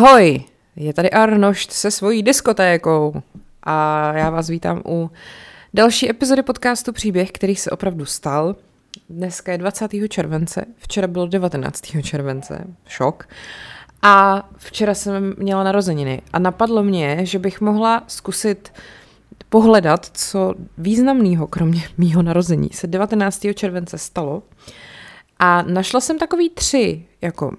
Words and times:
Ahoj, 0.00 0.44
je 0.76 0.92
tady 0.92 1.10
Arnošt 1.10 1.72
se 1.72 1.90
svojí 1.90 2.22
diskotékou 2.22 3.22
a 3.62 4.12
já 4.16 4.30
vás 4.30 4.48
vítám 4.48 4.82
u 4.88 5.10
další 5.74 6.10
epizody 6.10 6.42
podcastu 6.42 6.92
Příběh, 6.92 7.32
který 7.32 7.56
se 7.56 7.70
opravdu 7.70 8.04
stal. 8.04 8.56
Dneska 9.10 9.52
je 9.52 9.58
20. 9.58 9.90
července, 10.08 10.64
včera 10.76 11.06
bylo 11.06 11.26
19. 11.26 11.82
července, 12.02 12.64
šok. 12.86 13.28
A 14.02 14.48
včera 14.56 14.94
jsem 14.94 15.34
měla 15.38 15.64
narozeniny 15.64 16.22
a 16.32 16.38
napadlo 16.38 16.82
mě, 16.82 17.26
že 17.26 17.38
bych 17.38 17.60
mohla 17.60 18.04
zkusit 18.06 18.72
pohledat, 19.48 20.10
co 20.12 20.54
významného, 20.78 21.46
kromě 21.46 21.82
mýho 21.98 22.22
narození, 22.22 22.70
se 22.72 22.86
19. 22.86 23.46
července 23.54 23.98
stalo. 23.98 24.42
A 25.38 25.62
našla 25.62 26.00
jsem 26.00 26.18
takový 26.18 26.50
tři 26.50 27.06
jako 27.20 27.52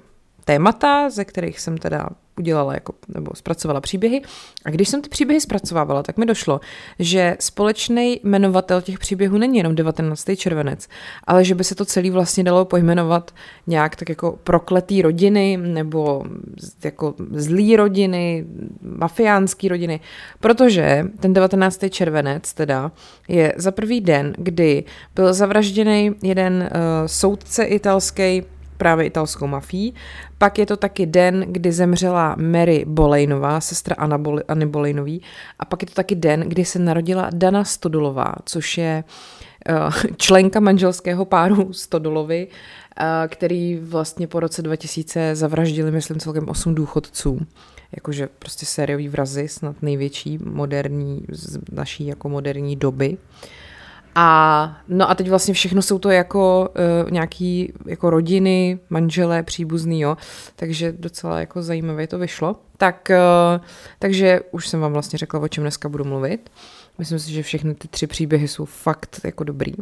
témata, 0.46 1.10
ze 1.10 1.26
kterých 1.26 1.60
jsem 1.60 1.78
teda 1.78 2.10
udělala 2.38 2.74
jako, 2.74 2.94
nebo 3.08 3.32
zpracovala 3.36 3.82
příběhy. 3.82 4.22
A 4.66 4.70
když 4.70 4.90
jsem 4.90 5.02
ty 5.02 5.10
příběhy 5.10 5.42
zpracovávala, 5.42 6.04
tak 6.04 6.18
mi 6.18 6.26
došlo, 6.26 6.60
že 7.00 7.38
společný 7.40 8.20
jmenovatel 8.24 8.82
těch 8.82 9.00
příběhů 9.00 9.38
není 9.38 9.58
jenom 9.58 9.76
19. 9.76 10.30
červenec, 10.36 10.88
ale 11.24 11.44
že 11.44 11.56
by 11.56 11.64
se 11.64 11.76
to 11.76 11.86
celý 11.86 12.10
vlastně 12.10 12.44
dalo 12.44 12.66
pojmenovat 12.66 13.32
nějak 13.68 13.96
tak 13.96 14.10
jako 14.10 14.40
prokletý 14.44 15.02
rodiny 15.02 15.58
nebo 15.58 16.24
jako 16.84 17.14
zlý 17.32 17.76
rodiny, 17.76 18.46
mafiánský 18.82 19.68
rodiny, 19.68 20.00
protože 20.40 21.06
ten 21.20 21.34
19. 21.34 21.80
červenec 21.90 22.54
teda 22.54 22.92
je 23.28 23.54
za 23.58 23.72
prvý 23.72 24.02
den, 24.02 24.34
kdy 24.38 24.84
byl 25.16 25.34
zavražděný 25.34 26.12
jeden 26.24 26.54
uh, 26.62 27.08
soudce 27.08 27.64
italský 27.64 28.44
právě 28.82 29.06
italskou 29.06 29.48
mafí. 29.48 29.94
Pak 30.38 30.60
je 30.60 30.66
to 30.66 30.78
taky 30.78 31.06
den, 31.06 31.46
kdy 31.48 31.72
zemřela 31.72 32.36
Mary 32.40 32.86
Bolejnová, 32.88 33.62
sestra 33.62 33.96
Anna 34.00 34.18
Bol- 34.18 34.42
Anny 34.48 34.66
Bolejnový. 34.66 35.22
A 35.60 35.66
pak 35.66 35.82
je 35.82 35.88
to 35.88 35.94
taky 35.94 36.16
den, 36.16 36.40
kdy 36.40 36.66
se 36.66 36.80
narodila 36.80 37.30
Dana 37.34 37.64
Stodulová, 37.64 38.34
což 38.46 38.78
je 38.78 39.04
uh, 39.70 39.94
členka 40.18 40.60
manželského 40.60 41.26
páru 41.26 41.74
Stodulovi, 41.74 42.48
uh, 42.48 43.06
který 43.28 43.80
vlastně 43.82 44.28
po 44.28 44.40
roce 44.40 44.62
2000 44.62 45.36
zavraždili, 45.36 45.92
myslím, 45.92 46.20
celkem 46.20 46.50
8 46.50 46.76
důchodců 46.76 47.40
jakože 47.96 48.30
prostě 48.40 48.66
sériový 48.66 49.08
vrazy, 49.08 49.48
snad 49.48 49.76
největší 49.82 50.40
moderní, 50.44 51.26
z 51.32 51.60
naší 51.72 52.08
jako 52.08 52.30
moderní 52.30 52.76
doby. 52.76 53.10
Uh, 53.10 53.50
a 54.16 54.78
no 54.88 55.10
a 55.10 55.16
teď 55.16 55.30
vlastně 55.30 55.54
všechno 55.54 55.82
jsou 55.82 56.00
to 56.00 56.10
jako 56.10 56.70
uh, 57.04 57.12
nějaký 57.12 57.74
jako 57.86 58.10
rodiny, 58.10 58.80
manželé, 58.90 59.44
příbuzný, 59.44 60.02
jo. 60.02 60.18
Takže 60.56 60.92
docela 60.92 61.40
jako 61.40 61.62
zajímavé 61.62 62.08
to 62.08 62.18
vyšlo. 62.18 62.56
Tak, 62.78 63.12
uh, 63.12 63.66
takže 64.00 64.40
už 64.52 64.68
jsem 64.68 64.80
vám 64.80 64.94
vlastně 64.94 65.20
řekla, 65.20 65.40
o 65.40 65.48
čem 65.48 65.64
dneska 65.64 65.90
budu 65.90 66.04
mluvit. 66.04 66.50
Myslím 66.98 67.20
si, 67.20 67.32
že 67.32 67.44
všechny 67.44 67.76
ty 67.76 67.88
tři 67.88 68.08
příběhy 68.08 68.48
jsou 68.48 68.66
fakt 68.66 69.20
jako 69.24 69.44
dobrý. 69.44 69.74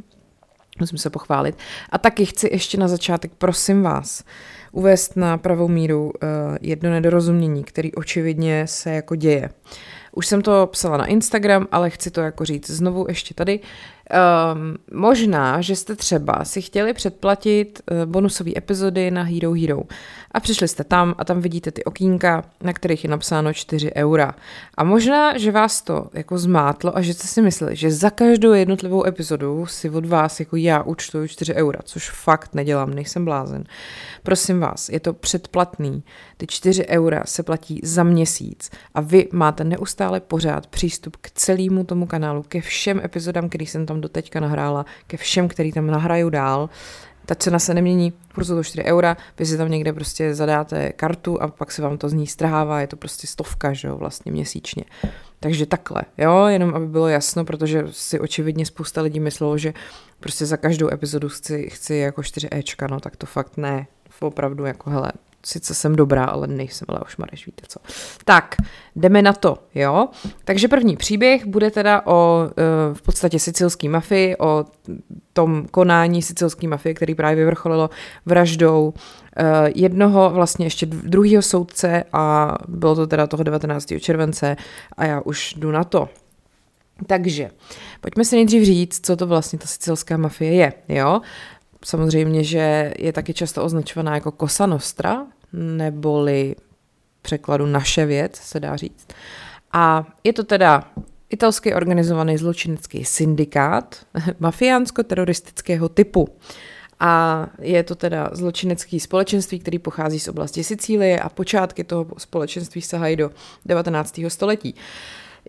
Musím 0.79 0.97
se 0.97 1.09
pochválit. 1.09 1.57
A 1.89 1.97
taky 1.97 2.25
chci 2.25 2.49
ještě 2.51 2.77
na 2.77 2.87
začátek, 2.87 3.31
prosím 3.37 3.83
vás, 3.83 4.23
uvést 4.71 5.15
na 5.15 5.37
pravou 5.37 5.67
míru 5.67 6.03
uh, 6.03 6.11
jedno 6.61 6.89
nedorozumění, 6.89 7.63
který 7.63 7.93
očividně 7.93 8.67
se 8.67 8.91
jako 8.91 9.15
děje. 9.15 9.49
Už 10.11 10.27
jsem 10.27 10.41
to 10.41 10.67
psala 10.71 10.97
na 10.97 11.05
Instagram, 11.05 11.67
ale 11.71 11.89
chci 11.89 12.11
to 12.11 12.21
jako 12.21 12.45
říct 12.45 12.69
znovu 12.69 13.05
ještě 13.07 13.33
tady. 13.33 13.59
Um, 14.09 14.77
možná, 14.99 15.61
že 15.61 15.75
jste 15.75 15.95
třeba 15.95 16.45
si 16.45 16.61
chtěli 16.61 16.93
předplatit 16.93 17.81
uh, 17.91 18.05
bonusové 18.05 18.51
epizody 18.57 19.11
na 19.11 19.23
Hero 19.23 19.51
Hero 19.53 19.81
a 20.31 20.39
přišli 20.39 20.67
jste 20.67 20.83
tam 20.83 21.15
a 21.17 21.25
tam 21.25 21.41
vidíte 21.41 21.71
ty 21.71 21.83
okýnka, 21.83 22.43
na 22.63 22.73
kterých 22.73 23.03
je 23.03 23.09
napsáno 23.09 23.53
4 23.53 23.91
eura. 23.95 24.35
A 24.77 24.83
možná, 24.83 25.37
že 25.37 25.51
vás 25.51 25.81
to 25.81 26.07
jako 26.13 26.37
zmátlo 26.37 26.97
a 26.97 27.01
že 27.01 27.13
jste 27.13 27.27
si 27.27 27.41
mysleli, 27.41 27.75
že 27.75 27.91
za 27.91 28.09
každou 28.09 28.53
jednotlivou 28.53 29.05
epizodu 29.05 29.65
si 29.65 29.89
od 29.89 30.05
vás 30.05 30.39
jako 30.39 30.55
já 30.55 30.83
účtuju 30.83 31.27
4 31.27 31.53
eura, 31.53 31.79
což 31.83 32.09
fakt 32.09 32.55
nedělám, 32.55 32.93
nejsem 32.93 33.25
blázen. 33.25 33.63
Prosím 34.23 34.59
vás, 34.59 34.89
je 34.89 34.99
to 34.99 35.13
předplatný. 35.13 36.03
Ty 36.37 36.47
4 36.47 36.87
eura 36.87 37.23
se 37.25 37.43
platí 37.43 37.79
za 37.83 38.03
měsíc 38.03 38.71
a 38.93 39.01
vy 39.01 39.27
máte 39.31 39.63
neustále 39.63 40.19
pořád 40.19 40.67
přístup 40.67 41.17
k 41.21 41.31
celému 41.31 41.83
tomu 41.83 42.05
kanálu, 42.05 42.43
ke 42.43 42.61
všem 42.61 43.01
epizodám, 43.03 43.49
který 43.49 43.65
jsem 43.65 43.85
tam 43.85 43.98
doteďka 44.01 44.39
nahrála, 44.39 44.85
ke 45.07 45.17
všem, 45.17 45.47
který 45.47 45.71
tam 45.71 45.87
nahraju 45.87 46.29
dál. 46.29 46.69
Ta 47.25 47.35
cena 47.35 47.59
se 47.59 47.73
nemění, 47.73 48.13
furt 48.33 48.45
jsou 48.45 48.55
to 48.55 48.63
4 48.63 48.83
eura, 48.83 49.17
vy 49.39 49.45
si 49.45 49.57
tam 49.57 49.71
někde 49.71 49.93
prostě 49.93 50.35
zadáte 50.35 50.89
kartu 50.89 51.41
a 51.41 51.47
pak 51.47 51.71
se 51.71 51.81
vám 51.81 51.97
to 51.97 52.09
z 52.09 52.13
ní 52.13 52.27
strhává, 52.27 52.81
je 52.81 52.87
to 52.87 52.95
prostě 52.95 53.27
stovka, 53.27 53.73
že 53.73 53.87
jo, 53.87 53.97
vlastně 53.97 54.31
měsíčně. 54.31 54.83
Takže 55.39 55.65
takhle, 55.65 56.01
jo, 56.17 56.45
jenom 56.45 56.75
aby 56.75 56.87
bylo 56.87 57.07
jasno, 57.07 57.45
protože 57.45 57.83
si 57.91 58.19
očividně 58.19 58.65
spousta 58.65 59.01
lidí 59.01 59.19
myslelo, 59.19 59.57
že 59.57 59.73
prostě 60.19 60.45
za 60.45 60.57
každou 60.57 60.93
epizodu 60.93 61.29
chci, 61.29 61.69
chci 61.69 61.95
jako 61.95 62.23
4 62.23 62.47
Ečka, 62.51 62.87
no 62.87 62.99
tak 62.99 63.15
to 63.15 63.25
fakt 63.25 63.57
ne, 63.57 63.87
opravdu 64.19 64.65
jako 64.65 64.89
hele, 64.89 65.11
sice 65.45 65.73
jsem 65.73 65.95
dobrá, 65.95 66.25
ale 66.25 66.47
nejsem 66.47 66.85
Leoš 66.89 67.17
Mareš, 67.17 67.45
víte 67.45 67.65
co. 67.67 67.79
Tak, 68.25 68.55
jdeme 68.95 69.21
na 69.21 69.33
to, 69.33 69.57
jo. 69.75 70.07
Takže 70.43 70.67
první 70.67 70.97
příběh 70.97 71.45
bude 71.45 71.71
teda 71.71 72.01
o 72.05 72.49
e, 72.49 72.93
v 72.93 73.01
podstatě 73.01 73.39
sicilské 73.39 73.89
mafii, 73.89 74.37
o 74.37 74.65
tom 75.33 75.65
konání 75.71 76.21
sicilské 76.21 76.67
mafie, 76.67 76.93
který 76.93 77.15
právě 77.15 77.35
vyvrcholilo 77.35 77.89
vraždou 78.25 78.93
e, 79.37 79.71
jednoho 79.75 80.29
vlastně 80.29 80.65
ještě 80.65 80.85
druhého 80.85 81.41
soudce 81.41 82.03
a 82.13 82.55
bylo 82.67 82.95
to 82.95 83.07
teda 83.07 83.27
toho 83.27 83.43
19. 83.43 83.85
července 83.99 84.57
a 84.97 85.05
já 85.05 85.21
už 85.21 85.53
jdu 85.53 85.71
na 85.71 85.83
to. 85.83 86.09
Takže, 87.07 87.49
pojďme 88.01 88.25
si 88.25 88.35
nejdřív 88.35 88.63
říct, 88.63 89.05
co 89.05 89.15
to 89.15 89.27
vlastně 89.27 89.59
ta 89.59 89.67
sicilská 89.67 90.17
mafie 90.17 90.53
je, 90.53 90.73
jo. 90.87 91.21
Samozřejmě, 91.85 92.43
že 92.43 92.93
je 92.99 93.13
taky 93.13 93.33
často 93.33 93.63
označovaná 93.63 94.15
jako 94.15 94.33
Cosa 94.39 94.65
Nostra, 94.65 95.25
neboli 95.53 96.55
překladu 97.21 97.65
naše 97.65 98.05
věc, 98.05 98.35
se 98.35 98.59
dá 98.59 98.75
říct. 98.75 99.07
A 99.71 100.07
je 100.23 100.33
to 100.33 100.43
teda 100.43 100.91
italský 101.29 101.73
organizovaný 101.73 102.37
zločinecký 102.37 103.05
syndikát 103.05 104.05
mafiánsko-teroristického 104.39 105.89
typu. 105.89 106.27
A 106.99 107.47
je 107.61 107.83
to 107.83 107.95
teda 107.95 108.29
zločinecký 108.31 108.99
společenství, 108.99 109.59
který 109.59 109.79
pochází 109.79 110.19
z 110.19 110.27
oblasti 110.27 110.63
Sicílie 110.63 111.19
a 111.19 111.29
počátky 111.29 111.83
toho 111.83 112.07
společenství 112.17 112.81
sahají 112.81 113.15
do 113.15 113.31
19. 113.65 114.19
století. 114.27 114.75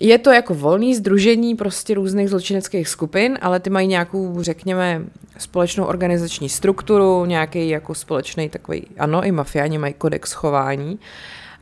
Je 0.00 0.18
to 0.18 0.30
jako 0.30 0.54
volný 0.54 0.94
združení 0.94 1.54
prostě 1.54 1.94
různých 1.94 2.28
zločineckých 2.28 2.88
skupin, 2.88 3.38
ale 3.42 3.60
ty 3.60 3.70
mají 3.70 3.88
nějakou, 3.88 4.42
řekněme, 4.42 5.02
společnou 5.38 5.84
organizační 5.84 6.48
strukturu, 6.48 7.24
nějaký 7.24 7.68
jako 7.68 7.94
společný 7.94 8.48
takový, 8.48 8.86
ano, 8.98 9.24
i 9.24 9.32
mafiáni 9.32 9.78
mají 9.78 9.94
kodex 9.94 10.32
chování 10.32 10.98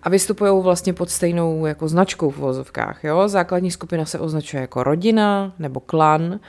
a 0.03 0.09
vystupují 0.09 0.62
vlastně 0.62 0.93
pod 0.93 1.11
stejnou 1.11 1.66
jako 1.66 1.89
značkou 1.89 2.31
v 2.31 2.37
vozovkách. 2.37 3.05
Jo? 3.05 3.28
Základní 3.28 3.71
skupina 3.71 4.05
se 4.05 4.19
označuje 4.19 4.60
jako 4.60 4.83
rodina 4.83 5.53
nebo 5.59 5.81
klan 5.81 6.41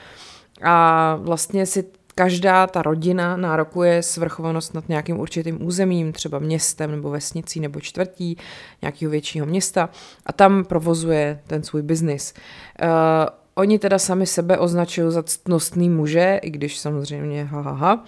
a 0.62 1.14
vlastně 1.20 1.66
si 1.66 1.84
každá 2.20 2.66
ta 2.66 2.82
rodina 2.82 3.36
nárokuje 3.36 4.02
svrchovanost 4.02 4.74
nad 4.74 4.88
nějakým 4.88 5.20
určitým 5.20 5.66
územím, 5.66 6.12
třeba 6.12 6.38
městem 6.38 6.90
nebo 6.90 7.10
vesnicí 7.10 7.60
nebo 7.60 7.80
čtvrtí 7.80 8.36
nějakého 8.82 9.10
většího 9.10 9.46
města 9.46 9.88
a 10.26 10.32
tam 10.32 10.64
provozuje 10.64 11.40
ten 11.46 11.62
svůj 11.62 11.82
biznis. 11.82 12.34
Uh, 12.82 12.88
oni 13.54 13.78
teda 13.78 13.98
sami 13.98 14.26
sebe 14.26 14.58
označují 14.58 15.12
za 15.12 15.22
ctnostný 15.22 15.88
muže, 15.88 16.40
i 16.42 16.50
když 16.50 16.78
samozřejmě 16.78 17.44
ha, 17.44 17.60
ha, 17.60 17.72
ha. 17.72 17.94
Uh, 17.94 18.02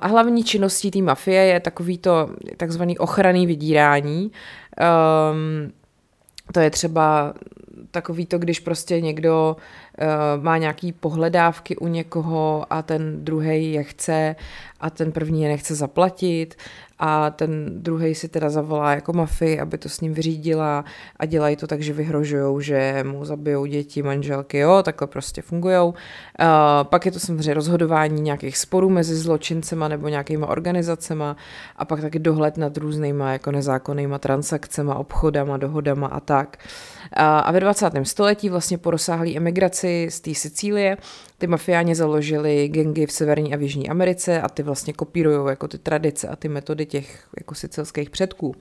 a 0.00 0.06
hlavní 0.06 0.44
činností 0.44 0.90
té 0.90 1.02
mafie 1.02 1.44
je 1.44 1.60
takovýto 1.60 2.30
takzvaný 2.56 2.98
ochranný 2.98 3.46
vydírání. 3.46 4.32
Um, 5.32 5.72
to 6.52 6.60
je 6.60 6.70
třeba 6.70 7.34
takový 7.90 8.26
to, 8.26 8.38
když 8.38 8.60
prostě 8.60 9.00
někdo 9.00 9.56
uh, 9.56 10.44
má 10.44 10.58
nějaký 10.58 10.92
pohledávky 10.92 11.76
u 11.76 11.86
někoho 11.88 12.66
a 12.70 12.82
ten 12.82 13.24
druhý 13.24 13.72
je 13.72 13.82
chce 13.82 14.36
a 14.80 14.90
ten 14.90 15.12
první 15.12 15.42
je 15.42 15.48
nechce 15.48 15.74
zaplatit 15.74 16.54
a 16.98 17.30
ten 17.30 17.82
druhý 17.82 18.14
si 18.14 18.28
teda 18.28 18.50
zavolá 18.50 18.94
jako 18.94 19.12
mafii, 19.12 19.60
aby 19.60 19.78
to 19.78 19.88
s 19.88 20.00
ním 20.00 20.14
vyřídila 20.14 20.84
a 21.16 21.26
dělají 21.26 21.56
to 21.56 21.66
tak, 21.66 21.82
že 21.82 21.92
vyhrožují, 21.92 22.62
že 22.64 23.04
mu 23.06 23.24
zabijou 23.24 23.66
děti, 23.66 24.02
manželky, 24.02 24.58
jo, 24.58 24.82
takhle 24.82 25.06
prostě 25.06 25.42
fungují. 25.42 25.76
Uh, 25.78 25.94
pak 26.82 27.06
je 27.06 27.12
to 27.12 27.20
samozřejmě 27.20 27.54
rozhodování 27.54 28.22
nějakých 28.22 28.58
sporů 28.58 28.90
mezi 28.90 29.16
zločincema 29.16 29.88
nebo 29.88 30.08
nějakýma 30.08 30.46
organizacema 30.46 31.36
a 31.76 31.84
pak 31.84 32.00
taky 32.00 32.18
dohled 32.18 32.56
nad 32.56 32.76
různýma 32.76 33.32
jako 33.32 33.52
nezákonnýma 33.52 34.18
transakcema, 34.18 34.94
obchodama, 34.94 35.56
dohodama 35.56 36.06
a 36.06 36.20
tak. 36.20 36.56
Uh, 36.58 37.22
a 37.22 37.52
ve 37.52 37.60
20. 37.68 37.90
století 38.02 38.48
vlastně 38.48 38.78
po 38.78 38.90
rozsáhlé 38.90 39.36
emigraci 39.36 40.06
z 40.10 40.20
té 40.20 40.34
Sicílie 40.34 40.96
ty 41.38 41.46
mafiáni 41.46 41.94
založili 41.94 42.68
gengy 42.68 43.06
v 43.06 43.12
Severní 43.12 43.54
a 43.54 43.56
v 43.56 43.62
Jižní 43.62 43.88
Americe 43.88 44.40
a 44.40 44.48
ty 44.48 44.62
vlastně 44.62 44.92
kopírují 44.92 45.48
jako 45.48 45.68
ty 45.68 45.78
tradice 45.78 46.28
a 46.28 46.36
ty 46.36 46.48
metody 46.48 46.86
těch 46.86 47.28
jako 47.38 47.54
sicilských 47.54 48.10
předků. 48.10 48.54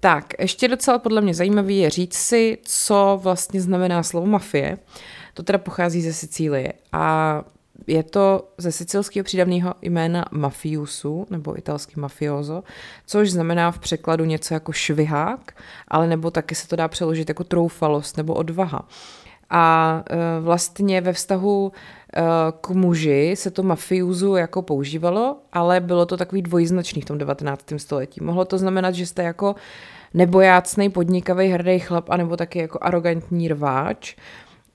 Tak, 0.00 0.34
ještě 0.38 0.68
docela 0.68 0.98
podle 0.98 1.20
mě 1.20 1.34
zajímavý 1.34 1.78
je 1.78 1.90
říct 1.90 2.14
si, 2.14 2.58
co 2.62 3.20
vlastně 3.22 3.60
znamená 3.60 4.02
slovo 4.02 4.26
mafie. 4.26 4.78
To 5.34 5.42
teda 5.42 5.58
pochází 5.58 6.02
ze 6.02 6.12
Sicílie 6.12 6.72
a 6.92 7.44
je 7.86 8.02
to 8.02 8.48
ze 8.58 8.72
sicilského 8.72 9.24
přídavného 9.24 9.74
jména 9.82 10.24
mafiusu, 10.30 11.26
nebo 11.30 11.58
italský 11.58 12.00
mafioso, 12.00 12.62
což 13.06 13.30
znamená 13.30 13.70
v 13.70 13.78
překladu 13.78 14.24
něco 14.24 14.54
jako 14.54 14.72
švihák, 14.72 15.52
ale 15.88 16.06
nebo 16.06 16.30
taky 16.30 16.54
se 16.54 16.68
to 16.68 16.76
dá 16.76 16.88
přeložit 16.88 17.28
jako 17.28 17.44
troufalost 17.44 18.16
nebo 18.16 18.34
odvaha. 18.34 18.88
A 19.50 20.04
e, 20.10 20.40
vlastně 20.40 21.00
ve 21.00 21.12
vztahu 21.12 21.72
e, 21.72 22.22
k 22.60 22.70
muži 22.70 23.34
se 23.36 23.50
to 23.50 23.62
mafiuzu 23.62 24.36
jako 24.36 24.62
používalo, 24.62 25.38
ale 25.52 25.80
bylo 25.80 26.06
to 26.06 26.16
takový 26.16 26.42
dvojznačný 26.42 27.02
v 27.02 27.04
tom 27.04 27.18
19. 27.18 27.64
století. 27.76 28.24
Mohlo 28.24 28.44
to 28.44 28.58
znamenat, 28.58 28.94
že 28.94 29.06
jste 29.06 29.22
jako 29.22 29.54
nebojácný, 30.14 30.90
podnikavý, 30.90 31.48
hrdý 31.48 31.78
chlap, 31.78 32.10
anebo 32.10 32.36
taky 32.36 32.58
jako 32.58 32.78
arrogantní 32.82 33.48
rváč. 33.48 34.16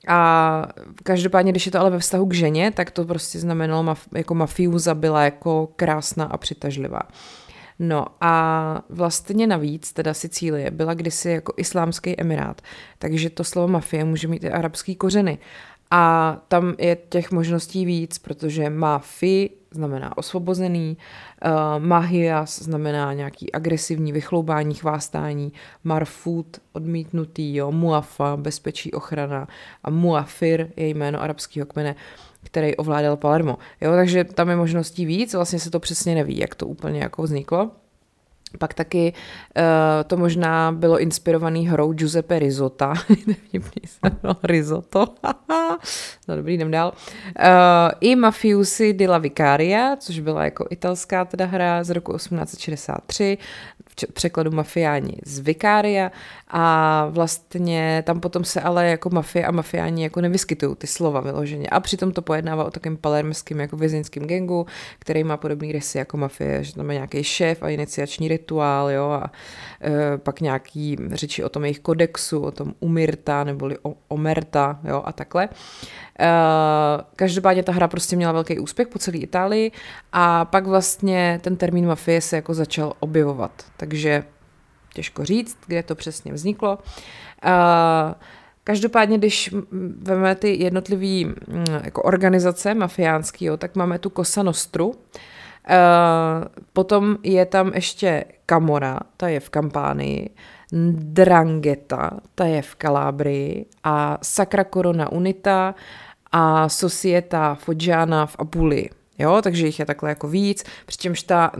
A 0.08 0.68
každopádně, 1.02 1.52
když 1.52 1.66
je 1.66 1.72
to 1.72 1.80
ale 1.80 1.90
ve 1.90 1.98
vztahu 1.98 2.26
k 2.26 2.34
ženě, 2.34 2.70
tak 2.70 2.90
to 2.90 3.04
prostě 3.04 3.38
znamenalo 3.38 3.82
maf- 3.84 4.16
jako 4.16 4.34
mafiuza 4.34 4.94
byla 4.94 5.24
jako 5.24 5.68
krásná 5.76 6.24
a 6.24 6.36
přitažlivá. 6.36 7.00
No 7.78 8.06
a 8.20 8.82
vlastně 8.88 9.46
navíc, 9.46 9.92
teda 9.92 10.14
Sicílie 10.14 10.70
byla 10.70 10.94
kdysi 10.94 11.30
jako 11.30 11.52
islámský 11.56 12.20
emirát, 12.20 12.62
takže 12.98 13.30
to 13.30 13.44
slovo 13.44 13.68
mafie 13.68 14.04
může 14.04 14.28
mít 14.28 14.44
i 14.44 14.50
arabský 14.50 14.96
kořeny. 14.96 15.38
A 15.90 16.36
tam 16.48 16.74
je 16.78 16.96
těch 17.08 17.30
možností 17.30 17.84
víc, 17.84 18.18
protože 18.18 18.70
mafi 18.70 19.50
znamená 19.70 20.18
osvobozený, 20.18 20.96
uh, 21.44 21.84
mahias 21.84 22.62
znamená 22.62 23.12
nějaký 23.12 23.52
agresivní 23.52 24.12
vychloubání, 24.12 24.74
chvástání, 24.74 25.52
marfut 25.84 26.60
odmítnutý, 26.72 27.54
jo, 27.54 27.72
muafa, 27.72 28.36
bezpečí 28.36 28.92
ochrana 28.92 29.48
a 29.84 29.90
muafir 29.90 30.72
je 30.76 30.88
jméno 30.88 31.22
arabského 31.22 31.66
kmene, 31.66 31.96
který 32.42 32.76
ovládal 32.76 33.16
Palermo. 33.16 33.58
Jo, 33.80 33.92
takže 33.92 34.24
tam 34.24 34.48
je 34.48 34.56
možností 34.56 35.06
víc, 35.06 35.34
vlastně 35.34 35.58
se 35.58 35.70
to 35.70 35.80
přesně 35.80 36.14
neví, 36.14 36.38
jak 36.38 36.54
to 36.54 36.66
úplně 36.66 37.00
jako 37.00 37.22
vzniklo. 37.22 37.70
Pak 38.58 38.74
taky 38.74 39.12
uh, 39.56 39.62
to 40.06 40.16
možná 40.16 40.72
bylo 40.72 40.98
inspirovaný 40.98 41.68
hrou 41.68 41.92
Giuseppe 41.92 42.38
Risotta. 42.38 42.94
Risotto. 44.42 45.06
no 46.28 46.36
dobrý, 46.36 46.54
jdem 46.54 46.70
dál. 46.70 46.92
Uh, 47.26 47.90
I 48.00 48.16
Mafiusi 48.16 48.92
di 48.92 49.08
la 49.08 49.18
Vicaria, 49.18 49.96
což 49.96 50.20
byla 50.20 50.44
jako 50.44 50.66
italská 50.70 51.24
teda 51.24 51.46
hra 51.46 51.84
z 51.84 51.90
roku 51.90 52.12
1863 52.16 53.38
překladu 54.06 54.50
mafiáni 54.50 55.18
z 55.24 55.38
Vikária 55.38 56.12
a 56.48 57.06
vlastně 57.10 58.02
tam 58.06 58.20
potom 58.20 58.44
se 58.44 58.60
ale 58.60 58.86
jako 58.88 59.10
mafie 59.10 59.46
a 59.46 59.50
mafiáni 59.50 60.02
jako 60.02 60.20
nevyskytují 60.20 60.76
ty 60.76 60.86
slova 60.86 61.20
vyloženě. 61.20 61.68
A 61.68 61.80
přitom 61.80 62.12
to 62.12 62.22
pojednává 62.22 62.64
o 62.64 62.70
takém 62.70 62.96
palermském 62.96 63.60
jako 63.60 63.76
vězeňském 63.76 64.26
gengu, 64.26 64.66
který 64.98 65.24
má 65.24 65.36
podobný 65.36 65.72
rysy 65.72 65.98
jako 65.98 66.16
mafie, 66.16 66.64
že 66.64 66.74
tam 66.74 66.90
je 66.90 66.94
nějaký 66.94 67.24
šéf 67.24 67.62
a 67.62 67.68
iniciační 67.68 68.28
rituál, 68.28 68.90
jo, 68.90 69.10
a 69.10 69.32
e, 69.82 70.18
pak 70.18 70.40
nějaký 70.40 70.96
řeči 71.10 71.44
o 71.44 71.48
tom 71.48 71.64
jejich 71.64 71.80
kodexu, 71.80 72.40
o 72.40 72.50
tom 72.50 72.74
umirta 72.80 73.44
neboli 73.44 73.78
o, 73.82 73.94
omerta, 74.08 74.80
jo, 74.84 75.02
a 75.04 75.12
takhle. 75.12 75.48
Uh, 76.20 77.04
každopádně 77.16 77.62
ta 77.62 77.72
hra 77.72 77.88
prostě 77.88 78.16
měla 78.16 78.32
velký 78.32 78.58
úspěch 78.58 78.88
po 78.88 78.98
celé 78.98 79.16
Itálii 79.16 79.72
a 80.12 80.44
pak 80.44 80.66
vlastně 80.66 81.40
ten 81.42 81.56
termín 81.56 81.86
mafie 81.86 82.20
se 82.20 82.36
jako 82.36 82.54
začal 82.54 82.92
objevovat. 83.00 83.52
Takže 83.76 84.24
těžko 84.94 85.24
říct, 85.24 85.58
kde 85.66 85.82
to 85.82 85.94
přesně 85.94 86.32
vzniklo. 86.32 86.78
Uh, 87.44 88.12
Každopádně, 88.68 89.18
když 89.18 89.54
vezmeme 89.98 90.34
ty 90.34 90.62
jednotlivé 90.62 91.32
jako 91.84 92.02
organizace 92.02 92.74
mafiánský, 92.74 93.44
jo, 93.44 93.56
tak 93.56 93.76
máme 93.76 93.98
tu 93.98 94.10
Cosa 94.10 94.42
Nostru, 94.42 94.88
uh, 94.88 94.94
potom 96.72 97.16
je 97.22 97.46
tam 97.46 97.72
ještě 97.74 98.24
Camora, 98.46 98.98
ta 99.16 99.28
je 99.28 99.40
v 99.40 99.50
Kampánii, 99.50 100.30
Drangeta, 100.92 102.10
ta 102.34 102.44
je 102.44 102.62
v 102.62 102.74
Kalábrii 102.74 103.66
a 103.84 104.18
Sacra 104.22 104.64
Corona 104.64 105.12
Unita 105.12 105.74
a 106.32 106.68
Societa 106.68 107.54
Foggiana 107.54 108.26
v 108.26 108.36
Apulii. 108.38 108.90
Jo, 109.18 109.40
takže 109.42 109.66
jich 109.66 109.78
je 109.78 109.86
takhle 109.86 110.08
jako 110.08 110.28
víc, 110.28 110.64
přičemž 110.86 111.22
ta 111.22 111.52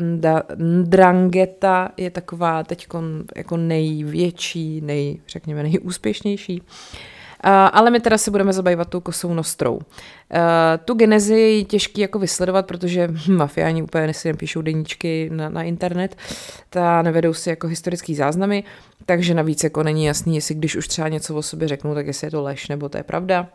Drangeta 0.83 1.89
je 1.97 2.11
taková 2.11 2.63
teď 2.63 2.87
jako 3.37 3.57
největší, 3.57 4.81
nej, 4.81 5.21
řekněme 5.29 5.63
nejúspěšnější. 5.63 6.63
Ale 7.73 7.91
my 7.91 8.01
teda 8.01 8.19
se 8.19 8.31
budeme 8.31 8.53
zabývat 8.53 8.89
tou 8.89 9.01
kosou 9.01 9.35
nostrou. 9.35 9.81
Tu 10.85 10.95
genezi 10.95 11.35
je 11.35 11.65
těžký 11.65 12.01
jako 12.01 12.19
vysledovat, 12.19 12.67
protože 12.67 13.09
hm, 13.09 13.37
mafiáni 13.37 13.83
úplně 13.83 14.15
si 14.15 14.29
nepíšou 14.29 14.63
deníčky 14.63 15.31
na, 15.33 15.49
na 15.49 15.63
internet, 15.63 16.17
ta 16.71 17.03
nevedou 17.03 17.35
si 17.35 17.51
jako 17.51 17.67
historický 17.67 18.15
záznamy, 18.15 18.65
takže 19.07 19.35
navíc 19.35 19.65
jako 19.65 19.83
není 19.83 20.05
jasný, 20.05 20.35
jestli 20.35 20.55
když 20.55 20.77
už 20.77 20.89
třeba 20.89 21.09
něco 21.09 21.35
o 21.35 21.43
sobě 21.43 21.69
řeknu, 21.69 21.95
tak 21.95 22.07
jestli 22.07 22.27
je 22.27 22.31
to 22.31 22.43
lež 22.43 22.69
nebo 22.69 22.89
to 22.89 22.97
je 22.97 23.03
pravda. 23.03 23.49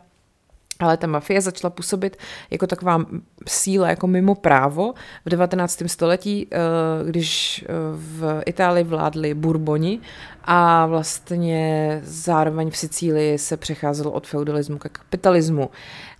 Ale 0.78 0.96
ta 0.96 1.06
mafie 1.06 1.40
začala 1.40 1.70
působit 1.70 2.16
jako 2.50 2.66
taková 2.66 3.04
síla, 3.46 3.88
jako 3.88 4.06
mimo 4.06 4.34
právo 4.34 4.94
v 5.24 5.28
19. 5.28 5.82
století, 5.88 6.46
eh, 6.52 6.58
když 7.04 7.64
eh, 7.68 7.72
v 7.92 8.42
Itálii 8.46 8.84
vládli 8.84 9.34
Bourboni 9.34 10.00
a 10.44 10.86
vlastně 10.86 12.00
zároveň 12.04 12.70
v 12.70 12.76
Sicílii 12.76 13.38
se 13.38 13.56
přecházelo 13.56 14.10
od 14.10 14.26
feudalismu 14.26 14.78
ke 14.78 14.88
kapitalismu. 14.88 15.70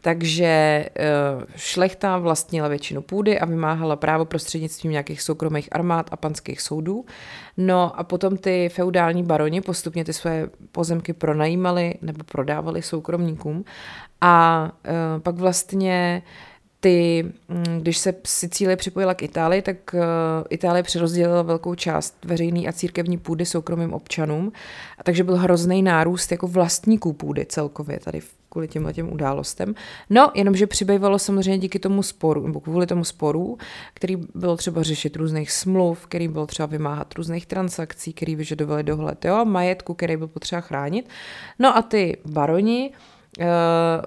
Takže 0.00 0.44
eh, 0.44 0.90
šlechta 1.56 2.18
vlastnila 2.18 2.68
většinu 2.68 3.02
půdy 3.02 3.40
a 3.40 3.44
vymáhala 3.44 3.96
právo 3.96 4.24
prostřednictvím 4.24 4.92
nějakých 4.92 5.22
soukromých 5.22 5.68
armád 5.72 6.08
a 6.10 6.16
panských 6.16 6.60
soudů. 6.60 7.04
No 7.56 8.00
a 8.00 8.04
potom 8.04 8.36
ty 8.36 8.68
feudální 8.68 9.22
baroni 9.22 9.60
postupně 9.60 10.04
ty 10.04 10.12
své 10.12 10.48
pozemky 10.72 11.12
pronajímali 11.12 11.94
nebo 12.02 12.24
prodávali 12.24 12.82
soukromníkům 12.82 13.64
a 14.26 14.70
uh, 14.84 15.22
pak 15.22 15.34
vlastně 15.34 16.22
ty, 16.80 17.24
mm, 17.48 17.80
když 17.80 17.98
se 17.98 18.14
Sicílie 18.26 18.76
připojila 18.76 19.14
k 19.14 19.22
Itálii, 19.22 19.62
tak 19.62 19.76
uh, 19.94 20.00
Itálie 20.50 20.82
přerozdělila 20.82 21.42
velkou 21.42 21.74
část 21.74 22.24
veřejné 22.24 22.68
a 22.68 22.72
církevní 22.72 23.18
půdy 23.18 23.46
soukromým 23.46 23.92
občanům, 23.92 24.52
a 24.98 25.02
takže 25.02 25.24
byl 25.24 25.36
hrozný 25.36 25.82
nárůst 25.82 26.32
jako 26.32 26.48
vlastníků 26.48 27.12
půdy 27.12 27.46
celkově 27.46 28.00
tady 28.00 28.20
kvůli 28.48 28.68
těmhle 28.68 28.92
těm 28.92 29.12
událostem. 29.12 29.74
No, 30.10 30.30
jenomže 30.34 30.66
přibývalo 30.66 31.18
samozřejmě 31.18 31.58
díky 31.58 31.78
tomu 31.78 32.02
sporu, 32.02 32.46
nebo 32.46 32.60
kvůli 32.60 32.86
tomu 32.86 33.04
sporu, 33.04 33.58
který 33.94 34.16
bylo 34.34 34.56
třeba 34.56 34.82
řešit 34.82 35.16
různých 35.16 35.52
smluv, 35.52 36.06
který 36.06 36.28
bylo 36.28 36.46
třeba 36.46 36.66
vymáhat 36.66 37.14
různých 37.14 37.46
transakcí, 37.46 38.12
který 38.12 38.36
vyžadovali 38.36 38.82
dohled, 38.82 39.24
jo, 39.24 39.44
majetku, 39.44 39.94
který 39.94 40.16
byl 40.16 40.28
potřeba 40.28 40.60
chránit. 40.60 41.08
No 41.58 41.76
a 41.76 41.82
ty 41.82 42.16
baroni, 42.24 42.92
Eh, 42.92 43.13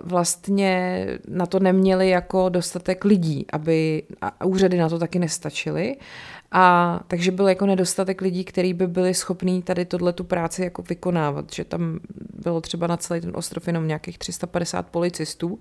vlastně 0.01 1.05
na 1.27 1.45
to 1.45 1.59
neměli 1.59 2.09
jako 2.09 2.49
dostatek 2.49 3.05
lidí, 3.05 3.45
aby 3.53 4.03
a 4.21 4.45
úřady 4.45 4.77
na 4.77 4.89
to 4.89 4.99
taky 4.99 5.19
nestačily. 5.19 5.97
A 6.51 6.99
takže 7.07 7.31
byl 7.31 7.47
jako 7.47 7.65
nedostatek 7.65 8.21
lidí, 8.21 8.43
kteří 8.43 8.73
by 8.73 8.87
byli 8.87 9.13
schopní 9.13 9.61
tady 9.61 9.85
tohle 9.85 10.13
tu 10.13 10.23
práci 10.23 10.63
jako 10.63 10.81
vykonávat, 10.81 11.53
že 11.53 11.63
tam 11.63 11.99
bylo 12.43 12.61
třeba 12.61 12.87
na 12.87 12.97
celý 12.97 13.21
ten 13.21 13.31
ostrov 13.35 13.67
jenom 13.67 13.87
nějakých 13.87 14.17
350 14.17 14.87
policistů 14.87 15.59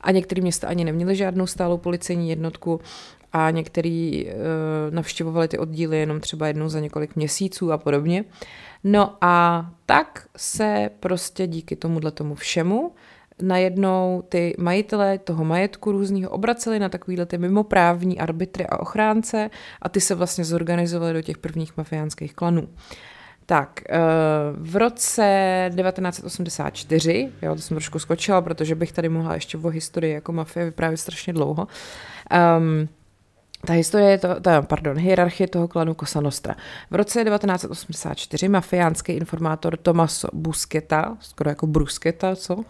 a 0.00 0.10
některé 0.10 0.42
města 0.42 0.68
ani 0.68 0.84
neměly 0.84 1.16
žádnou 1.16 1.46
stálou 1.46 1.78
policejní 1.78 2.30
jednotku 2.30 2.80
a 3.32 3.50
některý 3.50 4.26
uh, 4.26 4.30
navštěvovali 4.90 5.48
ty 5.48 5.58
oddíly 5.58 5.98
jenom 5.98 6.20
třeba 6.20 6.46
jednou 6.46 6.68
za 6.68 6.80
několik 6.80 7.16
měsíců 7.16 7.72
a 7.72 7.78
podobně. 7.78 8.24
No 8.84 9.16
a 9.20 9.66
tak 9.86 10.26
se 10.36 10.90
prostě 11.00 11.46
díky 11.46 11.76
tomuhle 11.76 12.10
tomu 12.10 12.34
všemu 12.34 12.92
najednou 13.42 14.22
ty 14.28 14.54
majitelé 14.58 15.18
toho 15.18 15.44
majetku 15.44 15.92
různého 15.92 16.30
obraceli 16.30 16.78
na 16.78 16.88
takovýhle 16.88 17.26
ty 17.26 17.38
mimoprávní 17.38 18.18
arbitry 18.20 18.66
a 18.66 18.80
ochránce 18.80 19.50
a 19.82 19.88
ty 19.88 20.00
se 20.00 20.14
vlastně 20.14 20.44
zorganizovali 20.44 21.12
do 21.12 21.22
těch 21.22 21.38
prvních 21.38 21.76
mafiánských 21.76 22.34
klanů. 22.34 22.68
Tak, 23.46 23.80
eh, 23.88 23.98
v 24.56 24.76
roce 24.76 25.70
1984, 25.74 27.32
jo, 27.42 27.54
to 27.54 27.60
jsem 27.60 27.74
trošku 27.74 27.98
skočila, 27.98 28.42
protože 28.42 28.74
bych 28.74 28.92
tady 28.92 29.08
mohla 29.08 29.34
ještě 29.34 29.58
o 29.58 29.68
historii 29.68 30.14
jako 30.14 30.32
mafie 30.32 30.64
vyprávět 30.64 31.00
strašně 31.00 31.32
dlouho, 31.32 31.66
um, 32.58 32.88
ta 33.66 33.72
historie, 33.72 34.18
to, 34.18 34.40
ta, 34.40 34.62
pardon, 34.62 34.98
hierarchie 34.98 35.48
toho 35.48 35.68
klanu 35.68 35.94
Cosa 35.94 36.20
Nostra. 36.20 36.54
V 36.90 36.94
roce 36.94 37.24
1984 37.24 38.48
mafiánský 38.48 39.12
informátor 39.12 39.76
Tomaso 39.76 40.28
Busqueta, 40.32 41.16
skoro 41.20 41.50
jako 41.50 41.66
Brusketa, 41.66 42.36
co? 42.36 42.56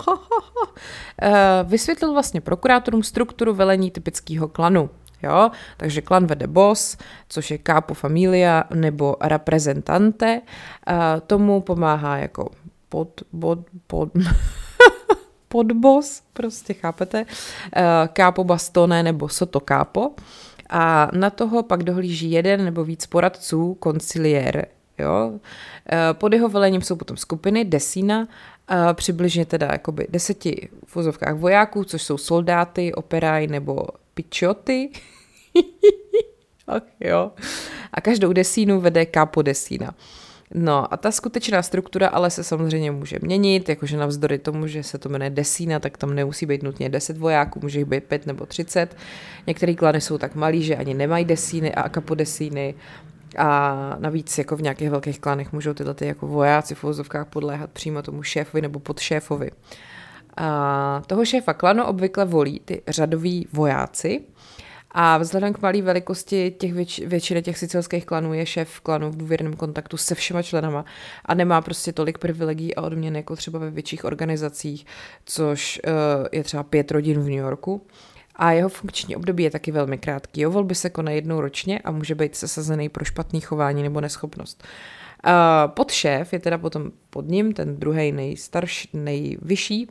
Eh, 1.23 1.65
vysvětlil 1.65 2.13
vlastně 2.13 2.41
prokurátorům 2.41 3.03
strukturu 3.03 3.55
velení 3.55 3.91
typického 3.91 4.49
klanu. 4.49 4.91
Jo? 5.23 5.51
Takže 5.77 6.01
klan 6.01 6.27
vede 6.27 6.47
boss, 6.47 6.97
což 7.29 7.51
je 7.51 7.59
capo 7.67 7.95
familia 7.95 8.65
nebo 8.75 9.17
reprezentante. 9.21 10.43
A 10.87 11.21
tomu 11.21 11.61
pomáhá 11.61 12.17
jako 12.17 12.51
pod, 12.89 13.21
pod, 13.41 13.59
pod, 13.87 14.09
podbos, 15.49 16.23
prostě 16.33 16.75
chápete, 16.75 17.27
kápo 18.13 18.45
bastone 18.45 19.03
nebo 19.03 19.29
soto 19.29 19.61
kápo. 19.61 20.15
A 20.71 21.11
na 21.13 21.31
toho 21.31 21.63
pak 21.63 21.83
dohlíží 21.83 22.31
jeden 22.31 22.65
nebo 22.65 22.85
víc 22.85 23.07
poradců, 23.07 23.75
konciliér, 23.75 24.67
Jo? 25.01 25.33
Pod 26.13 26.33
jeho 26.33 26.49
velením 26.49 26.83
jsou 26.83 26.97
potom 26.97 27.17
skupiny 27.17 27.65
desína, 27.65 28.29
přibližně 28.93 29.47
teda 29.47 29.69
jakoby 29.73 30.07
deseti 30.11 30.69
v 30.87 30.97
vozovkách 30.97 31.35
vojáků, 31.35 31.85
což 31.85 32.03
jsou 32.03 32.19
soldáty, 32.19 32.95
operaj 32.95 33.47
nebo 33.47 33.87
pičoty. 34.15 34.91
Ach 36.67 36.83
jo. 37.01 37.33
A 37.93 38.01
každou 38.01 38.33
desínu 38.33 38.81
vede 38.81 39.07
kápo 39.07 39.43
desína. 39.43 39.95
No 40.55 40.95
a 40.95 40.97
ta 40.97 41.11
skutečná 41.11 41.63
struktura 41.63 42.09
ale 42.09 42.31
se 42.31 42.45
samozřejmě 42.45 42.91
může 42.91 43.19
měnit, 43.23 43.69
jakože 43.69 43.97
navzdory 43.97 44.39
tomu, 44.39 44.67
že 44.67 44.83
se 44.83 44.99
to 44.99 45.09
jmenuje 45.09 45.31
desína, 45.31 45.79
tak 45.79 45.99
tam 45.99 46.15
nemusí 46.15 46.47
být 46.47 46.63
nutně 46.63 46.89
10 46.89 47.19
vojáků, 47.19 47.61
může 47.63 47.79
jich 47.79 47.89
být 47.89 48.05
5 48.05 48.27
nebo 48.27 48.47
30. 48.47 48.97
Některé 49.47 49.75
klany 49.75 50.01
jsou 50.01 50.19
tak 50.19 50.35
malí, 50.35 50.63
že 50.63 50.77
ani 50.77 50.95
nemají 50.95 51.25
desíny 51.25 51.75
a 51.75 51.89
kapodesíny. 51.89 52.75
A 53.39 53.97
navíc 53.99 54.39
jako 54.39 54.57
v 54.57 54.63
nějakých 54.63 54.91
velkých 54.91 55.21
klanech 55.21 55.53
můžou 55.53 55.75
tyhle 55.75 55.95
ty 55.95 56.07
jako 56.07 56.27
vojáci 56.27 56.75
v 56.75 56.83
vozovkách 56.83 57.27
podléhat 57.27 57.71
přímo 57.71 58.03
tomu 58.03 58.23
šéfovi 58.23 58.63
nebo 58.63 58.79
podšéfovi. 58.79 59.51
A 60.37 61.03
toho 61.07 61.25
šéfa 61.25 61.53
klanu 61.53 61.85
obvykle 61.85 62.25
volí 62.25 62.61
ty 62.65 62.83
řadoví 62.89 63.47
vojáci, 63.53 64.21
a 64.93 65.19
vzhledem 65.19 65.53
k 65.53 65.63
malé 65.63 65.83
velikosti 65.83 66.51
těch 66.51 66.73
věč, 66.73 66.99
většiny 66.99 67.43
těch 67.43 67.59
sicilských 67.59 68.07
klanů 68.07 68.35
je 68.35 68.47
šéf 68.47 68.81
klanu 68.81 69.11
v 69.11 69.17
důvěrném 69.17 69.57
kontaktu 69.57 69.97
se 69.97 70.15
všema 70.15 70.43
členama 70.43 70.85
a 71.25 71.35
nemá 71.35 71.61
prostě 71.61 71.93
tolik 71.93 72.19
privilegií 72.19 72.75
a 72.75 72.83
odměn 72.83 73.17
jako 73.17 73.37
třeba 73.37 73.59
ve 73.59 73.71
větších 73.71 74.05
organizacích, 74.05 74.87
což 75.25 75.81
uh, 75.87 75.93
je 76.33 76.45
třeba 76.45 76.63
pět 76.63 76.91
rodin 76.91 77.21
v 77.21 77.25
New 77.25 77.39
Yorku. 77.39 77.87
A 78.37 78.53
jeho 78.53 78.69
funkční 78.69 79.17
období 79.17 79.43
je 79.43 79.51
taky 79.51 79.73
velmi 79.73 79.99
krátký. 79.99 80.41
Jo, 80.41 80.51
volby 80.51 80.75
se 80.75 80.91
konají 80.91 81.17
jednou 81.17 81.41
ročně 81.41 81.79
a 81.79 81.91
může 81.91 82.15
být 82.15 82.37
sesazený 82.37 82.89
pro 82.89 83.05
špatný 83.05 83.41
chování 83.41 83.83
nebo 83.83 84.01
neschopnost. 84.01 84.65
Uh, 85.27 85.71
pod 85.71 85.91
šéf 85.91 86.33
je 86.33 86.39
teda 86.39 86.59
potom 86.59 86.91
pod 87.11 87.29
ním, 87.29 87.53
ten 87.53 87.77
druhý 87.77 88.13
nejstarší, 88.13 88.89
nejvyšší, 88.93 89.89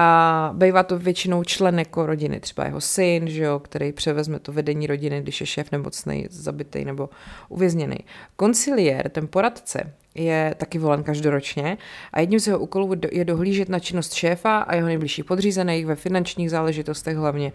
a 0.00 0.50
bývá 0.54 0.82
to 0.82 0.98
většinou 0.98 1.44
člen 1.44 1.78
jako 1.78 2.06
rodiny, 2.06 2.40
třeba 2.40 2.64
jeho 2.64 2.80
syn, 2.80 3.28
že 3.28 3.42
jo, 3.42 3.58
který 3.58 3.92
převezme 3.92 4.38
to 4.38 4.52
vedení 4.52 4.86
rodiny, 4.86 5.20
když 5.20 5.40
je 5.40 5.46
šéf 5.46 5.72
nemocný, 5.72 6.26
zabitý 6.30 6.84
nebo 6.84 7.10
uvězněný. 7.48 7.96
Konciliér, 8.36 9.08
ten 9.08 9.28
poradce, 9.28 9.92
je 10.14 10.54
taky 10.58 10.78
volen 10.78 11.02
každoročně 11.02 11.78
a 12.12 12.20
jedním 12.20 12.40
z 12.40 12.46
jeho 12.46 12.58
úkolů 12.58 12.94
je 13.12 13.24
dohlížet 13.24 13.68
na 13.68 13.78
činnost 13.78 14.12
šéfa 14.12 14.58
a 14.58 14.74
jeho 14.74 14.86
nejbližších 14.86 15.24
podřízených 15.24 15.86
ve 15.86 15.94
finančních 15.94 16.50
záležitostech 16.50 17.16
hlavně. 17.16 17.52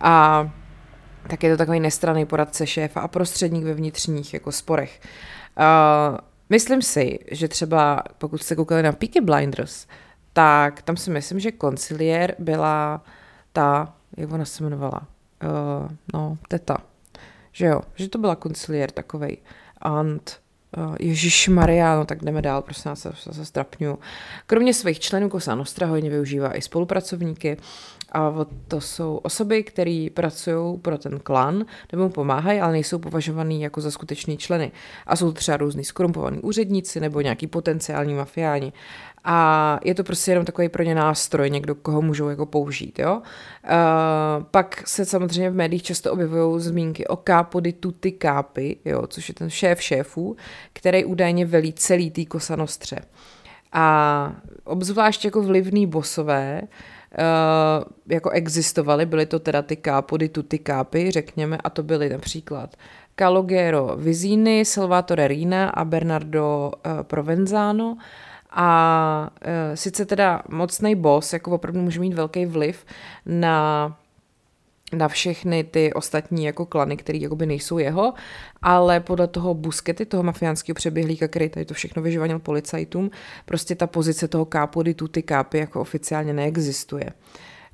A 0.00 0.50
tak 1.28 1.42
je 1.42 1.50
to 1.50 1.56
takový 1.56 1.80
nestraný 1.80 2.26
poradce 2.26 2.66
šéfa 2.66 3.00
a 3.00 3.08
prostředník 3.08 3.64
ve 3.64 3.74
vnitřních 3.74 4.34
jako 4.34 4.52
sporech. 4.52 5.00
Uh, 5.58 6.18
myslím 6.50 6.82
si, 6.82 7.18
že 7.30 7.48
třeba 7.48 8.02
pokud 8.18 8.42
jste 8.42 8.56
koukali 8.56 8.82
na 8.82 8.92
Peaky 8.92 9.20
Blinders, 9.20 9.86
tak 10.32 10.82
tam 10.82 10.96
si 10.96 11.10
myslím, 11.10 11.40
že 11.40 11.52
konciliér 11.52 12.34
byla 12.38 13.04
ta, 13.52 13.94
jak 14.16 14.32
ona 14.32 14.44
se 14.44 14.62
jmenovala, 14.62 15.00
uh, 15.44 15.88
no, 16.14 16.38
teta, 16.48 16.78
že 17.52 17.66
jo, 17.66 17.80
že 17.94 18.08
to 18.08 18.18
byla 18.18 18.36
konciliér 18.36 18.90
takovej, 18.90 19.36
ant, 19.80 20.40
uh, 20.76 20.96
Ježíš 21.00 21.48
Mariano, 21.48 22.04
tak 22.04 22.24
jdeme 22.24 22.42
dál, 22.42 22.62
prosím 22.62 22.88
nás, 22.88 23.00
se, 23.00 23.34
se 23.34 23.44
strapňuju. 23.44 23.98
Kromě 24.46 24.74
svých 24.74 25.00
členů 25.00 25.28
Kosa 25.28 25.54
Nostra 25.54 25.86
hodně 25.86 26.10
využívá 26.10 26.56
i 26.56 26.62
spolupracovníky 26.62 27.56
a 28.12 28.34
to 28.68 28.80
jsou 28.80 29.16
osoby, 29.16 29.62
které 29.62 30.08
pracují 30.14 30.78
pro 30.78 30.98
ten 30.98 31.20
klan 31.20 31.64
nebo 31.92 32.04
mu 32.04 32.10
pomáhají, 32.10 32.60
ale 32.60 32.72
nejsou 32.72 32.98
považovaný 32.98 33.62
jako 33.62 33.80
za 33.80 33.90
skutečný 33.90 34.36
členy. 34.36 34.72
A 35.06 35.16
jsou 35.16 35.32
třeba 35.32 35.56
různý 35.56 35.84
skorumpovaní 35.84 36.40
úředníci 36.40 37.00
nebo 37.00 37.20
nějaký 37.20 37.46
potenciální 37.46 38.14
mafiáni 38.14 38.72
a 39.24 39.78
je 39.84 39.94
to 39.94 40.04
prostě 40.04 40.30
jenom 40.30 40.44
takový 40.44 40.68
pro 40.68 40.82
ně 40.82 40.94
nástroj, 40.94 41.50
někdo, 41.50 41.74
koho 41.74 42.02
můžou 42.02 42.28
jako 42.28 42.46
použít, 42.46 42.98
jo. 42.98 43.16
Uh, 43.16 44.44
pak 44.50 44.88
se 44.88 45.04
samozřejmě 45.04 45.50
v 45.50 45.54
médiích 45.54 45.82
často 45.82 46.12
objevují 46.12 46.60
zmínky 46.60 47.06
o 47.06 47.18
di 47.60 47.72
tutti 47.72 48.18
capi, 48.22 48.76
jo, 48.84 49.06
což 49.06 49.28
je 49.28 49.34
ten 49.34 49.50
šéf 49.50 49.82
šéfů, 49.82 50.36
který 50.72 51.04
údajně 51.04 51.46
velí 51.46 51.72
celý 51.72 52.10
tý 52.10 52.26
kosanostře. 52.26 52.98
A 53.72 54.32
obzvlášť 54.64 55.24
jako 55.24 55.42
vlivný 55.42 55.86
bosové, 55.86 56.62
Uh, 56.62 56.68
jako 58.06 58.30
existovaly, 58.30 59.06
byly 59.06 59.26
to 59.26 59.38
teda 59.38 59.62
ty 59.62 59.76
capo 59.76 60.16
di 60.16 60.28
tutti 60.28 60.58
capi, 60.66 61.10
řekněme, 61.10 61.58
a 61.64 61.70
to 61.70 61.82
byly 61.82 62.08
například 62.08 62.76
Calogero 63.14 63.96
Vizini, 63.96 64.64
Salvatore 64.64 65.28
Rina 65.28 65.68
a 65.68 65.84
Bernardo 65.84 66.72
uh, 66.86 67.02
Provenzano. 67.02 67.96
A 68.54 69.30
e, 69.42 69.76
sice 69.76 70.04
teda 70.04 70.42
mocný 70.48 70.94
boss, 70.94 71.32
jako 71.32 71.50
opravdu 71.50 71.80
může 71.80 72.00
mít 72.00 72.14
velký 72.14 72.46
vliv 72.46 72.84
na 73.26 73.96
na 74.92 75.08
všechny 75.08 75.64
ty 75.64 75.92
ostatní 75.92 76.44
jako 76.44 76.66
klany, 76.66 76.96
které 76.96 77.18
jakoby 77.18 77.46
nejsou 77.46 77.78
jeho, 77.78 78.14
ale 78.62 79.00
podle 79.00 79.26
toho 79.26 79.54
Buskety, 79.54 80.06
toho 80.06 80.22
mafiánského 80.22 80.74
přeběhlíka, 80.74 81.28
který 81.28 81.48
tady 81.48 81.66
to 81.66 81.74
všechno 81.74 82.02
vyživanil 82.02 82.38
policajtům, 82.38 83.10
prostě 83.44 83.74
ta 83.74 83.86
pozice 83.86 84.28
toho 84.28 84.44
kápu 84.44 84.82
di 84.82 84.94
tuty 84.94 85.22
kápy 85.22 85.58
jako 85.58 85.80
oficiálně 85.80 86.32
neexistuje. 86.32 87.04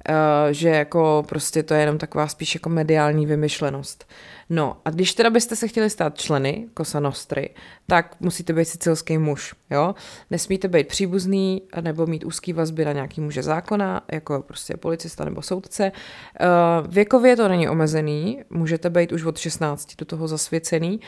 Uh, 0.09 0.15
že 0.51 0.69
jako 0.69 1.25
prostě 1.29 1.63
to 1.63 1.75
je 1.75 1.81
jenom 1.81 1.99
taková 1.99 2.29
spíš 2.29 2.55
jako 2.55 2.69
mediální 2.69 3.27
vymyšlenost. 3.27 4.07
No 4.51 4.77
a 4.85 4.91
když 4.91 5.15
teda 5.15 5.31
byste 5.31 5.57
se 5.57 5.69
chtěli 5.69 5.91
stát 5.91 6.19
členy 6.19 6.69
Cosa 6.79 7.01
Nostry, 7.01 7.51
tak 7.87 8.17
musíte 8.21 8.53
být 8.53 8.65
sicilský 8.65 9.19
muž, 9.19 9.55
jo? 9.71 9.95
Nesmíte 10.31 10.69
být 10.69 10.89
příbuzný 10.89 11.63
nebo 11.81 12.07
mít 12.07 12.25
úzký 12.25 12.53
vazby 12.53 12.85
na 12.85 12.93
nějaký 12.93 13.21
muže 13.21 13.43
zákona, 13.43 14.03
jako 14.13 14.45
prostě 14.47 14.77
policista 14.77 15.25
nebo 15.25 15.43
soudce. 15.43 15.93
Uh, 15.93 16.93
věkově 16.93 17.37
to 17.37 17.49
není 17.49 17.69
omezený, 17.69 18.43
můžete 18.51 18.91
být 18.91 19.13
už 19.13 19.25
od 19.25 19.39
16 19.39 19.97
do 19.99 20.05
toho 20.05 20.29
zasvěcený, 20.29 21.01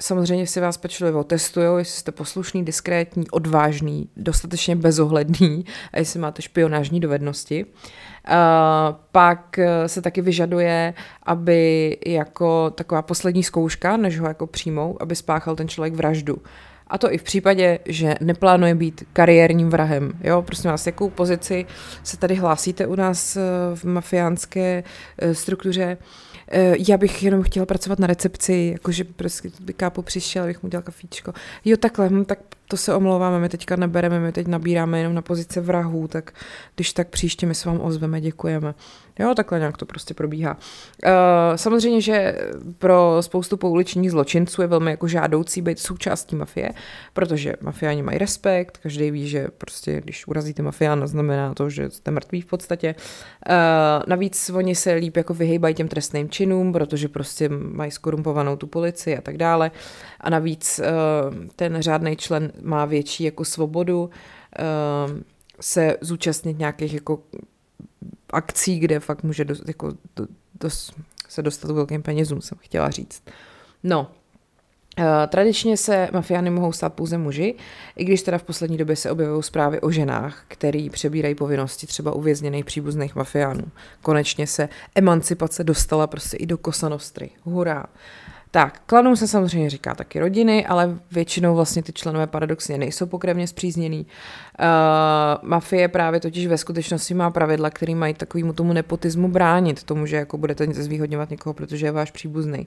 samozřejmě 0.00 0.46
si 0.46 0.60
vás 0.60 0.76
pečlivě 0.76 1.24
testují, 1.24 1.66
jestli 1.78 2.00
jste 2.00 2.12
poslušný, 2.12 2.64
diskrétní, 2.64 3.30
odvážný, 3.30 4.08
dostatečně 4.16 4.76
bezohledný 4.76 5.64
a 5.92 5.98
jestli 5.98 6.20
máte 6.20 6.42
špionážní 6.42 7.00
dovednosti. 7.00 7.64
Uh, 7.64 8.34
pak 9.12 9.58
eh, 9.58 9.88
se 9.88 10.02
taky 10.02 10.20
vyžaduje, 10.20 10.94
aby 11.22 11.96
jako 12.06 12.70
taková 12.70 13.02
poslední 13.02 13.42
zkouška, 13.42 13.96
než 13.96 14.20
ho 14.20 14.28
jako 14.28 14.46
přijmou, 14.46 14.96
aby 15.00 15.16
spáchal 15.16 15.56
ten 15.56 15.68
člověk 15.68 15.94
vraždu. 15.94 16.36
A 16.86 16.98
to 16.98 17.12
i 17.12 17.18
v 17.18 17.22
případě, 17.22 17.78
že 17.84 18.14
neplánuje 18.20 18.74
být 18.74 19.04
kariérním 19.12 19.70
vrahem. 19.70 20.12
Jo, 20.24 20.42
prosím 20.42 20.70
vás, 20.70 20.86
jakou 20.86 21.10
pozici 21.10 21.66
se 22.02 22.16
tady 22.16 22.34
hlásíte 22.34 22.86
u 22.86 22.94
nás 22.94 23.36
eh, 23.36 23.40
v 23.74 23.84
mafiánské 23.84 24.84
eh, 25.18 25.34
struktuře? 25.34 25.96
Já 26.88 26.96
bych 26.96 27.22
jenom 27.22 27.42
chtěla 27.42 27.66
pracovat 27.66 27.98
na 27.98 28.06
recepci, 28.06 28.70
jakože 28.72 29.04
prostě 29.04 29.50
by 29.60 29.72
kápo 29.72 30.02
přišel, 30.02 30.42
abych 30.42 30.62
mu 30.62 30.68
dělal 30.68 30.82
kafíčko. 30.82 31.32
Jo, 31.64 31.76
takhle, 31.76 32.08
hm, 32.08 32.24
tak 32.24 32.38
to 32.68 32.76
se 32.76 32.94
omlouváme, 32.94 33.40
my 33.40 33.48
teďka 33.48 33.76
nebereme, 33.76 34.20
my 34.20 34.32
teď 34.32 34.46
nabíráme 34.46 34.98
jenom 34.98 35.14
na 35.14 35.22
pozice 35.22 35.60
vrahů, 35.60 36.08
tak 36.08 36.32
když 36.74 36.92
tak 36.92 37.08
příště 37.08 37.46
my 37.46 37.54
se 37.54 37.68
vám 37.68 37.80
ozveme, 37.80 38.20
děkujeme. 38.20 38.74
Jo, 39.18 39.34
takhle 39.34 39.58
nějak 39.58 39.76
to 39.76 39.86
prostě 39.86 40.14
probíhá. 40.14 40.56
Uh, 41.06 41.10
samozřejmě, 41.56 42.00
že 42.00 42.38
pro 42.78 43.16
spoustu 43.20 43.56
pouličních 43.56 44.10
zločinců 44.10 44.62
je 44.62 44.68
velmi 44.68 44.90
jako 44.90 45.08
žádoucí 45.08 45.62
být 45.62 45.78
součástí 45.78 46.36
mafie, 46.36 46.70
protože 47.12 47.52
mafiáni 47.60 48.02
mají 48.02 48.18
respekt, 48.18 48.78
každý 48.82 49.10
ví, 49.10 49.28
že 49.28 49.48
prostě 49.58 50.00
když 50.00 50.26
urazíte 50.26 50.62
mafiána, 50.62 51.06
znamená 51.06 51.54
to, 51.54 51.70
že 51.70 51.90
jste 51.90 52.10
mrtví 52.10 52.40
v 52.40 52.46
podstatě. 52.46 52.94
Uh, 53.48 53.54
navíc 54.06 54.50
oni 54.50 54.74
se 54.74 54.92
líp 54.92 55.16
jako 55.16 55.34
vyhejbají 55.34 55.74
těm 55.74 55.88
trestným 55.88 56.28
činům, 56.28 56.72
protože 56.72 57.08
prostě 57.08 57.48
mají 57.48 57.90
skorumpovanou 57.90 58.56
tu 58.56 58.66
policii 58.66 59.18
a 59.18 59.20
tak 59.20 59.36
dále. 59.36 59.70
A 60.20 60.30
navíc 60.30 60.80
uh, 60.80 61.46
ten 61.56 61.76
řádný 61.80 62.16
člen 62.16 62.52
má 62.62 62.84
větší 62.84 63.24
jako 63.24 63.44
svobodu 63.44 64.02
uh, 64.02 64.10
se 65.60 65.96
zúčastnit 66.00 66.58
nějakých 66.58 66.94
jako 66.94 67.22
akcí, 68.30 68.78
kde 68.78 69.00
fakt 69.00 69.22
může 69.22 69.44
dost, 69.44 69.68
jako, 69.68 69.92
do, 70.16 70.26
dost, 70.60 70.94
se 71.28 71.42
dostat 71.42 71.68
k 71.68 71.74
velkým 71.74 72.02
penězům, 72.02 72.40
jsem 72.40 72.58
chtěla 72.60 72.90
říct. 72.90 73.22
No, 73.82 74.10
Eh, 75.00 75.26
tradičně 75.26 75.76
se 75.76 76.08
mafiány 76.12 76.50
mohou 76.50 76.72
stát 76.72 76.94
pouze 76.94 77.18
muži, 77.18 77.54
i 77.96 78.04
když 78.04 78.22
teda 78.22 78.38
v 78.38 78.42
poslední 78.42 78.76
době 78.76 78.96
se 78.96 79.10
objevují 79.10 79.42
zprávy 79.42 79.80
o 79.80 79.90
ženách, 79.90 80.44
který 80.48 80.90
přebírají 80.90 81.34
povinnosti 81.34 81.86
třeba 81.86 82.12
uvězněných 82.12 82.64
příbuzných 82.64 83.14
mafiánů. 83.14 83.62
Konečně 84.02 84.46
se 84.46 84.68
emancipace 84.94 85.64
dostala 85.64 86.06
prostě 86.06 86.36
i 86.36 86.46
do 86.46 86.58
Kosanostry. 86.58 87.30
Hurá. 87.42 87.86
Tak, 88.50 88.82
klanům 88.86 89.16
se 89.16 89.28
samozřejmě 89.28 89.70
říká 89.70 89.94
taky 89.94 90.20
rodiny, 90.20 90.66
ale 90.66 90.98
většinou 91.12 91.54
vlastně 91.54 91.82
ty 91.82 91.92
členové 91.92 92.26
paradoxně 92.26 92.78
nejsou 92.78 93.06
pokrevně 93.06 93.46
zpřízněný. 93.46 94.06
Uh, 94.06 95.48
mafie 95.48 95.88
právě 95.88 96.20
totiž 96.20 96.46
ve 96.46 96.58
skutečnosti 96.58 97.14
má 97.14 97.30
pravidla, 97.30 97.70
které 97.70 97.94
mají 97.94 98.14
takovému 98.14 98.52
tomu 98.52 98.72
nepotismu 98.72 99.28
bránit, 99.28 99.82
tomu, 99.82 100.06
že 100.06 100.16
jako 100.16 100.38
budete 100.38 100.66
zvýhodňovat 100.66 101.30
někoho, 101.30 101.54
protože 101.54 101.86
je 101.86 101.92
váš 101.92 102.10
příbuzný. 102.10 102.66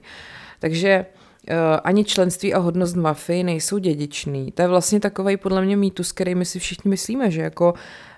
Takže 0.58 1.06
uh, 1.50 1.56
ani 1.84 2.04
členství 2.04 2.54
a 2.54 2.58
hodnost 2.58 2.96
mafie 2.96 3.44
nejsou 3.44 3.78
dědičný. 3.78 4.52
To 4.52 4.62
je 4.62 4.68
vlastně 4.68 5.00
takový 5.00 5.36
podle 5.36 5.64
mě 5.64 5.76
mýtus, 5.76 6.12
který 6.12 6.34
my 6.34 6.44
si 6.44 6.58
všichni 6.58 6.88
myslíme, 6.88 7.30
že 7.30 7.42
jako 7.42 7.74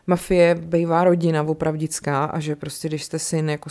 mafie 0.06 0.54
bývá 0.54 1.04
rodina 1.04 1.42
opravdická 1.42 2.24
a 2.24 2.40
že 2.40 2.56
prostě, 2.56 2.88
když 2.88 3.04
jste 3.04 3.18
syn 3.18 3.50
jako 3.50 3.70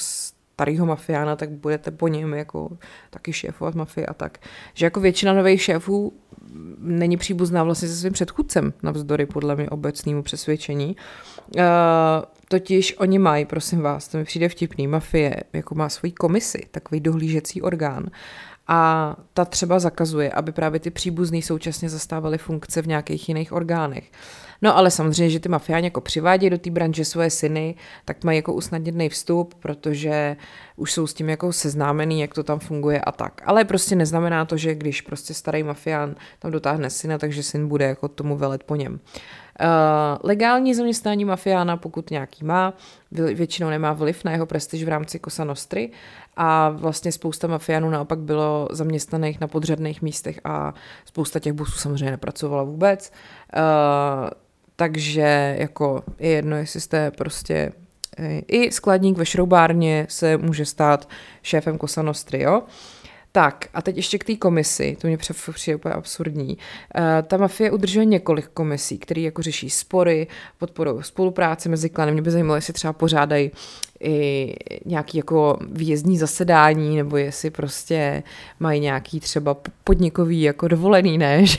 starého 0.53 0.85
mafiána, 0.85 1.35
tak 1.35 1.49
budete 1.49 1.91
po 1.91 2.07
něm 2.07 2.33
jako 2.33 2.77
taky 3.09 3.33
šéfovat 3.33 3.75
mafie 3.75 4.05
a 4.05 4.13
tak. 4.13 4.37
Že 4.73 4.85
jako 4.85 4.99
většina 4.99 5.33
nových 5.33 5.61
šéfů 5.61 6.13
není 6.77 7.17
příbuzná 7.17 7.63
vlastně 7.63 7.87
se 7.87 7.95
svým 7.95 8.13
předchůdcem, 8.13 8.73
navzdory 8.83 9.25
podle 9.25 9.55
mě 9.55 9.69
obecnému 9.69 10.23
přesvědčení. 10.23 10.95
Uh, 11.55 11.63
totiž 12.47 12.95
oni 12.97 13.19
mají, 13.19 13.45
prosím 13.45 13.81
vás, 13.81 14.07
to 14.07 14.17
mi 14.17 14.23
přijde 14.23 14.49
vtipný, 14.49 14.87
mafie 14.87 15.43
jako 15.53 15.75
má 15.75 15.89
svoji 15.89 16.11
komisi, 16.11 16.67
takový 16.71 17.01
dohlížecí 17.01 17.61
orgán 17.61 18.09
a 18.67 19.15
ta 19.33 19.45
třeba 19.45 19.79
zakazuje, 19.79 20.31
aby 20.31 20.51
právě 20.51 20.79
ty 20.79 20.91
příbuzní 20.91 21.41
současně 21.41 21.89
zastávaly 21.89 22.37
funkce 22.37 22.81
v 22.81 22.87
nějakých 22.87 23.29
jiných 23.29 23.53
orgánech. 23.53 24.11
No 24.63 24.77
ale 24.77 24.91
samozřejmě, 24.91 25.29
že 25.29 25.39
ty 25.39 25.49
mafiáni 25.49 25.87
jako 25.87 26.01
přivádějí 26.01 26.49
do 26.49 26.57
té 26.57 26.71
branže 26.71 27.05
svoje 27.05 27.29
syny, 27.29 27.75
tak 28.05 28.23
mají 28.23 28.35
jako 28.35 28.53
usnadněný 28.53 29.09
vstup, 29.09 29.53
protože 29.53 30.35
už 30.75 30.91
jsou 30.91 31.07
s 31.07 31.13
tím 31.13 31.29
jako 31.29 31.53
seznámený, 31.53 32.21
jak 32.21 32.33
to 32.33 32.43
tam 32.43 32.59
funguje 32.59 33.01
a 33.01 33.11
tak. 33.11 33.41
Ale 33.45 33.65
prostě 33.65 33.95
neznamená 33.95 34.45
to, 34.45 34.57
že 34.57 34.75
když 34.75 35.01
prostě 35.01 35.33
starý 35.33 35.63
mafián 35.63 36.15
tam 36.39 36.51
dotáhne 36.51 36.89
syna, 36.89 37.17
takže 37.17 37.43
syn 37.43 37.67
bude 37.67 37.85
jako 37.85 38.07
tomu 38.07 38.37
velet 38.37 38.63
po 38.63 38.75
něm. 38.75 38.93
Uh, 38.93 39.67
legální 40.23 40.73
zaměstnání 40.73 41.25
mafiána, 41.25 41.77
pokud 41.77 42.11
nějaký 42.11 42.45
má, 42.45 42.73
většinou 43.11 43.69
nemá 43.69 43.93
vliv 43.93 44.23
na 44.23 44.31
jeho 44.31 44.45
prestiž 44.45 44.83
v 44.83 44.87
rámci 44.87 45.19
Cosa 45.19 45.43
Nostry 45.43 45.91
a 46.35 46.69
vlastně 46.69 47.11
spousta 47.11 47.47
mafiánů 47.47 47.89
naopak 47.89 48.19
bylo 48.19 48.67
zaměstnaných 48.71 49.39
na 49.39 49.47
podřadných 49.47 50.01
místech 50.01 50.39
a 50.43 50.73
spousta 51.05 51.39
těch 51.39 51.53
busů 51.53 51.79
samozřejmě 51.79 52.11
nepracovala 52.11 52.63
vůbec. 52.63 53.11
Uh, 53.57 54.42
takže 54.75 55.55
jako 55.59 56.03
je 56.19 56.29
jedno, 56.29 56.57
jestli 56.57 56.81
jste 56.81 57.11
prostě 57.11 57.71
eh, 58.17 58.41
i 58.47 58.71
skladník 58.71 59.17
ve 59.17 59.25
šroubárně 59.25 60.05
se 60.09 60.37
může 60.37 60.65
stát 60.65 61.09
šéfem 61.41 61.79
Cosa 61.79 62.01
Nostry, 62.01 62.41
jo. 62.41 62.63
Tak 63.35 63.67
a 63.73 63.81
teď 63.81 63.95
ještě 63.95 64.17
k 64.17 64.23
té 64.23 64.35
komisi, 64.35 64.97
to 65.01 65.07
mě 65.07 65.17
přijde 65.53 65.75
úplně 65.75 65.93
absurdní. 65.93 66.47
Uh, 66.47 67.03
ta 67.27 67.37
mafie 67.37 67.71
udržuje 67.71 68.05
několik 68.05 68.47
komisí, 68.47 68.97
které 68.97 69.21
jako 69.21 69.41
řeší 69.41 69.69
spory, 69.69 70.27
podporují 70.57 71.03
spolupráci 71.03 71.69
mezi 71.69 71.89
klany. 71.89 72.11
Mě 72.11 72.21
by 72.21 72.31
zajímalo, 72.31 72.55
jestli 72.55 72.73
třeba 72.73 72.93
pořádají 72.93 73.51
i 74.03 74.55
nějaký 74.85 75.17
jako 75.17 75.57
výjezdní 75.71 76.17
zasedání, 76.17 76.97
nebo 76.97 77.17
jestli 77.17 77.49
prostě 77.49 78.23
mají 78.59 78.79
nějaký 78.79 79.19
třeba 79.19 79.57
podnikový 79.83 80.41
jako 80.41 80.67
dovolený, 80.67 81.17
ne, 81.17 81.45
že 81.45 81.57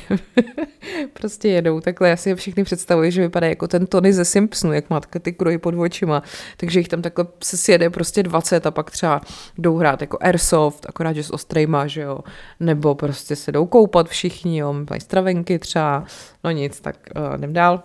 prostě 1.12 1.48
jedou. 1.48 1.80
Takhle, 1.80 2.08
já 2.08 2.16
si 2.16 2.28
je 2.28 2.36
všichni 2.36 2.64
představuji, 2.64 3.10
že 3.10 3.22
vypadá 3.22 3.46
jako 3.46 3.68
ten 3.68 3.86
Tony 3.86 4.12
ze 4.12 4.24
Simpsonu, 4.24 4.72
jak 4.72 4.90
má 4.90 5.00
ty 5.00 5.32
kruhy 5.32 5.58
pod 5.58 5.74
očima, 5.74 6.22
takže 6.56 6.80
jich 6.80 6.88
tam 6.88 7.02
takhle 7.02 7.26
se 7.42 7.56
sjede 7.56 7.90
prostě 7.90 8.22
20 8.22 8.66
a 8.66 8.70
pak 8.70 8.90
třeba 8.90 9.20
jdou 9.58 9.76
hrát 9.76 10.00
jako 10.00 10.18
airsoft, 10.20 10.86
akorát, 10.88 11.12
že 11.12 11.22
s 11.22 11.30
ostrejma, 11.30 11.86
že 11.86 12.00
jo, 12.00 12.18
nebo 12.60 12.94
prostě 12.94 13.36
se 13.36 13.52
jdou 13.52 13.66
koupat 13.66 14.08
všichni, 14.08 14.58
jo, 14.58 14.72
mají 14.90 15.00
stravenky 15.00 15.58
třeba, 15.58 16.04
no 16.44 16.50
nic, 16.50 16.80
tak 16.80 16.96
uh, 17.16 17.38
jdem 17.38 17.52
dál 17.52 17.82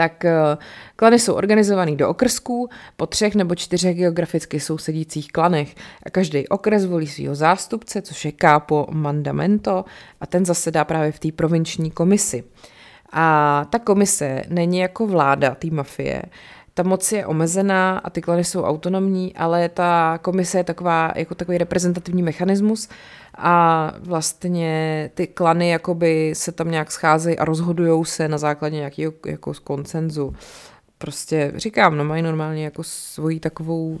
tak 0.00 0.24
eh, 0.24 0.32
klany 0.96 1.18
jsou 1.18 1.34
organizovaný 1.34 1.96
do 1.96 2.08
okrsků 2.08 2.68
po 2.96 3.06
třech 3.06 3.34
nebo 3.34 3.54
čtyřech 3.54 3.96
geograficky 3.96 4.60
sousedících 4.60 5.32
klanech 5.32 5.74
a 6.02 6.10
každý 6.10 6.48
okres 6.48 6.86
volí 6.86 7.06
svého 7.06 7.34
zástupce, 7.34 8.02
což 8.02 8.24
je 8.24 8.32
capo 8.40 8.86
mandamento 8.90 9.84
a 10.20 10.26
ten 10.26 10.44
zasedá 10.44 10.84
právě 10.84 11.12
v 11.12 11.18
té 11.18 11.32
provinční 11.32 11.90
komisi. 11.90 12.44
A 13.12 13.66
ta 13.70 13.78
komise 13.78 14.42
není 14.48 14.78
jako 14.78 15.06
vláda 15.06 15.54
té 15.54 15.68
mafie, 15.70 16.22
ta 16.74 16.82
moc 16.82 17.12
je 17.12 17.26
omezená 17.26 17.98
a 17.98 18.10
ty 18.10 18.20
klany 18.20 18.44
jsou 18.44 18.62
autonomní, 18.62 19.34
ale 19.34 19.68
ta 19.68 20.18
komise 20.22 20.58
je 20.58 20.64
taková, 20.64 21.12
jako 21.16 21.34
takový 21.34 21.58
reprezentativní 21.58 22.22
mechanismus 22.22 22.88
a 23.38 23.92
vlastně 23.98 25.10
ty 25.14 25.26
klany 25.26 25.68
jakoby 25.68 26.32
se 26.34 26.52
tam 26.52 26.70
nějak 26.70 26.92
scházejí 26.92 27.38
a 27.38 27.44
rozhodují 27.44 28.04
se 28.04 28.28
na 28.28 28.38
základě 28.38 28.76
nějakého 28.76 29.12
jako 29.26 29.52
koncenzu. 29.64 30.34
Prostě 30.98 31.52
říkám, 31.56 31.96
no 31.96 32.04
mají 32.04 32.22
normálně 32.22 32.64
jako 32.64 32.82
svoji 32.82 33.40
takovou, 33.40 33.98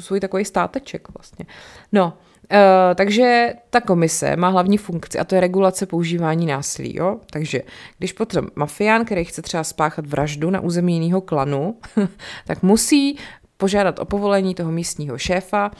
svůj 0.00 0.20
takový 0.20 0.44
státeček 0.44 1.08
vlastně. 1.18 1.46
No, 1.92 2.18
Uh, 2.52 2.58
takže 2.94 3.52
ta 3.70 3.80
komise 3.80 4.36
má 4.36 4.48
hlavní 4.48 4.78
funkci 4.78 5.18
a 5.18 5.24
to 5.24 5.34
je 5.34 5.40
regulace 5.40 5.86
používání 5.86 6.46
násilí. 6.46 6.96
Jo? 6.96 7.20
Takže 7.30 7.62
když 7.98 8.12
potom 8.12 8.46
mafián, 8.54 9.04
který 9.04 9.24
chce 9.24 9.42
třeba 9.42 9.64
spáchat 9.64 10.06
vraždu 10.06 10.50
na 10.50 10.60
území 10.60 10.94
jiného 10.94 11.20
klanu, 11.20 11.76
tak 12.46 12.62
musí 12.62 13.18
požádat 13.56 13.98
o 13.98 14.04
povolení 14.04 14.54
toho 14.54 14.72
místního 14.72 15.18
šéfa 15.18 15.70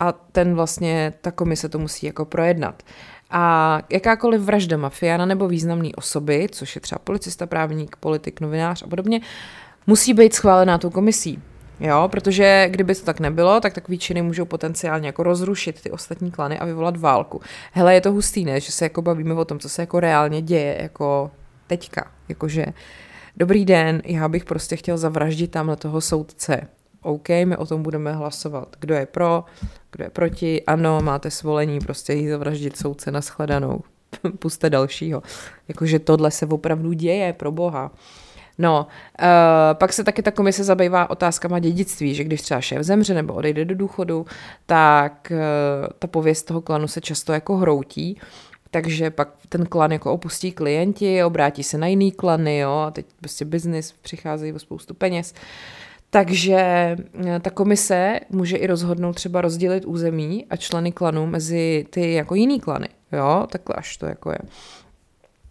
a 0.00 0.12
ten 0.12 0.54
vlastně, 0.54 1.12
ta 1.20 1.30
komise 1.30 1.68
to 1.68 1.78
musí 1.78 2.06
jako 2.06 2.24
projednat. 2.24 2.82
A 3.30 3.78
jakákoliv 3.92 4.40
vražda 4.40 4.76
mafiána 4.76 5.26
nebo 5.26 5.48
významné 5.48 5.88
osoby, 5.96 6.46
což 6.50 6.74
je 6.74 6.80
třeba 6.80 6.98
policista, 6.98 7.46
právník, 7.46 7.96
politik, 7.96 8.40
novinář 8.40 8.82
a 8.82 8.86
podobně, 8.86 9.20
musí 9.86 10.14
být 10.14 10.34
schválená 10.34 10.78
tou 10.78 10.90
komisí. 10.90 11.42
Jo, 11.80 12.08
protože 12.10 12.66
kdyby 12.70 12.94
to 12.94 13.04
tak 13.04 13.20
nebylo, 13.20 13.60
tak 13.60 13.74
takový 13.74 13.98
činy 13.98 14.22
můžou 14.22 14.44
potenciálně 14.44 15.08
jako 15.08 15.22
rozrušit 15.22 15.82
ty 15.82 15.90
ostatní 15.90 16.30
klany 16.30 16.58
a 16.58 16.64
vyvolat 16.64 16.96
válku. 16.96 17.40
Hele, 17.72 17.94
je 17.94 18.00
to 18.00 18.12
hustý, 18.12 18.44
ne? 18.44 18.60
Že 18.60 18.72
se 18.72 18.84
jako 18.84 19.02
bavíme 19.02 19.34
o 19.34 19.44
tom, 19.44 19.58
co 19.58 19.68
se 19.68 19.82
jako 19.82 20.00
reálně 20.00 20.42
děje, 20.42 20.78
jako 20.82 21.30
teďka. 21.66 22.10
Jakože, 22.28 22.66
dobrý 23.36 23.64
den, 23.64 24.02
já 24.04 24.28
bych 24.28 24.44
prostě 24.44 24.76
chtěl 24.76 24.98
zavraždit 24.98 25.50
tamhle 25.50 25.76
toho 25.76 26.00
soudce. 26.00 26.60
OK, 27.02 27.28
my 27.28 27.56
o 27.56 27.66
tom 27.66 27.82
budeme 27.82 28.12
hlasovat. 28.12 28.76
Kdo 28.80 28.94
je 28.94 29.06
pro, 29.06 29.44
kdo 29.90 30.04
je 30.04 30.10
proti, 30.10 30.62
ano, 30.66 31.00
máte 31.02 31.30
svolení, 31.30 31.78
prostě 31.78 32.12
jí 32.12 32.28
zavraždit 32.28 32.76
soudce 32.76 33.10
na 33.10 33.20
shledanou. 33.20 33.80
Puste 34.38 34.70
dalšího. 34.70 35.22
Jakože 35.68 35.98
tohle 35.98 36.30
se 36.30 36.46
opravdu 36.46 36.92
děje, 36.92 37.32
pro 37.32 37.52
boha. 37.52 37.92
No, 38.58 38.86
uh, 39.20 39.26
pak 39.74 39.92
se 39.92 40.04
taky 40.04 40.22
ta 40.22 40.30
komise 40.30 40.64
zabývá 40.64 41.10
otázkama 41.10 41.58
dědictví, 41.58 42.14
že 42.14 42.24
když 42.24 42.42
třeba 42.42 42.60
šéf 42.60 42.82
zemře 42.82 43.14
nebo 43.14 43.34
odejde 43.34 43.64
do 43.64 43.74
důchodu, 43.74 44.26
tak 44.66 45.32
uh, 45.32 45.38
ta 45.98 46.06
pověst 46.06 46.42
toho 46.42 46.60
klanu 46.60 46.88
se 46.88 47.00
často 47.00 47.32
jako 47.32 47.56
hroutí, 47.56 48.20
takže 48.70 49.10
pak 49.10 49.28
ten 49.48 49.66
klan 49.66 49.92
jako 49.92 50.12
opustí 50.12 50.52
klienti, 50.52 51.24
obrátí 51.24 51.62
se 51.62 51.78
na 51.78 51.86
jiný 51.86 52.12
klany, 52.12 52.58
jo, 52.58 52.72
a 52.72 52.90
teď 52.90 53.06
prostě 53.20 53.44
biznis, 53.44 53.94
přicházejí 54.02 54.52
o 54.52 54.58
spoustu 54.58 54.94
peněz. 54.94 55.34
Takže 56.10 56.56
eh, 56.56 57.40
ta 57.40 57.50
komise 57.50 58.20
může 58.30 58.56
i 58.56 58.66
rozhodnout 58.66 59.12
třeba 59.12 59.40
rozdělit 59.40 59.84
území 59.84 60.46
a 60.50 60.56
členy 60.56 60.92
klanu 60.92 61.26
mezi 61.26 61.86
ty 61.90 62.12
jako 62.12 62.34
jiný 62.34 62.60
klany, 62.60 62.88
jo, 63.12 63.46
takhle 63.50 63.76
až 63.76 63.96
to 63.96 64.06
jako 64.06 64.30
je. 64.30 64.38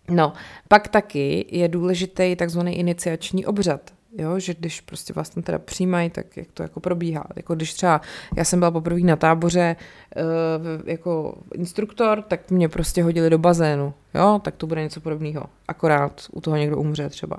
No, 0.09 0.33
pak 0.67 0.87
taky 0.87 1.45
je 1.49 1.67
důležitý 1.67 2.35
takzvaný 2.35 2.79
iniciační 2.79 3.45
obřad, 3.45 3.93
jo, 4.17 4.39
že 4.39 4.53
když 4.53 4.81
prostě 4.81 5.13
vás 5.13 5.29
tam 5.29 5.43
teda 5.43 5.59
přijímají, 5.59 6.09
tak 6.09 6.37
jak 6.37 6.51
to 6.51 6.63
jako 6.63 6.79
probíhá. 6.79 7.27
Jako 7.35 7.55
když 7.55 7.73
třeba 7.73 8.01
já 8.37 8.43
jsem 8.43 8.59
byla 8.59 8.71
poprvé 8.71 9.01
na 9.01 9.15
táboře 9.15 9.75
uh, 10.15 10.89
jako 10.89 11.37
instruktor, 11.53 12.21
tak 12.21 12.51
mě 12.51 12.69
prostě 12.69 13.03
hodili 13.03 13.29
do 13.29 13.37
bazénu, 13.37 13.93
jo, 14.15 14.39
tak 14.43 14.55
to 14.55 14.67
bude 14.67 14.83
něco 14.83 15.01
podobného. 15.01 15.45
Akorát 15.67 16.21
u 16.31 16.41
toho 16.41 16.57
někdo 16.57 16.77
umře 16.77 17.09
třeba. 17.09 17.37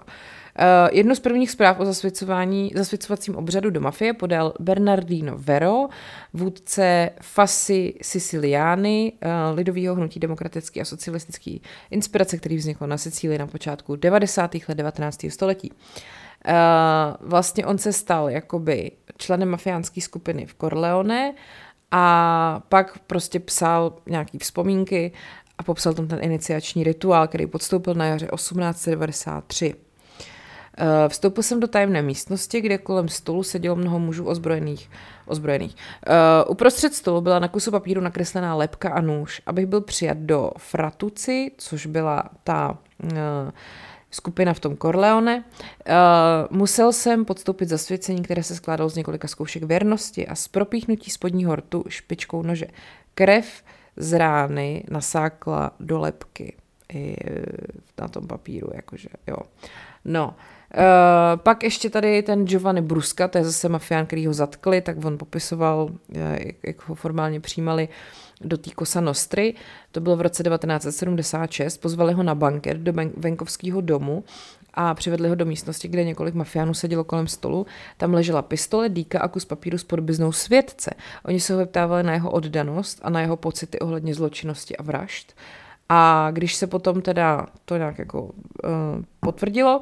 Jednu 0.92 1.14
z 1.14 1.20
prvních 1.20 1.50
zpráv 1.50 1.80
o 1.80 1.84
zasvěcování, 1.84 2.72
zasvěcovacím 2.74 3.36
obřadu 3.36 3.70
do 3.70 3.80
mafie 3.80 4.12
podal 4.12 4.54
Bernardino 4.60 5.32
Vero, 5.36 5.88
vůdce 6.32 7.10
Fasi 7.22 7.94
Siciliani, 8.02 9.12
uh, 9.24 9.56
lidového 9.56 9.94
hnutí 9.94 10.20
demokratický 10.20 10.80
a 10.80 10.84
socialistický 10.84 11.62
inspirace, 11.90 12.36
který 12.36 12.56
vznikl 12.56 12.86
na 12.86 12.98
Sicílii 12.98 13.38
na 13.38 13.46
počátku 13.46 13.96
90. 13.96 14.54
let 14.68 14.74
19. 14.74 15.26
století. 15.28 15.72
Uh, 15.72 17.28
vlastně 17.28 17.66
on 17.66 17.78
se 17.78 17.92
stal 17.92 18.30
jakoby 18.30 18.90
členem 19.16 19.48
mafiánské 19.48 20.00
skupiny 20.00 20.46
v 20.46 20.54
Corleone 20.54 21.34
a 21.90 22.62
pak 22.68 22.98
prostě 22.98 23.40
psal 23.40 23.96
nějaký 24.06 24.38
vzpomínky 24.38 25.12
a 25.58 25.62
popsal 25.62 25.94
tam 25.94 26.08
ten 26.08 26.18
iniciační 26.22 26.84
rituál, 26.84 27.28
který 27.28 27.46
podstoupil 27.46 27.94
na 27.94 28.06
jaře 28.06 28.28
1893. 28.34 29.87
Eh, 30.80 31.08
vstoupil 31.08 31.42
jsem 31.42 31.60
do 31.60 31.68
tajemné 31.68 32.02
místnosti, 32.02 32.60
kde 32.60 32.78
kolem 32.78 33.08
stolu 33.08 33.42
sedělo 33.42 33.76
mnoho 33.76 33.98
mužů 33.98 34.26
ozbrojených. 34.26 34.90
ozbrojených. 35.26 35.76
Uh, 35.76 36.50
uprostřed 36.50 36.94
stolu 36.94 37.20
byla 37.20 37.38
na 37.38 37.48
kusu 37.48 37.70
papíru 37.70 38.00
nakreslená 38.00 38.54
lepka 38.54 38.90
a 38.90 39.00
nůž, 39.00 39.42
abych 39.46 39.66
byl 39.66 39.80
přijat 39.80 40.18
do 40.18 40.50
Fratuci, 40.58 41.50
což 41.58 41.86
byla 41.86 42.22
ta 42.44 42.78
uh, 43.02 43.10
skupina 44.10 44.54
v 44.54 44.60
tom 44.60 44.76
Corleone. 44.76 45.36
Uh, 45.36 46.56
musel 46.56 46.92
jsem 46.92 47.24
podstoupit 47.24 47.68
zasvěcení, 47.68 48.22
které 48.22 48.42
se 48.42 48.54
skládalo 48.54 48.90
z 48.90 48.96
několika 48.96 49.28
zkoušek 49.28 49.62
věrnosti 49.62 50.28
a 50.28 50.34
z 50.34 50.48
propíchnutí 50.48 51.10
spodního 51.10 51.56
rtu 51.56 51.84
špičkou 51.88 52.42
nože. 52.42 52.66
Krev 53.14 53.62
z 53.96 54.18
rány 54.18 54.84
nasákla 54.90 55.70
do 55.80 55.98
lepky 55.98 56.56
i 56.92 57.16
na 58.00 58.08
tom 58.08 58.26
papíru, 58.26 58.70
jakože, 58.74 59.08
jo. 59.26 59.36
No, 60.04 60.26
Uh, 60.28 60.57
pak 61.36 61.62
ještě 61.62 61.90
tady 61.90 62.22
ten 62.22 62.46
Giovanni 62.46 62.80
Bruska, 62.80 63.28
to 63.28 63.38
je 63.38 63.44
zase 63.44 63.68
mafián, 63.68 64.06
který 64.06 64.26
ho 64.26 64.32
zatkli, 64.32 64.80
tak 64.80 65.04
on 65.04 65.18
popisoval, 65.18 65.90
jak, 66.38 66.56
jak 66.66 66.88
ho 66.88 66.94
formálně 66.94 67.40
přijímali 67.40 67.88
do 68.40 68.58
té 68.58 68.70
Kosa 68.70 69.00
Nostry. 69.00 69.54
To 69.92 70.00
bylo 70.00 70.16
v 70.16 70.20
roce 70.20 70.42
1976. 70.42 71.78
Pozvali 71.78 72.12
ho 72.12 72.22
na 72.22 72.34
banket 72.34 72.76
do 72.76 72.92
venkovského 73.16 73.80
domu 73.80 74.24
a 74.74 74.94
přivedli 74.94 75.28
ho 75.28 75.34
do 75.34 75.44
místnosti, 75.44 75.88
kde 75.88 76.04
několik 76.04 76.34
mafiánů 76.34 76.74
sedělo 76.74 77.04
kolem 77.04 77.26
stolu. 77.26 77.66
Tam 77.96 78.14
ležela 78.14 78.42
pistole, 78.42 78.88
dýka 78.88 79.20
a 79.20 79.28
kus 79.28 79.44
papíru 79.44 79.78
s 79.78 79.84
podobiznou 79.84 80.32
světce. 80.32 80.90
Oni 81.24 81.40
se 81.40 81.52
ho 81.52 81.58
vyptávali 81.58 82.02
na 82.02 82.12
jeho 82.12 82.30
oddanost 82.30 82.98
a 83.02 83.10
na 83.10 83.20
jeho 83.20 83.36
pocity 83.36 83.78
ohledně 83.78 84.14
zločinnosti 84.14 84.76
a 84.76 84.82
vražd. 84.82 85.34
A 85.88 86.30
když 86.30 86.54
se 86.54 86.66
potom 86.66 87.02
teda 87.02 87.46
to 87.64 87.76
nějak 87.76 87.98
jako 87.98 88.22
uh, 88.22 88.30
potvrdilo, 89.20 89.80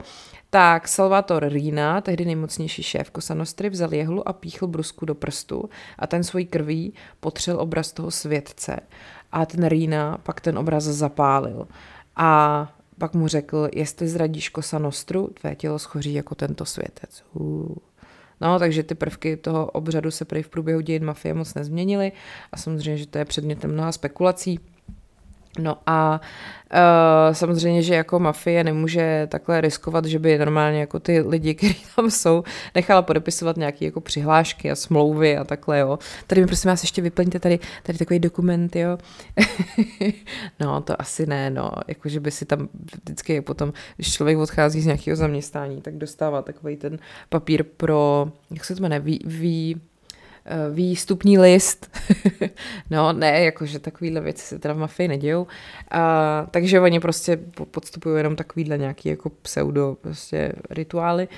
tak 0.50 0.88
Salvator 0.88 1.48
Rina, 1.48 2.00
tehdy 2.00 2.24
nejmocnější 2.24 2.82
šéf 2.82 3.10
Kosanostry, 3.10 3.70
vzal 3.70 3.94
jehlu 3.94 4.28
a 4.28 4.32
píchl 4.32 4.66
brusku 4.66 5.06
do 5.06 5.14
prstu 5.14 5.70
a 5.98 6.06
ten 6.06 6.24
svojí 6.24 6.46
krví 6.46 6.92
potřel 7.20 7.60
obraz 7.60 7.92
toho 7.92 8.10
světce. 8.10 8.80
A 9.32 9.46
ten 9.46 9.66
Rina 9.66 10.18
pak 10.22 10.40
ten 10.40 10.58
obraz 10.58 10.84
zapálil. 10.84 11.68
A 12.16 12.72
pak 12.98 13.14
mu 13.14 13.28
řekl, 13.28 13.68
jestli 13.72 14.08
zradíš 14.08 14.48
Kosanostru, 14.48 15.30
tvé 15.40 15.54
tělo 15.54 15.78
schoří 15.78 16.14
jako 16.14 16.34
tento 16.34 16.64
světec. 16.64 17.24
Uh. 17.32 17.74
No, 18.40 18.58
takže 18.58 18.82
ty 18.82 18.94
prvky 18.94 19.36
toho 19.36 19.66
obřadu 19.66 20.10
se 20.10 20.24
prý 20.24 20.42
v 20.42 20.48
průběhu 20.48 20.80
dějin 20.80 21.04
mafie 21.04 21.34
moc 21.34 21.54
nezměnily 21.54 22.12
a 22.52 22.56
samozřejmě, 22.56 22.96
že 22.96 23.06
to 23.06 23.18
je 23.18 23.24
předmětem 23.24 23.72
mnoha 23.72 23.92
spekulací. 23.92 24.60
No 25.58 25.78
a 25.86 26.20
uh, 26.74 27.34
samozřejmě, 27.34 27.82
že 27.82 27.94
jako 27.94 28.18
mafie 28.18 28.64
nemůže 28.64 29.26
takhle 29.30 29.60
riskovat, 29.60 30.04
že 30.04 30.18
by 30.18 30.38
normálně 30.38 30.80
jako 30.80 31.00
ty 31.00 31.20
lidi, 31.20 31.54
kteří 31.58 31.82
tam 31.96 32.10
jsou, 32.10 32.44
nechala 32.74 33.02
podepisovat 33.02 33.56
nějaké 33.56 33.84
jako 33.84 34.00
přihlášky 34.00 34.70
a 34.70 34.74
smlouvy 34.74 35.36
a 35.36 35.44
takhle, 35.44 35.78
jo. 35.78 35.98
Tady 36.26 36.40
mi 36.40 36.46
prosím 36.46 36.68
vás 36.68 36.82
ještě 36.82 37.02
vyplňte 37.02 37.40
tady, 37.40 37.58
tady 37.82 37.98
takový 37.98 38.18
dokument, 38.18 38.76
jo. 38.76 38.98
no, 40.60 40.80
to 40.80 41.00
asi 41.02 41.26
ne, 41.26 41.50
no. 41.50 41.70
Jako, 41.88 42.08
že 42.08 42.20
by 42.20 42.30
si 42.30 42.44
tam 42.44 42.68
vždycky 43.04 43.40
potom, 43.40 43.72
když 43.96 44.12
člověk 44.12 44.38
odchází 44.38 44.80
z 44.80 44.86
nějakého 44.86 45.16
zaměstnání, 45.16 45.82
tak 45.82 45.94
dostává 45.94 46.42
takový 46.42 46.76
ten 46.76 46.98
papír 47.28 47.64
pro, 47.76 48.32
jak 48.50 48.64
se 48.64 48.74
to 48.74 48.82
jmenuje, 48.82 49.00
ví, 49.00 49.20
ví 49.24 49.80
výstupní 50.72 51.38
list. 51.38 51.98
no 52.90 53.12
ne, 53.12 53.44
jakože 53.44 53.78
takovýhle 53.78 54.20
věci 54.20 54.46
se 54.46 54.58
teda 54.58 54.74
v 54.74 54.78
mafii 54.78 55.08
nedějou. 55.08 55.46
A, 55.90 56.46
takže 56.50 56.80
oni 56.80 57.00
prostě 57.00 57.38
podstupují 57.70 58.16
jenom 58.16 58.36
takovýhle 58.36 58.78
nějaký 58.78 59.08
jako 59.08 59.30
pseudo 59.30 59.96
prostě 60.00 60.52
rituály. 60.70 61.28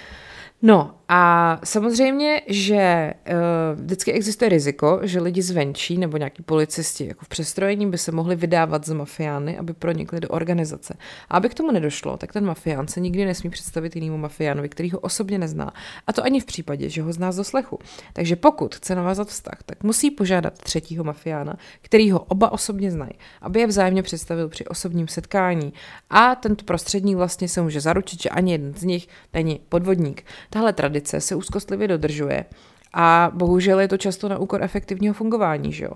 No 0.62 0.98
a 1.08 1.60
samozřejmě, 1.64 2.42
že 2.46 3.14
uh, 3.28 3.80
vždycky 3.80 4.12
existuje 4.12 4.48
riziko, 4.48 5.00
že 5.02 5.20
lidi 5.20 5.42
zvenčí 5.42 5.98
nebo 5.98 6.16
nějaký 6.16 6.42
policisti 6.42 7.06
jako 7.06 7.24
v 7.24 7.28
přestrojení 7.28 7.90
by 7.90 7.98
se 7.98 8.12
mohli 8.12 8.36
vydávat 8.36 8.86
z 8.86 8.92
mafiány, 8.92 9.58
aby 9.58 9.72
pronikli 9.72 10.20
do 10.20 10.28
organizace. 10.28 10.94
A 11.28 11.36
aby 11.36 11.48
k 11.48 11.54
tomu 11.54 11.72
nedošlo, 11.72 12.16
tak 12.16 12.32
ten 12.32 12.44
mafián 12.44 12.88
se 12.88 13.00
nikdy 13.00 13.24
nesmí 13.24 13.50
představit 13.50 13.96
jinému 13.96 14.18
mafiánovi, 14.18 14.68
který 14.68 14.90
ho 14.90 14.98
osobně 14.98 15.38
nezná. 15.38 15.72
A 16.06 16.12
to 16.12 16.24
ani 16.24 16.40
v 16.40 16.44
případě, 16.44 16.88
že 16.88 17.02
ho 17.02 17.12
zná 17.12 17.32
z 17.32 17.36
doslechu. 17.36 17.78
Takže 18.12 18.36
pokud 18.36 18.74
chce 18.74 18.94
navázat 18.94 19.28
vztah, 19.28 19.62
tak 19.66 19.84
musí 19.84 20.10
požádat 20.10 20.58
třetího 20.58 21.04
mafiána, 21.04 21.56
který 21.82 22.10
ho 22.10 22.20
oba 22.20 22.52
osobně 22.52 22.90
znají, 22.90 23.12
aby 23.42 23.60
je 23.60 23.66
vzájemně 23.66 24.02
představil 24.02 24.48
při 24.48 24.64
osobním 24.64 25.08
setkání. 25.08 25.72
A 26.10 26.34
tento 26.34 26.64
prostředník 26.64 27.16
vlastně 27.16 27.48
se 27.48 27.62
může 27.62 27.80
zaručit, 27.80 28.22
že 28.22 28.28
ani 28.28 28.52
jeden 28.52 28.74
z 28.74 28.84
nich 28.84 29.08
není 29.34 29.60
podvodník. 29.68 30.24
Tahle 30.50 30.72
tradice 30.72 31.20
se 31.20 31.34
úzkostlivě 31.34 31.88
dodržuje 31.88 32.44
a 32.92 33.30
bohužel 33.34 33.80
je 33.80 33.88
to 33.88 33.96
často 33.96 34.28
na 34.28 34.38
úkor 34.38 34.62
efektivního 34.62 35.14
fungování, 35.14 35.72
že 35.72 35.84
jo. 35.84 35.90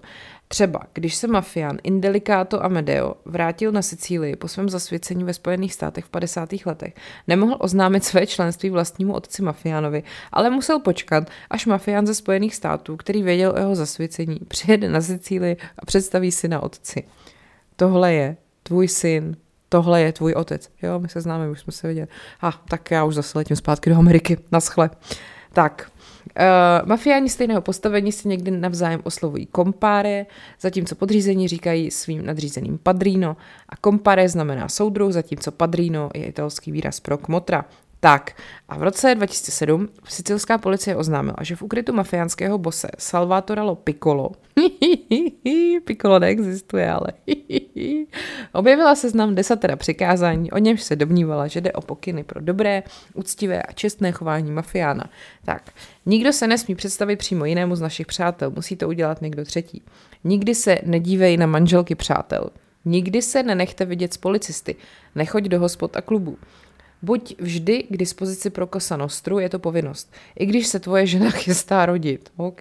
Třeba, 0.48 0.80
když 0.92 1.14
se 1.14 1.26
mafián 1.26 1.78
Indelicato 1.82 2.64
Amedeo 2.64 3.14
vrátil 3.24 3.72
na 3.72 3.82
Sicílii 3.82 4.36
po 4.36 4.48
svém 4.48 4.68
zasvěcení 4.68 5.24
ve 5.24 5.34
Spojených 5.34 5.74
státech 5.74 6.04
v 6.04 6.08
50. 6.08 6.48
letech, 6.66 6.94
nemohl 7.28 7.56
oznámit 7.60 8.04
své 8.04 8.26
členství 8.26 8.70
vlastnímu 8.70 9.14
otci 9.14 9.42
mafiánovi, 9.42 10.02
ale 10.32 10.50
musel 10.50 10.80
počkat, 10.80 11.30
až 11.50 11.66
mafián 11.66 12.06
ze 12.06 12.14
Spojených 12.14 12.54
států, 12.54 12.96
který 12.96 13.22
věděl 13.22 13.52
o 13.56 13.58
jeho 13.58 13.74
zasvěcení, 13.74 14.40
přijede 14.48 14.88
na 14.88 15.00
Sicílii 15.00 15.56
a 15.78 15.86
představí 15.86 16.32
syna 16.32 16.62
otci. 16.62 17.04
Tohle 17.76 18.12
je 18.12 18.36
tvůj 18.62 18.88
syn, 18.88 19.36
tohle 19.72 20.00
je 20.00 20.12
tvůj 20.12 20.32
otec. 20.32 20.70
Jo, 20.82 20.98
my 20.98 21.08
se 21.08 21.20
známe, 21.20 21.50
už 21.50 21.60
jsme 21.60 21.72
se 21.72 21.88
viděli. 21.88 22.08
A 22.40 22.48
ah, 22.48 22.54
tak 22.68 22.90
já 22.90 23.04
už 23.04 23.14
zase 23.14 23.38
letím 23.38 23.56
zpátky 23.56 23.90
do 23.90 23.96
Ameriky. 23.96 24.38
Naschle. 24.52 24.90
Tak, 25.52 25.90
Uh, 26.38 26.88
mafiáni 26.88 27.28
stejného 27.28 27.60
postavení 27.60 28.12
si 28.12 28.28
někdy 28.28 28.50
navzájem 28.50 29.00
oslovují 29.04 29.46
kompáre, 29.46 30.26
zatímco 30.60 30.94
podřízení 30.94 31.48
říkají 31.48 31.90
svým 31.90 32.26
nadřízeným 32.26 32.78
padrino 32.78 33.36
a 33.68 33.76
kompare 33.76 34.28
znamená 34.28 34.68
soudruh, 34.68 35.12
zatímco 35.12 35.52
padrino 35.52 36.10
je 36.14 36.24
italský 36.24 36.72
výraz 36.72 37.00
pro 37.00 37.18
kmotra. 37.18 37.64
Tak 38.04 38.32
a 38.68 38.78
v 38.78 38.82
roce 38.82 39.14
2007 39.14 39.88
sicilská 40.08 40.58
policie 40.58 40.96
oznámila, 40.96 41.36
že 41.40 41.56
v 41.56 41.62
ukrytu 41.62 41.92
mafiánského 41.92 42.58
bose 42.58 42.88
Salvatore 42.98 43.62
Lo 43.62 43.74
Piccolo, 43.74 44.30
Piccolo 45.84 46.18
neexistuje, 46.18 46.90
ale 46.90 47.06
objevila 48.52 48.94
seznam 48.94 49.34
desatera 49.34 49.76
přikázání, 49.76 50.50
o 50.50 50.58
němž 50.58 50.82
se 50.82 50.96
domnívala, 50.96 51.46
že 51.46 51.60
jde 51.60 51.72
o 51.72 51.80
pokyny 51.80 52.24
pro 52.24 52.40
dobré, 52.40 52.82
úctivé 53.14 53.62
a 53.62 53.72
čestné 53.72 54.12
chování 54.12 54.50
mafiána. 54.50 55.04
Tak, 55.44 55.70
nikdo 56.06 56.32
se 56.32 56.46
nesmí 56.46 56.74
představit 56.74 57.16
přímo 57.16 57.44
jinému 57.44 57.76
z 57.76 57.80
našich 57.80 58.06
přátel, 58.06 58.50
musí 58.50 58.76
to 58.76 58.88
udělat 58.88 59.22
někdo 59.22 59.44
třetí. 59.44 59.82
Nikdy 60.24 60.54
se 60.54 60.78
nedívej 60.84 61.36
na 61.36 61.46
manželky 61.46 61.94
přátel. 61.94 62.50
Nikdy 62.84 63.22
se 63.22 63.42
nenechte 63.42 63.84
vidět 63.84 64.14
s 64.14 64.16
policisty. 64.16 64.76
Nechoď 65.14 65.44
do 65.44 65.60
hospod 65.60 65.96
a 65.96 66.00
klubů. 66.00 66.38
Buď 67.02 67.34
vždy 67.38 67.82
k 67.82 67.96
dispozici 67.96 68.50
pro 68.50 68.66
kosa 68.66 68.96
nostru, 68.96 69.38
je 69.38 69.48
to 69.48 69.58
povinnost. 69.58 70.12
I 70.38 70.46
když 70.46 70.66
se 70.66 70.80
tvoje 70.80 71.06
žena 71.06 71.30
chystá 71.42 71.86
rodit. 71.86 72.32
OK. 72.36 72.60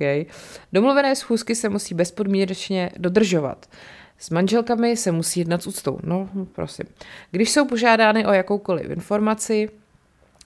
Domluvené 0.74 1.16
schůzky 1.16 1.56
se 1.56 1.70
musí 1.70 1.96
bezpodmínečně 1.96 2.92
dodržovat. 2.98 3.70
S 4.18 4.30
manželkami 4.30 4.98
se 4.98 5.12
musí 5.12 5.40
jednat 5.40 5.64
s 5.64 5.68
úctou. 5.68 6.00
No, 6.04 6.30
prosím. 6.52 6.86
Když 7.32 7.52
jsou 7.52 7.66
požádány 7.66 8.26
o 8.26 8.34
jakoukoliv 8.34 8.90
informaci, 8.90 9.70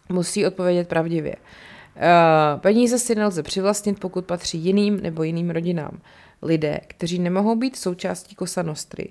musí 0.10 0.46
odpovědět 0.46 0.88
pravdivě. 0.88 1.36
Uh, 1.36 2.60
peníze 2.60 3.00
si 3.00 3.16
nelze 3.16 3.44
přivlastnit, 3.44 4.00
pokud 4.00 4.26
patří 4.26 4.58
jiným 4.58 5.00
nebo 5.00 5.24
jiným 5.24 5.50
rodinám. 5.50 6.00
Lidé, 6.42 6.80
kteří 6.88 7.20
nemohou 7.20 7.56
být 7.56 7.76
součástí 7.76 8.36
Kosa 8.36 8.62
Nostry, 8.62 9.10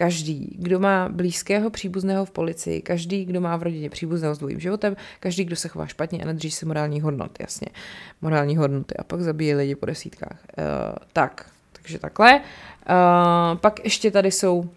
Každý, 0.00 0.56
kdo 0.58 0.80
má 0.80 1.08
blízkého 1.08 1.70
příbuzného 1.70 2.24
v 2.24 2.30
policii, 2.30 2.82
každý, 2.82 3.24
kdo 3.24 3.40
má 3.40 3.56
v 3.56 3.62
rodině 3.62 3.90
příbuzného 3.90 4.34
s 4.34 4.38
dvojím 4.38 4.60
životem, 4.60 4.96
každý, 5.20 5.44
kdo 5.44 5.56
se 5.56 5.68
chová 5.68 5.86
špatně 5.86 6.22
a 6.22 6.26
nedrží 6.26 6.50
se 6.50 6.66
morální 6.66 7.00
hodnot, 7.00 7.30
jasně. 7.40 7.66
Morální 8.22 8.56
hodnoty 8.56 8.96
a 8.96 9.04
pak 9.04 9.20
zabíje 9.20 9.56
lidi 9.56 9.74
po 9.74 9.86
desítkách. 9.86 10.38
Uh, 10.58 10.64
tak, 11.12 11.50
takže 11.72 11.98
takhle. 11.98 12.40
Uh, 12.40 13.58
pak 13.58 13.84
ještě 13.84 14.10
tady 14.10 14.30
jsou 14.30 14.70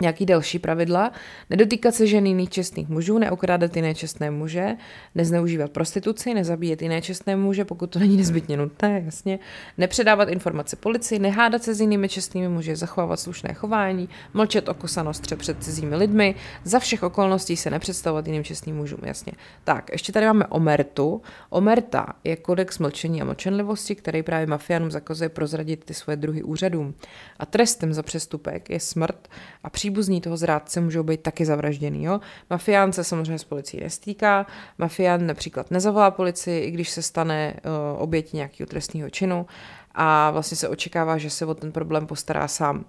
nějaký 0.00 0.26
další 0.26 0.58
pravidla, 0.58 1.12
nedotýkat 1.50 1.94
se 1.94 2.06
žen 2.06 2.26
jiných 2.26 2.50
čestných 2.50 2.88
mužů, 2.88 3.18
neokrádat 3.18 3.76
jiné 3.76 3.94
čestné 3.94 4.30
muže, 4.30 4.76
nezneužívat 5.14 5.70
prostituci, 5.70 6.34
nezabíjet 6.34 6.82
jiné 6.82 7.02
čestné 7.02 7.36
muže, 7.36 7.64
pokud 7.64 7.90
to 7.90 7.98
není 7.98 8.16
nezbytně 8.16 8.56
nutné, 8.56 9.02
jasně, 9.04 9.38
nepředávat 9.78 10.28
informace 10.28 10.76
policii, 10.76 11.18
nehádat 11.18 11.62
se 11.62 11.74
s 11.74 11.80
jinými 11.80 12.08
čestnými 12.08 12.48
muži, 12.48 12.76
zachovávat 12.76 13.20
slušné 13.20 13.54
chování, 13.54 14.08
mlčet 14.34 14.68
o 14.68 14.74
kosanostře 14.74 15.36
před 15.36 15.64
cizími 15.64 15.96
lidmi, 15.96 16.34
za 16.64 16.78
všech 16.78 17.02
okolností 17.02 17.56
se 17.56 17.70
nepředstavovat 17.70 18.26
jiným 18.26 18.44
čestným 18.44 18.76
mužům, 18.76 19.00
jasně. 19.02 19.32
Tak, 19.64 19.90
ještě 19.92 20.12
tady 20.12 20.26
máme 20.26 20.46
omertu. 20.46 21.22
Omerta 21.50 22.06
je 22.24 22.36
kodex 22.36 22.78
mlčení 22.78 23.22
a 23.22 23.24
mlčenlivosti, 23.24 23.94
který 23.94 24.22
právě 24.22 24.46
mafiánům 24.46 24.90
zakazuje 24.90 25.28
prozradit 25.28 25.84
ty 25.84 25.94
svoje 25.94 26.16
druhy 26.16 26.42
úřadům. 26.42 26.94
A 27.38 27.46
trestem 27.46 27.94
za 27.94 28.02
přestupek 28.02 28.70
je 28.70 28.80
smrt 28.80 29.28
a 29.64 29.70
příbuzní 29.84 30.20
toho 30.20 30.36
zrádce 30.36 30.80
můžou 30.80 31.02
být 31.02 31.20
taky 31.20 31.44
zavražděný. 31.44 32.04
Jo? 32.04 32.20
Mafián 32.50 32.92
se 32.92 33.04
samozřejmě 33.04 33.38
s 33.38 33.44
policií 33.44 33.82
nestýká, 33.82 34.46
mafián 34.78 35.26
například 35.26 35.70
nezavolá 35.70 36.10
policii, 36.10 36.64
i 36.64 36.70
když 36.70 36.90
se 36.90 37.02
stane 37.02 37.54
uh, 37.54 38.02
obětí 38.02 38.36
nějakého 38.36 38.66
trestního 38.66 39.10
činu 39.10 39.46
a 39.94 40.30
vlastně 40.30 40.56
se 40.56 40.68
očekává, 40.68 41.18
že 41.18 41.30
se 41.30 41.46
o 41.46 41.54
ten 41.54 41.72
problém 41.72 42.06
postará 42.06 42.48
sám. 42.48 42.76
Uh, 42.76 42.82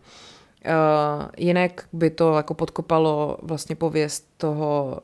jinak 1.37 1.87
by 1.93 2.09
to 2.09 2.37
jako 2.37 2.53
podkopalo 2.53 3.37
vlastně 3.41 3.75
pověst 3.75 4.29
toho 4.37 4.99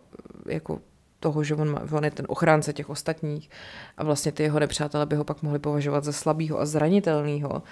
jako 0.46 0.80
toho, 1.20 1.44
že 1.44 1.56
on, 1.56 1.80
on 1.92 2.04
je 2.04 2.12
ten 2.12 2.26
ochránce 2.30 2.74
těch 2.74 2.90
ostatních 2.90 3.50
a 3.98 4.04
vlastně 4.04 4.32
ty 4.32 4.44
jeho 4.44 4.60
nepřátelé 4.60 5.06
by 5.06 5.16
ho 5.16 5.24
pak 5.24 5.44
mohli 5.44 5.60
považovat 5.60 6.04
za 6.04 6.12
slabýho 6.12 6.60
a 6.60 6.66
zranitelného. 6.66 7.64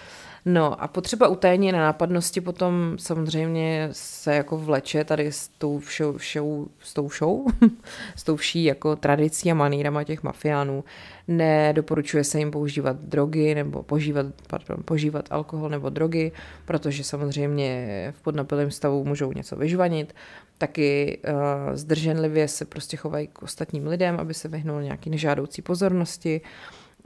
No 0.45 0.81
a 0.83 0.87
potřeba 0.87 1.27
utajení 1.27 1.71
na 1.71 1.79
nápadnosti 1.79 2.41
potom 2.41 2.95
samozřejmě 2.99 3.89
se 3.91 4.35
jako 4.35 4.57
vleče 4.57 5.03
tady 5.03 5.31
s 5.31 5.47
tou 5.47 5.79
všou, 5.79 6.17
všou 6.17 6.67
s 6.79 6.93
tou 6.93 7.09
show, 7.09 7.45
s 8.15 8.23
tou 8.23 8.35
vší 8.35 8.63
jako 8.63 8.95
tradicí 8.95 9.51
a 9.51 9.53
manýrama 9.53 10.03
těch 10.03 10.23
mafiánů. 10.23 10.83
Nedoporučuje 11.27 12.23
se 12.23 12.39
jim 12.39 12.51
používat 12.51 12.95
drogy 12.95 13.55
nebo 13.55 13.83
požívat, 13.83 14.25
pardon, 14.47 14.77
požívat 14.85 15.25
alkohol 15.31 15.69
nebo 15.69 15.89
drogy, 15.89 16.31
protože 16.65 17.03
samozřejmě 17.03 18.13
v 18.17 18.21
podnapilém 18.21 18.71
stavu 18.71 19.03
můžou 19.03 19.31
něco 19.31 19.55
vyžvanit. 19.55 20.15
Taky 20.57 21.19
uh, 21.27 21.75
zdrženlivě 21.75 22.47
se 22.47 22.65
prostě 22.65 22.97
chovají 22.97 23.27
k 23.27 23.43
ostatním 23.43 23.87
lidem, 23.87 24.17
aby 24.19 24.33
se 24.33 24.47
vyhnul 24.47 24.81
nějaký 24.81 25.09
nežádoucí 25.09 25.61
pozornosti. 25.61 26.41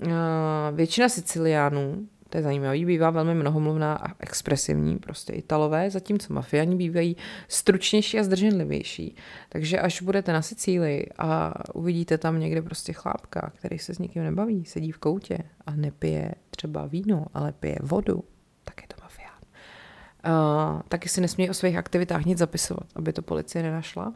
Uh, 0.06 0.12
většina 0.72 1.10
Siciliánů 1.10 2.08
to 2.34 2.38
je 2.38 2.43
zajímavý, 2.43 2.86
bývá 2.86 3.10
velmi 3.10 3.36
mnohomluvná 3.36 3.96
a 3.96 4.12
expresivní, 4.19 4.98
prostě 4.98 5.34
italové, 5.34 5.89
zatímco 5.89 6.34
mafiani 6.34 6.76
bývají 6.76 7.17
stručnější 7.48 8.19
a 8.19 8.24
zdrženlivější. 8.24 9.15
Takže 9.50 9.80
až 9.80 10.02
budete 10.02 10.34
na 10.34 10.41
Sicílii 10.41 11.10
a 11.17 11.54
uvidíte 11.74 12.17
tam 12.17 12.39
někde 12.39 12.62
prostě 12.62 12.93
chlápka, 12.93 13.52
který 13.56 13.80
se 13.80 13.93
s 13.93 14.00
nikým 14.00 14.24
nebaví, 14.24 14.65
sedí 14.65 14.91
v 14.91 14.98
koutě 14.98 15.38
a 15.65 15.72
nepije 15.76 16.32
třeba 16.50 16.86
víno, 16.86 17.26
ale 17.34 17.52
pije 17.52 17.78
vodu, 17.82 18.24
tak 18.63 18.82
je 18.82 18.88
to 18.88 18.96
mafián. 19.04 19.41
Uh, 20.26 20.82
taky 20.88 21.10
si 21.10 21.22
nesmí 21.22 21.50
o 21.50 21.54
svých 21.54 21.78
aktivitách 21.78 22.26
nic 22.26 22.38
zapisovat, 22.38 22.88
aby 22.96 23.13
to 23.13 23.22
policie 23.22 23.63
nenašla. 23.63 24.13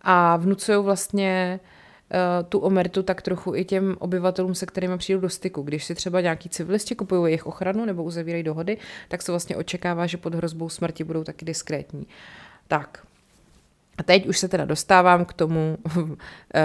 A 0.00 0.36
vnucují 0.36 0.84
vlastně 0.84 1.60
uh, 1.62 1.77
tu 2.48 2.58
omertu 2.58 3.02
tak 3.02 3.22
trochu 3.22 3.54
i 3.54 3.64
těm 3.64 3.96
obyvatelům, 3.98 4.54
se 4.54 4.66
kterými 4.66 4.98
přijdou 4.98 5.20
do 5.20 5.28
styku. 5.28 5.62
Když 5.62 5.84
si 5.84 5.94
třeba 5.94 6.20
nějaký 6.20 6.48
civilisti 6.48 6.94
kupují 6.94 7.24
jejich 7.24 7.46
ochranu 7.46 7.84
nebo 7.84 8.02
uzavírají 8.02 8.42
dohody, 8.42 8.78
tak 9.08 9.22
se 9.22 9.32
vlastně 9.32 9.56
očekává, 9.56 10.06
že 10.06 10.16
pod 10.16 10.34
hrozbou 10.34 10.68
smrti 10.68 11.04
budou 11.04 11.24
taky 11.24 11.44
diskrétní. 11.44 12.06
Tak, 12.68 13.06
a 13.98 14.02
teď 14.02 14.26
už 14.26 14.38
se 14.38 14.48
teda 14.48 14.64
dostávám 14.64 15.24
k 15.24 15.32
tomu, 15.32 15.78
eh, 16.54 16.62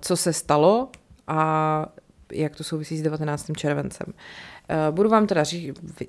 co 0.00 0.16
se 0.16 0.32
stalo 0.32 0.88
a 1.26 1.86
jak 2.32 2.56
to 2.56 2.64
souvisí 2.64 2.98
s 2.98 3.02
19. 3.02 3.50
červencem. 3.56 4.12
Eh, 4.68 4.76
budu 4.90 5.08
vám 5.08 5.26
teda 5.26 5.44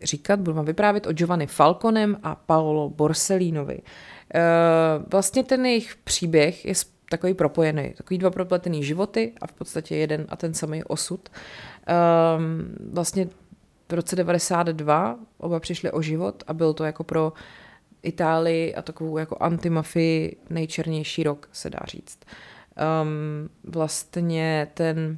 říkat, 0.03 0.39
budu 0.39 0.53
vám 0.53 0.65
vyprávět 0.65 1.07
o 1.07 1.13
Giovanni 1.13 1.47
Falconem 1.47 2.17
a 2.23 2.35
Paolo 2.35 2.89
Borsellinovi. 2.89 3.79
Vlastně 5.11 5.43
ten 5.43 5.65
jejich 5.65 5.95
příběh 6.03 6.65
je 6.65 6.75
takový 7.09 7.33
propojený, 7.33 7.93
takový 7.97 8.17
dva 8.17 8.29
propletený 8.29 8.83
životy 8.83 9.33
a 9.41 9.47
v 9.47 9.53
podstatě 9.53 9.95
jeden 9.95 10.25
a 10.29 10.35
ten 10.35 10.53
samý 10.53 10.83
osud. 10.83 11.29
Um, 12.37 12.75
vlastně 12.93 13.27
v 13.89 13.93
roce 13.93 14.15
92 14.15 15.19
oba 15.37 15.59
přišli 15.59 15.91
o 15.91 16.01
život 16.01 16.43
a 16.47 16.53
byl 16.53 16.73
to 16.73 16.83
jako 16.83 17.03
pro 17.03 17.33
Itálii 18.03 18.75
a 18.75 18.81
takovou 18.81 19.17
jako 19.17 19.37
antimafii 19.39 20.37
nejčernější 20.49 21.23
rok, 21.23 21.49
se 21.51 21.69
dá 21.69 21.79
říct. 21.87 22.19
Um, 23.03 23.49
vlastně 23.63 24.67
ten 24.73 25.17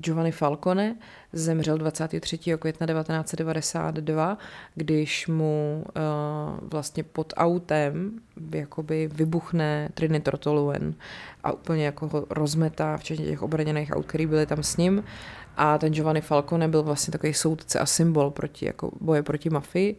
Giovanni 0.00 0.32
Falcone 0.32 0.96
zemřel 1.32 1.78
23. 1.78 2.38
května 2.58 2.86
1992, 2.86 4.38
když 4.74 5.26
mu 5.26 5.84
uh, 5.86 6.68
vlastně 6.70 7.02
pod 7.02 7.32
autem 7.36 8.18
jakoby 8.54 9.08
vybuchne 9.12 9.88
trinitrotoluen 9.94 10.94
a 11.44 11.52
úplně 11.52 11.84
jako 11.84 12.08
ho 12.08 12.26
rozmetá, 12.30 12.96
včetně 12.96 13.26
těch 13.26 13.42
obraněných 13.42 13.90
aut, 13.90 14.06
který 14.06 14.26
byly 14.26 14.46
tam 14.46 14.62
s 14.62 14.76
ním 14.76 15.04
a 15.56 15.78
ten 15.78 15.92
Giovanni 15.92 16.20
Falcone 16.20 16.68
byl 16.68 16.82
vlastně 16.82 17.12
takový 17.12 17.34
soudce 17.34 17.78
a 17.78 17.86
symbol 17.86 18.30
proti, 18.30 18.66
jako 18.66 18.90
boje 19.00 19.22
proti 19.22 19.50
mafii. 19.50 19.96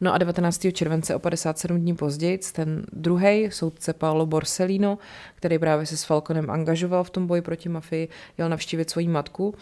No 0.00 0.14
a 0.14 0.18
19. 0.18 0.66
července 0.72 1.14
o 1.14 1.18
57 1.18 1.80
dní 1.80 1.94
později 1.96 2.38
ten 2.52 2.86
druhý 2.92 3.50
soudce 3.50 3.92
Paolo 3.92 4.26
Borsellino, 4.26 4.98
který 5.34 5.58
právě 5.58 5.86
se 5.86 5.96
s 5.96 6.04
Falconem 6.04 6.50
angažoval 6.50 7.04
v 7.04 7.10
tom 7.10 7.26
boji 7.26 7.42
proti 7.42 7.68
mafii, 7.68 8.08
jel 8.38 8.48
navštívit 8.48 8.90
svoji 8.90 9.08
matku 9.08 9.54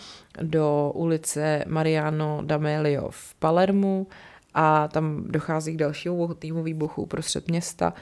do 0.43 0.93
ulice 0.95 1.65
Mariano 1.67 2.41
D'Amelio 2.45 3.09
v 3.11 3.35
Palermu 3.35 4.07
a 4.55 4.89
tam 4.89 5.25
dochází 5.27 5.73
k 5.73 5.77
dalšímu 5.77 6.35
týmu 6.35 6.63
výbuchu 6.63 7.03
uprostřed 7.03 7.49
města 7.49 7.95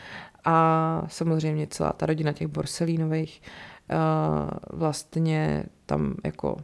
a 0.45 1.03
samozřejmě 1.09 1.67
celá 1.67 1.93
ta 1.93 2.07
rodina 2.07 2.33
těch 2.33 2.49
Borsellínových 2.49 3.43
uh, 3.91 4.79
vlastně 4.79 5.65
tam 5.87 6.15
jako 6.25 6.57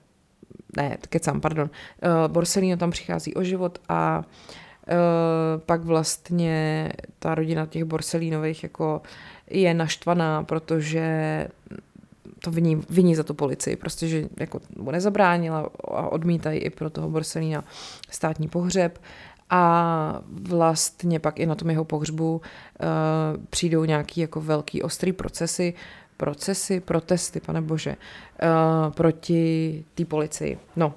ne, 0.76 0.96
kecám, 1.08 1.40
pardon, 1.40 1.70
uh, 1.70 2.32
Borsellino 2.32 2.76
tam 2.76 2.90
přichází 2.90 3.34
o 3.34 3.42
život 3.42 3.78
a 3.88 4.18
uh, 4.18 5.60
pak 5.66 5.84
vlastně 5.84 6.88
ta 7.18 7.34
rodina 7.34 7.66
těch 7.66 7.84
Borsellínových 7.84 8.62
jako 8.62 9.02
je 9.50 9.74
naštvaná, 9.74 10.42
protože 10.42 11.48
to 12.38 12.50
viní, 12.50 12.82
viní 12.90 13.14
za 13.14 13.22
tu 13.22 13.34
policii, 13.34 13.76
prostě, 13.76 14.08
že 14.08 14.28
jako 14.40 14.60
mu 14.76 14.90
nezabránila 14.90 15.70
a 15.84 16.08
odmítají 16.08 16.58
i 16.60 16.70
pro 16.70 16.90
toho 16.90 17.08
Borsellina 17.10 17.64
státní 18.10 18.48
pohřeb. 18.48 18.98
A 19.54 20.22
vlastně 20.28 21.18
pak 21.18 21.40
i 21.40 21.46
na 21.46 21.54
tom 21.54 21.70
jeho 21.70 21.84
pohřbu 21.84 22.32
uh, 22.34 22.40
přijdou 23.50 23.84
nějaký 23.84 24.20
jako 24.20 24.40
velký 24.40 24.82
ostrý 24.82 25.12
procesy, 25.12 25.74
procesy, 26.22 26.80
protesty, 26.80 27.40
pane 27.40 27.60
bože, 27.60 27.96
uh, 27.96 28.92
proti 28.92 29.84
té 29.94 30.04
policii. 30.04 30.58
No, 30.76 30.94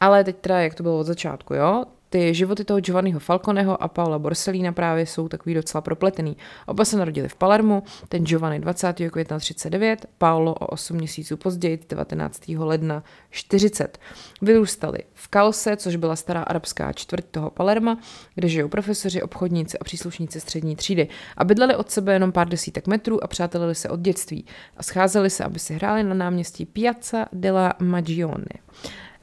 ale 0.00 0.24
teď 0.24 0.36
teda, 0.36 0.60
jak 0.60 0.74
to 0.74 0.82
bylo 0.82 0.98
od 0.98 1.06
začátku, 1.06 1.54
jo, 1.54 1.84
ty 2.10 2.34
životy 2.34 2.64
toho 2.64 2.80
Giovanniho 2.80 3.20
Falconeho 3.20 3.82
a 3.82 3.88
Paula 3.88 4.18
Borsellina 4.18 4.72
právě 4.72 5.06
jsou 5.06 5.28
takový 5.28 5.54
docela 5.54 5.80
propletený. 5.80 6.36
Oba 6.66 6.84
se 6.84 6.96
narodili 6.96 7.28
v 7.28 7.36
Palermu, 7.36 7.82
ten 8.08 8.24
Giovanni 8.24 8.60
20. 8.60 8.92
května 9.10 9.38
39, 9.38 10.06
Paolo 10.18 10.54
o 10.54 10.66
8 10.66 10.96
měsíců 10.96 11.36
později 11.36 11.80
19. 11.88 12.48
ledna 12.48 13.02
40. 13.30 13.98
Vyrůstali 14.42 14.98
v 15.14 15.28
Kalse, 15.28 15.76
což 15.76 15.96
byla 15.96 16.16
stará 16.16 16.42
arabská 16.42 16.92
čtvrť 16.92 17.24
toho 17.30 17.50
Palerma, 17.50 17.98
kde 18.34 18.48
žijou 18.48 18.68
profesoři, 18.68 19.22
obchodníci 19.22 19.78
a 19.78 19.84
příslušníci 19.84 20.40
střední 20.40 20.76
třídy 20.76 21.08
a 21.36 21.44
bydleli 21.44 21.76
od 21.76 21.90
sebe 21.90 22.12
jenom 22.12 22.32
pár 22.32 22.48
desítek 22.48 22.86
metrů 22.86 23.24
a 23.24 23.26
přátelili 23.26 23.74
se 23.74 23.88
od 23.88 24.00
dětství 24.00 24.44
a 24.76 24.82
scházeli 24.82 25.30
se, 25.30 25.44
aby 25.44 25.58
si 25.58 25.74
hráli 25.74 26.04
na 26.04 26.14
náměstí 26.14 26.66
Piazza 26.66 27.26
della 27.32 27.72
Magione. 27.78 28.44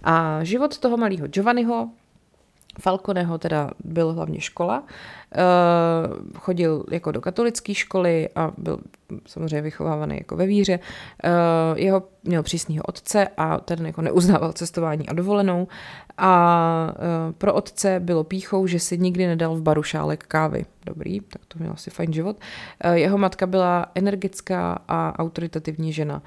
A 0.03 0.43
život 0.43 0.77
toho 0.77 0.97
malého 0.97 1.27
Giovanniho 1.27 1.89
Falconeho 2.79 3.37
teda 3.37 3.71
byl 3.83 4.13
hlavně 4.13 4.41
škola, 4.41 4.83
eh, 5.35 5.39
chodil 6.35 6.85
jako 6.91 7.11
do 7.11 7.21
katolické 7.21 7.73
školy 7.73 8.29
a 8.35 8.51
byl 8.57 8.79
samozřejmě 9.25 9.61
vychovávaný 9.61 10.15
jako 10.17 10.35
ve 10.35 10.45
víře. 10.45 10.79
Eh, 11.23 11.29
jeho 11.75 12.03
měl 12.23 12.43
přísného 12.43 12.83
otce 12.83 13.27
a 13.37 13.59
ten 13.59 13.85
jako 13.85 14.01
neuznával 14.01 14.53
cestování 14.53 15.09
a 15.09 15.13
dovolenou 15.13 15.67
a 16.17 16.93
eh, 16.95 17.33
pro 17.33 17.53
otce 17.53 17.99
bylo 17.99 18.23
píchou, 18.23 18.67
že 18.67 18.79
si 18.79 18.97
nikdy 18.97 19.27
nedal 19.27 19.55
v 19.55 19.61
baru 19.61 19.83
šálek 19.83 20.23
kávy. 20.27 20.65
Dobrý, 20.85 21.19
tak 21.19 21.41
to 21.47 21.59
měl 21.59 21.71
asi 21.71 21.89
fajn 21.89 22.13
život. 22.13 22.37
Jeho 22.93 23.17
matka 23.17 23.47
byla 23.47 23.85
energická 23.95 24.79
a 24.87 25.19
autoritativní 25.19 25.93
žena 25.93 26.21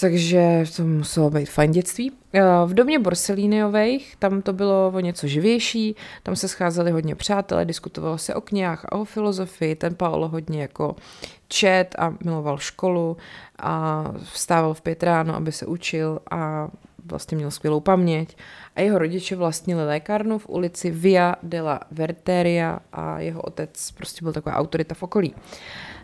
takže 0.00 0.64
to 0.76 0.84
muselo 0.84 1.30
být 1.30 1.50
fajn 1.50 1.70
dětství. 1.70 2.12
Eh, 2.32 2.42
v 2.66 2.74
domě 2.74 2.98
Borsellíniových, 2.98 4.16
tam 4.18 4.42
to 4.42 4.52
bylo 4.52 4.92
o 4.94 5.00
něco 5.00 5.26
živější, 5.26 5.96
tam 6.22 6.36
se 6.36 6.48
scházeli 6.48 6.90
hodně 6.90 7.14
přátelé, 7.14 7.64
diskutovalo 7.64 8.18
se 8.18 8.34
o 8.34 8.40
knihách 8.40 8.84
a 8.84 8.92
o 8.92 9.04
filozofii, 9.04 9.74
ten 9.74 9.94
Paolo 9.94 10.28
hodně 10.28 10.62
jako 10.62 10.96
čet 11.48 11.94
a 11.98 12.14
miloval 12.24 12.58
školu 12.58 13.16
a 13.58 14.04
vstával 14.22 14.74
v 14.74 14.80
pět 14.80 15.02
ráno, 15.02 15.34
aby 15.34 15.52
se 15.52 15.66
učil 15.66 16.20
a 16.30 16.68
vlastně 17.04 17.36
měl 17.36 17.50
skvělou 17.50 17.80
paměť 17.80 18.36
a 18.76 18.80
jeho 18.80 18.98
rodiče 18.98 19.36
vlastnili 19.36 19.86
lékárnu 19.86 20.38
v 20.38 20.48
ulici 20.48 20.90
Via 20.90 21.36
della 21.42 21.80
Verteria 21.90 22.78
a 22.92 23.20
jeho 23.20 23.42
otec 23.42 23.90
prostě 23.90 24.18
byl 24.22 24.32
taková 24.32 24.56
autorita 24.56 24.94
v 24.94 25.02
okolí. 25.02 25.34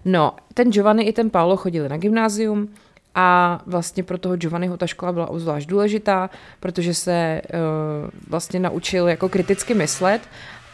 No, 0.05 0.37
ten 0.55 0.73
Giovanni 0.73 1.05
i 1.05 1.13
ten 1.13 1.31
Paolo 1.31 1.57
chodili 1.57 1.89
na 1.89 1.97
gymnázium, 1.97 2.69
a 3.15 3.61
vlastně 3.67 4.03
pro 4.03 4.19
toho 4.19 4.37
Giovanniho 4.37 4.77
ta 4.77 4.87
škola 4.87 5.13
byla 5.13 5.27
obzvlášť 5.27 5.69
důležitá, 5.69 6.31
protože 6.61 6.95
se 6.95 7.43
uh, 7.45 8.11
vlastně 8.29 8.61
naučil 8.61 9.09
jako 9.09 9.29
kriticky 9.29 9.75
myslet 9.75 10.21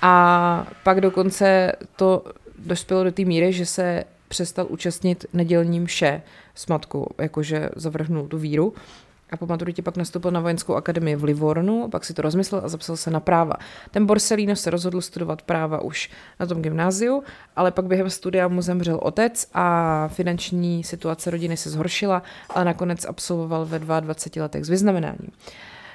a 0.03 0.67
pak 0.83 1.01
dokonce 1.01 1.73
to 1.97 2.25
dospělo 2.59 3.05
do 3.05 3.13
té 3.13 3.25
míry, 3.25 3.53
že 3.53 3.67
se 3.67 4.05
přestal 4.29 4.67
účastnit 4.69 5.27
nedělním 5.33 5.87
vše 5.87 6.23
s 6.55 6.67
matkou, 6.67 7.07
jakože 7.19 7.69
zavrhnul 7.77 8.29
tu 8.29 8.39
víru. 8.39 8.75
A 9.31 9.37
po 9.37 9.47
maturitě 9.47 9.83
pak 9.83 9.97
nastoupil 9.97 10.31
na 10.31 10.41
vojenskou 10.41 10.75
akademii 10.75 11.17
v 11.17 11.25
Livornu, 11.25 11.89
pak 11.89 12.05
si 12.05 12.15
to 12.15 12.23
rozmyslel 12.23 12.63
a 12.65 12.69
zapsal 12.69 12.97
se 12.97 13.11
na 13.11 13.21
práva. 13.21 13.55
Ten 13.91 14.07
Borsellino 14.07 14.57
se 14.57 14.71
rozhodl 14.71 15.01
studovat 15.01 15.43
práva 15.43 15.83
už 15.83 16.11
na 16.41 16.47
tom 16.47 16.63
gymnáziu, 16.63 17.23
ale 17.57 17.71
pak 17.71 17.85
během 17.85 18.11
studia 18.11 18.49
mu 18.49 18.63
zemřel 18.63 18.99
otec 19.03 19.49
a 19.55 20.09
finanční 20.09 20.85
situace 20.85 21.31
rodiny 21.31 21.57
se 21.57 21.71
zhoršila, 21.71 22.23
ale 22.51 22.65
nakonec 22.65 23.05
absolvoval 23.05 23.67
ve 23.67 23.79
22 23.79 24.43
letech 24.43 24.65
s 24.65 24.69
vyznamenáním. 24.69 25.31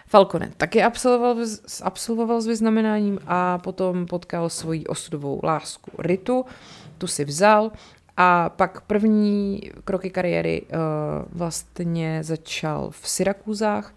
Falcone 0.07 0.51
taky 0.57 0.83
absolvoval, 0.83 1.45
absolvoval 1.83 2.41
s 2.41 2.47
vyznamenáním 2.47 3.19
a 3.27 3.57
potom 3.57 4.05
potkal 4.05 4.49
svoji 4.49 4.87
osudovou 4.87 5.39
lásku 5.43 5.91
Ritu, 5.97 6.45
tu 6.97 7.07
si 7.07 7.25
vzal 7.25 7.71
a 8.17 8.49
pak 8.49 8.81
první 8.81 9.61
kroky 9.83 10.09
kariéry 10.09 10.61
uh, 10.61 10.67
vlastně 11.29 12.23
začal 12.23 12.89
v 12.89 13.09
Syrakúzách 13.09 13.93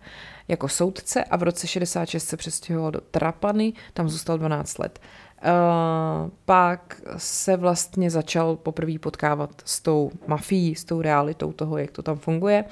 jako 0.48 0.68
soudce 0.68 1.24
a 1.24 1.36
v 1.36 1.42
roce 1.42 1.66
66 1.66 2.28
se 2.28 2.36
přestěhoval 2.36 2.90
do 2.90 3.00
Trapany, 3.00 3.72
tam 3.92 4.08
zůstal 4.08 4.38
12 4.38 4.78
let. 4.78 5.00
Uh, 5.42 6.30
pak 6.44 7.02
se 7.16 7.56
vlastně 7.56 8.10
začal 8.10 8.56
poprvé 8.56 8.98
potkávat 8.98 9.50
s 9.64 9.80
tou 9.80 10.10
mafií, 10.26 10.74
s 10.74 10.84
tou 10.84 11.02
realitou 11.02 11.52
toho, 11.52 11.78
jak 11.78 11.90
to 11.90 12.02
tam 12.02 12.16
funguje, 12.16 12.64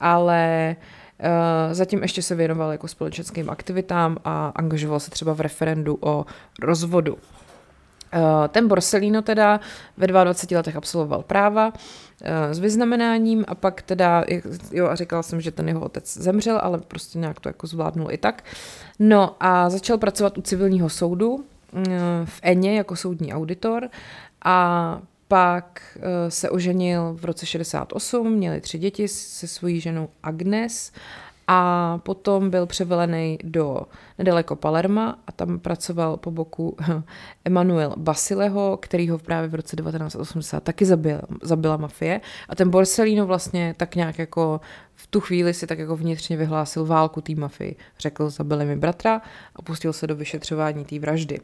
ale 0.00 0.76
uh, 1.20 1.74
zatím 1.74 2.02
ještě 2.02 2.22
se 2.22 2.34
věnoval 2.34 2.72
jako 2.72 2.88
společenským 2.88 3.50
aktivitám 3.50 4.16
a 4.24 4.52
angažoval 4.56 5.00
se 5.00 5.10
třeba 5.10 5.32
v 5.32 5.40
referendu 5.40 5.98
o 6.00 6.26
rozvodu. 6.62 7.18
Eh, 8.14 8.48
ten 8.48 8.68
Borsellino 8.68 9.22
teda 9.22 9.60
ve 9.96 10.06
22 10.06 10.58
letech 10.58 10.76
absolvoval 10.76 11.22
práva 11.22 11.72
eh, 12.22 12.54
s 12.54 12.58
vyznamenáním 12.58 13.44
a 13.48 13.54
pak 13.54 13.82
teda, 13.82 14.24
jo 14.72 14.88
a 14.88 14.94
říkala 14.94 15.22
jsem, 15.22 15.40
že 15.40 15.50
ten 15.50 15.68
jeho 15.68 15.80
otec 15.80 16.18
zemřel, 16.18 16.60
ale 16.62 16.78
prostě 16.78 17.18
nějak 17.18 17.40
to 17.40 17.48
jako 17.48 17.66
zvládnul 17.66 18.10
i 18.10 18.18
tak. 18.18 18.44
No 18.98 19.36
a 19.40 19.70
začal 19.70 19.98
pracovat 19.98 20.38
u 20.38 20.42
civilního 20.42 20.88
soudu 20.88 21.44
eh, 21.74 21.80
v 22.24 22.40
Eně 22.42 22.76
jako 22.76 22.96
soudní 22.96 23.34
auditor 23.34 23.88
a 24.44 24.98
pak 25.28 25.98
se 26.28 26.50
oženil 26.50 27.16
v 27.20 27.24
roce 27.24 27.46
68, 27.46 28.32
měli 28.32 28.60
tři 28.60 28.78
děti 28.78 29.08
se 29.08 29.46
svojí 29.46 29.80
ženou 29.80 30.08
Agnes 30.22 30.92
a 31.46 31.98
potom 32.02 32.50
byl 32.50 32.66
převelený 32.66 33.38
do 33.44 33.82
nedaleko 34.18 34.56
Palerma 34.56 35.18
a 35.26 35.32
tam 35.32 35.58
pracoval 35.58 36.16
po 36.16 36.30
boku 36.30 36.76
Emanuel 37.44 37.94
Basileho, 37.96 38.78
který 38.82 39.08
ho 39.08 39.18
právě 39.18 39.48
v 39.48 39.54
roce 39.54 39.76
1980 39.76 40.62
taky 40.62 40.84
zabil, 40.84 41.20
zabila 41.42 41.76
mafie 41.76 42.20
a 42.48 42.54
ten 42.54 42.70
Borsellino 42.70 43.26
vlastně 43.26 43.74
tak 43.76 43.94
nějak 43.94 44.18
jako 44.18 44.60
v 44.94 45.06
tu 45.06 45.20
chvíli 45.20 45.54
si 45.54 45.66
tak 45.66 45.78
jako 45.78 45.96
vnitřně 45.96 46.36
vyhlásil 46.36 46.86
válku 46.86 47.20
té 47.20 47.34
mafii. 47.34 47.76
Řekl, 47.98 48.30
zabili 48.30 48.64
mi 48.64 48.76
bratra 48.76 49.22
a 49.56 49.62
pustil 49.62 49.92
se 49.92 50.06
do 50.06 50.16
vyšetřování 50.16 50.84
té 50.84 50.98
vraždy. 50.98 51.40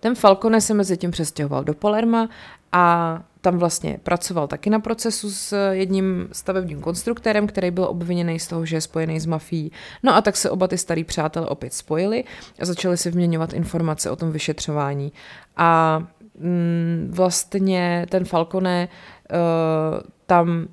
Ten 0.00 0.14
Falcone 0.14 0.60
se 0.60 0.74
mezi 0.74 0.96
tím 0.96 1.10
přestěhoval 1.10 1.64
do 1.64 1.74
Palerma 1.74 2.28
a 2.72 3.22
tam 3.42 3.58
vlastně 3.58 3.98
pracoval 4.02 4.46
taky 4.46 4.70
na 4.70 4.80
procesu 4.80 5.30
s 5.30 5.70
jedním 5.70 6.28
stavebním 6.32 6.80
konstruktérem, 6.80 7.46
který 7.46 7.70
byl 7.70 7.84
obviněný 7.84 8.38
z 8.38 8.48
toho, 8.48 8.66
že 8.66 8.76
je 8.76 8.80
spojený 8.80 9.20
s 9.20 9.26
mafií. 9.26 9.72
No 10.02 10.14
a 10.14 10.20
tak 10.20 10.36
se 10.36 10.50
oba 10.50 10.68
ty 10.68 10.78
starý 10.78 11.04
přátelé 11.04 11.46
opět 11.46 11.74
spojili 11.74 12.24
a 12.58 12.64
začali 12.64 12.96
si 12.96 13.10
vměňovat 13.10 13.52
informace 13.52 14.10
o 14.10 14.16
tom 14.16 14.32
vyšetřování. 14.32 15.12
A 15.56 16.02
mm, 16.38 17.10
vlastně 17.14 18.06
ten 18.10 18.24
Falcone 18.24 18.88
uh, 18.88 20.00
tam 20.26 20.68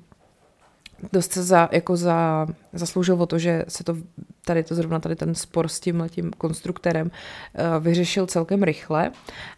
dost 1.12 1.32
se 1.32 1.42
za, 1.42 1.68
jako 1.72 1.96
za, 1.96 2.46
zasloužil 2.72 3.22
o 3.22 3.26
to, 3.26 3.38
že 3.38 3.64
se 3.68 3.84
to 3.84 3.96
tady 4.44 4.62
to 4.62 4.74
zrovna 4.74 5.00
tady 5.00 5.16
ten 5.16 5.34
spor 5.34 5.68
s 5.68 5.80
tím 5.80 6.00
letím 6.00 6.30
konstruktorem 6.38 7.10
uh, 7.10 7.84
vyřešil 7.84 8.26
celkem 8.26 8.62
rychle, 8.62 9.10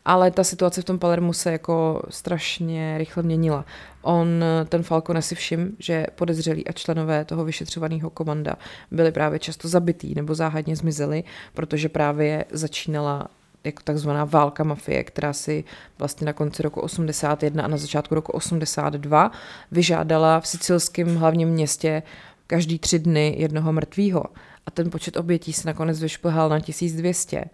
ale 0.05 0.31
ta 0.31 0.45
situace 0.45 0.83
v 0.83 0.85
tom 0.85 0.99
Palermu 0.99 1.33
se 1.33 1.53
jako 1.53 2.03
strašně 2.09 2.99
rychle 2.99 3.23
měnila. 3.23 3.65
On, 4.03 4.45
ten 4.69 4.83
Falcone 4.83 5.23
si 5.23 5.35
všim, 5.35 5.77
že 5.79 6.07
podezřelí 6.15 6.67
a 6.67 6.73
členové 6.73 7.25
toho 7.25 7.45
vyšetřovaného 7.45 8.11
komanda 8.11 8.55
byli 8.91 9.13
právě 9.13 9.39
často 9.39 9.69
zabitý 9.69 10.15
nebo 10.15 10.35
záhadně 10.35 10.77
zmizeli, 10.77 11.25
protože 11.55 11.89
právě 11.89 12.45
začínala 12.51 13.29
jako 13.65 13.83
takzvaná 13.85 14.25
válka 14.25 14.65
mafie, 14.65 15.05
která 15.05 15.33
si 15.33 15.65
vlastně 15.99 16.25
na 16.25 16.33
konci 16.33 16.63
roku 16.63 16.81
81 16.81 17.65
a 17.65 17.69
na 17.69 17.77
začátku 17.77 18.15
roku 18.15 18.33
82 18.33 19.31
vyžádala 19.71 20.41
v 20.41 20.47
sicilském 20.47 21.17
hlavním 21.17 21.49
městě 21.49 22.03
každý 22.47 22.79
tři 22.79 22.99
dny 22.99 23.35
jednoho 23.39 23.73
mrtvého. 23.73 24.25
A 24.67 24.71
ten 24.71 24.91
počet 24.91 25.17
obětí 25.17 25.53
se 25.53 25.69
nakonec 25.69 26.01
vyšplhal 26.01 26.49
na 26.49 26.61
1200. 26.61 27.45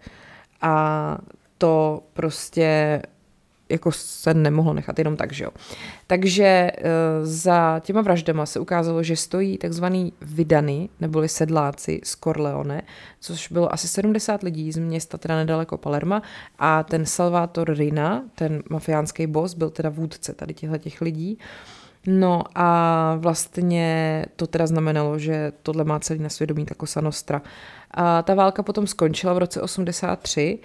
A 0.61 1.17
to 1.57 2.03
prostě 2.13 3.01
jako 3.69 3.91
se 3.91 4.33
nemohlo 4.33 4.73
nechat 4.73 4.99
jenom 4.99 5.17
tak, 5.17 5.33
že 5.33 5.43
jo. 5.43 5.49
Takže 6.07 6.43
e, 6.43 6.71
za 7.23 7.79
těma 7.79 8.01
vraždama 8.01 8.45
se 8.45 8.59
ukázalo, 8.59 9.03
že 9.03 9.15
stojí 9.15 9.57
takzvaný 9.57 10.13
vydany, 10.21 10.89
neboli 10.99 11.29
sedláci 11.29 12.01
z 12.03 12.15
Corleone, 12.15 12.81
což 13.19 13.51
bylo 13.51 13.73
asi 13.73 13.87
70 13.87 14.43
lidí 14.43 14.71
z 14.71 14.77
města 14.77 15.17
teda 15.17 15.35
nedaleko 15.35 15.77
Palerma 15.77 16.21
a 16.59 16.83
ten 16.83 17.05
Salvator 17.05 17.77
Rina, 17.77 18.23
ten 18.35 18.63
mafiánský 18.69 19.27
boss, 19.27 19.53
byl 19.53 19.69
teda 19.69 19.89
vůdce 19.89 20.33
tady 20.33 20.53
těchto 20.53 20.77
těch 20.77 21.01
lidí. 21.01 21.37
No 22.07 22.43
a 22.55 23.15
vlastně 23.19 24.25
to 24.35 24.47
teda 24.47 24.67
znamenalo, 24.67 25.19
že 25.19 25.51
tohle 25.63 25.83
má 25.83 25.99
celý 25.99 26.19
na 26.19 26.29
svědomí 26.29 26.65
ta 26.65 26.75
Cosa 26.75 27.01
Nostra. 27.01 27.41
A 27.91 28.21
ta 28.21 28.33
válka 28.33 28.63
potom 28.63 28.87
skončila 28.87 29.33
v 29.33 29.37
roce 29.37 29.61
83 29.61 30.59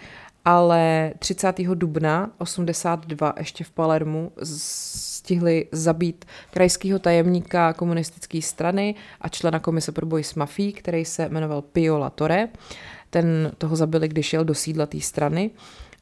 ale 0.45 1.13
30. 1.19 1.59
dubna 1.75 2.31
82 2.39 3.35
ještě 3.39 3.65
v 3.65 3.71
Palermu 3.71 4.33
stihli 4.43 5.67
zabít 5.73 6.25
krajského 6.51 6.99
tajemníka 6.99 7.73
komunistické 7.73 8.43
strany 8.43 8.95
a 9.21 9.29
člena 9.29 9.59
komise 9.59 9.93
pro 9.93 10.07
boj 10.07 10.25
s 10.25 10.35
mafí, 10.35 10.73
který 10.73 11.05
se 11.05 11.29
jmenoval 11.29 11.63
Pio 11.63 11.99
Latore. 11.99 12.49
Ten 13.11 13.53
toho 13.59 13.77
zabili, 13.77 14.09
když 14.09 14.33
jel 14.33 14.45
do 14.45 14.55
sídla 14.55 14.87
té 14.87 15.01
strany. 15.01 15.51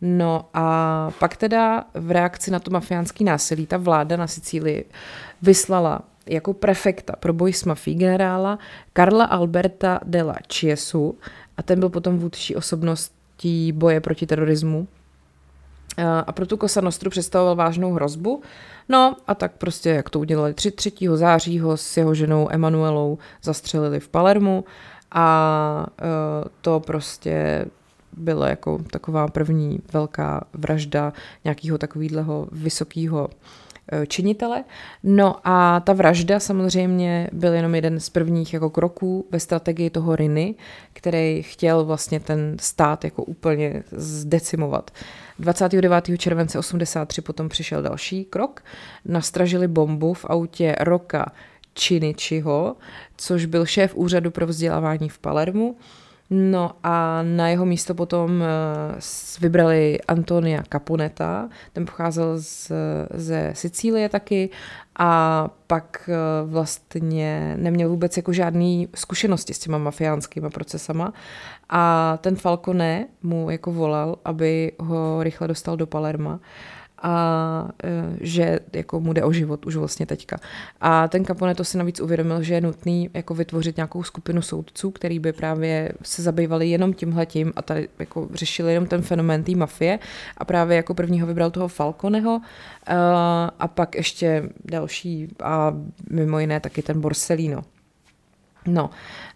No 0.03 0.49
a 0.55 1.11
pak 1.19 1.37
teda 1.37 1.85
v 1.95 2.11
reakci 2.11 2.51
na 2.51 2.59
to 2.59 2.71
mafiánský 2.71 3.25
násilí 3.25 3.67
ta 3.67 3.77
vláda 3.77 4.17
na 4.17 4.27
Sicílii 4.27 4.85
vyslala 5.43 6.01
jako 6.27 6.53
prefekta 6.53 7.17
pro 7.17 7.33
boj 7.33 7.53
s 7.53 7.65
mafí 7.65 7.95
generála 7.95 8.59
Karla 8.93 9.25
Alberta 9.25 10.01
della 10.05 10.35
Chiesu 10.53 11.19
a 11.57 11.63
ten 11.63 11.81
byl 11.81 11.89
potom 11.89 12.19
vůdčí 12.19 12.57
osobnost 12.57 13.13
oblastí 13.43 13.73
boje 13.73 14.01
proti 14.01 14.27
terorismu. 14.27 14.89
A 16.27 16.33
pro 16.33 16.47
tu 16.47 16.57
Cosa 16.57 16.81
Nostru 16.81 17.11
představoval 17.11 17.57
vážnou 17.57 17.93
hrozbu. 17.93 18.43
No 18.89 19.17
a 19.27 19.35
tak 19.35 19.53
prostě, 19.59 19.91
jak 19.91 20.11
to 20.11 20.21
udělali 20.21 20.55
3. 20.55 20.71
3. 20.71 20.93
září 21.15 21.61
ho 21.61 21.77
s 21.77 21.97
jeho 21.97 22.15
ženou 22.15 22.49
Emanuelou 22.51 23.19
zastřelili 23.43 24.01
v 24.01 24.09
Palermu 24.09 24.65
a 25.13 25.87
e, 25.99 26.49
to 26.61 26.81
prostě 26.81 27.65
byla 28.17 28.49
jako 28.49 28.79
taková 28.91 29.29
první 29.29 29.81
velká 29.93 30.45
vražda 30.53 31.13
nějakého 31.45 31.79
takového 31.79 32.49
vysokého 32.53 33.29
Eh, 33.95 34.07
činitele. 34.07 34.65
No 35.03 35.37
a 35.45 35.81
ta 35.81 35.93
vražda 35.93 36.41
samozřejmě 36.41 37.29
byl 37.33 37.53
jenom 37.53 37.75
jeden 37.75 38.01
z 38.01 38.11
prvních 38.11 38.55
jako 38.55 38.71
kroků 38.71 39.27
ve 39.31 39.41
strategii 39.41 39.91
toho 39.91 40.17
Riny, 40.17 40.55
který 40.93 41.43
chtěl 41.43 41.85
vlastně 41.85 42.21
ten 42.21 42.57
stát 42.61 43.05
jako 43.05 43.25
úplně 43.25 43.83
zdecimovat. 43.93 44.91
29. 45.39 46.19
července 46.19 46.59
83 46.59 47.21
potom 47.21 47.49
přišel 47.49 47.83
další 47.83 48.25
krok. 48.25 48.65
Nastražili 49.05 49.69
bombu 49.69 50.15
v 50.15 50.25
autě 50.25 50.77
Roka 50.81 51.33
Činičiho, 51.75 52.77
což 53.17 53.45
byl 53.45 53.67
šéf 53.67 53.95
úřadu 53.95 54.31
pro 54.31 54.47
vzdělávání 54.47 55.09
v 55.09 55.19
Palermu. 55.19 55.77
No 56.35 56.71
a 56.83 57.23
na 57.23 57.49
jeho 57.49 57.67
místo 57.67 57.95
potom 57.95 58.43
eh, 58.43 58.47
vybrali 59.41 60.01
Antonia 60.09 60.63
Caponeta, 60.73 61.49
ten 61.73 61.87
pocházel 61.87 62.39
z, 62.39 62.73
ze 63.15 63.53
Sicílie 63.55 64.09
taky 64.09 64.51
a 64.99 65.49
pak 65.67 66.11
eh, 66.13 66.17
vlastně 66.47 67.55
neměl 67.57 67.89
vůbec 67.89 68.17
jako 68.17 68.33
žádný 68.33 68.89
zkušenosti 68.95 69.55
s 69.55 69.59
těma 69.59 69.79
mafiánskými 69.79 70.51
procesama. 70.51 71.13
A 71.69 72.19
ten 72.21 72.37
Falcone 72.37 73.07
mu 73.23 73.51
jako 73.51 73.73
volal, 73.73 74.17
aby 74.25 74.73
ho 74.79 75.23
rychle 75.23 75.49
dostal 75.49 75.77
do 75.77 75.87
Palerma 75.87 76.41
a 77.03 77.69
e, 77.85 78.17
že 78.21 78.61
jako 78.73 79.01
mu 79.01 79.13
jde 79.13 79.25
o 79.25 79.33
život 79.33 79.67
už 79.67 79.77
vlastně 79.77 80.07
teďka. 80.07 80.37
A 80.81 81.09
ten 81.09 81.25
Capone 81.25 81.55
to 81.55 81.65
si 81.65 81.79
navíc 81.79 82.01
uvědomil, 82.01 82.43
že 82.43 82.55
je 82.55 82.61
nutný 82.61 83.11
jako 83.15 83.35
vytvořit 83.35 83.77
nějakou 83.77 84.03
skupinu 84.03 84.43
soudců, 84.43 84.91
který 84.91 85.19
by 85.19 85.33
právě 85.33 85.93
se 86.03 86.23
zabývali 86.23 86.69
jenom 86.69 86.93
tímhletím 86.93 87.53
a 87.57 87.63
tady 87.63 87.89
jako 87.99 88.29
řešili 88.35 88.73
jenom 88.73 88.87
ten 88.87 89.03
fenomén 89.03 89.45
té 89.45 89.53
mafie 89.53 89.99
a 90.39 90.45
právě 90.45 90.77
jako 90.77 90.95
prvního 90.95 91.27
vybral 91.27 91.51
toho 91.51 91.69
Falconeho 91.69 92.41
e, 92.87 92.95
a 93.59 93.69
pak 93.69 93.95
ještě 93.95 94.49
další 94.65 95.29
a 95.43 95.75
mimo 96.11 96.39
jiné 96.39 96.61
taky 96.61 96.83
ten 96.83 97.01
Borsellino. 97.01 97.63
No 98.67 98.91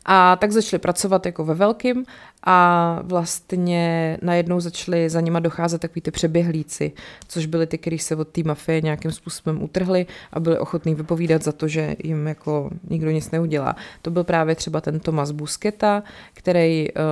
a 0.09 0.37
tak 0.37 0.53
začali 0.53 0.81
pracovat 0.81 1.27
jako 1.27 1.45
ve 1.45 1.55
velkým 1.55 2.05
a 2.47 3.01
vlastně 3.03 4.19
najednou 4.23 4.61
začali 4.61 5.11
za 5.11 5.21
nima 5.21 5.41
docházet 5.41 5.81
takový 5.81 6.01
ty 6.01 6.11
přeběhlíci, 6.11 6.93
což 7.29 7.47
byli 7.47 7.67
ty, 7.67 7.79
kteří 7.79 7.99
se 7.99 8.17
od 8.17 8.29
té 8.29 8.43
mafie 8.45 8.81
nějakým 8.81 9.13
způsobem 9.13 9.63
utrhli 9.63 10.07
a 10.33 10.41
byli 10.41 10.59
ochotní 10.59 10.95
vypovídat 10.95 11.43
za 11.43 11.53
to, 11.53 11.69
že 11.69 11.97
jim 12.05 12.27
jako 12.27 12.71
nikdo 12.91 13.11
nic 13.11 13.31
neudělá. 13.31 13.77
To 14.03 14.11
byl 14.11 14.25
právě 14.25 14.55
třeba 14.55 14.81
ten 14.81 15.01
Tomas 15.01 15.31
Busketa, 15.31 16.03
který 16.35 16.89
uh, 16.93 17.03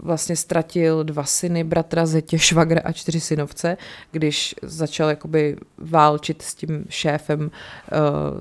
vlastně 0.00 0.36
ztratil 0.36 1.04
dva 1.04 1.24
syny, 1.24 1.64
bratra, 1.64 2.06
zetě, 2.06 2.38
švagra 2.38 2.80
a 2.84 2.92
čtyři 2.92 3.20
synovce, 3.20 3.76
když 4.10 4.54
začal 4.62 5.08
jakoby 5.08 5.56
válčit 5.78 6.42
s 6.42 6.54
tím 6.54 6.84
šéfem 6.88 7.40
uh, 7.40 7.48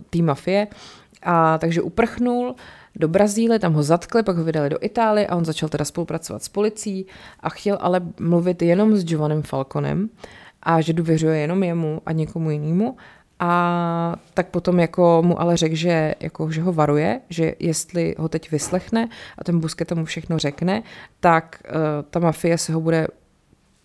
té 0.09 0.21
mafie. 0.21 0.67
A 1.23 1.57
takže 1.57 1.81
uprchnul, 1.81 2.55
do 2.95 3.07
Brazílie, 3.07 3.59
tam 3.59 3.73
ho 3.73 3.83
zatkli, 3.83 4.23
pak 4.23 4.37
ho 4.37 4.43
vydali 4.43 4.69
do 4.69 4.77
Itálie 4.81 5.27
a 5.27 5.35
on 5.35 5.45
začal 5.45 5.69
teda 5.69 5.85
spolupracovat 5.85 6.43
s 6.43 6.49
policií 6.49 7.05
a 7.39 7.49
chtěl 7.49 7.77
ale 7.81 8.01
mluvit 8.19 8.61
jenom 8.61 8.95
s 8.95 9.05
Giovannem 9.05 9.41
Falconem 9.41 10.09
a 10.63 10.81
že 10.81 10.93
důvěřuje 10.93 11.39
jenom 11.39 11.63
jemu 11.63 12.01
a 12.05 12.11
někomu 12.11 12.51
jinému. 12.51 12.97
A 13.43 14.15
tak 14.33 14.47
potom 14.47 14.79
jako 14.79 15.21
mu 15.25 15.41
ale 15.41 15.57
řekl, 15.57 15.75
že, 15.75 16.15
jako, 16.19 16.51
že 16.51 16.61
ho 16.61 16.73
varuje, 16.73 17.21
že 17.29 17.55
jestli 17.59 18.15
ho 18.17 18.29
teď 18.29 18.51
vyslechne 18.51 19.09
a 19.37 19.43
ten 19.43 19.59
Busqueta 19.59 19.95
mu 19.95 20.05
všechno 20.05 20.39
řekne, 20.39 20.83
tak 21.19 21.63
uh, 21.65 21.75
ta 22.09 22.19
mafie 22.19 22.57
se 22.57 22.73
ho 22.73 22.81
bude 22.81 23.07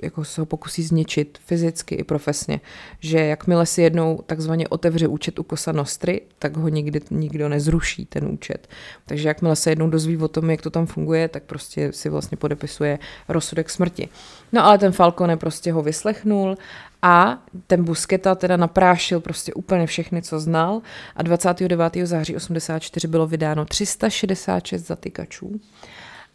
jako 0.02 0.24
se 0.24 0.40
ho 0.40 0.46
pokusí 0.46 0.82
zničit 0.82 1.38
fyzicky 1.46 1.94
i 1.94 2.04
profesně. 2.04 2.60
Že 3.00 3.18
jakmile 3.18 3.66
si 3.66 3.82
jednou 3.82 4.22
takzvaně 4.26 4.68
otevře 4.68 5.08
účet 5.08 5.38
u 5.38 5.42
Kosa 5.42 5.72
Nostry, 5.72 6.20
tak 6.38 6.56
ho 6.56 6.68
nikdy 6.68 7.00
nikdo 7.10 7.48
nezruší, 7.48 8.06
ten 8.06 8.26
účet. 8.26 8.68
Takže 9.06 9.28
jakmile 9.28 9.56
se 9.56 9.70
jednou 9.70 9.90
dozví 9.90 10.16
o 10.16 10.28
tom, 10.28 10.50
jak 10.50 10.62
to 10.62 10.70
tam 10.70 10.86
funguje, 10.86 11.28
tak 11.28 11.42
prostě 11.42 11.92
si 11.92 12.08
vlastně 12.08 12.36
podepisuje 12.36 12.98
rozsudek 13.28 13.70
smrti. 13.70 14.08
No 14.52 14.64
ale 14.64 14.78
ten 14.78 14.92
Falcone 14.92 15.36
prostě 15.36 15.72
ho 15.72 15.82
vyslechnul 15.82 16.56
a 17.02 17.42
ten 17.66 17.84
Busketa 17.84 18.34
teda 18.34 18.56
naprášil 18.56 19.20
prostě 19.20 19.54
úplně 19.54 19.86
všechny, 19.86 20.22
co 20.22 20.40
znal 20.40 20.82
a 21.16 21.22
29. 21.22 21.96
září 22.02 22.36
84 22.36 23.08
bylo 23.08 23.26
vydáno 23.26 23.64
366 23.64 24.86
zatykačů. 24.86 25.60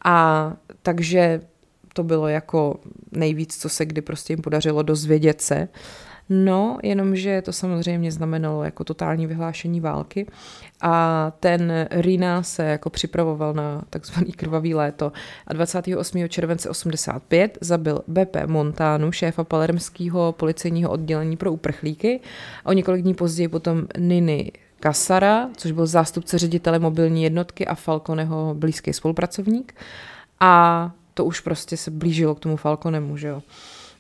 A 0.06 0.54
takže 0.82 1.42
to 1.94 2.04
bylo 2.04 2.28
jako 2.28 2.80
nejvíc, 3.12 3.58
co 3.58 3.70
se 3.70 3.86
kdy 3.86 4.02
prostě 4.02 4.34
jim 4.34 4.42
podařilo 4.42 4.84
dozvědět 4.84 5.42
se. 5.42 5.68
No, 6.34 6.78
jenomže 6.84 7.42
to 7.42 7.54
samozřejmě 7.54 8.12
znamenalo 8.12 8.64
jako 8.64 8.84
totální 8.84 9.28
vyhlášení 9.28 9.82
války 9.82 10.28
a 10.82 11.32
ten 11.40 11.88
Rina 11.92 12.44
se 12.44 12.64
jako 12.64 12.90
připravoval 12.90 13.54
na 13.54 13.82
takzvaný 13.90 14.32
krvavý 14.32 14.74
léto 14.74 15.12
a 15.48 15.54
28. 15.54 16.30
července 16.30 16.70
85 16.70 17.58
zabil 17.62 18.02
BP 18.08 18.38
Montánu, 18.46 19.12
šéfa 19.12 19.44
palermského 19.44 20.32
policejního 20.32 20.92
oddělení 20.92 21.38
pro 21.38 21.52
uprchlíky 21.52 22.20
a 22.66 22.70
o 22.70 22.74
několik 22.74 23.02
dní 23.02 23.14
později 23.14 23.48
potom 23.48 23.88
Niny 23.98 24.52
Kasara, 24.80 25.50
což 25.58 25.72
byl 25.72 25.88
zástupce 25.88 26.38
ředitele 26.38 26.80
mobilní 26.80 27.24
jednotky 27.24 27.68
a 27.68 27.76
Falconeho 27.76 28.56
blízký 28.58 28.94
spolupracovník. 28.94 29.74
A 30.40 30.92
to 31.14 31.26
už 31.26 31.40
prostě 31.40 31.78
se 31.78 31.92
blížilo 31.92 32.36
k 32.36 32.40
tomu 32.40 32.56
Falconemu, 32.56 33.18
že 33.18 33.28
jo. 33.28 33.42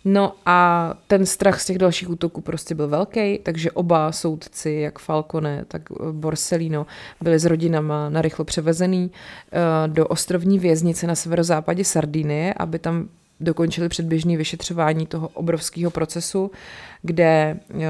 No 0.06 0.34
a 0.46 0.94
ten 1.08 1.26
strach 1.26 1.62
z 1.62 1.66
těch 1.66 1.78
dalších 1.78 2.10
útoků 2.10 2.42
prostě 2.42 2.76
byl 2.76 2.88
velký, 2.88 3.40
takže 3.44 3.72
oba 3.72 4.12
soudci, 4.12 4.72
jak 4.72 5.00
Falcone, 5.00 5.66
tak 5.68 5.82
Borsellino, 6.12 6.86
byli 7.22 7.40
s 7.40 7.46
rodinama 7.46 8.10
narychlo 8.10 8.46
převezený 8.46 9.12
eh, 9.52 9.88
do 9.88 10.08
ostrovní 10.08 10.60
věznice 10.60 11.08
na 11.08 11.16
severozápadě 11.16 11.86
Sardinie, 11.86 12.54
aby 12.54 12.80
tam 12.80 13.08
dokončili 13.40 13.90
předběžné 13.90 14.38
vyšetřování 14.38 15.06
toho 15.06 15.28
obrovského 15.28 15.92
procesu, 15.92 16.52
kde 17.02 17.60
eh, 17.70 17.88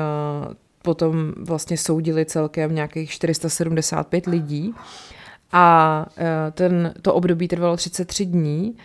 potom 0.82 1.34
vlastně 1.38 1.78
soudili 1.78 2.26
celkem 2.26 2.76
nějakých 2.76 3.12
475 3.12 4.26
lidí 4.26 4.74
a 5.52 6.06
eh, 6.18 6.52
ten, 6.52 6.94
to 7.02 7.14
období 7.14 7.48
trvalo 7.48 7.78
33 7.78 8.26
dní 8.26 8.76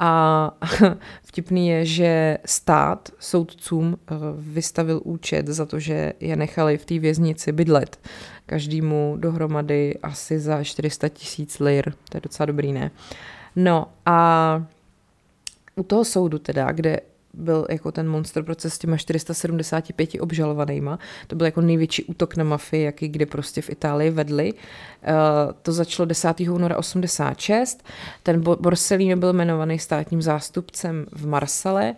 a 0.00 0.50
vtipný 1.22 1.68
je, 1.68 1.84
že 1.84 2.38
stát 2.44 3.08
soudcům 3.18 3.98
eh, 3.98 4.14
vystavil 4.38 5.00
účet 5.04 5.46
za 5.46 5.66
to, 5.66 5.80
že 5.80 6.12
je 6.20 6.36
nechali 6.36 6.78
v 6.78 6.84
té 6.84 6.98
věznici 6.98 7.52
bydlet. 7.52 7.98
Každému 8.46 9.16
dohromady 9.18 9.98
asi 10.02 10.40
za 10.40 10.64
400 10.64 11.08
tisíc 11.08 11.58
lir. 11.58 11.92
To 12.08 12.16
je 12.16 12.20
docela 12.20 12.46
dobrý, 12.46 12.72
ne? 12.72 12.90
No 13.56 13.86
a 14.06 14.62
u 15.76 15.82
toho 15.82 16.04
soudu 16.04 16.38
teda, 16.38 16.72
kde 16.72 17.00
byl 17.34 17.66
jako 17.70 17.92
ten 17.92 18.08
monster 18.08 18.42
proces 18.42 18.74
s 18.74 18.78
těma 18.78 18.96
475 18.96 20.10
obžalovanýma. 20.20 20.98
To 21.26 21.36
byl 21.36 21.46
jako 21.46 21.60
největší 21.60 22.04
útok 22.04 22.36
na 22.36 22.44
mafii, 22.44 22.84
jaký 22.84 23.08
kdy 23.08 23.26
prostě 23.26 23.62
v 23.62 23.70
Itálii 23.70 24.10
vedli. 24.10 24.52
Uh, 24.52 24.58
to 25.62 25.72
začalo 25.72 26.06
10. 26.06 26.40
února 26.40 26.76
86. 26.76 27.84
Ten 28.22 28.40
Borsellino 28.40 29.16
byl 29.16 29.28
jmenovaný 29.32 29.78
státním 29.78 30.22
zástupcem 30.22 31.06
v 31.12 31.26
Marsale 31.26 31.94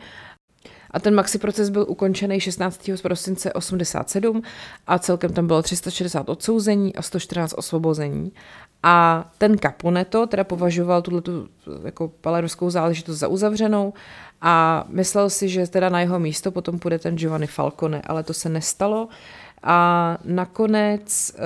a 0.92 1.00
ten 1.00 1.14
maxi 1.14 1.38
proces 1.38 1.70
byl 1.70 1.86
ukončený 1.88 2.40
16. 2.40 2.90
prosince 3.02 3.52
87 3.52 4.42
a 4.86 4.98
celkem 4.98 5.32
tam 5.32 5.46
bylo 5.46 5.62
360 5.62 6.28
odsouzení 6.28 6.96
a 6.96 7.02
114 7.02 7.54
osvobození. 7.56 8.32
A 8.82 9.24
ten 9.38 9.58
Caponeto 9.58 10.26
teda 10.26 10.44
považoval 10.44 11.02
tuto 11.02 11.32
jako 11.84 12.08
palerskou 12.20 12.70
záležitost 12.70 13.18
za 13.18 13.28
uzavřenou 13.28 13.92
a 14.40 14.84
myslel 14.88 15.30
si, 15.30 15.48
že 15.48 15.66
teda 15.66 15.88
na 15.88 16.00
jeho 16.00 16.18
místo 16.18 16.50
potom 16.50 16.78
půjde 16.78 16.98
ten 16.98 17.16
Giovanni 17.16 17.46
Falcone, 17.46 18.02
ale 18.06 18.22
to 18.22 18.34
se 18.34 18.48
nestalo. 18.48 19.08
A 19.62 20.18
nakonec 20.24 21.32
eh, 21.34 21.40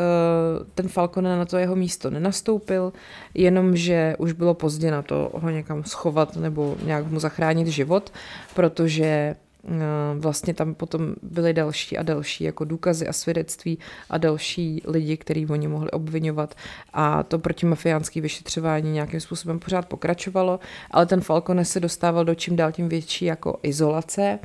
ten 0.75 0.89
Falcone 0.89 1.39
na 1.39 1.45
to 1.45 1.59
jeho 1.59 1.77
místo 1.77 2.11
nenastoupil, 2.11 2.93
jenomže 3.35 4.15
už 4.19 4.33
bylo 4.33 4.55
pozdě 4.55 4.91
na 4.91 5.03
to 5.03 5.31
ho 5.35 5.51
někam 5.51 5.85
schovat 5.85 6.37
nebo 6.37 6.77
nějak 6.83 7.07
mu 7.07 7.21
zachránit 7.21 7.67
život, 7.67 8.13
protože 8.55 9.37
vlastně 10.19 10.55
tam 10.55 10.75
potom 10.75 11.15
byly 11.23 11.53
další 11.53 11.99
a 11.99 12.03
další 12.03 12.45
jako 12.45 12.65
důkazy 12.65 13.09
a 13.09 13.13
svědectví 13.13 13.79
a 14.11 14.19
další 14.19 14.83
lidi, 14.87 15.17
který 15.17 15.47
oni 15.47 15.69
mohli 15.69 15.91
obvinovat. 15.91 16.55
A 16.93 17.23
to 17.23 17.39
protimafiánské 17.39 18.21
vyšetřování 18.21 18.93
nějakým 18.93 19.21
způsobem 19.21 19.59
pořád 19.59 19.87
pokračovalo, 19.89 20.61
ale 20.91 21.07
ten 21.07 21.21
Falcone 21.21 21.65
se 21.65 21.81
dostával 21.81 22.25
do 22.25 22.35
čím 22.35 22.57
dál 22.57 22.73
tím 22.73 22.89
větší 22.89 23.25
jako 23.25 23.59
izolace. 23.63 24.39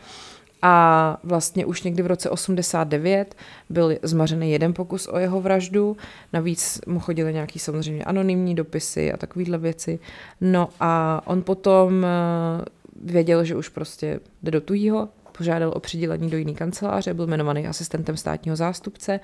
A 0.64 1.18
vlastně 1.24 1.66
už 1.66 1.84
někdy 1.84 2.04
v 2.04 2.08
roce 2.08 2.30
89 2.30 3.36
byl 3.70 3.98
zmařený 4.04 4.52
jeden 4.52 4.74
pokus 4.74 5.08
o 5.08 5.20
jeho 5.20 5.42
vraždu, 5.42 5.98
navíc 6.34 6.82
mu 6.88 7.00
chodily 7.00 7.34
nějaký 7.34 7.60
samozřejmě 7.60 8.04
anonymní 8.04 8.56
dopisy 8.56 9.14
a 9.14 9.18
takovéhle 9.18 9.58
věci. 9.58 10.00
No 10.42 10.70
a 10.80 11.22
on 11.26 11.42
potom 11.42 12.06
eh, 12.06 12.66
věděl, 13.04 13.44
že 13.44 13.56
už 13.56 13.70
prostě 13.70 14.20
jde 14.44 14.52
do 14.52 14.62
tujího, 14.62 15.10
požádal 15.38 15.72
o 15.76 15.80
přidělení 15.80 16.30
do 16.30 16.38
jiné 16.38 16.54
kanceláře, 16.54 17.14
byl 17.14 17.26
jmenovaný 17.26 17.68
asistentem 17.68 18.18
státního 18.18 18.56
zástupce 18.56 19.20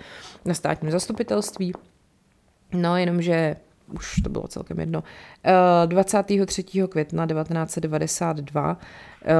na 0.46 0.54
státním 0.54 0.92
zastupitelství. 0.92 1.74
No, 2.74 2.98
jenomže 2.98 3.56
už 3.94 4.16
to 4.24 4.30
bylo 4.30 4.48
celkem 4.48 4.80
jedno. 4.80 5.04
23. 5.86 6.64
Eh, 6.84 6.88
května 6.88 7.28
1992 7.28 8.78
eh, 9.26 9.36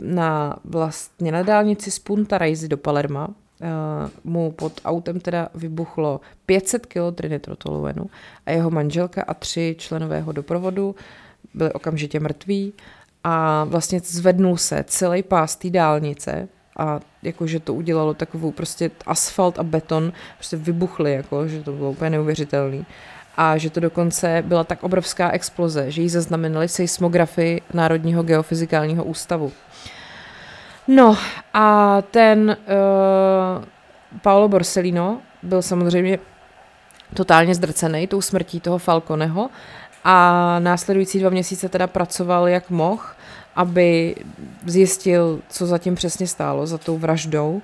na 0.00 0.56
vlastně 0.64 1.32
na 1.32 1.42
dálnici 1.42 1.90
z 1.90 1.98
Punta 1.98 2.38
Raisi 2.38 2.68
do 2.68 2.76
Palerma 2.76 3.28
eh, 3.60 3.66
mu 4.24 4.52
pod 4.52 4.80
autem 4.84 5.20
teda 5.20 5.48
vybuchlo 5.54 6.20
500 6.46 6.86
kg 6.86 7.14
trinitrotoluenu 7.14 8.06
a 8.46 8.50
jeho 8.50 8.70
manželka 8.70 9.22
a 9.22 9.34
tři 9.34 9.76
členové 9.78 10.24
doprovodu 10.32 10.94
byli 11.54 11.72
okamžitě 11.72 12.20
mrtví 12.20 12.72
a 13.24 13.64
vlastně 13.64 14.00
zvednul 14.04 14.56
se 14.56 14.84
celý 14.86 15.22
pás 15.22 15.56
té 15.56 15.70
dálnice 15.70 16.48
a 16.78 17.00
jakože 17.22 17.60
to 17.60 17.74
udělalo 17.74 18.14
takovou 18.14 18.50
prostě 18.50 18.90
asfalt 19.06 19.58
a 19.58 19.62
beton 19.62 20.12
prostě 20.36 20.56
vybuchly, 20.56 21.12
jako, 21.12 21.48
že 21.48 21.62
to 21.62 21.72
bylo 21.72 21.90
úplně 21.90 22.10
neuvěřitelný 22.10 22.86
a 23.36 23.56
že 23.56 23.70
to 23.70 23.80
dokonce 23.80 24.42
byla 24.46 24.64
tak 24.64 24.82
obrovská 24.82 25.30
exploze, 25.30 25.90
že 25.90 26.02
ji 26.02 26.08
zaznamenali 26.08 26.68
seismografy 26.68 27.62
Národního 27.74 28.22
geofyzikálního 28.22 29.04
ústavu. 29.04 29.52
No 30.88 31.16
a 31.54 31.98
ten 32.10 32.56
uh, 32.58 33.64
Paolo 34.22 34.48
Borsellino 34.48 35.20
byl 35.42 35.62
samozřejmě 35.62 36.18
totálně 37.14 37.54
zdrcený 37.54 38.06
tou 38.06 38.20
smrtí 38.20 38.60
toho 38.60 38.78
Falconeho 38.78 39.50
a 40.04 40.56
následující 40.58 41.18
dva 41.18 41.30
měsíce 41.30 41.68
teda 41.68 41.86
pracoval 41.86 42.48
jak 42.48 42.70
mohl, 42.70 43.02
aby 43.56 44.14
zjistil, 44.66 45.40
co 45.48 45.66
zatím 45.66 45.94
přesně 45.94 46.26
stálo 46.26 46.66
za 46.66 46.78
tou 46.78 46.98
vraždou. 46.98 47.62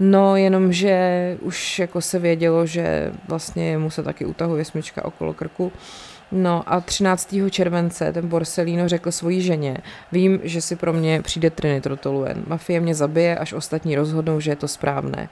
No, 0.00 0.36
jenomže 0.36 1.36
už 1.40 1.78
jako 1.78 2.00
se 2.00 2.18
vědělo, 2.18 2.66
že 2.66 3.12
vlastně 3.28 3.78
mu 3.78 3.90
se 3.90 4.02
taky 4.02 4.24
utahuje 4.24 4.64
smyčka 4.64 5.04
okolo 5.04 5.34
krku. 5.34 5.72
No 6.32 6.62
a 6.66 6.80
13. 6.80 7.34
července 7.50 8.12
ten 8.12 8.28
Borsellino 8.28 8.88
řekl 8.88 9.12
svojí 9.12 9.42
ženě, 9.42 9.78
vím, 10.12 10.40
že 10.42 10.60
si 10.60 10.76
pro 10.76 10.92
mě 10.92 11.22
přijde 11.22 11.50
trinitrotoluen. 11.50 12.42
Mafie 12.46 12.80
mě 12.80 12.94
zabije, 12.94 13.38
až 13.38 13.52
ostatní 13.52 13.96
rozhodnou, 13.96 14.40
že 14.40 14.50
je 14.50 14.56
to 14.56 14.68
správné. 14.68 15.28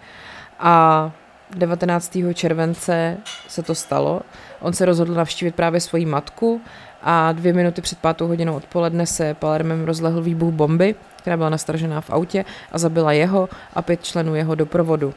A 0.58 1.12
19. 1.56 2.16
července 2.34 3.16
se 3.48 3.62
to 3.62 3.74
stalo. 3.74 4.20
On 4.60 4.72
se 4.72 4.84
rozhodl 4.84 5.14
navštívit 5.14 5.54
právě 5.54 5.80
svoji 5.80 6.06
matku 6.06 6.60
a 7.02 7.32
dvě 7.32 7.52
minuty 7.52 7.82
před 7.82 7.98
pátou 7.98 8.28
hodinou 8.28 8.56
odpoledne 8.56 9.06
se 9.06 9.34
Palermem 9.34 9.84
rozlehl 9.84 10.22
výbuch 10.22 10.54
bomby, 10.54 10.94
která 11.16 11.36
byla 11.36 11.48
nastražená 11.48 12.00
v 12.00 12.10
autě 12.10 12.44
a 12.72 12.78
zabila 12.78 13.12
jeho 13.12 13.48
a 13.74 13.82
pět 13.82 14.04
členů 14.04 14.34
jeho 14.34 14.54
doprovodu. 14.54 15.14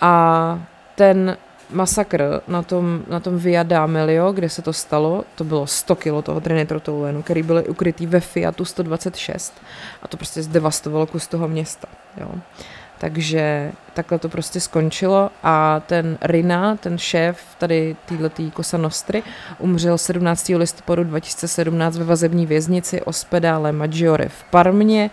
A 0.00 0.60
ten 0.94 1.36
masakr 1.70 2.40
na 2.48 2.62
tom, 2.62 3.02
na 3.08 3.20
tom 3.20 3.38
Via 3.38 3.62
D'Amelio, 3.62 4.32
kde 4.32 4.48
se 4.48 4.62
to 4.62 4.72
stalo, 4.72 5.24
to 5.34 5.44
bylo 5.44 5.66
100 5.66 5.96
kilo 5.96 6.22
toho 6.22 6.40
trinitrotoluenu, 6.40 7.22
který 7.22 7.42
byl 7.42 7.64
ukrytý 7.68 8.06
ve 8.06 8.20
Fiatu 8.20 8.64
126 8.64 9.54
a 10.02 10.08
to 10.08 10.16
prostě 10.16 10.42
zdevastovalo 10.42 11.06
kus 11.06 11.26
toho 11.26 11.48
města. 11.48 11.88
Jo. 12.20 12.30
Takže 12.98 13.72
takhle 13.94 14.18
to 14.18 14.28
prostě 14.28 14.60
skončilo 14.60 15.30
a 15.42 15.80
ten 15.86 16.18
Rina, 16.22 16.76
ten 16.76 16.98
šéf 16.98 17.38
tady 17.58 17.96
této 18.06 18.50
Cosa 18.56 18.78
Nostry, 18.78 19.22
umřel 19.58 19.98
17. 19.98 20.48
listopadu 20.48 21.04
2017 21.04 21.96
ve 21.96 22.04
vazební 22.04 22.46
věznici 22.46 23.02
Ospedale 23.02 23.72
Maggiore 23.72 24.28
v 24.28 24.44
Parmě 24.50 25.10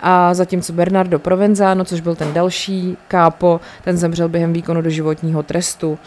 a 0.00 0.34
zatímco 0.34 0.72
Bernardo 0.72 1.18
Provenzano, 1.18 1.84
což 1.84 2.00
byl 2.00 2.14
ten 2.14 2.32
další 2.32 2.96
kápo, 3.08 3.60
ten 3.84 3.96
zemřel 3.96 4.28
během 4.28 4.52
výkonu 4.52 4.82
doživotního 4.82 5.42
trestu. 5.42 5.98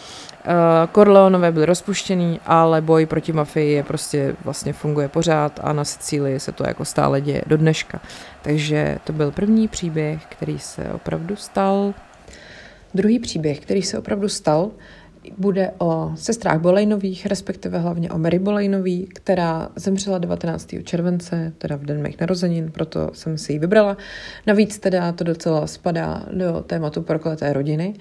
Uh, 0.46 0.52
Corleonové 0.92 1.52
byli 1.52 1.66
rozpuštěný, 1.66 2.40
ale 2.46 2.80
boj 2.80 3.06
proti 3.06 3.32
mafii 3.32 3.72
je 3.72 3.82
prostě 3.82 4.36
vlastně 4.44 4.72
funguje 4.72 5.08
pořád 5.08 5.60
a 5.62 5.72
na 5.72 5.84
Sicílii 5.84 6.40
se 6.40 6.52
to 6.52 6.64
jako 6.66 6.84
stále 6.84 7.20
děje 7.20 7.42
do 7.46 7.56
dneška. 7.56 8.00
Takže 8.42 8.98
to 9.04 9.12
byl 9.12 9.30
první 9.30 9.68
příběh, 9.68 10.22
který 10.28 10.58
se 10.58 10.92
opravdu 10.92 11.36
stal. 11.36 11.94
Druhý 12.94 13.18
příběh, 13.18 13.60
který 13.60 13.82
se 13.82 13.98
opravdu 13.98 14.28
stal, 14.28 14.70
bude 15.38 15.70
o 15.78 16.12
sestrách 16.14 16.60
Bolejnových, 16.60 17.26
respektive 17.26 17.78
hlavně 17.78 18.10
o 18.10 18.18
Mary 18.18 18.38
Bolejnový, 18.38 19.06
která 19.06 19.68
zemřela 19.76 20.18
19. 20.18 20.68
července, 20.84 21.52
teda 21.58 21.76
v 21.76 21.84
den 21.84 22.02
mých 22.02 22.20
narozenin, 22.20 22.70
proto 22.70 23.10
jsem 23.12 23.38
si 23.38 23.52
ji 23.52 23.58
vybrala. 23.58 23.96
Navíc 24.46 24.78
teda 24.78 25.12
to 25.12 25.24
docela 25.24 25.66
spadá 25.66 26.26
do 26.32 26.64
tématu 26.66 27.02
prokleté 27.02 27.52
rodiny. 27.52 27.94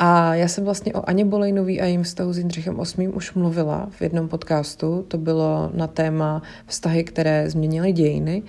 A 0.00 0.34
já 0.34 0.48
jsem 0.48 0.64
vlastně 0.64 0.92
o 0.92 1.08
Aně 1.08 1.24
Bolejnový 1.24 1.80
a 1.80 1.84
jejím 1.84 2.02
vztahu 2.02 2.32
s 2.32 2.38
Jindřichem 2.38 2.80
VIII. 2.96 3.08
už 3.08 3.34
mluvila 3.34 3.88
v 3.90 4.02
jednom 4.02 4.28
podcastu. 4.28 5.04
To 5.08 5.18
bylo 5.18 5.70
na 5.74 5.86
téma 5.86 6.42
vztahy, 6.66 7.04
které 7.04 7.50
změnily 7.50 7.92
dějiny. 7.92 8.42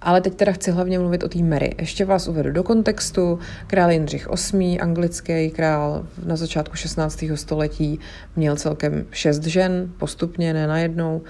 Ale 0.00 0.20
teď 0.20 0.34
teda 0.34 0.52
chci 0.52 0.70
hlavně 0.70 0.98
mluvit 0.98 1.22
o 1.22 1.28
té 1.28 1.38
Mary. 1.38 1.74
Ještě 1.78 2.04
vás 2.04 2.28
uvedu 2.28 2.52
do 2.52 2.62
kontextu. 2.62 3.38
Král 3.66 3.90
Jindřich 3.90 4.28
VIII, 4.52 4.80
anglický 4.80 5.50
král 5.50 6.06
na 6.26 6.36
začátku 6.36 6.76
16. 6.76 7.24
století, 7.34 8.00
měl 8.36 8.56
celkem 8.56 9.06
šest 9.10 9.42
žen, 9.42 9.92
postupně, 9.98 10.54
ne 10.54 10.66
najednou 10.66 11.22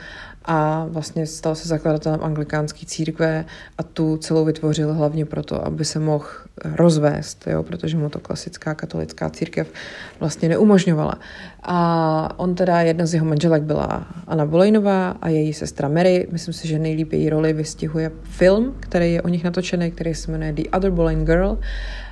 a 0.47 0.86
vlastně 0.90 1.26
stal 1.26 1.55
se 1.55 1.68
zakladatelem 1.68 2.20
anglikánské 2.22 2.86
církve 2.86 3.44
a 3.78 3.82
tu 3.82 4.16
celou 4.16 4.44
vytvořil 4.44 4.94
hlavně 4.94 5.24
proto, 5.24 5.66
aby 5.66 5.84
se 5.84 5.99
mohl 5.99 6.26
rozvést, 6.64 7.47
jo, 7.47 7.62
protože 7.62 7.97
mu 7.97 8.09
to 8.09 8.18
klasická 8.18 8.74
katolická 8.74 9.30
církev 9.30 9.72
vlastně 10.20 10.49
neumožňovala. 10.49 11.14
A 11.62 12.34
on 12.36 12.55
teda, 12.55 12.80
jedna 12.80 13.07
z 13.07 13.14
jeho 13.14 13.26
manželek 13.26 13.62
byla 13.62 14.07
Anna 14.26 14.47
Bolejnová 14.47 15.11
a 15.11 15.28
její 15.28 15.53
sestra 15.53 15.88
Mary. 15.88 16.28
Myslím 16.30 16.55
si, 16.55 16.68
že 16.68 16.78
nejlíp 16.78 17.12
její 17.12 17.30
roli 17.30 17.53
vystihuje 17.53 18.11
film, 18.22 18.74
který 18.80 19.12
je 19.12 19.22
o 19.22 19.28
nich 19.28 19.44
natočený, 19.44 19.90
který 19.90 20.14
se 20.14 20.30
jmenuje 20.30 20.53
The 20.53 20.62
Other 20.76 20.90
Boleyn 20.90 21.24
Girl 21.24 21.59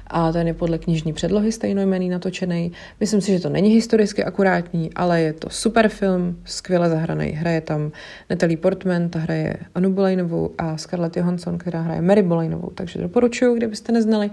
a 0.06 0.32
ten 0.32 0.46
je 0.46 0.54
podle 0.54 0.78
knižní 0.78 1.12
předlohy 1.12 1.52
stejnojmený 1.52 2.08
natočený. 2.08 2.72
Myslím 3.00 3.20
si, 3.20 3.32
že 3.32 3.40
to 3.40 3.48
není 3.48 3.70
historicky 3.70 4.24
akurátní, 4.24 4.90
ale 4.96 5.20
je 5.20 5.32
to 5.32 5.50
super 5.50 5.88
film, 5.88 6.38
skvěle 6.44 6.90
zahraný. 6.90 7.26
Hraje 7.26 7.60
tam 7.60 7.92
Natalie 8.30 8.56
Portman, 8.56 9.08
ta 9.08 9.18
hraje 9.18 9.56
Anu 9.74 9.92
Bolejnovou 9.92 10.50
a 10.58 10.76
Scarlett 10.76 11.16
Johansson, 11.16 11.58
která 11.58 11.80
hraje 11.80 12.02
Mary 12.02 12.22
Bolejnovou, 12.22 12.70
takže 12.74 13.00
doporučuju, 13.00 13.54
kdybyste 13.54 13.92
neznali. 13.92 14.30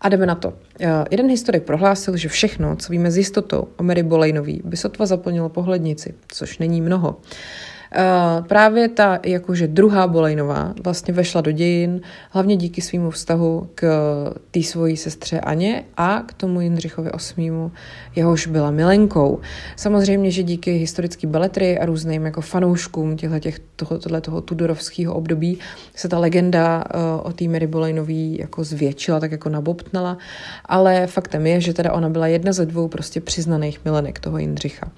A 0.00 0.08
jdeme 0.08 0.26
na 0.26 0.34
to. 0.34 0.48
Uh, 0.48 0.54
jeden 1.10 1.30
historik 1.30 1.62
prohlásil, 1.62 2.16
že 2.16 2.28
všechno, 2.28 2.76
co 2.76 2.92
víme 2.92 3.10
s 3.10 3.16
jistotou 3.16 3.68
o 3.76 3.82
Mary 3.82 4.02
Bolejnový, 4.02 4.62
by 4.64 4.76
sotva 4.76 5.06
zaplnilo 5.06 5.48
pohlednici, 5.48 6.14
což 6.28 6.58
není 6.58 6.80
mnoho. 6.80 7.16
Uh, 7.96 8.46
právě 8.46 8.88
ta 8.88 9.18
jakože 9.26 9.66
druhá 9.66 10.06
Bolejnová 10.06 10.74
vlastně 10.84 11.14
vešla 11.14 11.40
do 11.40 11.52
dějin, 11.52 12.00
hlavně 12.30 12.56
díky 12.56 12.80
svýmu 12.80 13.10
vztahu 13.10 13.68
k 13.74 13.84
té 14.50 14.62
svojí 14.62 14.96
sestře 14.96 15.40
Aně 15.40 15.84
a 15.96 16.22
k 16.26 16.32
tomu 16.32 16.60
Jindřichovi 16.60 17.10
VIII, 17.36 17.52
jehož 18.16 18.46
byla 18.46 18.70
milenkou. 18.70 19.40
Samozřejmě, 19.76 20.30
že 20.30 20.42
díky 20.42 20.72
historické 20.72 21.26
beletry 21.26 21.78
a 21.78 21.86
různým 21.86 22.24
jako 22.24 22.40
fanouškům 22.40 23.16
těch, 23.16 23.58
toho, 23.76 23.98
toho 24.20 24.40
tudorovského 24.40 25.14
období 25.14 25.58
se 25.94 26.08
ta 26.08 26.18
legenda 26.18 26.84
uh, 26.94 27.00
o 27.26 27.32
té 27.32 27.48
Mary 27.48 27.66
Bolejnový 27.66 28.38
jako 28.38 28.64
zvětšila, 28.64 29.20
tak 29.20 29.32
jako 29.32 29.48
nabobtnala, 29.48 30.18
ale 30.64 31.06
faktem 31.06 31.46
je, 31.46 31.60
že 31.60 31.74
teda 31.74 31.92
ona 31.92 32.08
byla 32.08 32.26
jedna 32.26 32.52
ze 32.52 32.66
dvou 32.66 32.88
prostě 32.88 33.20
přiznaných 33.20 33.84
milenek 33.84 34.20
toho 34.20 34.38
Jindřicha. 34.38 34.90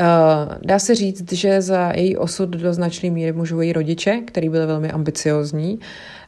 Eh, 0.00 0.58
dá 0.62 0.78
se 0.78 0.94
říct, 0.94 1.32
že 1.32 1.62
za 1.62 1.92
její 1.96 2.16
osud 2.16 2.48
do 2.48 2.74
značné 2.74 3.10
míry 3.10 3.32
můžou 3.32 3.60
její 3.60 3.72
rodiče, 3.72 4.20
který 4.26 4.48
byli 4.48 4.66
velmi 4.66 4.90
ambiciozní. 4.90 5.78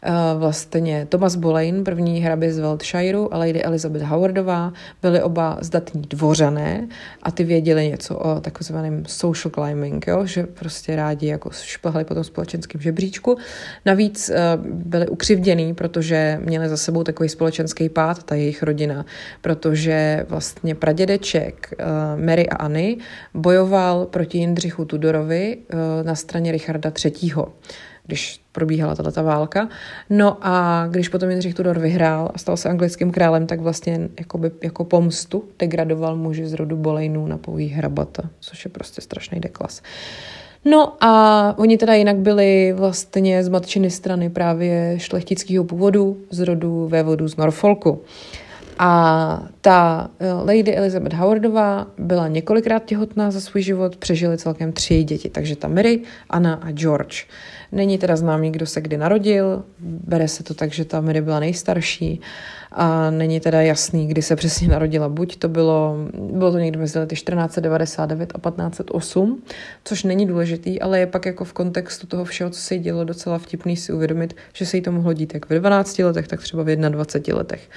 Eh, 0.03 0.12
vlastně 0.38 1.07
Thomas 1.09 1.36
Boleyn, 1.36 1.84
první 1.84 2.20
hrabě 2.20 2.53
z 2.53 2.59
Wiltshireu 2.59 3.28
a 3.30 3.38
Lady 3.38 3.62
Elizabeth 3.62 4.03
Howardová, 4.03 4.72
byli 5.03 5.22
oba 5.22 5.59
zdatní 5.61 6.03
dvořané 6.03 6.88
a 7.22 7.30
ty 7.30 7.44
věděli 7.44 7.88
něco 7.88 8.16
o 8.16 8.40
takzvaném 8.40 9.03
social 9.07 9.53
climbing, 9.53 10.07
jo? 10.07 10.26
že 10.26 10.42
prostě 10.42 10.96
rádi 10.96 11.26
jako 11.26 11.51
šplhali 11.51 12.05
po 12.05 12.14
tom 12.14 12.24
společenském 12.24 12.80
žebříčku. 12.80 13.36
Navíc 13.86 14.30
eh, 14.30 14.36
byli 14.62 15.09
ukřivděný, 15.09 15.74
protože 15.74 16.40
měli 16.44 16.68
za 16.68 16.76
sebou 16.76 17.05
takový 17.05 17.28
společenský 17.28 17.88
pád, 17.88 18.22
ta 18.22 18.34
jejich 18.34 18.62
rodina, 18.62 19.05
protože 19.40 20.26
vlastně 20.28 20.74
pradědeček 20.74 21.74
Mary 22.24 22.48
a 22.48 22.57
Anny 22.57 22.96
bojoval 23.34 24.07
proti 24.07 24.38
Jindřichu 24.38 24.84
Tudorovi 24.84 25.57
na 26.03 26.14
straně 26.14 26.53
Richarda 26.53 26.92
III 27.05 27.32
když 28.11 28.40
probíhala 28.52 28.94
tato 28.94 29.24
válka. 29.24 29.68
No 30.11 30.38
a 30.40 30.86
když 30.90 31.08
potom 31.08 31.30
Jindřich 31.30 31.54
Tudor 31.54 31.78
vyhrál 31.78 32.30
a 32.34 32.38
stal 32.38 32.56
se 32.56 32.68
anglickým 32.68 33.11
králem, 33.11 33.46
tak 33.46 33.61
vlastně 33.61 34.08
jakoby, 34.18 34.50
jako 34.62 34.84
pomstu 34.84 35.44
degradoval 35.58 36.16
muži 36.16 36.46
z 36.46 36.52
rodu 36.52 36.76
Bolejnů 36.76 37.26
na 37.26 37.38
pouhý 37.38 37.68
hrabata, 37.68 38.22
což 38.40 38.64
je 38.64 38.70
prostě 38.70 39.00
strašný 39.00 39.40
deklas. 39.40 39.82
No 40.64 41.04
a 41.04 41.54
oni 41.58 41.78
teda 41.78 41.94
jinak 41.94 42.16
byli 42.16 42.72
vlastně 42.76 43.44
z 43.44 43.48
matčiny 43.48 43.90
strany 43.90 44.30
právě 44.30 44.94
šlechtického 44.98 45.64
původu 45.64 46.16
z 46.30 46.40
rodu 46.40 46.88
vévodu 46.88 47.28
z 47.28 47.36
Norfolku. 47.36 48.02
A 48.83 49.43
ta 49.61 50.11
eh, 50.20 50.33
Lady 50.33 50.76
Elizabeth 50.76 51.12
Howardová 51.12 51.87
byla 51.99 52.28
několikrát 52.28 52.85
těhotná 52.85 53.31
za 53.31 53.41
svůj 53.41 53.62
život, 53.62 53.97
přežili 53.97 54.39
celkem 54.39 54.72
tři 54.72 55.05
děti, 55.05 55.28
takže 55.28 55.57
ta 55.57 55.68
Mary, 55.68 56.01
Anna 56.31 56.55
a 56.55 56.70
George. 56.70 57.24
Není 57.72 57.99
teda 57.99 58.16
známý, 58.16 58.51
kdo 58.51 58.66
se 58.66 58.81
kdy 58.81 58.97
narodil, 58.97 59.64
bere 59.78 60.28
se 60.28 60.43
to 60.43 60.55
tak, 60.55 60.72
že 60.72 60.85
ta 60.85 61.01
Mary 61.01 61.20
byla 61.20 61.41
nejstarší 61.41 62.20
a 62.72 63.11
není 63.11 63.41
teda 63.41 63.61
jasný, 63.61 64.07
kdy 64.07 64.22
se 64.22 64.37
přesně 64.37 64.68
narodila. 64.68 65.09
Buď 65.09 65.37
to 65.37 65.49
bylo, 65.49 65.97
bylo 66.33 66.53
to 66.53 66.59
někdy 66.59 66.78
mezi 66.78 66.99
lety 66.99 67.14
1499 67.14 68.33
a 68.35 68.51
1508, 68.51 69.43
což 69.85 70.05
není 70.05 70.26
důležitý, 70.26 70.81
ale 70.81 70.99
je 70.99 71.07
pak 71.07 71.26
jako 71.26 71.45
v 71.45 71.53
kontextu 71.53 72.07
toho 72.07 72.24
všeho, 72.24 72.51
co 72.51 72.61
se 72.61 72.74
jí 72.74 72.81
dělo, 72.81 73.05
docela 73.05 73.39
vtipný 73.39 73.76
si 73.76 73.93
uvědomit, 73.93 74.37
že 74.53 74.66
se 74.66 74.76
jí 74.76 74.83
to 74.83 74.93
mohlo 74.93 75.12
dít 75.12 75.35
jak 75.35 75.51
v 75.51 75.59
12 75.59 75.99
letech, 75.99 76.28
tak 76.28 76.41
třeba 76.41 76.62
v 76.62 76.76
21 76.76 77.39
letech. 77.39 77.68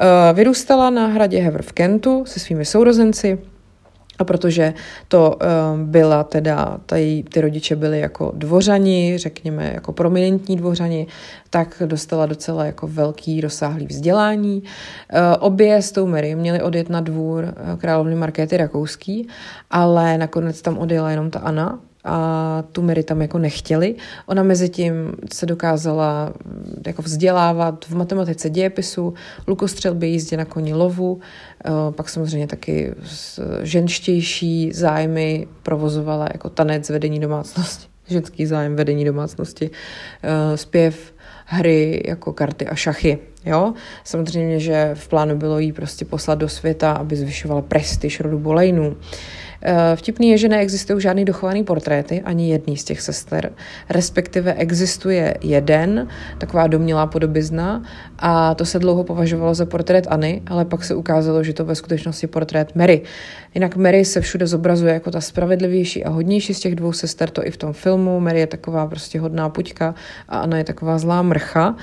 Uh, 0.00 0.36
vyrůstala 0.36 0.90
na 0.90 1.06
hradě 1.06 1.38
Hever 1.38 1.62
v 1.62 1.72
Kentu 1.72 2.24
se 2.26 2.40
svými 2.40 2.64
sourozenci, 2.64 3.38
A 4.18 4.24
protože 4.24 4.74
to 5.08 5.30
uh, 5.30 5.80
byla 5.80 6.24
teda, 6.24 6.80
tady, 6.86 7.24
ty 7.32 7.40
rodiče 7.40 7.76
byli 7.76 8.00
jako 8.00 8.32
dvořani, 8.34 9.18
řekněme 9.18 9.70
jako 9.74 9.92
prominentní 9.92 10.56
dvořani, 10.56 11.06
tak 11.50 11.82
dostala 11.86 12.26
docela 12.26 12.64
jako 12.64 12.86
velký, 12.86 13.40
rozsáhlý 13.40 13.86
vzdělání. 13.86 14.62
Uh, 14.62 15.18
obě 15.40 15.82
s 15.82 15.92
tou 15.92 16.06
Mary 16.06 16.34
měli 16.34 16.62
odjet 16.62 16.88
na 16.88 17.00
dvůr 17.00 17.54
královny 17.78 18.14
Markéty 18.14 18.56
Rakouský, 18.56 19.28
ale 19.70 20.18
nakonec 20.18 20.62
tam 20.62 20.78
odjela 20.78 21.10
jenom 21.10 21.30
ta 21.30 21.38
Anna, 21.38 21.78
a 22.04 22.64
tu 22.72 22.82
Mary 22.82 23.02
tam 23.02 23.22
jako 23.22 23.38
nechtěli. 23.38 23.94
Ona 24.26 24.42
mezi 24.42 24.68
tím 24.68 25.12
se 25.32 25.46
dokázala 25.46 26.32
mm, 26.44 26.82
jako 26.86 27.02
vzdělávat 27.02 27.84
v 27.84 27.94
matematice 27.94 28.50
dějepisu, 28.50 29.14
lukostřelbě, 29.46 30.08
jízdě 30.08 30.36
na 30.36 30.44
koni 30.44 30.74
lovu, 30.74 31.20
eh, 31.64 31.70
pak 31.90 32.08
samozřejmě 32.08 32.46
taky 32.46 32.94
ženštější 33.62 34.72
zájmy 34.72 35.46
provozovala 35.62 36.28
jako 36.32 36.50
tanec, 36.50 36.90
vedení 36.90 37.20
domácnosti, 37.20 37.86
ženský 38.08 38.46
zájem, 38.46 38.76
vedení 38.76 39.04
domácnosti, 39.04 39.70
eh, 40.22 40.56
zpěv, 40.56 41.12
hry 41.50 42.02
jako 42.06 42.32
karty 42.32 42.66
a 42.66 42.74
šachy. 42.74 43.18
Jo? 43.46 43.74
Samozřejmě, 44.04 44.60
že 44.60 44.90
v 44.94 45.08
plánu 45.08 45.36
bylo 45.36 45.58
jí 45.58 45.72
prostě 45.72 46.04
poslat 46.04 46.38
do 46.38 46.48
světa, 46.48 46.92
aby 46.92 47.16
zvyšovala 47.16 47.62
prestiž 47.62 48.20
rodu 48.20 48.38
Bolejnů. 48.38 48.96
Vtipný 49.94 50.30
je, 50.30 50.38
že 50.38 50.48
neexistují 50.48 51.00
žádný 51.00 51.24
dochovaný 51.24 51.64
portréty, 51.64 52.20
ani 52.20 52.50
jedný 52.50 52.76
z 52.76 52.84
těch 52.84 53.00
sester. 53.00 53.52
Respektive 53.90 54.54
existuje 54.54 55.36
jeden, 55.42 56.08
taková 56.38 56.66
domělá 56.66 57.06
podobizna, 57.06 57.82
a 58.18 58.54
to 58.54 58.64
se 58.64 58.78
dlouho 58.78 59.04
považovalo 59.04 59.54
za 59.54 59.66
portrét 59.66 60.06
Anny, 60.10 60.42
ale 60.46 60.64
pak 60.64 60.84
se 60.84 60.94
ukázalo, 60.94 61.42
že 61.44 61.52
to 61.52 61.64
ve 61.64 61.74
skutečnosti 61.74 62.26
portrét 62.26 62.74
Mary. 62.74 63.02
Jinak 63.54 63.76
Mary 63.76 64.04
se 64.04 64.20
všude 64.20 64.46
zobrazuje 64.46 64.94
jako 64.94 65.10
ta 65.10 65.20
spravedlivější 65.20 66.04
a 66.04 66.10
hodnější 66.10 66.54
z 66.54 66.60
těch 66.60 66.74
dvou 66.74 66.92
sester, 66.92 67.30
to 67.30 67.46
i 67.46 67.50
v 67.50 67.56
tom 67.56 67.72
filmu. 67.72 68.20
Mary 68.20 68.40
je 68.40 68.46
taková 68.46 68.86
prostě 68.86 69.20
hodná 69.20 69.48
puťka 69.48 69.94
a 70.28 70.38
Anna 70.38 70.58
je 70.58 70.64
taková 70.64 70.98
zlá 70.98 71.22
mrcha. 71.22 71.76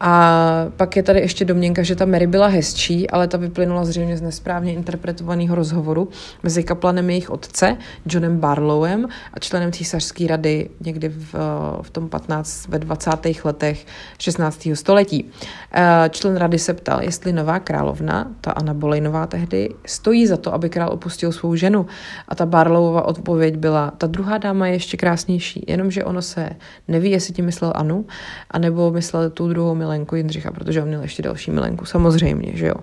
A 0.00 0.66
pak 0.76 0.96
je 0.96 1.02
tady 1.02 1.20
ještě 1.20 1.44
domněnka, 1.44 1.82
že 1.82 1.96
ta 1.96 2.04
Mary 2.04 2.26
byla 2.26 2.46
hezčí, 2.46 3.10
ale 3.10 3.28
ta 3.28 3.38
vyplynula 3.38 3.84
zřejmě 3.84 4.16
z 4.16 4.22
nesprávně 4.22 4.72
interpretovaného 4.72 5.54
rozhovoru 5.54 6.08
mezi 6.42 6.64
kaplanem 6.64 7.10
jejich 7.10 7.30
otce, 7.30 7.76
Johnem 8.06 8.38
Barlowem 8.38 9.08
a 9.32 9.38
členem 9.38 9.72
císařské 9.72 10.26
rady 10.26 10.70
někdy 10.80 11.08
v, 11.08 11.34
v 11.82 11.90
tom 11.90 12.08
15, 12.08 12.68
ve 12.68 12.78
20. 12.78 13.10
letech 13.44 13.86
16. 14.18 14.68
století. 14.74 15.30
Eh, 15.72 16.08
člen 16.10 16.36
rady 16.36 16.58
se 16.58 16.74
ptal, 16.74 17.02
jestli 17.02 17.32
nová 17.32 17.58
královna, 17.58 18.30
ta 18.40 18.50
Anna 18.50 18.74
Bolejnová 18.74 19.26
tehdy, 19.26 19.70
stojí 19.86 20.26
za 20.26 20.36
to, 20.36 20.54
aby 20.54 20.70
král 20.70 20.92
opustil 20.92 21.13
svou 21.32 21.54
ženu. 21.54 21.86
A 22.28 22.34
ta 22.34 22.46
Barlowova 22.46 23.04
odpověď 23.04 23.56
byla, 23.56 23.90
ta 23.90 24.06
druhá 24.06 24.38
dáma 24.38 24.66
je 24.66 24.72
ještě 24.72 24.96
krásnější, 24.96 25.64
jenomže 25.68 26.04
ono 26.04 26.22
se 26.22 26.50
neví, 26.88 27.10
jestli 27.10 27.34
tím 27.34 27.44
myslel 27.44 27.72
Anu, 27.74 28.06
anebo 28.50 28.90
myslel 28.90 29.30
tu 29.30 29.48
druhou 29.48 29.74
milenku 29.74 30.16
Jindřicha, 30.16 30.50
protože 30.50 30.82
on 30.82 30.88
měl 30.88 31.02
ještě 31.02 31.22
další 31.22 31.50
milenku, 31.50 31.84
samozřejmě, 31.84 32.56
že 32.56 32.66
jo. 32.66 32.74
Uh, 32.74 32.80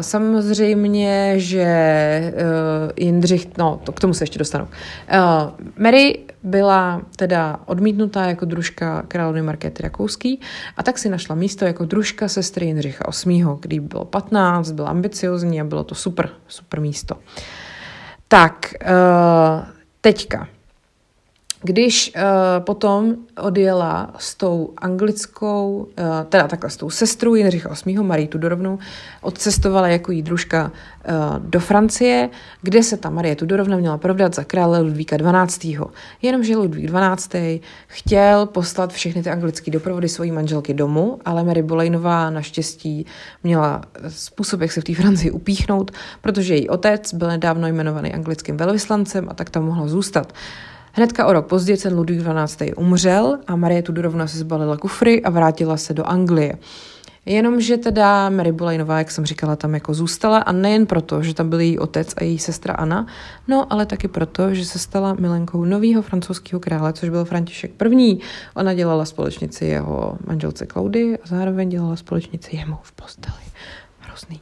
samozřejmě, 0.00 1.34
že 1.36 2.32
uh, 2.34 2.92
Jindřich, 2.96 3.48
no, 3.58 3.80
to, 3.84 3.92
k 3.92 4.00
tomu 4.00 4.14
se 4.14 4.22
ještě 4.22 4.38
dostanu. 4.38 4.64
Uh, 4.64 5.68
Mary 5.78 6.18
byla 6.42 7.02
teda 7.16 7.60
odmítnutá 7.66 8.24
jako 8.24 8.44
družka 8.44 9.02
královny 9.08 9.42
Markéty 9.42 9.82
Rakouský 9.82 10.40
a 10.76 10.82
tak 10.82 10.98
si 10.98 11.08
našla 11.08 11.34
místo 11.34 11.64
jako 11.64 11.84
družka 11.84 12.28
sestry 12.28 12.66
Jindřicha 12.66 13.04
VIII., 13.26 13.44
kdy 13.60 13.80
bylo 13.80 14.04
15, 14.04 14.70
byla 14.70 14.88
ambiciozní 14.88 15.60
a 15.60 15.64
bylo 15.64 15.84
to 15.84 15.94
super, 15.94 16.28
super 16.48 16.80
místo. 16.80 17.16
Tak, 18.28 18.74
teďka. 20.00 20.48
Když 21.62 22.12
uh, 22.16 22.22
potom 22.64 23.16
odjela 23.40 24.14
s 24.18 24.34
tou 24.34 24.72
anglickou, 24.76 25.88
uh, 25.98 26.04
teda 26.28 26.48
takhle 26.48 26.70
s 26.70 26.76
tou 26.76 26.90
sestrou 26.90 27.34
Jindřicha 27.34 27.74
VIII. 27.86 27.98
Marii 27.98 28.28
Tudorovnou, 28.28 28.78
odcestovala 29.22 29.88
jako 29.88 30.12
jí 30.12 30.22
družka 30.22 30.64
uh, 31.08 31.38
do 31.38 31.60
Francie, 31.60 32.30
kde 32.62 32.82
se 32.82 32.96
ta 32.96 33.10
Marie 33.10 33.36
Tudorovna 33.36 33.76
měla 33.76 33.98
provdat 33.98 34.34
za 34.34 34.44
krále 34.44 34.80
Ludvíka 34.80 35.16
XII. 35.46 35.78
Jenomže 36.22 36.56
Ludvík 36.56 36.90
XII. 37.16 37.60
chtěl 37.86 38.46
poslat 38.46 38.92
všechny 38.92 39.22
ty 39.22 39.30
anglické 39.30 39.70
doprovody 39.70 40.08
svojí 40.08 40.32
manželky 40.32 40.74
domů, 40.74 41.18
ale 41.24 41.44
Mary 41.44 41.62
Bolejnová 41.62 42.30
naštěstí 42.30 43.06
měla 43.42 43.82
způsob, 44.08 44.60
jak 44.60 44.72
se 44.72 44.80
v 44.80 44.84
té 44.84 44.94
Francii 44.94 45.30
upíchnout, 45.30 45.90
protože 46.20 46.54
její 46.54 46.68
otec 46.68 47.14
byl 47.14 47.28
nedávno 47.28 47.68
jmenovaný 47.68 48.14
anglickým 48.14 48.56
velvyslancem 48.56 49.26
a 49.30 49.34
tak 49.34 49.50
tam 49.50 49.64
mohla 49.64 49.88
zůstat. 49.88 50.32
Hnedka 50.98 51.26
o 51.26 51.32
rok 51.32 51.46
později 51.46 51.78
ten 51.78 51.94
Ludvík 51.94 52.20
XII. 52.46 52.74
umřel 52.74 53.38
a 53.46 53.56
Marie 53.56 53.82
Tudorovna 53.82 54.26
se 54.26 54.38
zbalila 54.38 54.76
kufry 54.76 55.22
a 55.22 55.30
vrátila 55.30 55.76
se 55.76 55.94
do 55.94 56.04
Anglie. 56.04 56.58
Jenomže 57.26 57.76
teda 57.76 58.30
Mary 58.30 58.52
Bolejnová, 58.52 58.98
jak 58.98 59.10
jsem 59.10 59.26
říkala, 59.26 59.56
tam 59.56 59.74
jako 59.74 59.94
zůstala 59.94 60.38
a 60.38 60.52
nejen 60.52 60.86
proto, 60.86 61.22
že 61.22 61.34
tam 61.34 61.50
byl 61.50 61.60
její 61.60 61.78
otec 61.78 62.14
a 62.16 62.24
její 62.24 62.38
sestra 62.38 62.74
Anna, 62.74 63.06
no 63.48 63.72
ale 63.72 63.86
taky 63.86 64.08
proto, 64.08 64.54
že 64.54 64.64
se 64.64 64.78
stala 64.78 65.14
milenkou 65.14 65.64
nového 65.64 66.02
francouzského 66.02 66.60
krále, 66.60 66.92
což 66.92 67.08
byl 67.08 67.24
František 67.24 67.70
I. 67.90 68.18
Ona 68.54 68.74
dělala 68.74 69.04
společnici 69.04 69.64
jeho 69.64 70.18
manželce 70.26 70.66
Klaudy 70.66 71.18
a 71.18 71.26
zároveň 71.26 71.68
dělala 71.68 71.96
společnici 71.96 72.56
jemu 72.56 72.78
v 72.82 72.92
posteli. 72.92 73.42
Hrozný. 74.00 74.40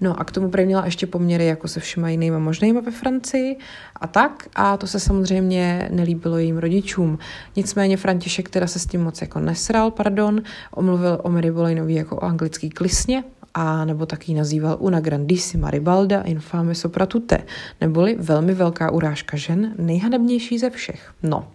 No 0.00 0.20
a 0.20 0.24
k 0.24 0.32
tomu 0.32 0.50
prý 0.50 0.66
měla 0.66 0.84
ještě 0.84 1.06
poměry 1.06 1.46
jako 1.46 1.68
se 1.68 1.80
všema 1.80 2.08
jinýma 2.08 2.38
možnýma 2.38 2.80
ve 2.80 2.90
Francii 2.90 3.58
a 4.00 4.06
tak. 4.06 4.48
A 4.54 4.76
to 4.76 4.86
se 4.86 5.00
samozřejmě 5.00 5.88
nelíbilo 5.92 6.38
jejím 6.38 6.58
rodičům. 6.58 7.18
Nicméně 7.56 7.96
František 7.96 8.48
teda 8.48 8.66
se 8.66 8.78
s 8.78 8.86
tím 8.86 9.02
moc 9.02 9.20
jako 9.20 9.40
nesral, 9.40 9.90
pardon, 9.90 10.42
omluvil 10.70 11.18
o 11.22 11.30
Mary 11.30 11.50
Boleynový 11.50 11.94
jako 11.94 12.16
o 12.16 12.24
anglický 12.24 12.70
klisně, 12.70 13.24
a 13.54 13.84
nebo 13.84 14.06
taky 14.06 14.34
nazýval 14.34 14.76
una 14.80 15.00
grandissima 15.00 15.70
ribalda 15.70 16.20
infame 16.20 16.74
sopratute, 16.74 17.38
neboli 17.80 18.16
velmi 18.18 18.54
velká 18.54 18.90
urážka 18.90 19.36
žen, 19.36 19.74
nejhanebnější 19.78 20.58
ze 20.58 20.70
všech. 20.70 21.12
No. 21.22 21.48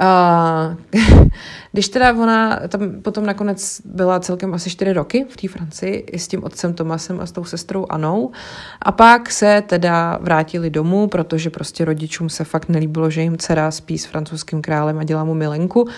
Uh, 0.00 1.00
když 1.72 1.88
teda 1.88 2.12
ona 2.12 2.60
tam 2.68 3.02
potom 3.02 3.26
nakonec 3.26 3.80
byla 3.84 4.20
celkem 4.20 4.54
asi 4.54 4.70
čtyři 4.70 4.92
roky 4.92 5.26
v 5.28 5.36
té 5.36 5.48
Francii 5.48 5.94
i 5.94 6.18
s 6.18 6.28
tím 6.28 6.44
otcem 6.44 6.74
Tomasem 6.74 7.20
a 7.20 7.26
s 7.26 7.32
tou 7.32 7.44
sestrou 7.44 7.86
Anou 7.90 8.30
a 8.82 8.92
pak 8.92 9.30
se 9.30 9.62
teda 9.66 10.18
vrátili 10.22 10.70
domů, 10.70 11.08
protože 11.08 11.50
prostě 11.50 11.84
rodičům 11.84 12.28
se 12.28 12.44
fakt 12.44 12.68
nelíbilo, 12.68 13.10
že 13.10 13.22
jim 13.22 13.38
dcera 13.38 13.70
spí 13.70 13.98
s 13.98 14.04
francouzským 14.04 14.62
králem 14.62 14.98
a 14.98 15.04
dělá 15.04 15.24
mu 15.24 15.34
milenku, 15.34 15.88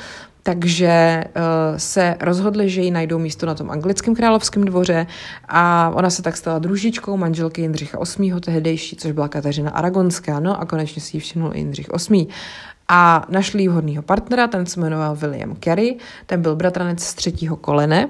takže 0.47 1.24
uh, 1.36 1.42
se 1.76 2.16
rozhodli, 2.20 2.70
že 2.70 2.80
jí 2.80 2.90
najdou 2.90 3.18
místo 3.18 3.47
na 3.47 3.55
tom 3.55 3.70
anglickém 3.70 4.14
královském 4.14 4.64
dvoře 4.64 5.07
a 5.49 5.90
ona 5.95 6.11
se 6.11 6.22
tak 6.22 6.36
stala 6.36 6.59
družičkou 6.59 7.16
manželky 7.16 7.61
Jindřicha 7.61 7.99
VIII. 8.18 8.40
tehdejší, 8.40 8.97
což 8.97 9.12
byla 9.12 9.28
Kateřina 9.28 9.70
Aragonská, 9.70 10.40
no 10.40 10.61
a 10.61 10.64
konečně 10.64 11.03
si 11.03 11.16
ji 11.16 11.20
všimnul 11.20 11.53
Jindřich 11.55 11.88
VIII. 12.11 12.26
A 12.88 13.26
našli 13.28 13.68
vhodného 13.68 14.03
partnera, 14.03 14.47
ten 14.47 14.66
se 14.66 14.80
jmenoval 14.80 15.16
William 15.16 15.57
Carey, 15.64 15.97
ten 16.26 16.42
byl 16.42 16.57
bratranec 16.57 17.03
z 17.03 17.14
třetího 17.14 17.57
kolene, 17.57 18.09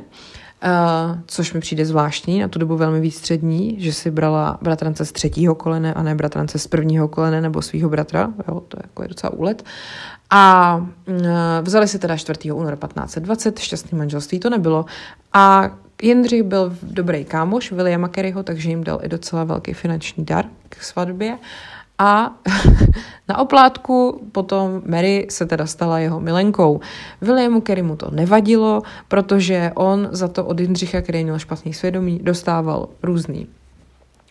Uh, 0.64 1.18
což 1.26 1.52
mi 1.52 1.60
přijde 1.60 1.86
zvláštní, 1.86 2.40
na 2.40 2.48
tu 2.48 2.58
dobu 2.58 2.76
velmi 2.76 3.00
výstřední, 3.00 3.76
že 3.78 3.92
si 3.92 4.10
brala 4.10 4.58
bratrance 4.62 5.04
z 5.04 5.12
třetího 5.12 5.54
kolene 5.54 5.94
a 5.94 6.02
ne 6.02 6.14
bratrance 6.14 6.58
z 6.58 6.66
prvního 6.66 7.08
kolene 7.08 7.40
nebo 7.40 7.62
svého 7.62 7.88
bratra, 7.88 8.32
jo, 8.48 8.60
to 8.68 8.76
je, 8.76 8.82
jako 8.82 9.02
je 9.02 9.08
docela 9.08 9.32
úlet. 9.32 9.64
A 10.34 10.76
uh, 11.06 11.16
vzali 11.62 11.88
si 11.88 11.98
teda 11.98 12.16
4. 12.16 12.50
února 12.52 12.74
1520, 12.76 13.58
šťastný 13.58 13.98
manželství 13.98 14.40
to 14.42 14.50
nebylo. 14.50 14.84
A 15.32 15.70
Jindřich 16.02 16.42
byl 16.42 16.76
dobrý 16.82 17.24
kámoš 17.24 17.72
Williama 17.72 18.08
Kerryho, 18.08 18.42
takže 18.42 18.70
jim 18.70 18.84
dal 18.84 19.00
i 19.02 19.08
docela 19.08 19.44
velký 19.44 19.72
finanční 19.72 20.24
dar 20.24 20.44
k 20.68 20.82
svatbě. 20.82 21.38
A 21.98 22.34
na 23.28 23.38
oplátku 23.38 24.28
potom 24.32 24.82
Mary 24.86 25.26
se 25.30 25.46
teda 25.46 25.66
stala 25.66 25.98
jeho 25.98 26.20
milenkou. 26.20 26.80
Williamu 27.20 27.62
mu 27.82 27.96
to 27.96 28.10
nevadilo, 28.10 28.82
protože 29.08 29.72
on 29.74 30.08
za 30.10 30.28
to 30.28 30.44
od 30.44 30.60
Jindřicha, 30.60 31.00
který 31.00 31.24
měl 31.24 31.38
špatný 31.38 31.74
svědomí, 31.74 32.20
dostával 32.22 32.88
různý 33.02 33.46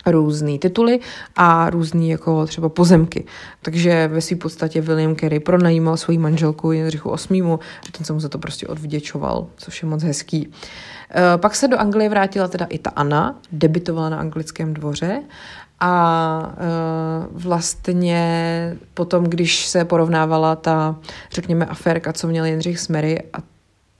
různý 0.05 0.59
tituly 0.59 0.99
a 1.35 1.69
různý 1.69 2.09
jako 2.09 2.45
třeba 2.45 2.69
pozemky. 2.69 3.25
Takže 3.61 4.07
ve 4.07 4.21
své 4.21 4.37
podstatě 4.37 4.81
William 4.81 5.15
Carey 5.15 5.39
pronajímal 5.39 5.97
svoji 5.97 6.17
manželku 6.17 6.71
Jindřichu 6.71 7.15
VIII. 7.29 7.53
a 7.53 7.57
ten 7.91 8.05
se 8.05 8.13
mu 8.13 8.19
za 8.19 8.29
to 8.29 8.37
prostě 8.37 8.67
odvděčoval, 8.67 9.47
což 9.57 9.81
je 9.81 9.89
moc 9.89 10.03
hezký. 10.03 10.51
Eh, 11.11 11.37
pak 11.37 11.55
se 11.55 11.67
do 11.67 11.79
Anglie 11.79 12.09
vrátila 12.09 12.47
teda 12.47 12.65
i 12.65 12.79
ta 12.79 12.89
Anna, 12.89 13.39
debitovala 13.51 14.09
na 14.09 14.17
anglickém 14.17 14.73
dvoře 14.73 15.21
a 15.79 16.53
uh, 16.53 17.41
vlastně 17.41 18.23
potom, 18.93 19.23
když 19.23 19.67
se 19.67 19.85
porovnávala 19.85 20.55
ta, 20.55 20.95
řekněme, 21.31 21.65
aférka, 21.65 22.13
co 22.13 22.27
měl 22.27 22.45
Jindřich 22.45 22.79
s 22.79 22.87
Mary 22.87 23.23
a 23.33 23.37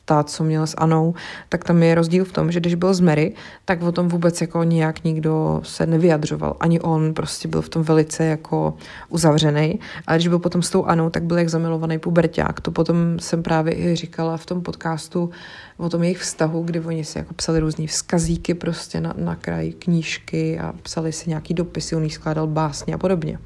ta, 0.06 0.24
co 0.24 0.44
měl 0.44 0.68
s 0.68 0.76
Anou, 0.78 1.14
tak 1.50 1.64
tam 1.64 1.84
je 1.84 1.96
rozdíl 1.96 2.26
v 2.26 2.32
tom, 2.32 2.52
že 2.52 2.60
když 2.60 2.76
byl 2.76 2.94
z 2.94 3.00
Mary, 3.00 3.34
tak 3.66 3.82
o 3.82 3.92
tom 3.92 4.08
vůbec 4.08 4.42
jako 4.42 4.64
nijak 4.64 5.04
nikdo 5.04 5.62
se 5.64 5.86
nevyjadřoval. 5.86 6.58
Ani 6.60 6.80
on 6.80 7.14
prostě 7.14 7.48
byl 7.48 7.62
v 7.62 7.70
tom 7.70 7.84
velice 7.84 8.26
jako 8.26 8.74
uzavřený. 9.10 9.80
A 10.08 10.16
když 10.16 10.28
byl 10.28 10.40
potom 10.40 10.62
s 10.62 10.70
tou 10.70 10.86
Anou, 10.86 11.10
tak 11.10 11.24
byl 11.24 11.38
jak 11.38 11.50
zamilovaný 11.50 12.00
puberták. 12.00 12.62
To 12.62 12.72
potom 12.72 13.20
jsem 13.20 13.44
právě 13.44 13.76
i 13.76 13.96
říkala 13.96 14.38
v 14.38 14.46
tom 14.46 14.62
podcastu 14.62 15.30
o 15.78 15.90
tom 15.90 16.04
jejich 16.04 16.20
vztahu, 16.20 16.64
kdy 16.64 16.80
oni 16.80 17.06
si 17.06 17.18
jako 17.18 17.34
psali 17.34 17.60
různý 17.60 17.88
vzkazíky 17.88 18.54
prostě 18.54 19.02
na, 19.02 19.14
na 19.18 19.36
kraj 19.36 19.72
knížky 19.72 20.60
a 20.60 20.74
psali 20.84 21.12
si 21.12 21.30
nějaký 21.30 21.54
dopisy, 21.54 21.96
on 21.96 22.04
jí 22.04 22.10
skládal 22.10 22.48
básně 22.48 22.94
a 22.94 22.98
podobně. 22.98 23.40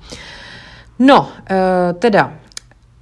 No, 1.00 1.22
uh, 1.22 2.00
teda, 2.00 2.34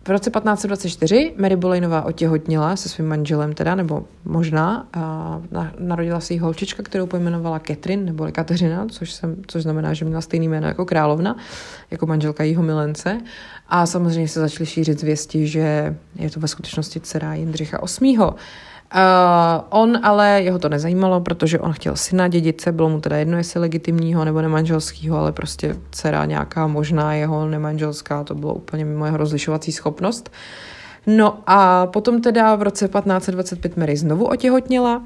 v 0.06 0.10
roce 0.10 0.32
1524 0.32 1.34
Mary 1.38 1.56
Bolejnová 1.56 2.02
otěhotnila 2.06 2.76
se 2.76 2.90
svým 2.90 3.08
manželem 3.08 3.54
teda, 3.54 3.76
nebo 3.76 4.06
možná, 4.26 4.88
a 4.94 5.42
narodila 5.80 6.20
se 6.20 6.34
jí 6.34 6.40
holčička, 6.40 6.84
kterou 6.84 7.06
pojmenovala 7.06 7.60
Catherine, 7.60 8.04
nebo 8.04 8.28
Kateřina, 8.32 8.86
což, 8.90 9.12
jsem, 9.12 9.36
což 9.48 9.64
znamená, 9.64 9.94
že 9.94 10.06
měla 10.06 10.22
stejný 10.22 10.48
jméno 10.48 10.68
jako 10.68 10.86
královna, 10.86 11.36
jako 11.92 12.06
manželka 12.06 12.44
jejího 12.44 12.64
milence. 12.64 13.22
A 13.70 13.86
samozřejmě 13.86 14.28
se 14.28 14.40
začaly 14.40 14.66
šířit 14.66 15.00
zvěsti, 15.00 15.48
že 15.48 15.96
je 16.16 16.30
to 16.30 16.40
ve 16.40 16.48
skutečnosti 16.48 17.00
dcera 17.00 17.34
Jindřicha 17.34 17.80
VIII. 18.02 18.18
Uh, 18.96 19.64
on 19.70 20.00
ale, 20.04 20.42
jeho 20.44 20.60
to 20.60 20.70
nezajímalo, 20.70 21.22
protože 21.22 21.60
on 21.60 21.74
chtěl 21.74 21.96
syna 21.96 22.28
dědice, 22.28 22.72
bylo 22.72 22.90
mu 22.90 23.02
teda 23.02 23.18
jedno, 23.18 23.38
jestli 23.38 23.60
legitimního 23.60 24.26
nebo 24.26 24.42
nemanželského, 24.42 25.18
ale 25.18 25.32
prostě 25.32 25.76
dcera 25.92 26.26
nějaká 26.26 26.68
možná 26.68 27.14
jeho 27.14 27.48
nemanželská, 27.48 28.24
to 28.24 28.36
bylo 28.36 28.54
úplně 28.54 28.86
mimo 28.86 29.06
jeho 29.06 29.18
rozlišovací 29.18 29.72
schopnost. 29.72 30.32
No 31.08 31.40
a 31.48 31.86
potom 31.86 32.22
teda 32.22 32.56
v 32.56 32.62
roce 32.62 32.88
1525 32.88 33.78
Mary 33.78 33.98
znovu 33.98 34.26
otěhotněla 34.26 35.04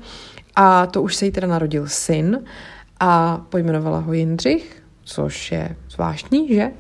a 0.55 0.85
to 0.85 1.01
už 1.01 1.15
se 1.15 1.25
jí 1.25 1.31
teda 1.31 1.47
narodil 1.47 1.87
syn 1.87 2.43
a 2.99 3.41
pojmenovala 3.49 3.99
ho 3.99 4.13
Jindřich, 4.13 4.83
což 5.03 5.51
je 5.51 5.75
zvláštní, 5.89 6.55
že? 6.55 6.71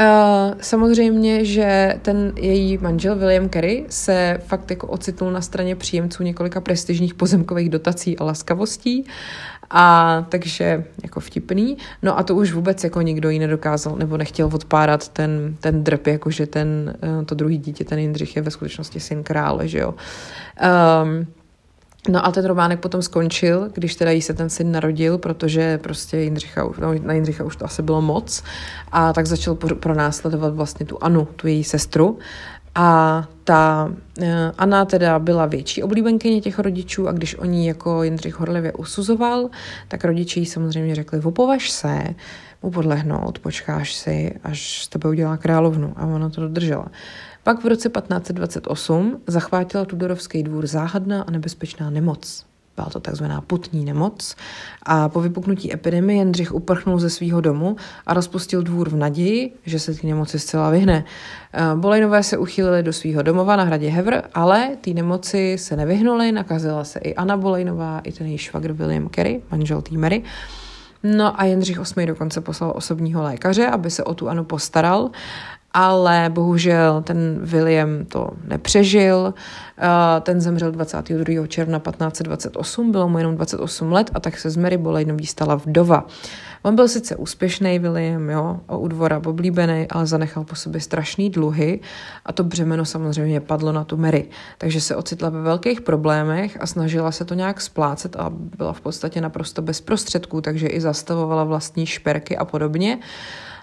Uh, 0.00 0.54
samozřejmě, 0.60 1.44
že 1.44 1.94
ten 2.02 2.32
její 2.36 2.78
manžel 2.78 3.16
William 3.16 3.48
Carey 3.48 3.84
se 3.88 4.38
fakt 4.46 4.70
jako 4.70 4.86
ocitnul 4.86 5.30
na 5.30 5.40
straně 5.40 5.76
příjemců 5.76 6.22
několika 6.22 6.60
prestižních 6.60 7.14
pozemkových 7.14 7.68
dotací 7.68 8.18
a 8.18 8.24
laskavostí 8.24 9.06
a 9.70 10.26
takže 10.28 10.84
jako 11.02 11.20
vtipný. 11.20 11.76
No 12.02 12.18
a 12.18 12.22
to 12.22 12.34
už 12.34 12.52
vůbec 12.52 12.84
jako 12.84 13.00
nikdo 13.02 13.30
jí 13.30 13.38
nedokázal 13.38 13.96
nebo 13.96 14.16
nechtěl 14.16 14.50
odpárat 14.52 15.08
ten, 15.08 15.56
ten 15.60 15.84
drp, 15.84 16.06
jakože 16.06 16.46
ten, 16.46 16.94
uh, 17.18 17.24
to 17.24 17.34
druhý 17.34 17.58
dítě, 17.58 17.84
ten 17.84 17.98
Jindřich 17.98 18.36
je 18.36 18.42
ve 18.42 18.50
skutečnosti 18.50 19.00
syn 19.00 19.22
krále, 19.22 19.68
že 19.68 19.78
jo. 19.78 19.94
Um, 21.04 21.26
No 22.08 22.26
a 22.26 22.32
ten 22.32 22.44
románek 22.44 22.80
potom 22.80 23.02
skončil, 23.02 23.68
když 23.74 23.94
teda 23.94 24.10
jí 24.10 24.22
se 24.22 24.34
ten 24.34 24.50
syn 24.50 24.72
narodil, 24.72 25.18
protože 25.18 25.78
prostě 25.78 26.16
Jindřicha, 26.18 26.70
no, 26.80 26.94
na 27.02 27.12
Jindřicha 27.12 27.44
už 27.44 27.56
to 27.56 27.64
asi 27.64 27.82
bylo 27.82 28.02
moc. 28.02 28.42
A 28.92 29.12
tak 29.12 29.26
začal 29.26 29.54
pronásledovat 29.54 30.54
vlastně 30.54 30.86
tu 30.86 30.98
Anu, 31.04 31.28
tu 31.36 31.46
její 31.46 31.64
sestru. 31.64 32.18
A 32.74 33.24
ta 33.44 33.92
uh, 34.18 34.26
Anna 34.58 34.84
teda 34.84 35.18
byla 35.18 35.46
větší 35.46 35.82
oblíbenkyně 35.82 36.40
těch 36.40 36.58
rodičů 36.58 37.08
a 37.08 37.12
když 37.12 37.38
oni 37.38 37.68
jako 37.68 38.02
Jindřich 38.02 38.34
horlivě 38.34 38.72
usuzoval, 38.72 39.50
tak 39.88 40.04
rodiči 40.04 40.40
jí 40.40 40.46
samozřejmě 40.46 40.94
řekli, 40.94 41.20
opovaž 41.20 41.70
se, 41.70 42.04
mu 42.62 42.70
podlehnout, 42.70 43.38
počkáš 43.38 43.94
si, 43.94 44.34
až 44.44 44.84
s 44.84 44.88
tebe 44.88 45.08
udělá 45.08 45.36
královnu. 45.36 45.92
A 45.96 46.06
ona 46.06 46.30
to 46.30 46.40
dodržela. 46.40 46.86
Pak 47.42 47.64
v 47.64 47.66
roce 47.66 47.88
1528 47.88 49.20
zachvátila 49.26 49.84
Tudorovský 49.84 50.42
dvůr 50.42 50.66
záhadná 50.66 51.22
a 51.22 51.30
nebezpečná 51.30 51.90
nemoc. 51.90 52.44
Byla 52.76 52.88
to 52.88 53.00
takzvaná 53.00 53.40
putní 53.40 53.84
nemoc 53.84 54.36
a 54.82 55.08
po 55.08 55.20
vypuknutí 55.20 55.74
epidemie 55.74 56.18
Jindřich 56.18 56.54
uprchnul 56.54 56.98
ze 56.98 57.10
svého 57.10 57.40
domu 57.40 57.76
a 58.06 58.14
rozpustil 58.14 58.62
dvůr 58.62 58.88
v 58.88 58.96
naději, 58.96 59.52
že 59.66 59.78
se 59.78 59.94
ty 59.94 60.06
nemoci 60.06 60.38
zcela 60.38 60.70
vyhne. 60.70 61.04
Eh, 61.52 61.62
Bolejnové 61.74 62.22
se 62.22 62.38
uchýlili 62.38 62.82
do 62.82 62.92
svého 62.92 63.22
domova 63.22 63.56
na 63.56 63.64
hradě 63.64 63.88
Hevr, 63.88 64.22
ale 64.34 64.76
ty 64.80 64.94
nemoci 64.94 65.58
se 65.58 65.76
nevyhnuly, 65.76 66.32
nakazila 66.32 66.84
se 66.84 66.98
i 66.98 67.14
Anna 67.14 67.36
Bolejnová, 67.36 68.00
i 68.04 68.12
ten 68.12 68.26
její 68.26 68.38
švagr 68.38 68.72
William 68.72 69.08
Kerry, 69.08 69.42
manžel 69.50 69.82
tý 69.82 69.96
Mary. 69.96 70.22
No 71.02 71.40
a 71.40 71.44
Jindřich 71.44 71.78
VIII 71.96 72.06
dokonce 72.06 72.40
poslal 72.40 72.72
osobního 72.76 73.22
lékaře, 73.22 73.66
aby 73.66 73.90
se 73.90 74.04
o 74.04 74.14
tu 74.14 74.28
Anu 74.28 74.44
postaral 74.44 75.10
ale 75.72 76.30
bohužel 76.32 77.02
ten 77.02 77.38
William 77.42 78.04
to 78.04 78.30
nepřežil. 78.44 79.34
Eh, 79.78 80.20
ten 80.20 80.40
zemřel 80.40 80.72
22. 80.72 81.46
června 81.46 81.78
1528, 81.78 82.92
bylo 82.92 83.08
mu 83.08 83.18
jenom 83.18 83.34
28 83.34 83.92
let 83.92 84.10
a 84.14 84.20
tak 84.20 84.38
se 84.38 84.50
z 84.50 84.56
Mary 84.56 84.76
Bolejnový 84.76 85.26
stala 85.26 85.54
vdova. 85.54 86.06
On 86.62 86.74
byl 86.74 86.88
sice 86.88 87.16
úspěšný 87.16 87.78
William, 87.78 88.30
jo, 88.30 88.60
u 88.76 88.88
dvora 88.88 89.22
oblíbený, 89.26 89.86
ale 89.90 90.06
zanechal 90.06 90.44
po 90.44 90.54
sobě 90.54 90.80
strašný 90.80 91.30
dluhy 91.30 91.80
a 92.26 92.32
to 92.32 92.44
břemeno 92.44 92.84
samozřejmě 92.84 93.40
padlo 93.40 93.72
na 93.72 93.84
tu 93.84 93.96
Mary. 93.96 94.28
Takže 94.58 94.80
se 94.80 94.96
ocitla 94.96 95.28
ve 95.28 95.42
velkých 95.42 95.80
problémech 95.80 96.58
a 96.60 96.66
snažila 96.66 97.12
se 97.12 97.24
to 97.24 97.34
nějak 97.34 97.60
splácet 97.60 98.16
a 98.16 98.30
byla 98.30 98.72
v 98.72 98.80
podstatě 98.80 99.20
naprosto 99.20 99.62
bez 99.62 99.80
prostředků, 99.80 100.40
takže 100.40 100.66
i 100.66 100.80
zastavovala 100.80 101.44
vlastní 101.44 101.86
šperky 101.86 102.36
a 102.36 102.44
podobně. 102.44 102.98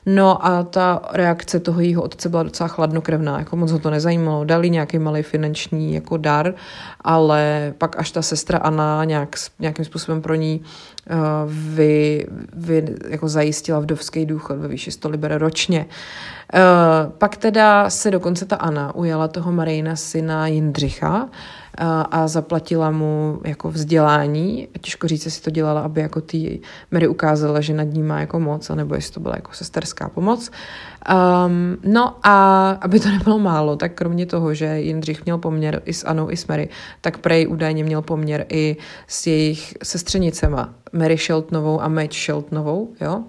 No 0.10 0.46
a 0.46 0.64
ta 0.64 1.02
reakce 1.14 1.60
toho 1.60 1.82
jeho 1.82 2.02
otce 2.02 2.30
byla 2.30 2.44
docela 2.44 2.68
chladnokrevná, 2.68 3.40
jako 3.40 3.56
moc 3.56 3.72
ho 3.72 3.80
to 3.80 3.90
nezajímalo. 3.90 4.44
Dali 4.44 4.70
nějaký 4.70 5.00
malý 5.00 5.24
finanční 5.24 5.94
jako 5.94 6.18
dar, 6.18 6.54
ale 7.02 7.74
pak 7.78 8.00
až 8.00 8.12
ta 8.12 8.22
sestra 8.22 8.58
Anna 8.60 9.04
nějak, 9.04 9.36
nějakým 9.60 9.86
způsobem 9.86 10.22
pro 10.22 10.36
ní 10.36 10.62
uh, 11.10 11.18
vy, 11.52 12.28
vy, 12.54 12.96
jako 13.08 13.28
zajistila 13.28 13.80
vdovský 13.80 14.26
důchod 14.26 14.58
ve 14.58 14.68
výši 14.68 14.92
100 14.92 15.10
liber 15.10 15.38
ročně. 15.38 15.86
Uh, 16.54 17.12
pak 17.12 17.38
teda 17.38 17.90
se 17.90 18.12
dokonce 18.12 18.46
ta 18.46 18.56
Anna 18.56 18.96
ujala 18.96 19.28
toho 19.28 19.52
Marijna 19.52 19.96
syna 19.96 20.48
Jindřicha, 20.48 21.30
a 22.12 22.28
zaplatila 22.28 22.92
mu 22.92 23.40
jako 23.44 23.72
vzdělání. 23.72 24.68
Těžko 24.82 25.08
říct, 25.08 25.26
jestli 25.26 25.44
to 25.44 25.50
dělala, 25.50 25.82
aby 25.82 26.02
jako 26.02 26.22
ty 26.22 26.60
Mary 26.92 27.08
ukázala, 27.08 27.62
že 27.62 27.74
nad 27.74 27.84
ní 27.84 28.04
má 28.04 28.20
jako 28.20 28.40
moc, 28.40 28.70
nebo 28.70 28.96
jestli 28.96 29.14
to 29.14 29.20
byla 29.20 29.36
jako 29.36 29.54
sesterská 29.54 30.10
pomoc. 30.10 30.52
Um, 31.10 31.78
no 31.84 32.16
a 32.24 32.70
aby 32.82 33.00
to 33.00 33.10
nebylo 33.10 33.40
málo, 33.40 33.76
tak 33.76 33.94
kromě 33.94 34.26
toho, 34.26 34.54
že 34.54 34.66
Jindřich 34.66 35.26
měl 35.26 35.38
poměr 35.38 35.82
i 35.86 35.94
s 35.94 36.06
Anou, 36.06 36.32
i 36.32 36.38
s 36.38 36.48
Mary, 36.48 36.70
tak 37.02 37.18
Prej 37.18 37.48
údajně 37.48 37.84
měl 37.84 38.02
poměr 38.02 38.46
i 38.50 38.78
s 39.08 39.28
jejich 39.28 39.74
sestřenicema, 39.84 40.74
Mary 40.94 41.18
Sheltonovou 41.18 41.82
a 41.82 41.88
Madge 41.88 42.20
Sheltonovou, 42.20 42.94
jo. 43.02 43.16
Uh, 43.18 43.24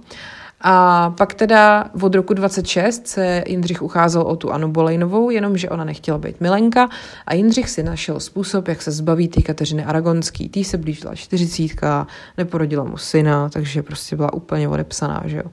a 0.61 1.11
pak 1.11 1.35
teda 1.35 1.91
od 2.03 2.15
roku 2.15 2.35
26 2.35 3.07
se 3.07 3.45
Jindřich 3.47 3.83
ucházel 3.83 4.23
o 4.23 4.37
tu 4.37 4.53
Anu 4.53 4.69
Bolejnovou, 4.69 5.31
jenomže 5.31 5.69
ona 5.69 5.85
nechtěla 5.85 6.19
být 6.19 6.41
milenka 6.41 6.89
a 7.27 7.35
Jindřich 7.35 7.71
si 7.71 7.83
našel 7.83 8.21
způsob, 8.21 8.69
jak 8.69 8.83
se 8.83 8.91
zbaví 8.91 9.29
té 9.29 9.43
Kateřiny 9.43 9.85
Aragonský. 9.85 10.49
Tý 10.49 10.65
se 10.65 10.79
blížila 10.79 11.15
čtyřicítka, 11.15 12.07
neporodila 12.39 12.85
mu 12.85 12.97
syna, 12.97 13.49
takže 13.49 13.83
prostě 13.83 14.17
byla 14.17 14.33
úplně 14.33 14.69
odepsaná, 14.69 15.23
že 15.27 15.37
jo. 15.37 15.51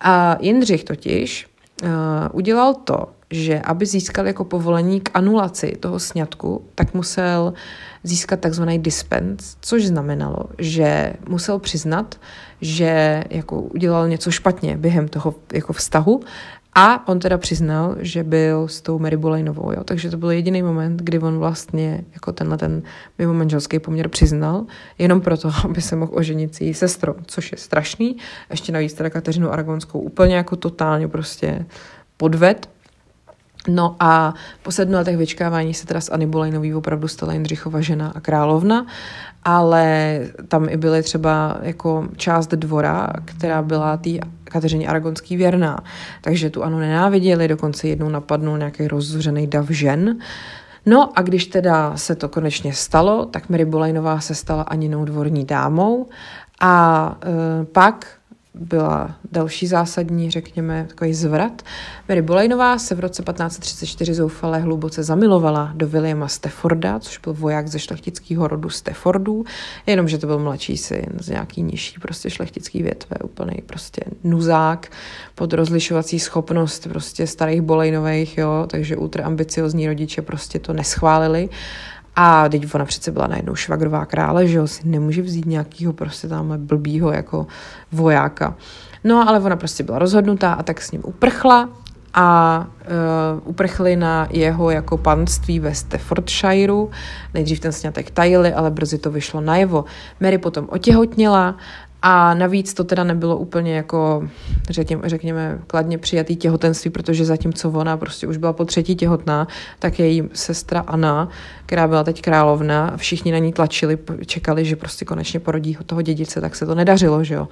A 0.00 0.36
Jindřich 0.40 0.84
totiž 0.84 1.46
uh, 1.82 1.88
udělal 2.32 2.74
to, 2.74 3.06
že 3.30 3.60
aby 3.60 3.86
získal 3.86 4.26
jako 4.26 4.44
povolení 4.44 5.00
k 5.00 5.10
anulaci 5.14 5.76
toho 5.80 5.98
sňatku, 5.98 6.64
tak 6.74 6.94
musel 6.94 7.52
získat 8.02 8.40
takzvaný 8.40 8.78
dispens, 8.78 9.56
což 9.60 9.86
znamenalo, 9.86 10.38
že 10.58 11.12
musel 11.28 11.58
přiznat, 11.58 12.20
že 12.60 13.24
jako 13.30 13.60
udělal 13.60 14.08
něco 14.08 14.30
špatně 14.30 14.76
během 14.76 15.08
toho 15.08 15.34
jako 15.52 15.72
vztahu 15.72 16.20
a 16.74 17.08
on 17.08 17.18
teda 17.18 17.38
přiznal, 17.38 17.96
že 17.98 18.24
byl 18.24 18.68
s 18.68 18.80
tou 18.80 18.98
Mary 18.98 19.16
Bolejnovou, 19.16 19.72
jo? 19.72 19.84
takže 19.84 20.10
to 20.10 20.16
byl 20.16 20.30
jediný 20.30 20.62
moment, 20.62 21.02
kdy 21.02 21.18
on 21.18 21.38
vlastně 21.38 22.04
jako 22.14 22.32
tenhle 22.32 22.58
ten 22.58 22.82
mimo 23.18 23.34
manželský 23.34 23.78
poměr 23.78 24.08
přiznal, 24.08 24.64
jenom 24.98 25.20
proto, 25.20 25.50
aby 25.64 25.82
se 25.82 25.96
mohl 25.96 26.12
oženit 26.14 26.54
s 26.54 26.60
její 26.60 26.74
sestrou, 26.74 27.14
což 27.26 27.52
je 27.52 27.58
strašný. 27.58 28.16
Ještě 28.50 28.72
navíc 28.72 28.94
teda 28.94 29.10
Kateřinu 29.10 29.52
Aragonskou 29.52 30.00
úplně 30.00 30.36
jako 30.36 30.56
totálně 30.56 31.08
prostě 31.08 31.66
podved, 32.16 32.68
No 33.68 33.96
a 34.00 34.34
po 34.62 34.72
sedmi 34.72 34.96
letech 34.96 35.16
vyčkávání 35.16 35.74
se 35.74 35.86
teda 35.86 36.00
s 36.00 36.12
Anny 36.12 36.26
Bolejnový 36.26 36.74
opravdu 36.74 37.08
stala 37.08 37.32
Jindřichova 37.32 37.80
žena 37.80 38.12
a 38.14 38.20
královna, 38.20 38.86
ale 39.44 40.20
tam 40.48 40.68
i 40.68 40.76
byly 40.76 41.02
třeba 41.02 41.58
jako 41.62 42.08
část 42.16 42.46
dvora, 42.46 43.08
která 43.24 43.62
byla 43.62 43.96
tý 43.96 44.20
Kateřině 44.44 44.88
Aragonský 44.88 45.36
věrná. 45.36 45.78
Takže 46.20 46.50
tu 46.50 46.64
Anu 46.64 46.78
nenáviděli, 46.78 47.48
dokonce 47.48 47.88
jednou 47.88 48.08
napadnul 48.08 48.58
nějaký 48.58 48.88
rozzuřený 48.88 49.46
dav 49.46 49.70
žen. 49.70 50.18
No 50.86 51.18
a 51.18 51.22
když 51.22 51.46
teda 51.46 51.96
se 51.96 52.14
to 52.14 52.28
konečně 52.28 52.72
stalo, 52.72 53.26
tak 53.26 53.48
Mary 53.48 53.64
Bolejnová 53.64 54.20
se 54.20 54.34
stala 54.34 54.62
Aninou 54.62 55.04
dvorní 55.04 55.44
dámou 55.44 56.06
a 56.60 57.16
e, 57.22 57.64
pak 57.64 58.17
byla 58.58 59.14
další 59.32 59.66
zásadní, 59.66 60.30
řekněme, 60.30 60.84
takový 60.88 61.14
zvrat. 61.14 61.62
Mary 62.08 62.22
Bolejnová 62.22 62.78
se 62.78 62.94
v 62.94 63.00
roce 63.00 63.22
1534 63.22 64.14
zoufale 64.14 64.58
hluboce 64.58 65.02
zamilovala 65.02 65.72
do 65.74 65.88
Williama 65.88 66.28
Stafforda, 66.28 66.98
což 66.98 67.18
byl 67.18 67.34
voják 67.34 67.68
ze 67.68 67.78
šlechtického 67.78 68.48
rodu 68.48 68.70
Staffordů, 68.70 69.44
jenomže 69.86 70.18
to 70.18 70.26
byl 70.26 70.38
mladší 70.38 70.76
syn 70.76 71.06
z 71.20 71.28
nějaký 71.28 71.62
nižší 71.62 72.00
prostě 72.00 72.30
šlechtický 72.30 72.82
větve, 72.82 73.16
úplný 73.24 73.62
prostě 73.66 74.02
nuzák 74.24 74.90
pod 75.34 75.52
rozlišovací 75.52 76.20
schopnost 76.20 76.86
prostě 76.88 77.26
starých 77.26 77.60
Bolejnových, 77.60 78.38
jo, 78.38 78.66
takže 78.70 78.96
ultra 78.96 79.24
ambiciozní 79.24 79.86
rodiče 79.86 80.22
prostě 80.22 80.58
to 80.58 80.72
neschválili 80.72 81.48
a 82.20 82.48
teď 82.48 82.74
ona 82.74 82.84
přece 82.84 83.12
byla 83.12 83.26
najednou 83.26 83.54
švagrová 83.54 84.06
krále, 84.06 84.46
že 84.46 84.58
jo, 84.58 84.66
si 84.66 84.88
nemůže 84.88 85.22
vzít 85.22 85.46
nějakýho 85.46 85.92
prostě 85.92 86.28
tamhle 86.28 86.58
blbýho 86.58 87.12
jako 87.12 87.46
vojáka. 87.92 88.54
No 89.04 89.28
ale 89.28 89.40
ona 89.40 89.56
prostě 89.56 89.82
byla 89.82 89.98
rozhodnutá 89.98 90.52
a 90.52 90.62
tak 90.62 90.80
s 90.80 90.92
ním 90.92 91.02
uprchla 91.04 91.68
a 92.14 92.66
uh, 93.40 93.48
uprchli 93.48 93.96
na 93.96 94.28
jeho 94.30 94.70
jako 94.70 94.96
panství 94.96 95.60
ve 95.60 95.74
Staffordshireu. 95.74 96.90
Nejdřív 97.34 97.60
ten 97.60 97.72
snětek 97.72 98.10
tajili, 98.10 98.52
ale 98.52 98.70
brzy 98.70 98.98
to 98.98 99.10
vyšlo 99.10 99.40
najevo. 99.40 99.84
Mary 100.20 100.38
potom 100.38 100.66
otěhotněla 100.70 101.56
a 102.02 102.34
navíc 102.34 102.74
to 102.74 102.84
teda 102.84 103.04
nebylo 103.04 103.36
úplně 103.36 103.76
jako, 103.76 104.28
řekněme, 104.70 105.08
řekněme 105.08 105.58
kladně 105.66 105.98
přijatý 105.98 106.36
těhotenství, 106.36 106.90
protože 106.90 107.24
zatímco 107.24 107.70
ona 107.70 107.96
prostě 107.96 108.26
už 108.26 108.36
byla 108.36 108.52
po 108.52 108.64
třetí 108.64 108.96
těhotná, 108.96 109.48
tak 109.78 109.98
její 109.98 110.22
sestra 110.32 110.80
Anna, 110.80 111.28
která 111.66 111.88
byla 111.88 112.04
teď 112.04 112.22
královna, 112.22 112.92
všichni 112.96 113.32
na 113.32 113.38
ní 113.38 113.52
tlačili, 113.52 113.98
čekali, 114.26 114.64
že 114.64 114.76
prostě 114.76 115.04
konečně 115.04 115.40
porodí 115.40 115.78
toho 115.86 116.02
dědice, 116.02 116.40
tak 116.40 116.56
se 116.56 116.66
to 116.66 116.74
nedařilo, 116.74 117.24
že 117.24 117.34
jo. 117.34 117.48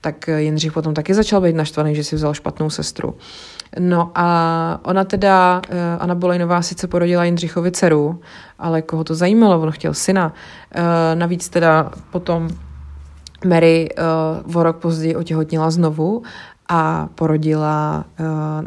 Tak 0.00 0.28
Jindřich 0.28 0.72
potom 0.72 0.94
taky 0.94 1.14
začal 1.14 1.40
být 1.40 1.56
naštvaný, 1.56 1.94
že 1.94 2.04
si 2.04 2.16
vzal 2.16 2.34
špatnou 2.34 2.70
sestru. 2.70 3.14
No 3.78 4.12
a 4.14 4.80
ona 4.82 5.04
teda, 5.04 5.62
eh, 5.68 5.96
Anna 5.98 6.14
Bolejnová 6.14 6.62
sice 6.62 6.86
porodila 6.86 7.24
Jindřichovi 7.24 7.70
dceru, 7.70 8.20
ale 8.58 8.82
koho 8.82 9.04
to 9.04 9.14
zajímalo, 9.14 9.60
on 9.60 9.70
chtěl 9.70 9.94
syna. 9.94 10.32
Eh, 10.74 10.82
navíc 11.14 11.48
teda 11.48 11.90
potom 12.10 12.48
Mary 13.44 13.88
uh, 14.46 14.56
o 14.56 14.62
rok 14.62 14.76
později 14.76 15.16
otěhotnila 15.16 15.70
znovu 15.70 16.22
a 16.68 17.08
porodila, 17.14 18.04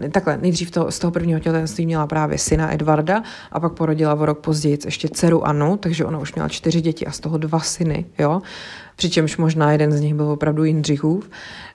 uh, 0.03 0.09
takhle, 0.09 0.37
nejdřív 0.37 0.71
to, 0.71 0.91
z 0.91 0.99
toho 0.99 1.11
prvního 1.11 1.39
těhotenství 1.39 1.85
měla 1.85 2.07
právě 2.07 2.37
syna 2.37 2.73
Edvarda 2.73 3.23
a 3.51 3.59
pak 3.59 3.73
porodila 3.73 4.13
o 4.13 4.25
rok 4.25 4.39
později 4.39 4.77
ještě 4.85 5.09
dceru 5.09 5.47
Anu, 5.47 5.77
takže 5.77 6.05
ona 6.05 6.19
už 6.19 6.33
měla 6.35 6.49
čtyři 6.49 6.81
děti 6.81 7.07
a 7.07 7.11
z 7.11 7.19
toho 7.19 7.37
dva 7.37 7.59
syny, 7.59 8.05
jo 8.19 8.41
přičemž 8.95 9.37
možná 9.37 9.71
jeden 9.71 9.91
z 9.91 10.01
nich 10.01 10.13
byl 10.13 10.27
opravdu 10.27 10.63
Jindřichův. 10.63 11.29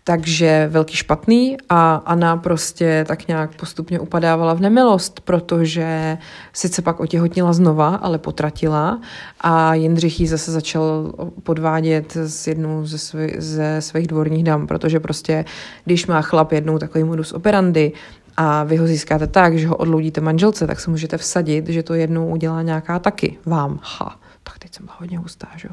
Takže 0.05 0.69
velký 0.71 0.97
špatný 0.97 1.57
a 1.69 1.95
Anna 1.95 2.37
prostě 2.37 3.05
tak 3.09 3.29
nějak 3.29 3.55
postupně 3.55 4.01
upadávala 4.01 4.55
v 4.55 4.61
nemilost, 4.61 5.21
protože 5.21 6.19
sice 6.53 6.83
pak 6.83 7.01
otěhotnila 7.01 7.53
znova, 7.53 7.89
ale 7.95 8.19
potratila 8.19 9.01
a 9.41 9.75
Jindřich 9.75 10.21
jí 10.21 10.27
zase 10.27 10.53
začal 10.53 11.13
podvádět 11.43 12.17
s 12.17 12.47
jednou 12.47 12.87
ze, 12.87 12.99
svý, 12.99 13.29
ze 13.39 13.77
svých 13.83 14.07
dvorních 14.07 14.45
dam, 14.45 14.67
protože 14.67 15.01
prostě 15.01 15.45
když 15.85 16.07
má 16.07 16.23
chlap 16.23 16.53
jednou 16.53 16.79
takový 16.79 17.05
modus 17.05 17.33
operandi, 17.33 17.93
a 18.41 18.65
vy 18.65 18.77
ho 18.77 18.87
získáte 18.87 19.27
tak, 19.27 19.59
že 19.59 19.69
ho 19.69 19.77
odloudíte 19.77 20.21
manželce, 20.21 20.67
tak 20.67 20.81
se 20.81 20.91
můžete 20.91 21.17
vsadit, 21.17 21.69
že 21.69 21.83
to 21.83 21.95
jednou 21.95 22.29
udělá 22.29 22.63
nějaká 22.63 22.99
taky 22.99 23.39
vám. 23.47 23.81
Ha 23.83 24.28
tak 24.49 24.59
teď 24.59 24.75
jsem 24.75 24.87
byla 24.87 24.97
hodně 25.01 25.19
hustá, 25.19 25.49
že. 25.57 25.69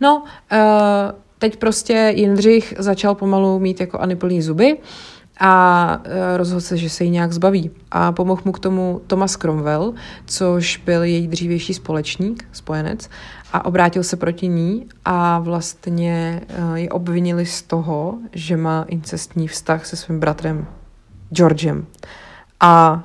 No, 0.00 0.22
uh, 0.52 0.58
teď 1.38 1.56
prostě 1.56 2.12
Jindřich 2.16 2.74
začal 2.78 3.14
pomalu 3.14 3.58
mít 3.58 3.80
jako 3.80 3.98
Ani 3.98 4.42
zuby 4.42 4.78
a 5.40 5.98
uh, 6.06 6.12
rozhodl 6.36 6.60
se, 6.60 6.76
že 6.76 6.90
se 6.90 7.04
jí 7.04 7.10
nějak 7.10 7.32
zbaví. 7.32 7.70
A 7.90 8.12
pomohl 8.12 8.42
mu 8.44 8.52
k 8.52 8.58
tomu 8.58 9.00
Thomas 9.06 9.36
Cromwell, 9.36 9.94
což 10.26 10.76
byl 10.76 11.02
její 11.02 11.28
dřívější 11.28 11.74
společník, 11.74 12.48
spojenec, 12.52 13.08
a 13.52 13.64
obrátil 13.64 14.04
se 14.04 14.16
proti 14.16 14.48
ní 14.48 14.86
a 15.04 15.38
vlastně 15.38 16.40
uh, 16.58 16.74
je 16.74 16.88
obvinili 16.88 17.46
z 17.46 17.62
toho, 17.62 18.18
že 18.32 18.56
má 18.56 18.84
incestní 18.88 19.48
vztah 19.48 19.86
se 19.86 19.96
svým 19.96 20.20
bratrem 20.20 20.66
Georgem. 21.30 21.86
A 22.60 23.04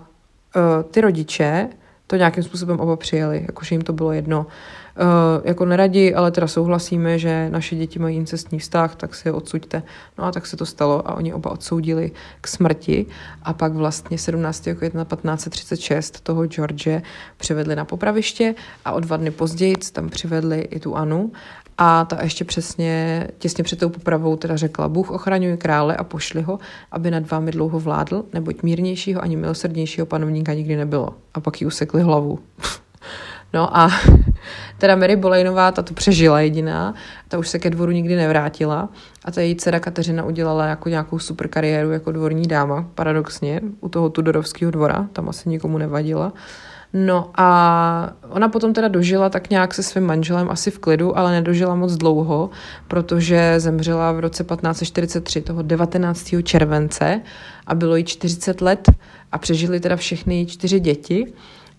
ty 0.92 1.02
rodiče 1.02 1.70
to 2.08 2.16
nějakým 2.16 2.44
způsobem 2.44 2.80
oba 2.80 2.96
přijeli, 2.96 3.44
jakože 3.48 3.76
jim 3.76 3.82
to 3.82 3.94
bylo 3.94 4.12
jedno. 4.12 4.40
Uh, 4.40 4.52
jako 5.44 5.66
neradi, 5.66 6.16
ale 6.16 6.32
teda 6.32 6.48
souhlasíme, 6.48 7.20
že 7.20 7.50
naše 7.50 7.76
děti 7.76 8.00
mají 8.00 8.18
incestní 8.18 8.60
vztah, 8.60 8.96
tak 8.96 9.16
si 9.16 9.28
je 9.28 9.32
odsuďte. 9.32 9.84
No 10.18 10.24
a 10.24 10.32
tak 10.32 10.48
se 10.48 10.58
to 10.58 10.66
stalo 10.66 11.10
a 11.10 11.16
oni 11.16 11.34
oba 11.34 11.52
odsoudili 11.52 12.12
k 12.42 12.48
smrti 12.48 13.06
a 13.44 13.54
pak 13.54 13.74
vlastně 13.74 14.18
17. 14.18 14.68
května 14.78 15.06
1536 15.06 16.22
toho 16.22 16.46
George 16.46 17.02
přivedli 17.38 17.76
na 17.76 17.86
popraviště 17.86 18.56
a 18.86 18.92
o 18.92 19.00
dva 19.00 19.18
dny 19.18 19.32
později 19.32 19.76
tam 19.92 20.10
přivedli 20.10 20.62
i 20.62 20.80
tu 20.80 20.96
Anu 20.96 21.32
a 21.78 22.06
ta 22.06 22.24
ještě 22.24 22.46
přesně, 22.46 23.28
těsně 23.38 23.64
před 23.64 23.80
tou 23.80 23.90
popravou 23.90 24.36
teda 24.36 24.58
řekla, 24.58 24.90
Bůh 24.90 25.12
ochraňuje 25.12 25.58
krále 25.58 25.96
a 25.96 26.04
pošli 26.04 26.42
ho, 26.42 26.60
aby 26.92 27.12
nad 27.12 27.32
vámi 27.32 27.52
dlouho 27.52 27.80
vládl, 27.80 28.26
neboť 28.34 28.64
mírnějšího 28.64 29.24
ani 29.24 29.38
milosrdnějšího 29.38 30.06
panovníka 30.06 30.54
nikdy 30.54 30.76
nebylo. 30.76 31.16
A 31.34 31.40
pak 31.40 31.62
jí 31.62 31.68
usekli 31.68 32.02
hlavu. 32.02 32.40
no 33.54 33.78
a 33.78 33.90
teda 34.78 34.96
Mary 34.96 35.16
Bolejnová, 35.16 35.72
ta 35.72 35.82
to 35.82 35.94
přežila 35.94 36.40
jediná, 36.40 36.94
ta 37.28 37.38
už 37.38 37.50
se 37.50 37.60
ke 37.60 37.70
dvoru 37.70 37.92
nikdy 37.92 38.16
nevrátila 38.16 38.90
a 39.26 39.32
ta 39.32 39.42
její 39.42 39.56
dcera 39.56 39.80
Kateřina 39.80 40.24
udělala 40.24 40.66
jako 40.66 40.90
nějakou 40.90 41.20
super 41.20 41.48
kariéru 41.48 41.92
jako 41.92 42.12
dvorní 42.12 42.48
dáma, 42.48 42.88
paradoxně, 42.96 43.62
u 43.80 43.90
toho 43.90 44.10
Tudorovského 44.10 44.72
dvora, 44.72 45.08
tam 45.14 45.30
asi 45.30 45.50
nikomu 45.50 45.78
nevadila. 45.78 46.34
No 46.94 47.32
a 47.36 48.14
ona 48.30 48.50
potom 48.50 48.74
teda 48.74 48.88
dožila 48.88 49.30
tak 49.30 49.50
nějak 49.50 49.74
se 49.74 49.84
svým 49.84 50.04
manželem 50.04 50.50
asi 50.50 50.72
v 50.72 50.80
klidu, 50.80 51.18
ale 51.18 51.32
nedožila 51.32 51.76
moc 51.76 51.96
dlouho, 51.96 52.50
protože 52.88 53.60
zemřela 53.60 54.12
v 54.12 54.20
roce 54.20 54.44
1543, 54.44 55.42
toho 55.42 55.62
19. 55.62 56.36
července 56.44 57.22
a 57.68 57.76
bylo 57.76 57.96
jí 57.96 58.04
40 58.04 58.62
let 58.62 58.92
a 59.32 59.38
přežili 59.38 59.80
teda 59.80 59.96
všechny 59.96 60.46
čtyři 60.46 60.80
děti. 60.80 61.34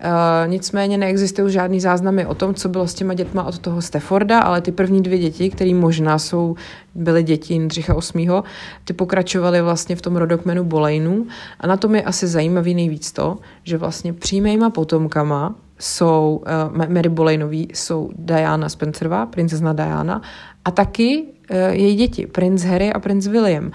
Uh, 0.05 0.51
nicméně 0.51 0.99
neexistují 0.99 1.53
žádný 1.53 1.81
záznamy 1.81 2.27
o 2.27 2.35
tom, 2.35 2.55
co 2.55 2.69
bylo 2.69 2.89
s 2.89 2.95
těma 2.95 3.15
dětma 3.15 3.45
od 3.45 3.59
toho 3.59 3.83
Stafforda, 3.83 4.41
ale 4.41 4.61
ty 4.61 4.73
první 4.73 5.03
dvě 5.03 5.19
děti, 5.19 5.51
které 5.51 5.75
možná 5.75 6.19
jsou, 6.19 6.57
byly 6.95 7.23
děti 7.23 7.55
Jindřicha 7.55 7.95
VIII., 8.15 8.31
ty 8.85 8.93
pokračovaly 8.93 9.63
vlastně 9.63 9.97
v 9.97 10.03
tom 10.03 10.17
rodokmenu 10.17 10.65
Bolejnů 10.65 11.27
a 11.61 11.67
na 11.67 11.77
tom 11.77 11.95
je 11.95 12.03
asi 12.03 12.27
zajímavý 12.27 12.75
nejvíc 12.75 13.13
to, 13.13 13.39
že 13.65 13.79
vlastně 13.79 14.13
přímýma 14.13 14.71
potomkama 14.71 15.55
jsou, 15.79 16.43
uh, 16.79 16.89
Mary 16.89 17.09
Bolejnový 17.09 17.69
jsou 17.75 18.11
Diana 18.17 18.69
Spencerová, 18.69 19.27
princezna 19.27 19.73
Diana 19.73 20.23
a 20.65 20.71
taky 20.71 21.23
uh, 21.51 21.57
její 21.71 21.97
děti, 21.97 22.27
princ 22.27 22.65
Harry 22.65 22.93
a 22.93 23.01
princ 23.01 23.27
William 23.27 23.71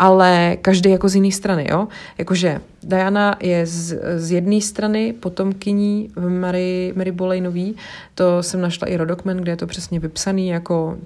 ale 0.00 0.56
každý 0.62 0.90
jako 0.90 1.08
z 1.08 1.14
jiné 1.14 1.32
strany, 1.32 1.66
jo. 1.70 1.88
Jakože 2.18 2.60
Diana 2.82 3.36
je 3.40 3.66
z, 3.66 4.00
z 4.16 4.30
jedné 4.30 4.60
strany 4.60 5.12
potomkyní 5.12 6.10
Mary, 6.28 6.92
Mary 6.96 7.12
Bolejnový, 7.12 7.76
to 8.14 8.42
jsem 8.42 8.60
našla 8.60 8.88
i 8.88 8.96
rodokmen, 8.96 9.36
kde 9.36 9.52
je 9.52 9.56
to 9.56 9.66
přesně 9.66 10.00
vypsaný 10.00 10.48
jako 10.48 10.96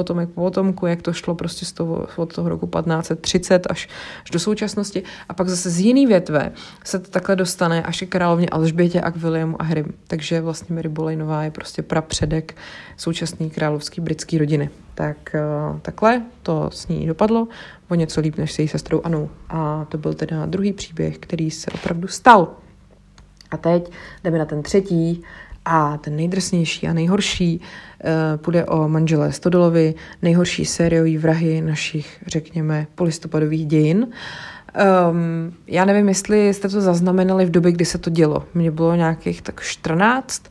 potomek 0.00 0.28
po 0.28 0.40
potomku, 0.40 0.86
jak 0.86 1.02
to 1.02 1.12
šlo 1.12 1.34
prostě 1.34 1.64
z 1.66 1.72
toho, 1.72 2.06
od 2.16 2.34
toho 2.34 2.48
roku 2.48 2.66
1530 2.66 3.66
až, 3.70 3.88
až 4.24 4.30
do 4.30 4.38
současnosti. 4.38 5.02
A 5.28 5.34
pak 5.34 5.48
zase 5.48 5.70
z 5.70 5.80
jiný 5.80 6.06
větve 6.06 6.52
se 6.84 6.98
to 6.98 7.10
takhle 7.10 7.36
dostane 7.36 7.82
až 7.82 8.02
k 8.02 8.08
královně 8.08 8.48
Alžbětě 8.48 9.00
a 9.00 9.10
k 9.10 9.16
Williamu 9.16 9.62
a 9.62 9.64
Harry. 9.64 9.84
Takže 10.06 10.40
vlastně 10.40 10.76
Mary 10.76 10.88
Bolejnová 10.88 11.44
je 11.44 11.50
prostě 11.50 11.82
prapředek 11.82 12.56
současný 12.96 13.50
královský 13.50 14.00
britský 14.00 14.38
rodiny. 14.38 14.70
Tak 14.94 15.16
uh, 15.34 15.78
takhle 15.80 16.22
to 16.42 16.70
s 16.72 16.88
ní 16.88 17.06
dopadlo 17.06 17.48
o 17.88 17.94
něco 17.94 18.20
líp 18.20 18.36
než 18.36 18.52
se 18.52 18.62
její 18.62 18.68
sestrou 18.68 19.00
Anou. 19.04 19.30
A 19.48 19.84
to 19.88 19.98
byl 19.98 20.14
teda 20.14 20.46
druhý 20.46 20.72
příběh, 20.72 21.18
který 21.18 21.50
se 21.50 21.70
opravdu 21.70 22.08
stal. 22.08 22.48
A 23.50 23.56
teď 23.56 23.90
jdeme 24.24 24.38
na 24.38 24.44
ten 24.44 24.62
třetí 24.62 25.22
a 25.70 25.96
ten 25.96 26.16
nejdrsnější 26.16 26.88
a 26.88 26.92
nejhorší 26.92 27.60
uh, 27.60 28.10
půjde 28.36 28.64
o 28.64 28.88
manželé 28.88 29.32
Stodolovi, 29.32 29.94
nejhorší 30.22 30.64
sériový 30.64 31.18
vrahy 31.18 31.60
našich, 31.60 32.22
řekněme, 32.26 32.86
polistopadových 32.94 33.66
dějin. 33.66 34.06
Um, 35.10 35.54
já 35.66 35.84
nevím, 35.84 36.08
jestli 36.08 36.54
jste 36.54 36.68
to 36.68 36.80
zaznamenali 36.80 37.46
v 37.46 37.50
době, 37.50 37.72
kdy 37.72 37.84
se 37.84 37.98
to 37.98 38.10
dělo. 38.10 38.44
Mně 38.54 38.70
bylo 38.70 38.94
nějakých 38.94 39.42
tak 39.42 39.60
14 39.62 40.42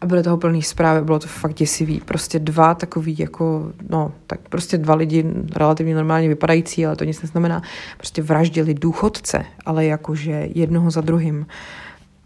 a 0.00 0.06
byly 0.06 0.22
toho 0.22 0.36
plný 0.36 0.62
zprávy, 0.62 1.04
bylo 1.04 1.18
to 1.18 1.26
fakt 1.26 1.54
děsivý. 1.54 2.00
Prostě 2.00 2.38
dva 2.38 2.74
takový 2.74 3.16
jako, 3.18 3.72
no, 3.88 4.12
tak 4.26 4.40
prostě 4.48 4.78
dva 4.78 4.94
lidi 4.94 5.24
relativně 5.56 5.94
normálně 5.94 6.28
vypadající, 6.28 6.86
ale 6.86 6.96
to 6.96 7.04
nic 7.04 7.22
neznamená, 7.22 7.62
prostě 7.96 8.22
vraždili 8.22 8.74
důchodce, 8.74 9.44
ale 9.66 9.84
jakože 9.84 10.48
jednoho 10.54 10.90
za 10.90 11.00
druhým. 11.00 11.46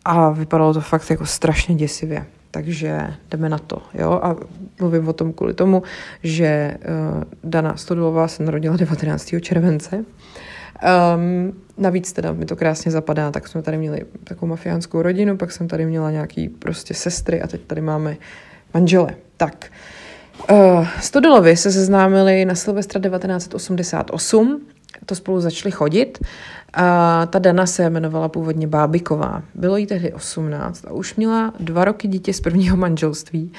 A 0.04 0.30
vypadalo 0.30 0.74
to 0.74 0.80
fakt 0.80 1.10
jako 1.10 1.26
strašně 1.26 1.74
děsivě. 1.74 2.26
takže 2.50 3.14
jdeme 3.30 3.48
na 3.48 3.58
to. 3.58 3.82
Jo? 3.94 4.20
A 4.22 4.36
mluvím 4.80 5.08
o 5.08 5.12
tom 5.12 5.32
kvůli 5.32 5.54
tomu, 5.54 5.82
že 6.22 6.76
uh, 7.16 7.22
Dana 7.44 7.76
Stodulová 7.76 8.28
se 8.28 8.42
narodila 8.42 8.76
19. 8.76 9.34
července. 9.40 10.04
Um, 11.16 11.52
navíc 11.78 12.12
teda 12.12 12.32
mi 12.32 12.44
to 12.44 12.56
krásně 12.56 12.90
zapadá, 12.90 13.30
tak 13.30 13.48
jsme 13.48 13.62
tady 13.62 13.78
měli 13.78 14.04
takovou 14.24 14.50
mafiánskou 14.50 15.02
rodinu, 15.02 15.36
pak 15.36 15.52
jsem 15.52 15.68
tady 15.68 15.86
měla 15.86 16.10
nějaký 16.10 16.48
prostě 16.48 16.94
sestry 16.94 17.42
a 17.42 17.46
teď 17.46 17.60
tady 17.60 17.80
máme 17.80 18.16
manžele. 18.74 19.14
Tak, 19.36 19.66
uh, 20.50 20.86
Stodulovi 21.00 21.56
se 21.56 21.72
seznámili 21.72 22.44
na 22.44 22.54
Silvestra 22.54 23.00
1988, 23.00 24.60
to 25.06 25.14
spolu 25.14 25.40
začali 25.40 25.72
chodit 25.72 26.18
a 26.72 27.26
ta 27.26 27.38
Dana 27.38 27.66
se 27.66 27.82
jmenovala 27.82 28.28
původně 28.28 28.66
Bábiková. 28.66 29.42
Bylo 29.54 29.76
jí 29.76 29.86
tehdy 29.86 30.12
18 30.12 30.84
a 30.84 30.92
už 30.92 31.14
měla 31.14 31.52
dva 31.60 31.84
roky 31.84 32.08
dítě 32.08 32.32
z 32.32 32.40
prvního 32.40 32.76
manželství. 32.76 33.52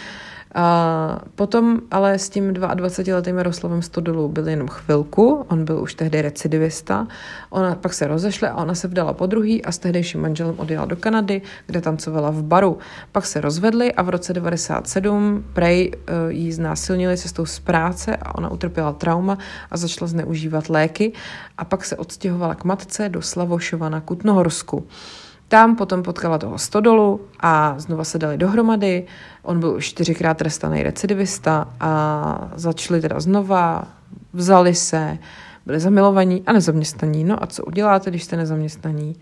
A 0.55 1.19
potom 1.35 1.81
ale 1.91 2.19
s 2.19 2.29
tím 2.29 2.53
22-letým 2.53 3.37
Jaroslavem 3.37 3.81
Stodolou 3.81 4.27
byl 4.27 4.47
jenom 4.47 4.67
chvilku, 4.67 5.45
on 5.49 5.65
byl 5.65 5.81
už 5.81 5.93
tehdy 5.93 6.21
recidivista, 6.21 7.07
ona 7.49 7.75
pak 7.75 7.93
se 7.93 8.07
rozešle 8.07 8.49
a 8.49 8.55
ona 8.55 8.75
se 8.75 8.87
vdala 8.87 9.13
po 9.13 9.25
druhý 9.25 9.65
a 9.65 9.71
s 9.71 9.77
tehdejším 9.77 10.21
manželem 10.21 10.55
odjela 10.57 10.85
do 10.85 10.95
Kanady, 10.95 11.41
kde 11.65 11.81
tancovala 11.81 12.29
v 12.29 12.43
baru. 12.43 12.77
Pak 13.11 13.25
se 13.25 13.41
rozvedli 13.41 13.93
a 13.93 14.01
v 14.01 14.09
roce 14.09 14.33
97 14.33 15.43
prej 15.53 15.91
uh, 15.91 16.31
jí 16.31 16.51
znásilnili 16.51 17.17
cestou 17.17 17.45
z 17.45 17.59
práce 17.59 18.15
a 18.15 18.35
ona 18.35 18.51
utrpěla 18.51 18.93
trauma 18.93 19.37
a 19.71 19.77
začala 19.77 20.07
zneužívat 20.07 20.69
léky 20.69 21.11
a 21.57 21.65
pak 21.65 21.85
se 21.85 21.97
odstěhovala 21.97 22.55
k 22.55 22.63
matce 22.63 23.09
do 23.09 23.21
Slavošova 23.21 23.89
na 23.89 24.01
Kutnohorsku. 24.01 24.87
Tam 25.47 25.75
potom 25.75 26.03
potkala 26.03 26.37
toho 26.37 26.57
stodolu 26.57 27.21
a 27.39 27.75
znova 27.77 28.03
se 28.03 28.19
dali 28.19 28.37
dohromady. 28.37 29.05
On 29.41 29.59
byl 29.59 29.69
už 29.69 29.85
čtyřikrát 29.85 30.37
trestaný 30.37 30.83
recidivista 30.83 31.67
a 31.79 32.51
začali 32.55 33.01
teda 33.01 33.19
znova, 33.19 33.87
vzali 34.33 34.75
se, 34.75 35.17
byli 35.65 35.79
zamilovaní 35.79 36.43
a 36.45 36.53
nezaměstnaní. 36.53 37.23
No 37.23 37.43
a 37.43 37.47
co 37.47 37.65
uděláte, 37.65 38.09
když 38.09 38.23
jste 38.23 38.37
nezaměstnaní? 38.37 39.15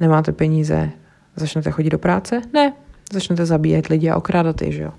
Nemáte 0.00 0.32
peníze, 0.32 0.90
začnete 1.36 1.70
chodit 1.70 1.90
do 1.90 1.98
práce? 1.98 2.40
Ne, 2.52 2.72
začnete 3.12 3.46
zabíjet 3.46 3.86
lidi 3.86 4.10
a 4.10 4.16
okrádat 4.16 4.62
je, 4.62 4.72
že 4.72 4.82
jo. 4.82 4.92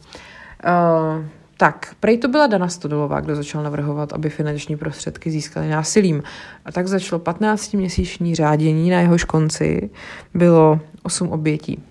Uh, 0.66 1.26
tak, 1.64 1.96
prej 2.00 2.18
to 2.18 2.28
byla 2.28 2.48
Dana 2.48 2.68
Stodolová, 2.68 3.20
kdo 3.20 3.36
začal 3.36 3.64
navrhovat, 3.64 4.14
aby 4.14 4.30
finanční 4.30 4.78
prostředky 4.78 5.32
získaly 5.32 5.70
násilím. 5.70 6.24
A 6.66 6.72
tak 6.72 6.88
začalo 6.88 7.20
15-měsíční 7.20 8.36
řádění, 8.36 8.90
na 8.90 9.00
jehož 9.00 9.24
konci 9.24 9.90
bylo 10.34 10.80
8 11.04 11.30
obětí. 11.30 11.84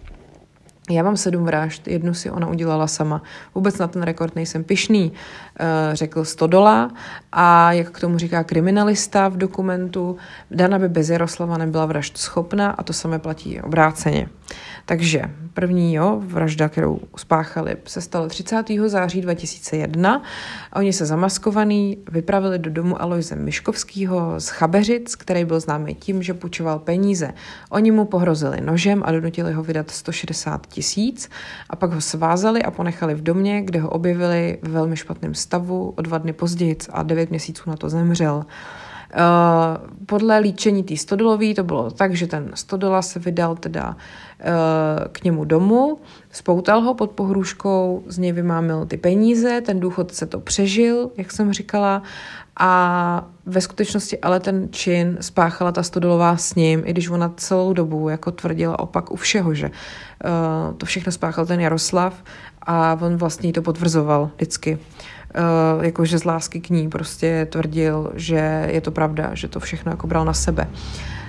Já 0.91 1.03
mám 1.03 1.17
sedm 1.17 1.45
vražd, 1.45 1.89
jednu 1.89 2.15
si 2.15 2.31
ona 2.31 2.49
udělala 2.49 2.87
sama. 2.87 3.23
Vůbec 3.55 3.79
na 3.79 3.87
ten 3.87 4.03
rekord 4.03 4.37
nejsem 4.37 4.65
pišný, 4.65 5.13
řekl 5.93 6.25
Stodola. 6.25 6.91
A 7.33 7.73
jak 7.73 7.91
k 7.91 8.01
tomu 8.01 8.19
říká 8.19 8.45
kriminalista 8.45 9.29
v 9.29 9.37
dokumentu, 9.37 10.17
Dana 10.51 10.79
by 10.79 10.89
bez 10.89 11.09
Jaroslava 11.09 11.59
nebyla 11.59 11.87
vražd 11.87 12.19
schopna 12.19 12.71
a 12.71 12.83
to 12.83 12.93
samé 12.93 13.19
platí 13.19 13.61
obráceně. 13.61 14.29
Takže 14.87 15.23
první 15.55 15.95
jo, 15.95 16.21
vražda, 16.25 16.69
kterou 16.69 17.01
spáchali, 17.17 17.77
se 17.87 18.01
stala 18.01 18.29
30. 18.29 18.65
září 18.87 19.21
2001 19.21 20.23
a 20.73 20.77
oni 20.77 20.93
se 20.93 21.07
zamaskovaný 21.07 21.99
vypravili 22.11 22.59
do 22.59 22.71
domu 22.71 23.03
Aloise 23.03 23.37
Myškovského 23.37 24.41
z 24.41 24.49
Chabeřic, 24.49 25.17
který 25.17 25.45
byl 25.45 25.61
známý 25.61 25.95
tím, 25.95 26.23
že 26.23 26.35
půjčoval 26.35 26.79
peníze. 26.79 27.33
Oni 27.71 27.91
mu 27.91 28.05
pohrozili 28.05 28.61
nožem 28.61 29.03
a 29.05 29.13
donutili 29.13 29.53
ho 29.53 29.63
vydat 29.63 29.91
160 29.91 30.67
tisíc 30.67 31.31
a 31.71 31.77
pak 31.77 31.93
ho 31.93 32.01
svázali 32.01 32.63
a 32.63 32.71
ponechali 32.71 33.15
v 33.15 33.23
domě, 33.23 33.63
kde 33.63 33.81
ho 33.81 33.91
objevili 33.91 34.59
v 34.63 34.69
velmi 34.69 34.97
špatném 34.97 35.35
stavu 35.43 35.95
o 35.97 36.03
dva 36.03 36.19
dny 36.19 36.33
později 36.33 36.77
a 36.91 37.03
devět 37.03 37.31
měsíců 37.31 37.71
na 37.71 37.77
to 37.77 37.89
zemřel. 37.89 38.45
Uh, 39.13 40.07
podle 40.07 40.39
líčení 40.39 40.83
té 40.83 40.97
stodolový 40.97 41.55
to 41.55 41.65
bylo 41.65 41.91
tak, 41.91 42.15
že 42.15 42.27
ten 42.27 42.51
stodola 42.55 43.03
se 43.03 43.19
vydal 43.19 43.57
teda 43.57 43.89
uh, 43.89 43.95
k 45.13 45.25
němu 45.25 45.45
domů, 45.45 45.99
spoutal 46.31 46.81
ho 46.81 46.95
pod 46.95 47.11
pohrůžkou, 47.11 48.03
z 48.07 48.19
něj 48.19 48.33
vymámil 48.33 48.87
ty 48.87 48.97
peníze, 48.97 49.61
ten 49.61 49.81
důchod 49.81 50.15
se 50.15 50.27
to 50.27 50.41
přežil, 50.41 51.11
jak 51.17 51.33
jsem 51.33 51.53
říkala, 51.53 52.03
a 52.57 53.27
ve 53.47 53.61
skutečnosti 53.61 54.19
ale 54.19 54.41
ten 54.41 54.69
čin 54.71 55.19
spáchala 55.21 55.73
ta 55.73 55.83
stodolová 55.83 56.37
s 56.37 56.55
ním, 56.55 56.83
i 56.85 56.91
když 56.91 57.09
ona 57.09 57.33
celou 57.37 57.73
dobu 57.73 58.09
jako 58.09 58.31
tvrdila 58.31 58.79
opak 58.79 59.11
u 59.11 59.17
všeho, 59.17 59.55
že 59.55 59.67
uh, 59.69 60.77
to 60.77 60.87
všechno 60.87 61.13
spáchal 61.13 61.47
ten 61.47 61.61
Jaroslav 61.61 62.25
a 62.63 62.99
on 63.01 63.17
vlastně 63.17 63.53
to 63.53 63.63
potvrzoval 63.63 64.31
vždycky. 64.37 64.75
Uh, 64.75 65.12
jakože 65.81 66.19
z 66.19 66.25
lásky 66.25 66.61
k 66.61 66.71
ní 66.71 66.89
prostě 66.89 67.47
tvrdil, 67.51 68.13
že 68.15 68.69
je 68.73 68.81
to 68.81 68.91
pravda, 68.91 69.31
že 69.35 69.49
to 69.49 69.61
všechno 69.61 69.93
jako 69.93 70.07
bral 70.07 70.25
na 70.25 70.33
sebe. 70.33 70.69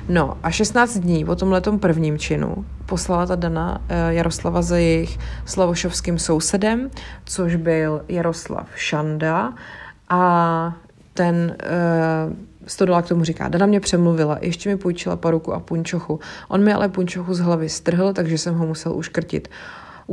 No 0.10 0.38
a 0.44 0.52
16 0.52 0.98
dní 0.98 1.26
po 1.26 1.36
tomhle 1.36 1.62
prvním 1.62 2.20
činu 2.20 2.66
poslala 2.86 3.26
ta 3.26 3.36
Dana 3.36 3.82
uh, 3.82 3.98
Jaroslava 4.10 4.62
za 4.62 4.78
jejich 4.78 5.20
slavošovským 5.46 6.20
sousedem, 6.20 6.90
což 7.26 7.56
byl 7.56 8.02
Jaroslav 8.08 8.68
Šanda 8.76 9.54
a 10.10 10.76
ten 11.14 11.56
uh, 12.28 12.34
Stodola 12.68 13.02
k 13.02 13.08
tomu 13.08 13.24
říká, 13.24 13.48
Dana 13.48 13.66
mě 13.66 13.80
přemluvila, 13.80 14.38
ještě 14.42 14.70
mi 14.70 14.78
půjčila 14.78 15.16
paruku 15.16 15.54
a 15.54 15.60
punčochu. 15.60 16.20
On 16.48 16.64
mi 16.64 16.74
ale 16.74 16.90
punčochu 16.90 17.34
z 17.34 17.40
hlavy 17.40 17.70
strhl, 17.70 18.14
takže 18.14 18.38
jsem 18.38 18.56
ho 18.56 18.68
musel 18.68 18.94
uškrtit. 18.94 19.48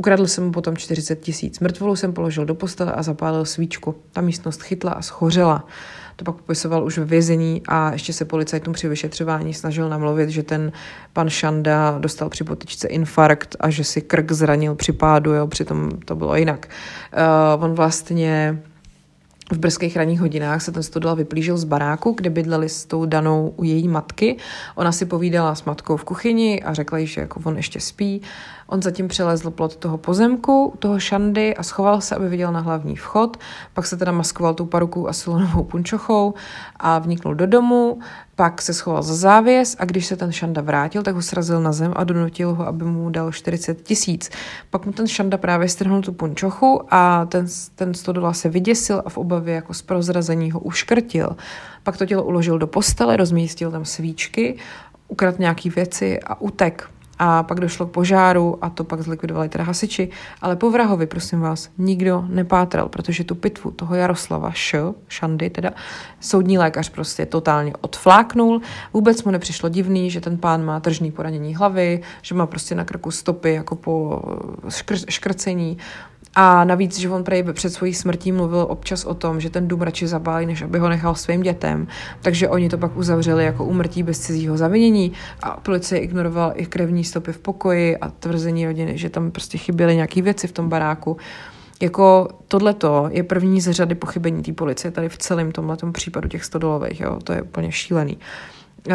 Ukradl 0.01 0.27
jsem 0.27 0.43
mu 0.43 0.51
potom 0.51 0.77
40 0.77 1.15
tisíc. 1.15 1.59
Mrtvolu 1.59 1.95
jsem 1.95 2.13
položil 2.13 2.45
do 2.45 2.55
postele 2.55 2.91
a 2.91 3.03
zapálil 3.03 3.45
svíčku. 3.45 3.95
Ta 4.11 4.21
místnost 4.21 4.61
chytla 4.61 4.91
a 4.91 5.01
schořela. 5.01 5.67
To 6.15 6.25
pak 6.25 6.35
popisoval 6.35 6.85
už 6.85 6.97
ve 6.97 7.05
vězení 7.05 7.61
a 7.67 7.93
ještě 7.93 8.13
se 8.13 8.25
policajtům 8.25 8.73
při 8.73 8.87
vyšetřování 8.87 9.53
snažil 9.53 9.89
namluvit, 9.89 10.29
že 10.29 10.43
ten 10.43 10.71
pan 11.13 11.29
Šanda 11.29 11.97
dostal 11.99 12.29
při 12.29 12.43
potyčce 12.43 12.87
infarkt 12.87 13.55
a 13.59 13.69
že 13.69 13.83
si 13.83 14.01
krk 14.01 14.31
zranil 14.31 14.75
při 14.75 14.91
pádu, 14.91 15.33
jo, 15.33 15.47
přitom 15.47 15.89
to 16.05 16.15
bylo 16.15 16.35
jinak. 16.35 16.67
Uh, 17.57 17.63
on 17.63 17.73
vlastně 17.73 18.61
v 19.51 19.57
brzkých 19.57 19.97
ranních 19.97 20.19
hodinách 20.19 20.61
se 20.61 20.71
ten 20.71 20.83
studel 20.83 21.15
vyplížil 21.15 21.57
z 21.57 21.63
baráku, 21.63 22.11
kde 22.11 22.29
bydleli 22.29 22.69
s 22.69 22.85
tou 22.85 23.05
danou 23.05 23.53
u 23.57 23.63
její 23.63 23.87
matky. 23.87 24.37
Ona 24.75 24.91
si 24.91 25.05
povídala 25.05 25.55
s 25.55 25.63
matkou 25.63 25.97
v 25.97 26.03
kuchyni 26.03 26.63
a 26.63 26.73
řekla 26.73 26.97
jí, 26.97 27.07
že 27.07 27.21
jako 27.21 27.41
on 27.43 27.57
ještě 27.57 27.79
spí. 27.79 28.21
On 28.71 28.81
zatím 28.81 29.07
přelezl 29.07 29.51
plot 29.51 29.75
toho 29.75 29.97
pozemku, 29.97 30.73
toho 30.79 30.99
šandy 30.99 31.55
a 31.55 31.63
schoval 31.63 32.01
se, 32.01 32.15
aby 32.15 32.29
viděl 32.29 32.51
na 32.51 32.59
hlavní 32.59 32.95
vchod. 32.95 33.37
Pak 33.73 33.85
se 33.85 33.97
teda 33.97 34.11
maskoval 34.11 34.53
tou 34.53 34.65
parukou 34.65 35.07
a 35.07 35.13
silonovou 35.13 35.63
punčochou 35.63 36.33
a 36.75 36.99
vniknul 36.99 37.35
do 37.35 37.47
domu. 37.47 37.99
Pak 38.35 38.61
se 38.61 38.73
schoval 38.73 39.03
za 39.03 39.15
závěs 39.15 39.75
a 39.79 39.85
když 39.85 40.05
se 40.05 40.15
ten 40.15 40.31
Šanda 40.31 40.61
vrátil, 40.61 41.03
tak 41.03 41.15
ho 41.15 41.21
srazil 41.21 41.61
na 41.61 41.71
zem 41.71 41.93
a 41.95 42.03
donutil 42.03 42.53
ho, 42.53 42.67
aby 42.67 42.83
mu 42.83 43.09
dal 43.09 43.31
40 43.31 43.83
tisíc. 43.83 44.29
Pak 44.69 44.85
mu 44.85 44.91
ten 44.91 45.07
Šanda 45.07 45.37
právě 45.37 45.69
strhnul 45.69 46.01
tu 46.01 46.11
punčochu 46.11 46.81
a 46.89 47.25
ten, 47.25 47.47
ten 47.75 47.93
stodola 47.93 48.33
se 48.33 48.49
vyděsil 48.49 49.01
a 49.05 49.09
v 49.09 49.17
obavě 49.17 49.55
jako 49.55 49.73
z 49.73 49.81
prozrazení 49.81 50.51
ho 50.51 50.59
uškrtil. 50.59 51.35
Pak 51.83 51.97
to 51.97 52.05
tělo 52.05 52.23
uložil 52.23 52.59
do 52.59 52.67
postele, 52.67 53.17
rozmístil 53.17 53.71
tam 53.71 53.85
svíčky, 53.85 54.57
ukradl 55.07 55.37
nějaký 55.39 55.69
věci 55.69 56.19
a 56.19 56.41
utek 56.41 56.89
a 57.23 57.43
pak 57.43 57.59
došlo 57.59 57.85
k 57.85 57.91
požáru 57.91 58.57
a 58.61 58.69
to 58.69 58.83
pak 58.83 59.01
zlikvidovali 59.01 59.49
teda 59.49 59.63
hasiči, 59.63 60.09
ale 60.41 60.55
po 60.55 60.71
vrahovi, 60.71 61.05
prosím 61.05 61.39
vás, 61.39 61.69
nikdo 61.77 62.25
nepátral, 62.27 62.89
protože 62.89 63.23
tu 63.23 63.35
pitvu 63.35 63.71
toho 63.71 63.95
Jaroslava 63.95 64.51
Š, 64.51 64.93
Šandy, 65.07 65.49
teda 65.49 65.71
soudní 66.19 66.57
lékař 66.57 66.89
prostě 66.89 67.25
totálně 67.25 67.73
odfláknul. 67.81 68.61
Vůbec 68.93 69.23
mu 69.23 69.31
nepřišlo 69.31 69.69
divný, 69.69 70.11
že 70.11 70.21
ten 70.21 70.37
pán 70.37 70.65
má 70.65 70.79
tržní 70.79 71.11
poranění 71.11 71.55
hlavy, 71.55 72.01
že 72.21 72.35
má 72.35 72.45
prostě 72.45 72.75
na 72.75 72.83
krku 72.83 73.11
stopy 73.11 73.53
jako 73.53 73.75
po 73.75 74.21
škr- 74.67 75.05
škrcení. 75.09 75.77
A 76.35 76.63
navíc, 76.63 76.99
že 76.99 77.09
on 77.09 77.23
prej 77.23 77.43
před 77.43 77.69
svojí 77.69 77.93
smrtí 77.93 78.31
mluvil 78.31 78.65
občas 78.69 79.05
o 79.05 79.13
tom, 79.13 79.39
že 79.39 79.49
ten 79.49 79.67
dům 79.67 79.81
radši 79.81 80.07
zabálí, 80.07 80.45
než 80.45 80.61
aby 80.61 80.79
ho 80.79 80.89
nechal 80.89 81.15
svým 81.15 81.41
dětem. 81.41 81.87
Takže 82.21 82.49
oni 82.49 82.69
to 82.69 82.77
pak 82.77 82.97
uzavřeli 82.97 83.45
jako 83.45 83.65
umrtí 83.65 84.03
bez 84.03 84.19
cizího 84.19 84.57
zavinění 84.57 85.11
a 85.43 85.59
policie 85.59 86.01
ignorovala 86.01 86.51
i 86.51 86.65
krevní 86.65 87.03
stopy 87.03 87.33
v 87.33 87.39
pokoji 87.39 87.97
a 87.97 88.09
tvrzení 88.09 88.65
rodiny, 88.65 88.97
že 88.97 89.09
tam 89.09 89.31
prostě 89.31 89.57
chyběly 89.57 89.95
nějaké 89.95 90.21
věci 90.21 90.47
v 90.47 90.51
tom 90.51 90.69
baráku. 90.69 91.17
Jako 91.81 92.27
tohleto 92.47 93.09
je 93.11 93.23
první 93.23 93.61
z 93.61 93.71
řady 93.71 93.95
pochybení 93.95 94.43
té 94.43 94.53
policie 94.53 94.91
tady 94.91 95.09
v 95.09 95.17
celém 95.17 95.51
tomhle 95.51 95.77
případu 95.91 96.29
těch 96.29 96.45
stodolových, 96.45 97.01
jo, 97.01 97.19
to 97.23 97.33
je 97.33 97.41
úplně 97.41 97.71
šílený. 97.71 98.15
Uh, 98.15 98.60
Uh, 98.87 98.93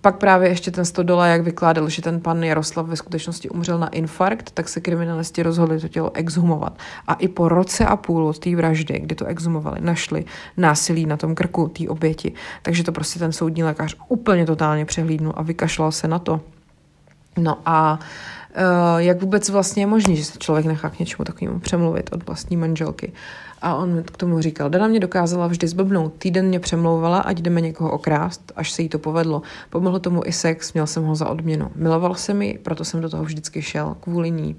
pak 0.00 0.16
právě 0.16 0.48
ještě 0.48 0.70
ten 0.70 0.84
Stodola, 0.84 1.26
jak 1.26 1.42
vykládal, 1.42 1.88
že 1.88 2.02
ten 2.02 2.20
pan 2.20 2.44
Jaroslav 2.44 2.86
ve 2.86 2.96
skutečnosti 2.96 3.48
umřel 3.50 3.78
na 3.78 3.88
infarkt, 3.88 4.50
tak 4.50 4.68
se 4.68 4.80
kriminalisti 4.80 5.42
rozhodli 5.42 5.80
to 5.80 5.88
tělo 5.88 6.10
exhumovat. 6.14 6.78
A 7.06 7.14
i 7.14 7.28
po 7.28 7.48
roce 7.48 7.86
a 7.86 7.96
půl 7.96 8.26
od 8.26 8.38
té 8.38 8.56
vraždy, 8.56 9.00
kdy 9.00 9.14
to 9.14 9.26
exhumovali, 9.26 9.80
našli 9.80 10.24
násilí 10.56 11.06
na 11.06 11.16
tom 11.16 11.34
krku 11.34 11.68
té 11.68 11.88
oběti. 11.88 12.32
Takže 12.62 12.84
to 12.84 12.92
prostě 12.92 13.18
ten 13.18 13.32
soudní 13.32 13.64
lékař 13.64 13.96
úplně 14.08 14.46
totálně 14.46 14.84
přehlídnul 14.84 15.32
a 15.36 15.42
vykašlal 15.42 15.92
se 15.92 16.08
na 16.08 16.18
to. 16.18 16.40
No 17.36 17.58
a 17.66 17.98
uh, 18.56 18.98
jak 18.98 19.20
vůbec 19.20 19.48
vlastně 19.48 19.82
je 19.82 19.86
možné, 19.86 20.14
že 20.14 20.24
se 20.24 20.38
člověk 20.38 20.66
nechá 20.66 20.90
k 20.90 20.98
něčemu 20.98 21.24
takovému 21.24 21.58
přemluvit 21.58 22.10
od 22.12 22.26
vlastní 22.26 22.56
manželky. 22.56 23.12
A 23.62 23.74
on 23.74 24.02
k 24.02 24.16
tomu 24.16 24.40
říkal, 24.40 24.70
Dana 24.70 24.88
mě 24.88 25.00
dokázala 25.00 25.46
vždy 25.46 25.68
zblbnout. 25.68 26.14
Týden 26.18 26.46
mě 26.46 26.60
přemlouvala, 26.60 27.18
ať 27.18 27.38
jdeme 27.38 27.60
někoho 27.60 27.90
okrást, 27.90 28.52
až 28.56 28.72
se 28.72 28.82
jí 28.82 28.88
to 28.88 28.98
povedlo. 28.98 29.42
Pomohl 29.70 29.98
tomu 29.98 30.22
i 30.24 30.32
sex, 30.32 30.72
měl 30.72 30.86
jsem 30.86 31.04
ho 31.04 31.14
za 31.14 31.28
odměnu. 31.28 31.70
Miloval 31.74 32.14
se 32.14 32.34
mi, 32.34 32.58
proto 32.62 32.84
jsem 32.84 33.00
do 33.00 33.08
toho 33.08 33.24
vždycky 33.24 33.62
šel, 33.62 33.96
kvůli 34.00 34.30
ní. 34.30 34.56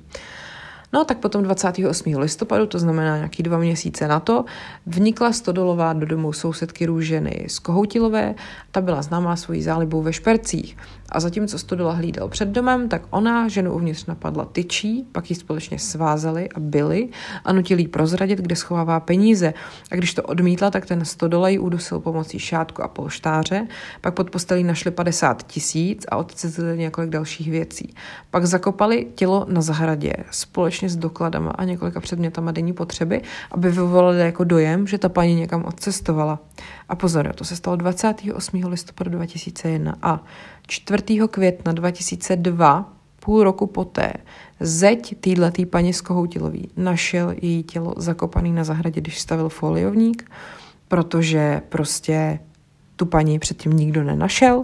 No 0.93 1.05
tak 1.05 1.17
potom 1.17 1.43
28. 1.43 2.17
listopadu, 2.17 2.65
to 2.65 2.79
znamená 2.79 3.15
nějaký 3.15 3.43
dva 3.43 3.57
měsíce 3.57 4.07
na 4.07 4.19
to, 4.19 4.45
vnikla 4.85 5.33
Stodolová 5.33 5.93
do 5.93 6.05
domu 6.05 6.33
sousedky 6.33 6.85
Růženy 6.85 7.45
z 7.47 7.59
Kohoutilové. 7.59 8.35
Ta 8.71 8.81
byla 8.81 9.01
známá 9.01 9.35
svojí 9.35 9.63
zálibou 9.63 10.01
ve 10.01 10.13
špercích. 10.13 10.77
A 11.11 11.19
zatímco 11.19 11.59
Stodola 11.59 11.93
hlídal 11.93 12.27
před 12.29 12.49
domem, 12.49 12.89
tak 12.89 13.01
ona 13.09 13.47
ženu 13.47 13.73
uvnitř 13.73 14.05
napadla 14.05 14.45
tyčí, 14.45 15.07
pak 15.11 15.29
ji 15.29 15.35
společně 15.35 15.79
svázali 15.79 16.49
a 16.49 16.59
byli 16.59 17.09
a 17.45 17.53
nutili 17.53 17.81
jí 17.81 17.87
prozradit, 17.87 18.39
kde 18.39 18.55
schovává 18.55 18.99
peníze. 18.99 19.53
A 19.91 19.95
když 19.95 20.13
to 20.13 20.23
odmítla, 20.23 20.71
tak 20.71 20.85
ten 20.85 21.05
Stodola 21.05 21.49
ji 21.49 21.59
udusil 21.59 21.99
pomocí 21.99 22.39
šátku 22.39 22.83
a 22.83 22.87
polštáře, 22.87 23.67
pak 24.01 24.13
pod 24.13 24.29
postelí 24.29 24.63
našli 24.63 24.91
50 24.91 25.43
tisíc 25.47 26.05
a 26.09 26.17
odcizili 26.17 26.77
několik 26.77 27.09
dalších 27.09 27.51
věcí. 27.51 27.93
Pak 28.31 28.45
zakopali 28.45 29.07
tělo 29.15 29.45
na 29.49 29.61
zahradě 29.61 30.13
společně 30.31 30.89
s 30.89 30.95
dokladama 30.95 31.51
a 31.51 31.63
několika 31.63 31.99
předmětama 31.99 32.51
denní 32.51 32.73
potřeby, 32.73 33.21
aby 33.51 33.71
vyvolali 33.71 34.19
jako 34.19 34.43
dojem, 34.43 34.87
že 34.87 34.97
ta 34.97 35.09
paní 35.09 35.35
někam 35.35 35.65
odcestovala. 35.65 36.39
A 36.89 36.95
pozor, 36.95 37.33
to 37.35 37.43
se 37.43 37.55
stalo 37.55 37.75
28. 37.75 38.65
listopadu 38.65 39.09
2001 39.09 39.95
a 40.01 40.23
4. 40.69 41.27
května 41.27 41.71
2002, 41.71 42.93
půl 43.19 43.43
roku 43.43 43.67
poté, 43.67 44.13
zeď 44.59 45.15
týhletý 45.19 45.65
paní 45.65 45.93
z 45.93 46.01
Kohoutilový 46.01 46.69
našel 46.77 47.33
její 47.41 47.63
tělo 47.63 47.93
zakopaný 47.97 48.51
na 48.51 48.63
zahradě, 48.63 49.01
když 49.01 49.19
stavil 49.19 49.49
foliovník, 49.49 50.31
protože 50.87 51.61
prostě 51.69 52.39
tu 52.95 53.05
paní 53.05 53.39
předtím 53.39 53.73
nikdo 53.73 54.03
nenašel. 54.03 54.63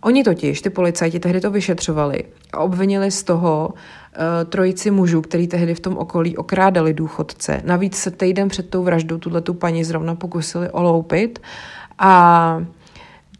Oni 0.00 0.24
totiž, 0.24 0.60
ty 0.60 0.70
policajti, 0.70 1.20
tehdy 1.20 1.40
to 1.40 1.50
vyšetřovali 1.50 2.24
a 2.52 2.58
obvinili 2.58 3.10
z 3.10 3.22
toho 3.22 3.68
uh, 3.72 4.50
trojici 4.50 4.90
mužů, 4.90 5.20
který 5.20 5.48
tehdy 5.48 5.74
v 5.74 5.80
tom 5.80 5.96
okolí 5.96 6.36
okrádali 6.36 6.94
důchodce. 6.94 7.62
Navíc 7.64 7.96
se 7.96 8.10
týden 8.10 8.48
před 8.48 8.70
tou 8.70 8.82
vraždou 8.82 9.18
tuhle 9.18 9.40
tu 9.40 9.54
paní 9.54 9.84
zrovna 9.84 10.14
pokusili 10.14 10.70
oloupit 10.70 11.42
a 11.98 12.64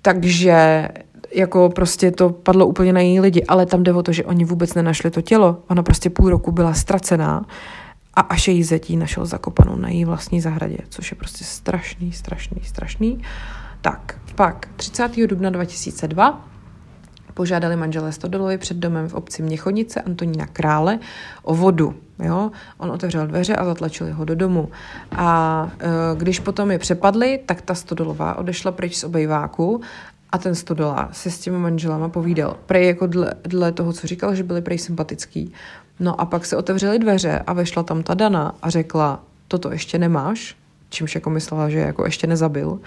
takže 0.03 0.89
jako 1.35 1.69
prostě 1.69 2.11
to 2.11 2.31
padlo 2.31 2.67
úplně 2.67 2.93
na 2.93 3.01
jiný 3.01 3.21
lidi, 3.21 3.45
ale 3.45 3.67
tam 3.67 3.83
jde 3.83 3.93
o 3.93 4.03
to, 4.03 4.13
že 4.13 4.25
oni 4.25 4.45
vůbec 4.45 4.75
nenašli 4.75 5.11
to 5.11 5.23
tělo. 5.23 5.57
Ona 5.69 5.83
prostě 5.83 6.11
půl 6.11 6.31
roku 6.31 6.53
byla 6.53 6.75
ztracená 6.75 7.47
a 8.15 8.21
až 8.21 8.49
její 8.49 8.63
zetí 8.63 8.97
našel 8.97 9.27
zakopanou 9.27 9.77
na 9.77 9.89
její 9.89 10.05
vlastní 10.05 10.41
zahradě, 10.41 10.79
což 10.89 11.11
je 11.11 11.17
prostě 11.17 11.45
strašný, 11.45 12.13
strašný, 12.13 12.61
strašný. 12.65 13.23
Tak, 13.81 14.19
pak 14.35 14.69
30. 14.77 15.17
dubna 15.27 15.51
2002 15.51 16.49
požádali 17.35 17.77
manželé 17.77 18.13
Stodolovi 18.13 18.59
před 18.59 18.77
domem 18.77 19.09
v 19.09 19.15
obci 19.15 19.43
Měchonice 19.43 20.01
Antonína 20.01 20.47
Krále 20.47 20.99
o 21.43 21.55
vodu. 21.55 21.95
Jo? 22.19 22.51
On 22.79 22.91
otevřel 22.91 23.27
dveře 23.27 23.57
a 23.57 23.65
zatlačili 23.65 24.11
ho 24.11 24.25
do 24.25 24.35
domu. 24.35 24.69
A 25.13 25.71
e, 25.81 25.89
když 26.17 26.41
potom 26.41 26.71
je 26.71 26.79
přepadli, 26.79 27.41
tak 27.47 27.63
ta 27.63 27.75
Stodolová 27.75 28.39
odešla 28.39 28.73
pryč 28.73 28.97
z 28.97 29.05
obejváku 29.05 29.81
a 30.33 30.39
ten 30.39 30.55
Stodola 30.55 31.09
se 31.13 31.31
s 31.31 31.39
těmi 31.39 31.59
manželama 31.59 32.09
povídal. 32.09 32.57
Prej 32.67 32.87
jako 32.87 33.07
dle, 33.07 33.35
dle 33.43 33.73
toho, 33.73 33.93
co 33.93 34.07
říkal, 34.07 34.35
že 34.35 34.43
byli 34.43 34.63
prej 34.63 34.79
sympatický. 34.79 35.53
No 36.01 36.21
a 36.21 36.25
pak 36.25 36.47
se 36.47 36.57
otevřely 36.57 36.99
dveře 36.99 37.39
a 37.47 37.53
vešla 37.53 37.83
tam 37.83 38.03
ta 38.03 38.15
Dana 38.15 38.55
a 38.63 38.71
řekla, 38.71 39.25
toto 39.49 39.73
ještě 39.73 39.99
nemáš, 39.99 40.57
čímž 40.89 41.15
jako 41.15 41.31
myslela, 41.31 41.69
že 41.69 41.79
jako 41.79 42.05
ještě 42.05 42.27
nezabil. 42.27 42.81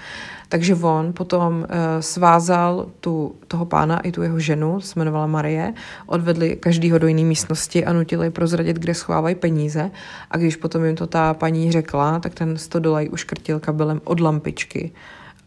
Takže 0.50 0.76
on 0.76 1.14
potom 1.14 1.58
uh, 1.58 1.66
svázal 2.00 2.86
tu, 3.00 3.36
toho 3.48 3.66
pána 3.66 4.00
i 4.00 4.12
tu 4.12 4.22
jeho 4.22 4.39
ženu, 4.39 4.82
se 4.82 5.00
jmenovala 5.00 5.28
Marie, 5.28 5.74
odvedli 6.06 6.56
každýho 6.56 6.98
do 6.98 7.08
jiné 7.08 7.24
místnosti 7.24 7.86
a 7.86 7.93
nutili 7.93 8.30
prozradit, 8.30 8.78
kde 8.78 8.93
schovávají 8.93 9.36
peníze. 9.36 9.91
A 10.32 10.38
když 10.38 10.56
potom 10.56 10.86
jim 10.86 10.96
to 10.96 11.08
ta 11.08 11.34
paní 11.34 11.72
řekla, 11.72 12.20
tak 12.20 12.34
ten 12.34 12.58
stodolaj 12.58 13.10
uškrtil 13.12 13.60
kabelem 13.60 14.02
od 14.04 14.20
lampičky. 14.20 14.91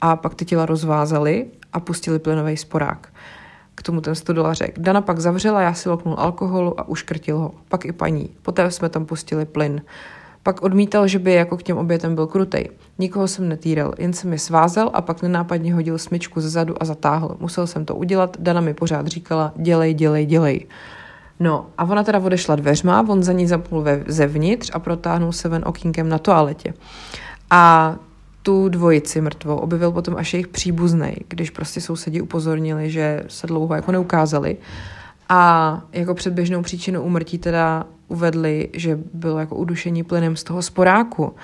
A 0.00 0.16
pak 0.16 0.34
ty 0.34 0.44
těla 0.44 0.66
rozvázali 0.66 1.46
a 1.72 1.80
pustili 1.80 2.18
plynový 2.18 2.56
sporák. 2.56 3.08
K 3.74 3.82
tomu 3.82 4.00
ten 4.00 4.14
stodola 4.14 4.54
řekl. 4.54 4.82
Dana 4.82 5.00
pak 5.00 5.18
zavřela, 5.18 5.60
já 5.60 5.74
si 5.74 5.88
loknul 5.88 6.14
alkoholu 6.18 6.80
a 6.80 6.88
uškrtil 6.88 7.38
ho. 7.38 7.54
Pak 7.68 7.84
i 7.84 7.92
paní. 7.92 8.30
Poté 8.42 8.70
jsme 8.70 8.88
tam 8.88 9.06
pustili 9.06 9.44
plyn. 9.44 9.82
Pak 10.42 10.62
odmítal, 10.62 11.08
že 11.08 11.18
by 11.18 11.32
jako 11.32 11.56
k 11.56 11.62
těm 11.62 11.78
obětem 11.78 12.14
byl 12.14 12.26
krutej. 12.26 12.70
Nikoho 12.98 13.28
jsem 13.28 13.48
netýral, 13.48 13.94
jen 13.98 14.12
jsem 14.12 14.32
je 14.32 14.38
svázal 14.38 14.90
a 14.94 15.02
pak 15.02 15.22
nenápadně 15.22 15.74
hodil 15.74 15.98
smyčku 15.98 16.40
ze 16.40 16.48
zadu 16.48 16.82
a 16.82 16.84
zatáhl. 16.84 17.36
Musel 17.40 17.66
jsem 17.66 17.84
to 17.84 17.94
udělat, 17.94 18.36
Dana 18.40 18.60
mi 18.60 18.74
pořád 18.74 19.06
říkala, 19.06 19.52
dělej, 19.56 19.94
dělej, 19.94 20.26
dělej. 20.26 20.66
No 21.40 21.66
a 21.78 21.84
ona 21.84 22.02
teda 22.02 22.18
odešla 22.18 22.56
dveřma, 22.56 23.04
on 23.08 23.22
za 23.22 23.32
ní 23.32 23.46
zapnul 23.46 23.82
ve, 23.82 24.04
zevnitř 24.06 24.70
a 24.74 24.78
protáhnul 24.78 25.32
se 25.32 25.48
ven 25.48 25.62
okýnkem 25.66 26.08
na 26.08 26.18
toaletě. 26.18 26.74
A 27.50 27.94
tu 28.42 28.68
dvojici 28.68 29.20
mrtvou 29.20 29.56
objevil 29.56 29.92
potom 29.92 30.16
až 30.16 30.34
jejich 30.34 30.48
příbuzný, 30.48 31.16
když 31.28 31.50
prostě 31.50 31.80
sousedi 31.80 32.20
upozornili, 32.20 32.90
že 32.90 33.24
se 33.28 33.46
dlouho 33.46 33.74
jako 33.74 33.92
neukázali. 33.92 34.56
A 35.28 35.82
jako 35.92 36.14
předběžnou 36.14 36.62
příčinu 36.62 37.02
úmrtí 37.02 37.38
teda 37.38 37.86
uvedli, 38.08 38.68
že 38.72 38.98
bylo 39.14 39.38
jako 39.38 39.56
udušení 39.56 40.04
plynem 40.04 40.36
z 40.36 40.44
toho 40.44 40.62
sporáku. 40.62 41.34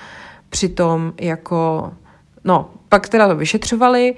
Přitom 0.49 1.13
jako, 1.21 1.91
no, 2.43 2.69
pak 2.89 3.09
teda 3.09 3.27
to 3.27 3.35
vyšetřovali 3.35 4.15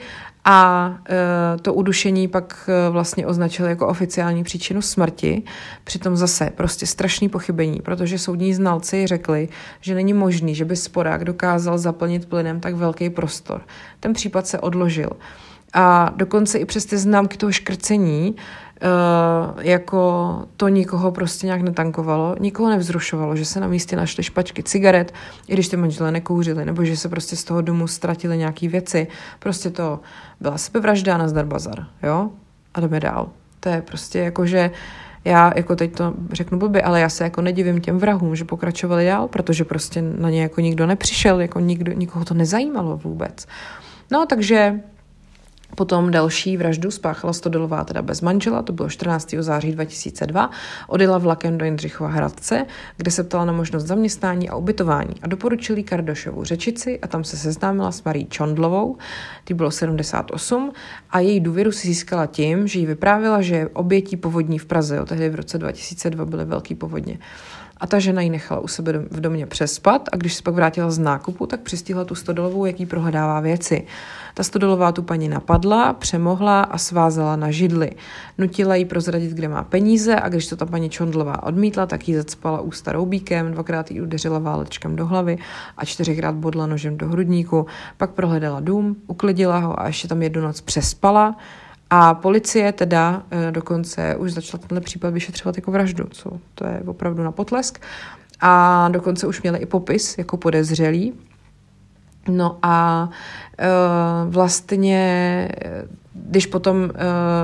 a 0.50 0.96
e, 1.10 1.58
to 1.58 1.74
udušení 1.74 2.28
pak 2.28 2.70
e, 2.70 2.90
vlastně 2.90 3.28
označili 3.28 3.70
jako 3.70 3.88
oficiální 3.88 4.44
příčinu 4.44 4.82
smrti. 4.82 5.44
Přitom 5.84 6.18
zase 6.18 6.52
prostě 6.56 6.88
strašný 6.88 7.30
pochybení, 7.30 7.80
protože 7.82 8.20
soudní 8.20 8.54
znalci 8.54 9.08
řekli, 9.08 9.50
že 9.82 9.96
není 9.96 10.14
možný, 10.14 10.56
že 10.56 10.66
by 10.66 10.76
sporák 10.76 11.26
dokázal 11.26 11.78
zaplnit 11.78 12.30
plynem 12.30 12.60
tak 12.60 12.76
velký 12.76 13.10
prostor. 13.10 13.62
Ten 14.00 14.14
případ 14.14 14.48
se 14.48 14.60
odložil. 14.60 15.10
A 15.74 16.14
dokonce 16.16 16.58
i 16.58 16.66
přes 16.66 16.86
ty 16.86 16.98
známky 16.98 17.38
toho 17.38 17.52
škrcení 17.52 18.36
Uh, 18.84 19.64
jako 19.64 20.44
to 20.58 20.68
nikoho 20.68 21.12
prostě 21.12 21.46
nějak 21.46 21.62
netankovalo, 21.62 22.36
nikoho 22.40 22.70
nevzrušovalo, 22.70 23.36
že 23.36 23.46
se 23.46 23.60
na 23.60 23.68
místě 23.68 23.96
našly 23.96 24.24
špačky 24.24 24.64
cigaret, 24.64 25.14
i 25.48 25.54
když 25.54 25.68
ty 25.68 25.78
manželé 25.78 26.12
nekouřili, 26.12 26.66
nebo 26.66 26.86
že 26.86 26.98
se 26.98 27.10
prostě 27.10 27.36
z 27.36 27.44
toho 27.44 27.62
domu 27.62 27.88
ztratily 27.88 28.38
nějaké 28.38 28.68
věci. 28.68 29.08
Prostě 29.40 29.70
to 29.70 30.00
byla 30.40 30.58
sebevražda 30.58 31.16
a 31.16 31.18
nazdar 31.18 31.46
bazar, 31.46 31.86
jo? 32.04 32.30
A 32.74 32.80
jdeme 32.80 33.00
dál. 33.00 33.30
To 33.60 33.70
je 33.70 33.82
prostě 33.82 34.20
jako, 34.20 34.46
že 34.46 34.72
já 35.26 35.52
jako 35.56 35.76
teď 35.76 35.96
to 35.96 36.14
řeknu 36.32 36.60
blbě, 36.60 36.82
ale 36.82 37.02
já 37.02 37.10
se 37.10 37.24
jako 37.24 37.42
nedivím 37.42 37.82
těm 37.82 37.98
vrahům, 37.98 38.36
že 38.36 38.46
pokračovali 38.46 39.06
dál, 39.06 39.28
protože 39.28 39.66
prostě 39.66 40.02
na 40.02 40.30
ně 40.30 40.42
jako 40.42 40.62
nikdo 40.62 40.86
nepřišel, 40.86 41.42
jako 41.42 41.60
nikdo, 41.60 41.92
nikoho 41.92 42.26
to 42.26 42.34
nezajímalo 42.34 42.98
vůbec. 42.98 43.48
No, 44.12 44.26
takže 44.26 44.80
Potom 45.76 46.12
další 46.12 46.58
vraždu 46.58 46.92
spáchala 46.92 47.34
Stodolová 47.34 47.84
teda 47.84 48.02
bez 48.02 48.22
manžela, 48.22 48.62
to 48.62 48.74
bylo 48.74 48.90
14. 48.90 49.34
září 49.40 49.72
2002. 49.72 50.52
Odjela 50.88 51.18
vlakem 51.18 51.58
do 51.58 51.66
Jindřichova 51.66 52.10
Hradce, 52.10 52.66
kde 52.98 53.12
se 53.12 53.24
ptala 53.24 53.46
na 53.46 53.54
možnost 53.54 53.84
zaměstnání 53.84 54.50
a 54.50 54.56
ubytování 54.56 55.14
a 55.22 55.28
doporučili 55.28 55.84
Kardošovu 55.84 56.44
řečici 56.44 57.00
a 57.00 57.08
tam 57.08 57.24
se 57.24 57.38
seznámila 57.38 57.92
s 57.92 58.04
Marí 58.04 58.26
Čondlovou, 58.26 58.98
ty 59.44 59.54
bylo 59.54 59.72
78 59.72 60.72
a 61.10 61.20
její 61.20 61.40
důvěru 61.40 61.72
si 61.72 61.88
získala 61.88 62.26
tím, 62.26 62.68
že 62.68 62.80
jí 62.80 62.86
vyprávila, 62.86 63.42
že 63.42 63.70
obětí 63.74 64.18
povodní 64.18 64.60
v 64.60 64.66
Praze, 64.66 64.96
jo, 64.96 65.06
tehdy 65.06 65.30
v 65.30 65.36
roce 65.36 65.58
2002 65.58 66.26
byly 66.26 66.46
velký 66.46 66.76
povodně. 66.76 67.20
A 67.80 67.88
ta 67.88 68.00
žena 68.00 68.22
ji 68.22 68.30
nechala 68.30 68.62
u 68.62 68.68
sebe 68.68 68.94
v 69.12 69.20
domě 69.20 69.46
přespat 69.46 70.10
a 70.12 70.18
když 70.18 70.34
se 70.34 70.44
pak 70.44 70.54
vrátila 70.54 70.92
z 70.92 71.00
nákupu, 71.00 71.46
tak 71.46 71.60
přistihla 71.60 72.06
tu 72.06 72.16
stodolovou, 72.16 72.66
jaký 72.66 72.86
prohledává 72.86 73.40
věci. 73.40 73.88
Ta 74.34 74.44
stodolová 74.44 74.92
tu 74.92 75.04
paní 75.04 75.30
napadla, 75.30 75.94
přemohla 75.94 76.62
a 76.62 76.78
svázala 76.78 77.36
na 77.36 77.52
židli. 77.52 77.92
Nutila 78.38 78.76
jí 78.76 78.86
prozradit, 78.86 79.32
kde 79.32 79.48
má 79.48 79.64
peníze 79.64 80.16
a 80.16 80.30
když 80.30 80.48
to 80.48 80.56
ta 80.56 80.66
paní 80.66 80.90
Čondlová 80.90 81.44
odmítla, 81.44 81.86
tak 81.86 82.08
jí 82.08 82.16
zacpala 82.16 82.62
ústa 82.62 82.92
roubíkem, 82.92 83.52
dvakrát 83.52 83.92
jí 83.92 84.02
udeřila 84.02 84.40
válečkem 84.40 84.96
do 84.96 85.06
hlavy 85.06 85.38
a 85.78 85.86
čtyřikrát 85.86 86.36
bodla 86.36 86.66
nožem 86.66 86.98
do 86.98 87.08
hrudníku. 87.08 87.66
Pak 87.98 88.12
prohledala 88.12 88.60
dům, 88.60 88.96
uklidila 89.08 89.58
ho 89.58 89.80
a 89.80 89.88
ještě 89.88 90.08
tam 90.08 90.22
jednu 90.22 90.42
noc 90.42 90.62
přespala. 90.62 91.36
A 91.90 92.14
policie 92.14 92.72
teda 92.72 93.24
e, 93.32 93.52
dokonce 93.52 94.16
už 94.16 94.34
začala 94.34 94.64
tenhle 94.68 94.82
případ 94.82 95.10
vyšetřovat 95.10 95.56
jako 95.56 95.72
vraždu, 95.72 96.06
co 96.12 96.32
to 96.56 96.68
je 96.68 96.82
opravdu 96.86 97.24
na 97.24 97.32
potlesk. 97.32 97.80
A 98.40 98.90
dokonce 98.92 99.28
už 99.28 99.42
měli 99.42 99.60
i 99.60 99.66
popis 99.66 100.18
jako 100.18 100.38
podezřelý. 100.38 101.14
No 102.28 102.60
a 102.62 103.10
e, 103.60 103.68
vlastně 104.26 105.50
když 106.30 106.46
potom 106.46 106.78
uh, 106.84 106.90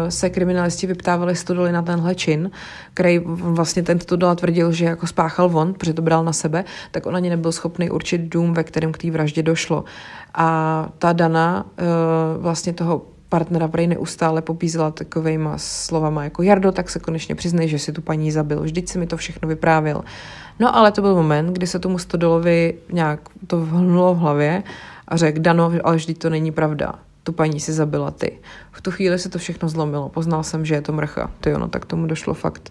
se 0.09 0.29
kriminalisti 0.29 0.87
vyptávali 0.87 1.35
Stodoly 1.35 1.71
na 1.71 1.81
tenhle 1.81 2.15
čin, 2.15 2.51
který 2.93 3.19
vlastně 3.25 3.83
ten 3.83 3.99
Stodola 3.99 4.35
tvrdil, 4.35 4.71
že 4.71 4.85
jako 4.85 5.07
spáchal 5.07 5.49
von, 5.49 5.73
protože 5.73 5.93
to 5.93 6.01
bral 6.01 6.23
na 6.23 6.33
sebe, 6.33 6.63
tak 6.91 7.05
on 7.05 7.15
ani 7.15 7.29
nebyl 7.29 7.51
schopný 7.51 7.89
určit 7.89 8.21
dům, 8.21 8.53
ve 8.53 8.63
kterém 8.63 8.91
k 8.91 8.97
té 8.97 9.11
vraždě 9.11 9.43
došlo. 9.43 9.83
A 10.33 10.89
ta 10.97 11.13
Dana 11.13 11.65
uh, 11.65 12.43
vlastně 12.43 12.73
toho 12.73 13.01
partnera 13.33 13.65
prej 13.67 13.87
neustále 13.87 14.45
popízela 14.45 14.91
takovejma 14.91 15.57
slovama 15.57 16.23
jako 16.23 16.43
Jardo, 16.43 16.71
tak 16.71 16.89
se 16.89 16.99
konečně 16.99 17.35
přiznej, 17.35 17.67
že 17.67 17.79
si 17.79 17.91
tu 17.91 18.01
paní 18.01 18.31
zabil. 18.31 18.61
Vždyť 18.61 18.89
si 18.89 18.97
mi 18.99 19.07
to 19.07 19.17
všechno 19.17 19.49
vyprávěl. 19.49 20.03
No 20.59 20.75
ale 20.75 20.91
to 20.91 21.01
byl 21.01 21.15
moment, 21.15 21.49
kdy 21.53 21.67
se 21.67 21.79
tomu 21.79 21.97
Stodolovi 21.97 22.73
nějak 22.91 23.19
to 23.47 23.57
vhnulo 23.65 24.13
v 24.13 24.17
hlavě 24.17 24.63
a 25.07 25.17
řekl, 25.17 25.41
Dano, 25.41 25.71
ale 25.83 25.95
vždyť 25.95 26.17
to 26.17 26.29
není 26.29 26.51
pravda. 26.51 26.93
Tu 27.23 27.31
paní 27.33 27.59
si 27.59 27.73
zabila 27.73 28.11
ty. 28.11 28.37
V 28.71 28.81
tu 28.81 28.91
chvíli 28.91 29.19
se 29.19 29.29
to 29.29 29.37
všechno 29.37 29.69
zlomilo. 29.69 30.09
Poznal 30.09 30.43
jsem, 30.43 30.65
že 30.65 30.75
je 30.75 30.81
to 30.81 30.93
mrcha. 30.93 31.31
Ty 31.41 31.55
ono, 31.55 31.67
tak 31.67 31.85
tomu 31.85 32.07
došlo 32.07 32.33
fakt 32.33 32.69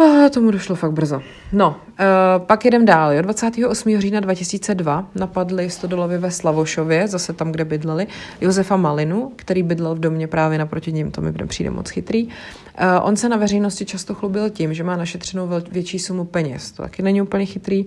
a 0.00 0.28
tomu 0.28 0.50
došlo 0.50 0.76
fakt 0.76 0.92
brzo. 0.92 1.22
No, 1.52 1.68
uh, 1.68 2.46
pak 2.46 2.64
jedem 2.64 2.86
dál. 2.86 3.12
Jo. 3.12 3.22
28. 3.22 4.00
října 4.00 4.20
2002 4.20 5.06
napadli 5.14 5.70
Stodolovi 5.70 6.18
ve 6.18 6.30
Slavošově, 6.30 7.08
zase 7.08 7.32
tam, 7.32 7.52
kde 7.52 7.64
bydleli, 7.64 8.06
Josefa 8.40 8.76
Malinu, 8.76 9.32
který 9.36 9.62
bydlel 9.62 9.94
v 9.94 9.98
domě 9.98 10.26
právě 10.26 10.58
naproti 10.58 10.92
ním, 10.92 11.10
to 11.10 11.20
mi 11.20 11.32
přijde 11.32 11.70
moc 11.70 11.90
chytrý. 11.90 12.26
Uh, 12.26 12.30
on 13.02 13.16
se 13.16 13.28
na 13.28 13.36
veřejnosti 13.36 13.84
často 13.84 14.14
chlubil 14.14 14.50
tím, 14.50 14.74
že 14.74 14.84
má 14.84 14.96
našetřenou 14.96 15.48
větší 15.72 15.98
sumu 15.98 16.24
peněz. 16.24 16.72
To 16.72 16.82
taky 16.82 17.02
není 17.02 17.22
úplně 17.22 17.46
chytrý. 17.46 17.84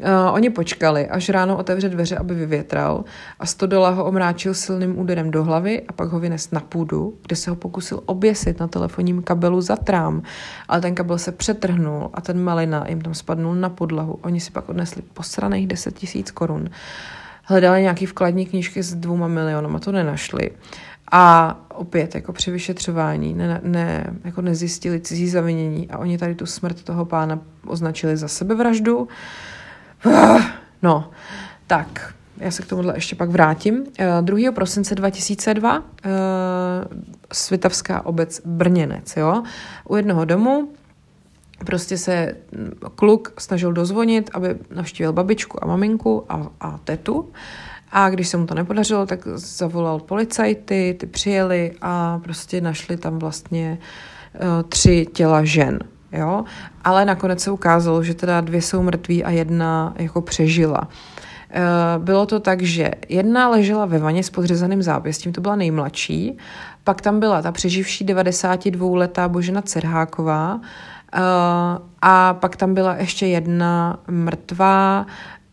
Uh, 0.00 0.06
Uh, 0.24 0.34
oni 0.34 0.50
počkali, 0.50 1.08
až 1.08 1.28
ráno 1.28 1.56
otevře 1.56 1.88
dveře, 1.88 2.16
aby 2.16 2.34
vyvětral 2.34 3.04
a 3.38 3.46
Stodola 3.46 3.90
ho 3.90 4.04
omráčil 4.04 4.54
silným 4.54 4.98
úderem 4.98 5.30
do 5.30 5.44
hlavy 5.44 5.82
a 5.88 5.92
pak 5.92 6.08
ho 6.08 6.20
vynes 6.20 6.50
na 6.50 6.60
půdu, 6.60 7.14
kde 7.22 7.36
se 7.36 7.50
ho 7.50 7.56
pokusil 7.56 8.02
oběsit 8.06 8.60
na 8.60 8.68
telefonním 8.68 9.22
kabelu 9.22 9.60
za 9.60 9.76
trám, 9.76 10.22
ale 10.68 10.80
ten 10.80 10.94
kabel 10.94 11.18
se 11.18 11.32
přetrhnul 11.32 12.10
a 12.14 12.20
ten 12.20 12.42
malina 12.42 12.84
jim 12.88 13.00
tam 13.00 13.14
spadnul 13.14 13.54
na 13.54 13.68
podlahu. 13.68 14.18
Oni 14.22 14.40
si 14.40 14.50
pak 14.50 14.68
odnesli 14.68 15.02
posraných 15.02 15.66
10 15.66 15.94
tisíc 15.94 16.30
korun. 16.30 16.70
Hledali 17.44 17.82
nějaký 17.82 18.06
vkladní 18.06 18.46
knížky 18.46 18.82
s 18.82 18.94
dvouma 18.94 19.28
milionama, 19.28 19.78
to 19.78 19.92
nenašli. 19.92 20.50
A 21.12 21.56
opět, 21.74 22.14
jako 22.14 22.32
při 22.32 22.50
vyšetřování, 22.50 23.34
ne, 23.34 23.60
ne, 23.62 24.14
jako 24.24 24.42
nezjistili 24.42 25.00
cizí 25.00 25.28
zavinění 25.28 25.90
a 25.90 25.98
oni 25.98 26.18
tady 26.18 26.34
tu 26.34 26.46
smrt 26.46 26.82
toho 26.82 27.04
pána 27.04 27.40
označili 27.66 28.16
za 28.16 28.28
sebevraždu. 28.28 29.08
No, 30.82 31.10
tak, 31.66 32.14
já 32.38 32.50
se 32.50 32.62
k 32.62 32.66
tomuhle 32.66 32.96
ještě 32.96 33.16
pak 33.16 33.30
vrátím. 33.30 33.84
2. 34.20 34.38
Eh, 34.48 34.52
prosince 34.52 34.94
2002 34.94 35.82
eh, 36.04 36.10
Svitavská 37.32 38.06
obec 38.06 38.42
Brněnec, 38.44 39.16
jo. 39.16 39.42
U 39.88 39.96
jednoho 39.96 40.24
domu 40.24 40.68
prostě 41.66 41.98
se 41.98 42.36
kluk 42.94 43.32
snažil 43.38 43.72
dozvonit, 43.72 44.30
aby 44.32 44.56
navštívil 44.74 45.12
babičku 45.12 45.64
a 45.64 45.66
maminku 45.66 46.24
a, 46.28 46.46
a 46.60 46.78
tetu. 46.84 47.32
A 47.92 48.10
když 48.10 48.28
se 48.28 48.36
mu 48.36 48.46
to 48.46 48.54
nepodařilo, 48.54 49.06
tak 49.06 49.26
zavolal 49.34 50.00
policajty, 50.00 50.96
ty 50.98 51.06
přijeli 51.06 51.72
a 51.80 52.18
prostě 52.18 52.60
našli 52.60 52.96
tam 52.96 53.18
vlastně 53.18 53.78
uh, 54.34 54.68
tři 54.68 55.06
těla 55.12 55.44
žen 55.44 55.78
jo, 56.14 56.44
ale 56.84 57.04
nakonec 57.04 57.40
se 57.40 57.50
ukázalo, 57.50 58.02
že 58.02 58.14
teda 58.14 58.40
dvě 58.40 58.62
jsou 58.62 58.82
mrtví 58.82 59.24
a 59.24 59.30
jedna 59.30 59.94
jako 59.96 60.20
přežila. 60.20 60.88
Eh, 61.50 61.98
bylo 61.98 62.26
to 62.26 62.40
tak, 62.40 62.62
že 62.62 62.90
jedna 63.08 63.48
ležela 63.48 63.86
ve 63.86 63.98
vaně 63.98 64.22
s 64.22 64.30
podřezaným 64.30 64.82
zápěstím, 64.82 65.32
to 65.32 65.40
byla 65.40 65.56
nejmladší, 65.56 66.38
pak 66.84 67.00
tam 67.00 67.20
byla 67.20 67.42
ta 67.42 67.52
přeživší 67.52 68.06
92-letá 68.06 69.28
Božena 69.28 69.62
Cerháková, 69.62 70.60
eh, 71.12 71.18
a 72.02 72.34
pak 72.34 72.56
tam 72.56 72.74
byla 72.74 72.94
ještě 72.94 73.26
jedna 73.26 73.98
mrtvá 74.08 75.06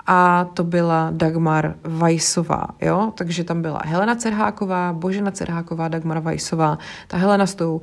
a 0.07 0.45
to 0.53 0.63
byla 0.63 1.09
Dagmar 1.11 1.75
Vajsová, 1.83 2.67
jo? 2.81 3.13
Takže 3.15 3.43
tam 3.43 3.61
byla 3.61 3.81
Helena 3.85 4.15
Cerháková, 4.15 4.93
Božena 4.93 5.31
Cerháková, 5.31 5.87
Dagmar 5.87 6.19
Vajsová. 6.19 6.77
Ta 7.07 7.17
Helena 7.17 7.45
s 7.45 7.55
tou 7.55 7.75
uh, 7.75 7.81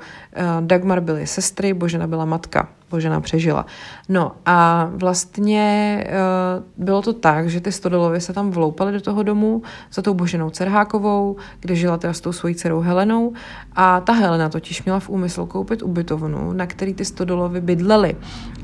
Dagmar 0.61 1.01
byly 1.01 1.27
sestry, 1.27 1.75
Božena 1.75 2.07
byla 2.07 2.25
matka. 2.25 2.69
Božena 2.91 3.21
přežila. 3.21 3.67
No 4.09 4.33
a 4.47 4.89
vlastně 4.95 6.05
uh, 6.09 6.85
bylo 6.85 7.03
to 7.03 7.13
tak, 7.13 7.51
že 7.51 7.61
ty 7.61 7.73
Stodolovy 7.73 8.21
se 8.21 8.33
tam 8.33 8.51
vloupaly 8.51 8.93
do 8.93 9.01
toho 9.01 9.23
domu 9.23 9.63
za 9.93 10.03
tou 10.03 10.15
Boženou 10.15 10.51
Cerhákovou, 10.51 11.37
kde 11.61 11.75
žila 11.75 11.97
teda 11.97 12.13
s 12.13 12.21
tou 12.21 12.33
svojí 12.33 12.55
dcerou 12.55 12.81
Helenou 12.81 13.33
a 13.73 14.01
ta 14.01 14.13
Helena 14.13 14.49
totiž 14.49 14.85
měla 14.85 15.01
v 15.01 15.09
úmyslu 15.09 15.47
koupit 15.47 15.83
ubytovnu, 15.83 16.53
na 16.53 16.67
který 16.67 16.95
ty 16.95 17.05
Stodolovy 17.05 17.61
bydleli 17.61 18.17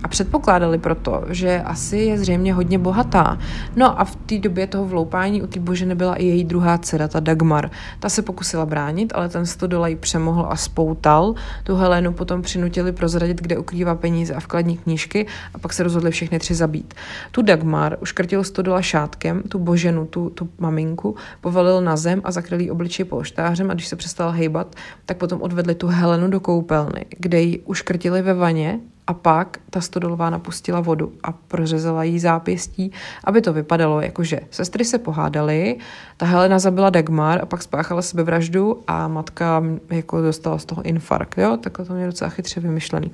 a 0.03 0.09
předpokládali 0.09 0.79
proto, 0.79 1.25
že 1.29 1.63
asi 1.63 1.97
je 1.97 2.19
zřejmě 2.19 2.55
hodně 2.55 2.79
bohatá. 2.79 3.39
No 3.77 4.01
a 4.01 4.05
v 4.05 4.17
té 4.17 4.39
době 4.39 4.67
toho 4.67 4.85
vloupání 4.85 5.43
u 5.43 5.47
té 5.47 5.61
Boženy 5.61 5.95
byla 5.95 6.15
i 6.15 6.25
její 6.25 6.45
druhá 6.45 6.79
dcera, 6.79 7.09
ta 7.09 7.21
Dagmar. 7.21 7.71
Ta 8.01 8.09
se 8.09 8.23
pokusila 8.23 8.67
bránit, 8.67 9.13
ale 9.17 9.29
ten 9.29 9.47
Stodola 9.47 9.89
ji 9.89 9.97
přemohl 9.97 10.47
a 10.51 10.57
spoutal. 10.57 11.35
Tu 11.65 11.77
Helenu 11.77 12.13
potom 12.13 12.43
přinutili 12.43 12.93
prozradit, 12.93 13.41
kde 13.41 13.59
ukrývá 13.59 13.95
peníze 13.95 14.14
peníze 14.15 14.35
a 14.35 14.41
vkladní 14.41 14.77
knížky 14.79 15.27
a 15.55 15.59
pak 15.59 15.73
se 15.73 15.83
rozhodli 15.83 16.11
všechny 16.11 16.39
tři 16.39 16.55
zabít. 16.55 16.95
Tu 17.31 17.43
Dagmar 17.43 17.97
uškrtil 18.01 18.45
stodola 18.45 18.83
šátkem, 18.83 19.43
tu 19.43 19.59
Boženu, 19.59 20.07
tu, 20.07 20.31
tu 20.31 20.49
maminku, 20.59 21.17
povalil 21.41 21.81
na 21.81 21.97
zem 21.97 22.21
a 22.25 22.31
zakryl 22.31 22.61
jí 22.61 22.71
obličej 22.71 23.05
polštářem 23.05 23.71
a 23.71 23.75
když 23.75 23.87
se 23.87 23.97
přestala 23.97 24.31
hejbat, 24.31 24.77
tak 25.07 25.17
potom 25.17 25.43
odvedli 25.43 25.75
tu 25.75 25.87
Helenu 25.87 26.29
do 26.31 26.41
koupelny, 26.41 27.07
kde 27.19 27.41
ji 27.41 27.59
uškrtili 27.59 28.23
ve 28.23 28.35
vaně 28.35 28.81
a 29.07 29.15
pak 29.15 29.59
ta 29.71 29.81
stodolová 29.81 30.31
napustila 30.31 30.81
vodu 30.81 31.13
a 31.23 31.33
prořezala 31.33 32.05
jí 32.05 32.19
zápěstí, 32.19 32.93
aby 33.25 33.41
to 33.41 33.53
vypadalo 33.53 34.01
jako, 34.01 34.25
že 34.25 34.41
sestry 34.51 34.85
se 34.85 34.99
pohádaly, 34.99 35.77
ta 36.17 36.27
Helena 36.27 36.59
zabila 36.59 36.91
Dagmar 36.91 37.41
a 37.43 37.47
pak 37.47 37.63
spáchala 37.63 38.03
sebevraždu 38.03 38.83
a 38.87 39.09
matka 39.09 39.63
jako 39.91 40.23
dostala 40.23 40.59
z 40.59 40.65
toho 40.65 40.83
infarkt, 40.83 41.39
jo? 41.39 41.57
Takhle 41.57 41.85
to 41.85 41.93
mě 41.93 42.07
docela 42.07 42.31
chytře 42.31 42.61
vymyšlený. 42.61 43.13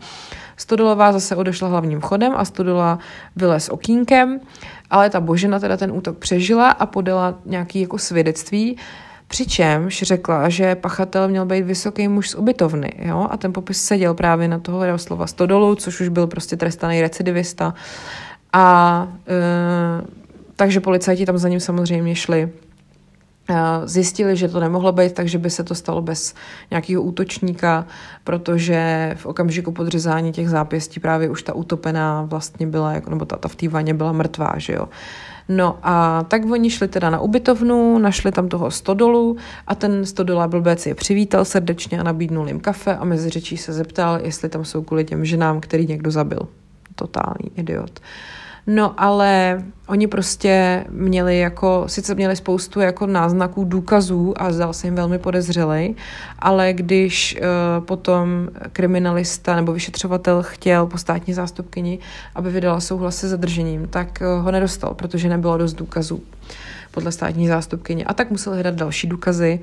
Stodolová 0.56 1.12
zase 1.12 1.36
odešla 1.36 1.68
hlavním 1.68 2.00
chodem 2.00 2.32
a 2.36 2.44
Stodola 2.44 2.98
vylez 3.36 3.68
okýnkem, 3.68 4.40
ale 4.90 5.10
ta 5.10 5.20
Božena 5.20 5.58
teda 5.58 5.76
ten 5.76 5.92
útok 5.92 6.18
přežila 6.18 6.70
a 6.70 6.86
podala 6.86 7.34
nějaký 7.46 7.80
jako 7.80 7.98
svědectví, 7.98 8.76
Přičemž 9.30 10.02
řekla, 10.02 10.48
že 10.48 10.74
pachatel 10.74 11.28
měl 11.28 11.46
být 11.46 11.62
vysoký 11.62 12.08
muž 12.08 12.30
z 12.30 12.34
ubytovny, 12.34 12.92
jo? 12.98 13.26
a 13.30 13.36
ten 13.36 13.52
popis 13.52 13.84
seděl 13.84 14.14
právě 14.14 14.48
na 14.48 14.58
toho 14.58 14.84
Jaroslava 14.84 15.26
Stodolu, 15.26 15.74
což 15.74 16.00
už 16.00 16.08
byl 16.08 16.26
prostě 16.26 16.56
trestaný 16.56 17.00
recidivista. 17.00 17.74
A 18.52 19.08
e, 19.28 20.06
takže 20.56 20.80
policajti 20.80 21.26
tam 21.26 21.38
za 21.38 21.48
ním 21.48 21.60
samozřejmě 21.60 22.14
šli. 22.14 22.52
E, 23.50 23.88
zjistili, 23.88 24.36
že 24.36 24.48
to 24.48 24.60
nemohlo 24.60 24.92
být, 24.92 25.12
takže 25.12 25.38
by 25.38 25.50
se 25.50 25.64
to 25.64 25.74
stalo 25.74 26.02
bez 26.02 26.34
nějakého 26.70 27.02
útočníka, 27.02 27.86
protože 28.24 29.12
v 29.18 29.26
okamžiku 29.26 29.72
podřezání 29.72 30.32
těch 30.32 30.48
zápěstí 30.48 31.00
právě 31.00 31.30
už 31.30 31.42
ta 31.42 31.52
utopená 31.52 32.22
vlastně 32.22 32.66
byla, 32.66 32.92
jako, 32.92 33.10
nebo 33.10 33.24
ta, 33.24 33.36
ta 33.36 33.48
v 33.48 33.54
té 33.54 33.68
vaně 33.68 33.94
byla 33.94 34.12
mrtvá, 34.12 34.52
že 34.56 34.72
jo. 34.72 34.88
No 35.52 35.78
a 35.82 36.24
tak 36.28 36.50
oni 36.50 36.70
šli 36.70 36.88
teda 36.88 37.10
na 37.10 37.20
ubytovnu, 37.20 37.98
našli 37.98 38.32
tam 38.32 38.48
toho 38.48 38.70
stodolu 38.70 39.36
a 39.66 39.74
ten 39.74 40.06
stodola 40.06 40.48
blbec 40.48 40.86
je 40.86 40.94
přivítal 40.94 41.44
srdečně 41.44 42.00
a 42.00 42.02
nabídnul 42.02 42.48
jim 42.48 42.60
kafe 42.60 42.96
a 42.96 43.04
mezi 43.04 43.30
řečí 43.30 43.56
se 43.56 43.72
zeptal, 43.72 44.20
jestli 44.22 44.48
tam 44.48 44.64
jsou 44.64 44.82
kvůli 44.82 45.04
těm 45.04 45.24
ženám, 45.24 45.60
který 45.60 45.86
někdo 45.86 46.10
zabil. 46.10 46.40
Totální 46.94 47.50
idiot. 47.56 48.00
Uh, 48.00 48.39
No 48.66 48.94
ale 49.00 49.62
oni 49.86 50.06
prostě 50.06 50.84
měli 50.90 51.38
jako, 51.38 51.84
sice 51.86 52.14
měli 52.14 52.36
spoustu 52.36 52.80
jako 52.80 53.06
náznaků, 53.06 53.64
důkazů 53.64 54.34
a 54.36 54.52
zdal 54.52 54.72
se 54.72 54.86
jim 54.86 54.94
velmi 54.94 55.18
podezřelej, 55.18 55.94
ale 56.38 56.72
když 56.72 57.38
uh, 57.40 57.84
potom 57.84 58.48
kriminalista 58.72 59.56
nebo 59.56 59.72
vyšetřovatel 59.72 60.42
chtěl 60.42 60.86
po 60.86 60.98
státní 60.98 61.34
zástupkyni, 61.34 61.98
aby 62.34 62.50
vydala 62.50 62.80
souhlas 62.80 63.16
se 63.16 63.28
zadržením, 63.28 63.88
tak 63.88 64.22
uh, 64.22 64.44
ho 64.44 64.50
nedostal, 64.50 64.94
protože 64.94 65.28
nebylo 65.28 65.58
dost 65.58 65.74
důkazů 65.74 66.22
podle 66.90 67.12
státní 67.12 67.48
zástupkyně. 67.48 68.04
A 68.04 68.14
tak 68.14 68.30
museli 68.30 68.56
hledat 68.56 68.74
další 68.74 69.06
důkazy 69.06 69.60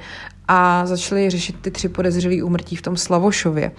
a 0.48 0.86
začali 0.86 1.30
řešit 1.30 1.56
ty 1.62 1.72
tři 1.72 1.90
podezřelý 1.90 2.44
úmrtí 2.44 2.76
v 2.76 2.82
tom 2.82 2.98
Slavošově. 2.98 3.72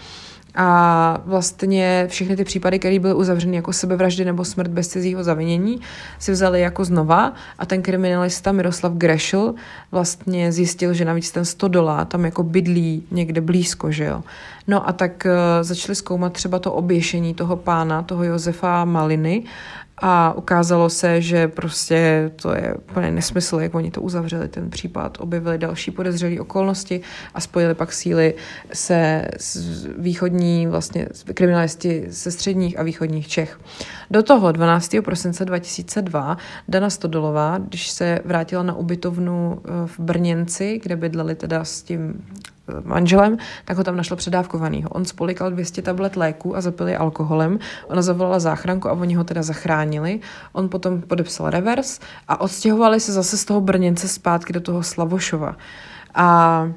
A 0.60 1.20
vlastně 1.24 2.06
všechny 2.08 2.36
ty 2.36 2.44
případy, 2.44 2.78
které 2.78 2.98
byly 2.98 3.14
uzavřeny 3.14 3.56
jako 3.56 3.72
sebevraždy 3.72 4.24
nebo 4.24 4.44
smrt 4.44 4.70
bez 4.70 4.88
cizího 4.88 5.24
zavinění, 5.24 5.80
si 6.18 6.32
vzali 6.32 6.60
jako 6.60 6.84
znova 6.84 7.32
a 7.58 7.66
ten 7.66 7.82
kriminalista 7.82 8.52
Miroslav 8.52 8.92
Grešel 8.92 9.54
vlastně 9.92 10.52
zjistil, 10.52 10.94
že 10.94 11.04
navíc 11.04 11.30
ten 11.30 11.44
100 11.44 11.68
dolá 11.68 12.04
tam 12.04 12.24
jako 12.24 12.42
bydlí 12.42 13.02
někde 13.10 13.40
blízko, 13.40 13.92
že 13.92 14.04
jo. 14.04 14.22
No 14.66 14.88
a 14.88 14.92
tak 14.92 15.26
uh, 15.26 15.64
začali 15.64 15.94
zkoumat 15.96 16.32
třeba 16.32 16.58
to 16.58 16.72
oběšení 16.72 17.34
toho 17.34 17.56
pána, 17.56 18.02
toho 18.02 18.24
Josefa 18.24 18.84
Maliny 18.84 19.44
a 20.00 20.32
ukázalo 20.32 20.90
se, 20.90 21.22
že 21.22 21.48
prostě 21.48 22.30
to 22.42 22.54
je 22.54 22.74
úplně 22.74 23.10
nesmysl, 23.10 23.56
jak 23.60 23.74
oni 23.74 23.90
to 23.90 24.02
uzavřeli, 24.02 24.48
ten 24.48 24.70
případ, 24.70 25.18
objevili 25.20 25.58
další 25.58 25.90
podezřelé 25.90 26.40
okolnosti 26.40 27.00
a 27.34 27.40
spojili 27.40 27.74
pak 27.74 27.92
síly 27.92 28.34
se 28.72 29.28
východní, 29.98 30.66
vlastně 30.66 31.08
kriminalisti 31.34 32.04
ze 32.08 32.30
středních 32.30 32.78
a 32.78 32.82
východních 32.82 33.28
Čech. 33.28 33.60
Do 34.10 34.22
toho 34.22 34.52
12. 34.52 34.96
prosince 35.04 35.44
2002 35.44 36.36
Dana 36.68 36.90
Stodolová, 36.90 37.58
když 37.58 37.90
se 37.90 38.20
vrátila 38.24 38.62
na 38.62 38.74
ubytovnu 38.74 39.60
eh, 39.64 39.70
v 39.86 39.98
Brněnci, 39.98 40.80
kde 40.82 40.96
bydleli 40.96 41.34
teda 41.34 41.64
s 41.64 41.82
tím 41.82 42.24
manželem, 42.84 43.36
tak 43.64 43.76
ho 43.76 43.84
tam 43.84 43.96
našla 43.96 44.16
předávkovanýho. 44.16 44.88
On 44.88 45.04
spolikal 45.04 45.50
200 45.50 45.82
tablet 45.82 46.16
léku 46.16 46.56
a 46.56 46.60
zapil 46.60 46.88
je 46.88 46.98
alkoholem. 46.98 47.58
Ona 47.86 48.02
zavolala 48.02 48.38
záchranku 48.38 48.88
a 48.88 48.92
oni 48.92 49.14
ho 49.14 49.24
teda 49.24 49.42
zachránili. 49.42 50.20
On 50.52 50.68
potom 50.68 51.00
podepsal 51.00 51.50
revers 51.50 52.00
a 52.28 52.40
odstěhovali 52.40 53.00
se 53.00 53.12
zase 53.12 53.36
z 53.36 53.44
toho 53.44 53.60
Brněnce 53.60 54.08
zpátky 54.08 54.52
do 54.52 54.60
toho 54.60 54.82
Slavošova. 54.82 55.56
A 56.14 56.68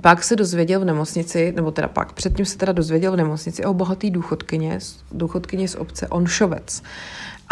pak 0.00 0.24
se 0.24 0.36
dozvěděl 0.36 0.80
v 0.80 0.84
nemocnici, 0.84 1.52
nebo 1.56 1.70
teda 1.70 1.88
pak, 1.88 2.12
předtím 2.12 2.44
se 2.44 2.58
teda 2.58 2.72
dozvěděl 2.72 3.12
v 3.12 3.16
nemocnici 3.16 3.64
o 3.64 3.74
bohatý 3.74 4.10
důchodkyně, 4.10 4.78
důchodkyně 5.12 5.68
z 5.68 5.74
obce 5.74 6.08
Onšovec. 6.08 6.82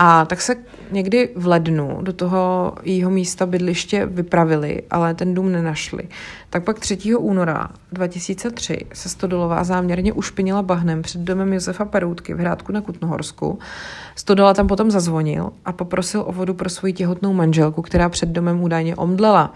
A 0.00 0.24
tak 0.24 0.40
se 0.40 0.56
někdy 0.90 1.30
v 1.36 1.46
lednu 1.46 1.98
do 2.02 2.12
toho 2.12 2.72
jeho 2.82 3.10
místa 3.10 3.46
bydliště 3.46 4.06
vypravili, 4.06 4.82
ale 4.90 5.14
ten 5.14 5.34
dům 5.34 5.52
nenašli. 5.52 6.02
Tak 6.50 6.64
pak 6.64 6.78
3. 6.78 7.14
února 7.16 7.68
2003 7.92 8.78
se 8.92 9.08
Stodolová 9.08 9.64
záměrně 9.64 10.12
ušpinila 10.12 10.62
bahnem 10.62 11.02
před 11.02 11.20
domem 11.20 11.52
Josefa 11.52 11.84
Peroutky 11.84 12.34
v 12.34 12.38
Hrádku 12.38 12.72
na 12.72 12.80
Kutnohorsku. 12.80 13.58
Stodola 14.14 14.54
tam 14.54 14.66
potom 14.66 14.90
zazvonil 14.90 15.50
a 15.64 15.72
poprosil 15.72 16.24
o 16.26 16.32
vodu 16.32 16.54
pro 16.54 16.70
svoji 16.70 16.92
těhotnou 16.92 17.32
manželku, 17.32 17.82
která 17.82 18.08
před 18.08 18.28
domem 18.28 18.62
údajně 18.62 18.96
omdlela. 18.96 19.54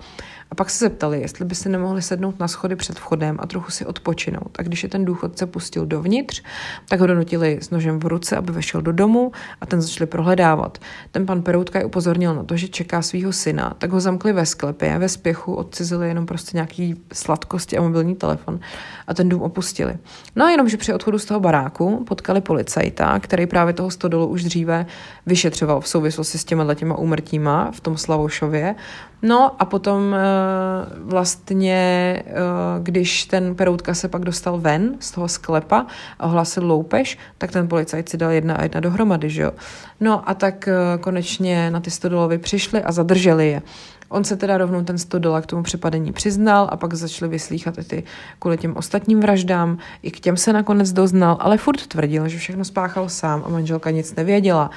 A 0.52 0.54
pak 0.54 0.70
se 0.70 0.84
zeptali, 0.84 1.20
jestli 1.20 1.44
by 1.44 1.54
si 1.54 1.68
nemohli 1.68 2.02
sednout 2.02 2.38
na 2.40 2.48
schody 2.48 2.76
před 2.76 2.98
vchodem 2.98 3.36
a 3.40 3.46
trochu 3.46 3.70
si 3.70 3.86
odpočinout. 3.86 4.56
A 4.58 4.62
když 4.62 4.82
je 4.82 4.88
ten 4.88 5.04
důchodce 5.04 5.46
pustil 5.46 5.86
dovnitř, 5.86 6.42
tak 6.88 7.00
ho 7.00 7.06
donutili 7.06 7.58
s 7.60 7.70
nožem 7.70 8.00
v 8.00 8.06
ruce, 8.06 8.36
aby 8.36 8.52
vešel 8.52 8.82
do 8.82 8.92
domu 8.92 9.32
a 9.60 9.66
ten 9.66 9.82
začali 9.82 10.06
prohledávat. 10.06 10.78
Ten 11.10 11.26
pan 11.26 11.42
Peroutka 11.42 11.78
je 11.78 11.84
upozornil 11.84 12.34
na 12.34 12.42
to, 12.42 12.56
že 12.56 12.68
čeká 12.68 13.02
svého 13.02 13.32
syna, 13.32 13.74
tak 13.78 13.90
ho 13.90 14.00
zamkli 14.00 14.32
ve 14.32 14.46
sklepě, 14.46 14.98
ve 14.98 15.08
spěchu 15.08 15.54
odcizili 15.54 16.08
jenom 16.08 16.26
prostě 16.26 16.56
nějaký 16.56 17.00
sladkosti 17.12 17.78
a 17.78 17.82
mobilní 17.82 18.14
telefon 18.14 18.60
a 19.06 19.14
ten 19.14 19.28
dům 19.28 19.42
opustili. 19.42 19.94
No 20.36 20.44
a 20.44 20.50
jenom, 20.50 20.68
že 20.68 20.76
při 20.76 20.94
odchodu 20.94 21.18
z 21.18 21.24
toho 21.24 21.40
baráku 21.40 22.04
potkali 22.08 22.40
policajta, 22.40 23.18
který 23.18 23.46
právě 23.46 23.74
toho 23.74 23.90
stodolu 23.90 24.26
už 24.26 24.44
dříve 24.44 24.86
vyšetřoval 25.26 25.80
v 25.80 25.88
souvislosti 25.88 26.38
s 26.38 26.44
těma 26.44 26.74
těma 26.74 26.98
úmrtíma 26.98 27.70
v 27.70 27.80
tom 27.80 27.96
Slavošově. 27.96 28.74
No 29.23 29.62
a 29.62 29.65
potom 29.65 30.15
eh, 30.15 30.19
vlastně, 30.99 31.77
eh, 32.27 32.32
když 32.82 33.24
ten 33.24 33.55
Peroutka 33.55 33.94
se 33.94 34.09
pak 34.09 34.24
dostal 34.24 34.59
ven 34.59 34.97
z 35.01 35.11
toho 35.11 35.28
sklepa 35.28 35.86
a 36.19 36.27
ohlásil 36.27 36.66
loupež, 36.66 37.19
tak 37.39 37.53
ten 37.53 37.69
policajt 37.69 38.09
si 38.09 38.16
dal 38.16 38.31
jedna 38.31 38.55
a 38.55 38.62
jedna 38.62 38.81
dohromady, 38.81 39.31
že 39.31 39.43
jo. 39.43 39.53
No 40.01 40.31
a 40.31 40.35
tak 40.35 40.69
eh, 40.69 40.99
konečně 41.01 41.70
na 41.70 41.81
ty 41.81 41.90
stodolovy 41.90 42.39
přišli 42.39 42.82
a 42.82 42.93
zadrželi 42.93 43.49
je. 43.49 43.62
On 44.12 44.24
se 44.24 44.36
teda 44.36 44.59
rovnou 44.59 44.84
ten 44.84 44.98
100 44.98 45.18
dolar 45.18 45.43
k 45.43 45.47
tomu 45.47 45.62
přepadení 45.62 46.12
přiznal 46.12 46.68
a 46.70 46.76
pak 46.76 46.94
začali 46.94 47.30
vyslýchat 47.30 47.78
i 47.78 47.84
ty 47.84 48.02
kvůli 48.39 48.59
těm 48.59 48.76
ostatním 48.76 49.20
vraždám. 49.20 49.78
I 50.02 50.10
k 50.10 50.20
těm 50.20 50.36
se 50.36 50.52
nakonec 50.52 50.93
doznal, 50.93 51.36
ale 51.40 51.59
furt 51.59 51.86
tvrdil, 51.86 52.28
že 52.28 52.39
všechno 52.39 52.64
spáchal 52.64 53.09
sám 53.09 53.43
a 53.47 53.48
manželka 53.48 53.90
nic 53.90 54.14
nevěděla. 54.14 54.70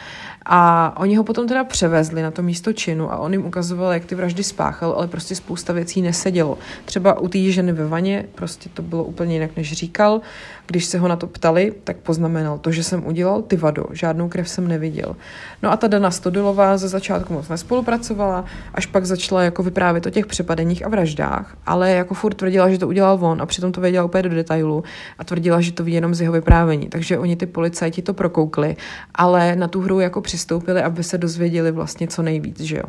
A 0.45 0.93
oni 0.99 1.15
ho 1.15 1.23
potom 1.23 1.47
teda 1.47 1.63
převezli 1.63 2.21
na 2.21 2.31
to 2.31 2.41
místo 2.41 2.73
činu 2.73 3.13
a 3.13 3.17
on 3.17 3.31
jim 3.33 3.45
ukazoval, 3.45 3.93
jak 3.93 4.05
ty 4.05 4.15
vraždy 4.15 4.43
spáchal, 4.43 4.93
ale 4.97 5.07
prostě 5.07 5.35
spousta 5.35 5.73
věcí 5.73 6.01
nesedělo. 6.01 6.57
Třeba 6.85 7.19
u 7.19 7.27
té 7.27 7.39
ženy 7.39 7.73
ve 7.73 7.87
vaně 7.87 8.25
prostě 8.35 8.69
to 8.69 8.81
bylo 8.81 9.03
úplně 9.03 9.33
jinak, 9.33 9.57
než 9.57 9.73
říkal. 9.73 10.21
Když 10.67 10.85
se 10.85 10.99
ho 10.99 11.07
na 11.07 11.15
to 11.15 11.27
ptali, 11.27 11.73
tak 11.83 11.97
poznamenal 11.97 12.57
to, 12.57 12.71
že 12.71 12.83
jsem 12.83 13.07
udělal, 13.07 13.41
ty 13.41 13.57
vado, 13.57 13.85
žádnou 13.91 14.29
krev 14.29 14.49
jsem 14.49 14.67
neviděl. 14.67 15.15
No 15.63 15.71
a 15.71 15.77
ta 15.77 15.87
Dana 15.87 16.11
Stodilová 16.11 16.77
ze 16.77 16.87
začátku 16.87 17.33
moc 17.33 17.49
nespolupracovala, 17.49 18.45
až 18.73 18.85
pak 18.85 19.05
začala 19.05 19.43
jako 19.43 19.63
vyprávět 19.63 20.05
o 20.05 20.09
těch 20.09 20.25
přepadeních 20.25 20.85
a 20.85 20.89
vraždách, 20.89 21.57
ale 21.65 21.91
jako 21.91 22.13
furt 22.13 22.33
tvrdila, 22.33 22.69
že 22.69 22.77
to 22.77 22.87
udělal 22.87 23.19
on 23.21 23.41
a 23.41 23.45
přitom 23.45 23.71
to 23.71 23.81
věděla 23.81 24.05
úplně 24.05 24.23
do 24.23 24.29
detailu 24.29 24.83
a 25.19 25.23
tvrdila, 25.23 25.61
že 25.61 25.71
to 25.71 25.83
ví 25.83 25.93
jenom 25.93 26.15
z 26.15 26.21
jeho 26.21 26.33
vyprávění. 26.33 26.87
Takže 26.87 27.17
oni 27.17 27.35
ty 27.35 27.45
policajti 27.45 28.01
to 28.01 28.13
prokoukli, 28.13 28.75
ale 29.15 29.55
na 29.55 29.67
tu 29.67 29.81
hru 29.81 29.99
jako 29.99 30.21
přistoupili, 30.21 30.81
aby 30.81 31.03
se 31.03 31.17
dozvěděli 31.17 31.71
vlastně 31.71 32.07
co 32.07 32.21
nejvíc, 32.21 32.59
že 32.59 32.77
jo. 32.77 32.83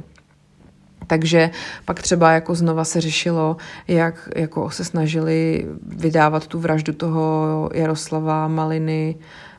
Takže 1.06 1.50
pak 1.84 2.02
třeba 2.02 2.32
jako 2.32 2.54
znova 2.54 2.84
se 2.84 3.00
řešilo, 3.00 3.56
jak 3.88 4.28
jako 4.36 4.70
se 4.70 4.84
snažili 4.84 5.66
vydávat 5.86 6.46
tu 6.46 6.58
vraždu 6.60 6.92
toho 6.92 7.70
Jaroslava 7.74 8.48
Maliny, 8.48 9.16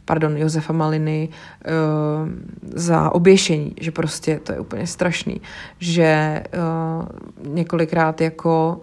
pardon, 0.07 0.38
Josefa 0.38 0.74
Maliny 0.74 1.30
uh, 1.30 2.30
za 2.74 3.11
oběšení, 3.11 3.76
že 3.82 3.91
prostě 3.91 4.40
to 4.44 4.52
je 4.52 4.60
úplně 4.60 4.88
strašný, 4.88 5.41
že 5.80 6.44
uh, 7.44 7.53
několikrát 7.53 8.22
jako 8.22 8.82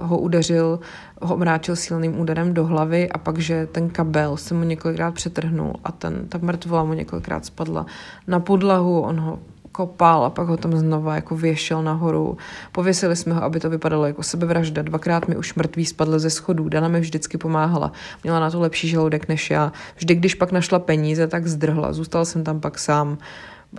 uh, 0.00 0.08
ho 0.08 0.18
udeřil, 0.18 0.80
ho 1.22 1.34
omráčil 1.34 1.76
silným 1.76 2.20
úderem 2.20 2.54
do 2.54 2.66
hlavy 2.66 3.08
a 3.08 3.18
pak, 3.18 3.38
že 3.38 3.66
ten 3.66 3.90
kabel 3.90 4.36
se 4.36 4.54
mu 4.54 4.64
několikrát 4.64 5.14
přetrhnul 5.14 5.74
a 5.84 5.92
ten, 5.92 6.28
ta 6.28 6.38
mrtvola 6.42 6.84
mu 6.84 6.92
několikrát 6.92 7.44
spadla 7.44 7.86
na 8.26 8.40
podlahu, 8.40 9.00
on 9.00 9.20
ho 9.20 9.38
kopal 9.76 10.24
a 10.24 10.30
pak 10.30 10.48
ho 10.48 10.56
tam 10.56 10.76
znova 10.76 11.14
jako 11.14 11.36
věšel 11.36 11.82
nahoru. 11.82 12.36
Pověsili 12.72 13.16
jsme 13.16 13.34
ho, 13.34 13.42
aby 13.42 13.60
to 13.60 13.70
vypadalo 13.70 14.06
jako 14.06 14.22
sebevražda. 14.22 14.82
Dvakrát 14.82 15.28
mi 15.28 15.36
už 15.36 15.54
mrtvý 15.54 15.86
spadl 15.86 16.18
ze 16.18 16.30
schodů. 16.30 16.68
Dana 16.68 16.88
mi 16.88 17.00
vždycky 17.00 17.38
pomáhala. 17.38 17.92
Měla 18.22 18.40
na 18.40 18.50
to 18.50 18.60
lepší 18.60 18.88
žaludek 18.88 19.28
než 19.28 19.50
já. 19.50 19.72
Vždy, 19.96 20.14
když 20.14 20.34
pak 20.34 20.52
našla 20.52 20.78
peníze, 20.78 21.26
tak 21.26 21.46
zdrhla. 21.46 21.92
Zůstal 21.92 22.24
jsem 22.24 22.44
tam 22.44 22.60
pak 22.60 22.78
sám. 22.78 23.18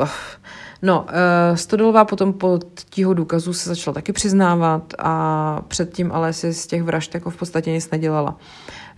Uf. 0.01 0.37
No, 0.81 1.01
uh, 1.01 1.55
Stodolová 1.55 2.05
potom 2.05 2.33
po 2.33 2.59
tího 2.89 3.13
důkazů 3.13 3.53
se 3.53 3.69
začala 3.69 3.93
taky 3.93 4.13
přiznávat 4.13 4.93
a 4.99 5.61
předtím 5.67 6.11
ale 6.11 6.33
si 6.33 6.53
z 6.53 6.67
těch 6.67 6.83
vražd 6.83 7.13
jako 7.13 7.29
v 7.29 7.35
podstatě 7.35 7.71
nic 7.71 7.89
nedělala. 7.89 8.37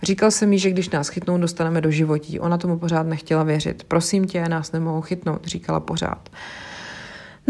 Říkal 0.02 0.30
jsem 0.30 0.52
jí, 0.52 0.58
že 0.58 0.70
když 0.70 0.90
nás 0.90 1.08
chytnou, 1.08 1.38
dostaneme 1.38 1.80
do 1.80 1.90
životí. 1.90 2.40
Ona 2.40 2.58
tomu 2.58 2.78
pořád 2.78 3.06
nechtěla 3.06 3.42
věřit. 3.42 3.84
Prosím 3.84 4.26
tě, 4.26 4.48
nás 4.48 4.72
nemohou 4.72 5.00
chytnout, 5.00 5.46
říkala 5.46 5.80
pořád. 5.80 6.28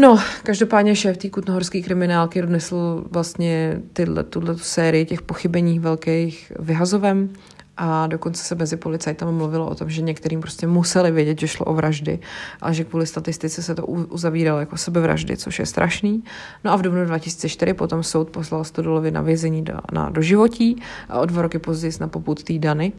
No, 0.01 0.19
každopádně 0.43 0.95
šéf 0.95 1.17
té 1.17 1.29
kutnohorské 1.29 1.81
kriminálky 1.81 2.43
odnesl 2.43 3.05
vlastně 3.11 3.81
tuhle 4.29 4.57
sérii 4.57 5.05
těch 5.05 5.21
pochybení 5.21 5.79
velkých 5.79 6.51
vyhazovem 6.59 7.29
a 7.77 8.07
dokonce 8.07 8.43
se 8.43 8.55
mezi 8.55 8.77
policajtami 8.77 9.31
mluvilo 9.31 9.67
o 9.67 9.75
tom, 9.75 9.89
že 9.89 10.01
některým 10.01 10.41
prostě 10.41 10.67
museli 10.67 11.11
vědět, 11.11 11.39
že 11.39 11.47
šlo 11.47 11.65
o 11.65 11.73
vraždy, 11.73 12.19
ale 12.61 12.73
že 12.73 12.83
kvůli 12.83 13.07
statistice 13.07 13.63
se 13.63 13.75
to 13.75 13.85
uzavíralo 13.85 14.59
jako 14.59 14.77
sebevraždy, 14.77 15.37
což 15.37 15.59
je 15.59 15.65
strašný. 15.65 16.23
No 16.63 16.71
a 16.71 16.75
v 16.75 16.81
dubnu 16.81 17.05
2004 17.05 17.73
potom 17.73 18.03
soud 18.03 18.29
poslal 18.29 18.63
Stodolovi 18.63 19.11
na 19.11 19.21
vězení 19.21 19.63
do, 19.63 19.73
na 19.91 20.09
doživotí 20.09 20.81
a 21.09 21.19
o 21.19 21.25
dva 21.25 21.41
roky 21.41 21.59
později 21.59 21.93
na 21.99 22.07
poput 22.07 22.43
té 22.43 22.59
Dany 22.59 22.93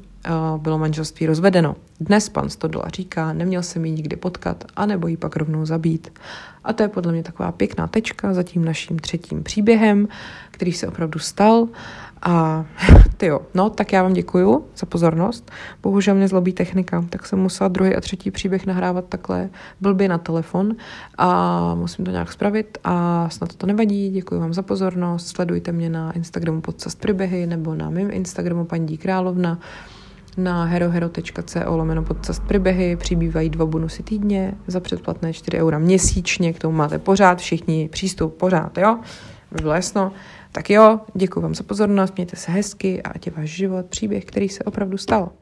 bylo 0.56 0.78
manželství 0.78 1.26
rozvedeno. 1.26 1.76
Dnes 2.00 2.28
pan 2.28 2.50
Stodola 2.50 2.84
říká, 2.88 3.32
neměl 3.32 3.62
jsem 3.62 3.84
ji 3.84 3.92
nikdy 3.92 4.16
potkat, 4.16 4.64
anebo 4.76 5.06
ji 5.06 5.16
pak 5.16 5.36
rovnou 5.36 5.66
zabít. 5.66 6.18
A 6.64 6.72
to 6.72 6.82
je 6.82 6.88
podle 6.88 7.12
mě 7.12 7.22
taková 7.22 7.52
pěkná 7.52 7.86
tečka 7.86 8.34
za 8.34 8.42
tím 8.42 8.64
naším 8.64 8.98
třetím 8.98 9.42
příběhem, 9.42 10.08
který 10.50 10.72
se 10.72 10.88
opravdu 10.88 11.18
stal. 11.18 11.68
A 12.22 12.64
ty 13.16 13.26
jo, 13.26 13.40
no 13.54 13.70
tak 13.70 13.92
já 13.92 14.02
vám 14.02 14.12
děkuju 14.12 14.64
za 14.76 14.86
pozornost. 14.86 15.50
Bohužel 15.82 16.14
mě 16.14 16.28
zlobí 16.28 16.52
technika, 16.52 17.04
tak 17.08 17.26
jsem 17.26 17.38
musela 17.38 17.68
druhý 17.68 17.96
a 17.96 18.00
třetí 18.00 18.30
příběh 18.30 18.66
nahrávat 18.66 19.04
takhle 19.08 19.50
blbě 19.80 20.08
na 20.08 20.18
telefon 20.18 20.76
a 21.18 21.74
musím 21.74 22.04
to 22.04 22.10
nějak 22.10 22.32
spravit 22.32 22.78
a 22.84 23.28
snad 23.30 23.54
to 23.54 23.66
nevadí. 23.66 24.10
Děkuji 24.10 24.40
vám 24.40 24.54
za 24.54 24.62
pozornost. 24.62 25.28
Sledujte 25.28 25.72
mě 25.72 25.90
na 25.90 26.12
Instagramu 26.12 26.60
podcast 26.60 26.98
příběhy 26.98 27.46
nebo 27.46 27.74
na 27.74 27.90
mém 27.90 28.10
Instagramu 28.10 28.64
paní 28.64 28.98
Královna. 28.98 29.58
Na 30.36 30.64
herohero.co 30.64 31.76
lomeno 31.76 32.02
podcast 32.02 32.42
příběhy 32.42 32.96
přibývají 32.96 33.50
dva 33.50 33.66
bonusy 33.66 34.02
týdně 34.02 34.54
za 34.66 34.80
předplatné 34.80 35.32
4 35.32 35.58
eura 35.58 35.78
měsíčně, 35.78 36.52
k 36.52 36.58
tomu 36.58 36.76
máte 36.76 36.98
pořád 36.98 37.38
všichni 37.38 37.88
přístup, 37.92 38.34
pořád, 38.34 38.78
jo? 38.78 38.98
By 39.52 39.62
bylo 39.62 39.74
jasno. 39.74 40.12
Tak 40.52 40.70
jo, 40.70 41.00
děkuji 41.14 41.40
vám 41.40 41.54
za 41.54 41.62
pozornost, 41.62 42.14
mějte 42.16 42.36
se 42.36 42.52
hezky 42.52 43.02
a 43.02 43.10
ať 43.10 43.26
je 43.26 43.32
váš 43.32 43.50
život 43.50 43.86
příběh, 43.86 44.24
který 44.24 44.48
se 44.48 44.64
opravdu 44.64 44.98
stal. 44.98 45.32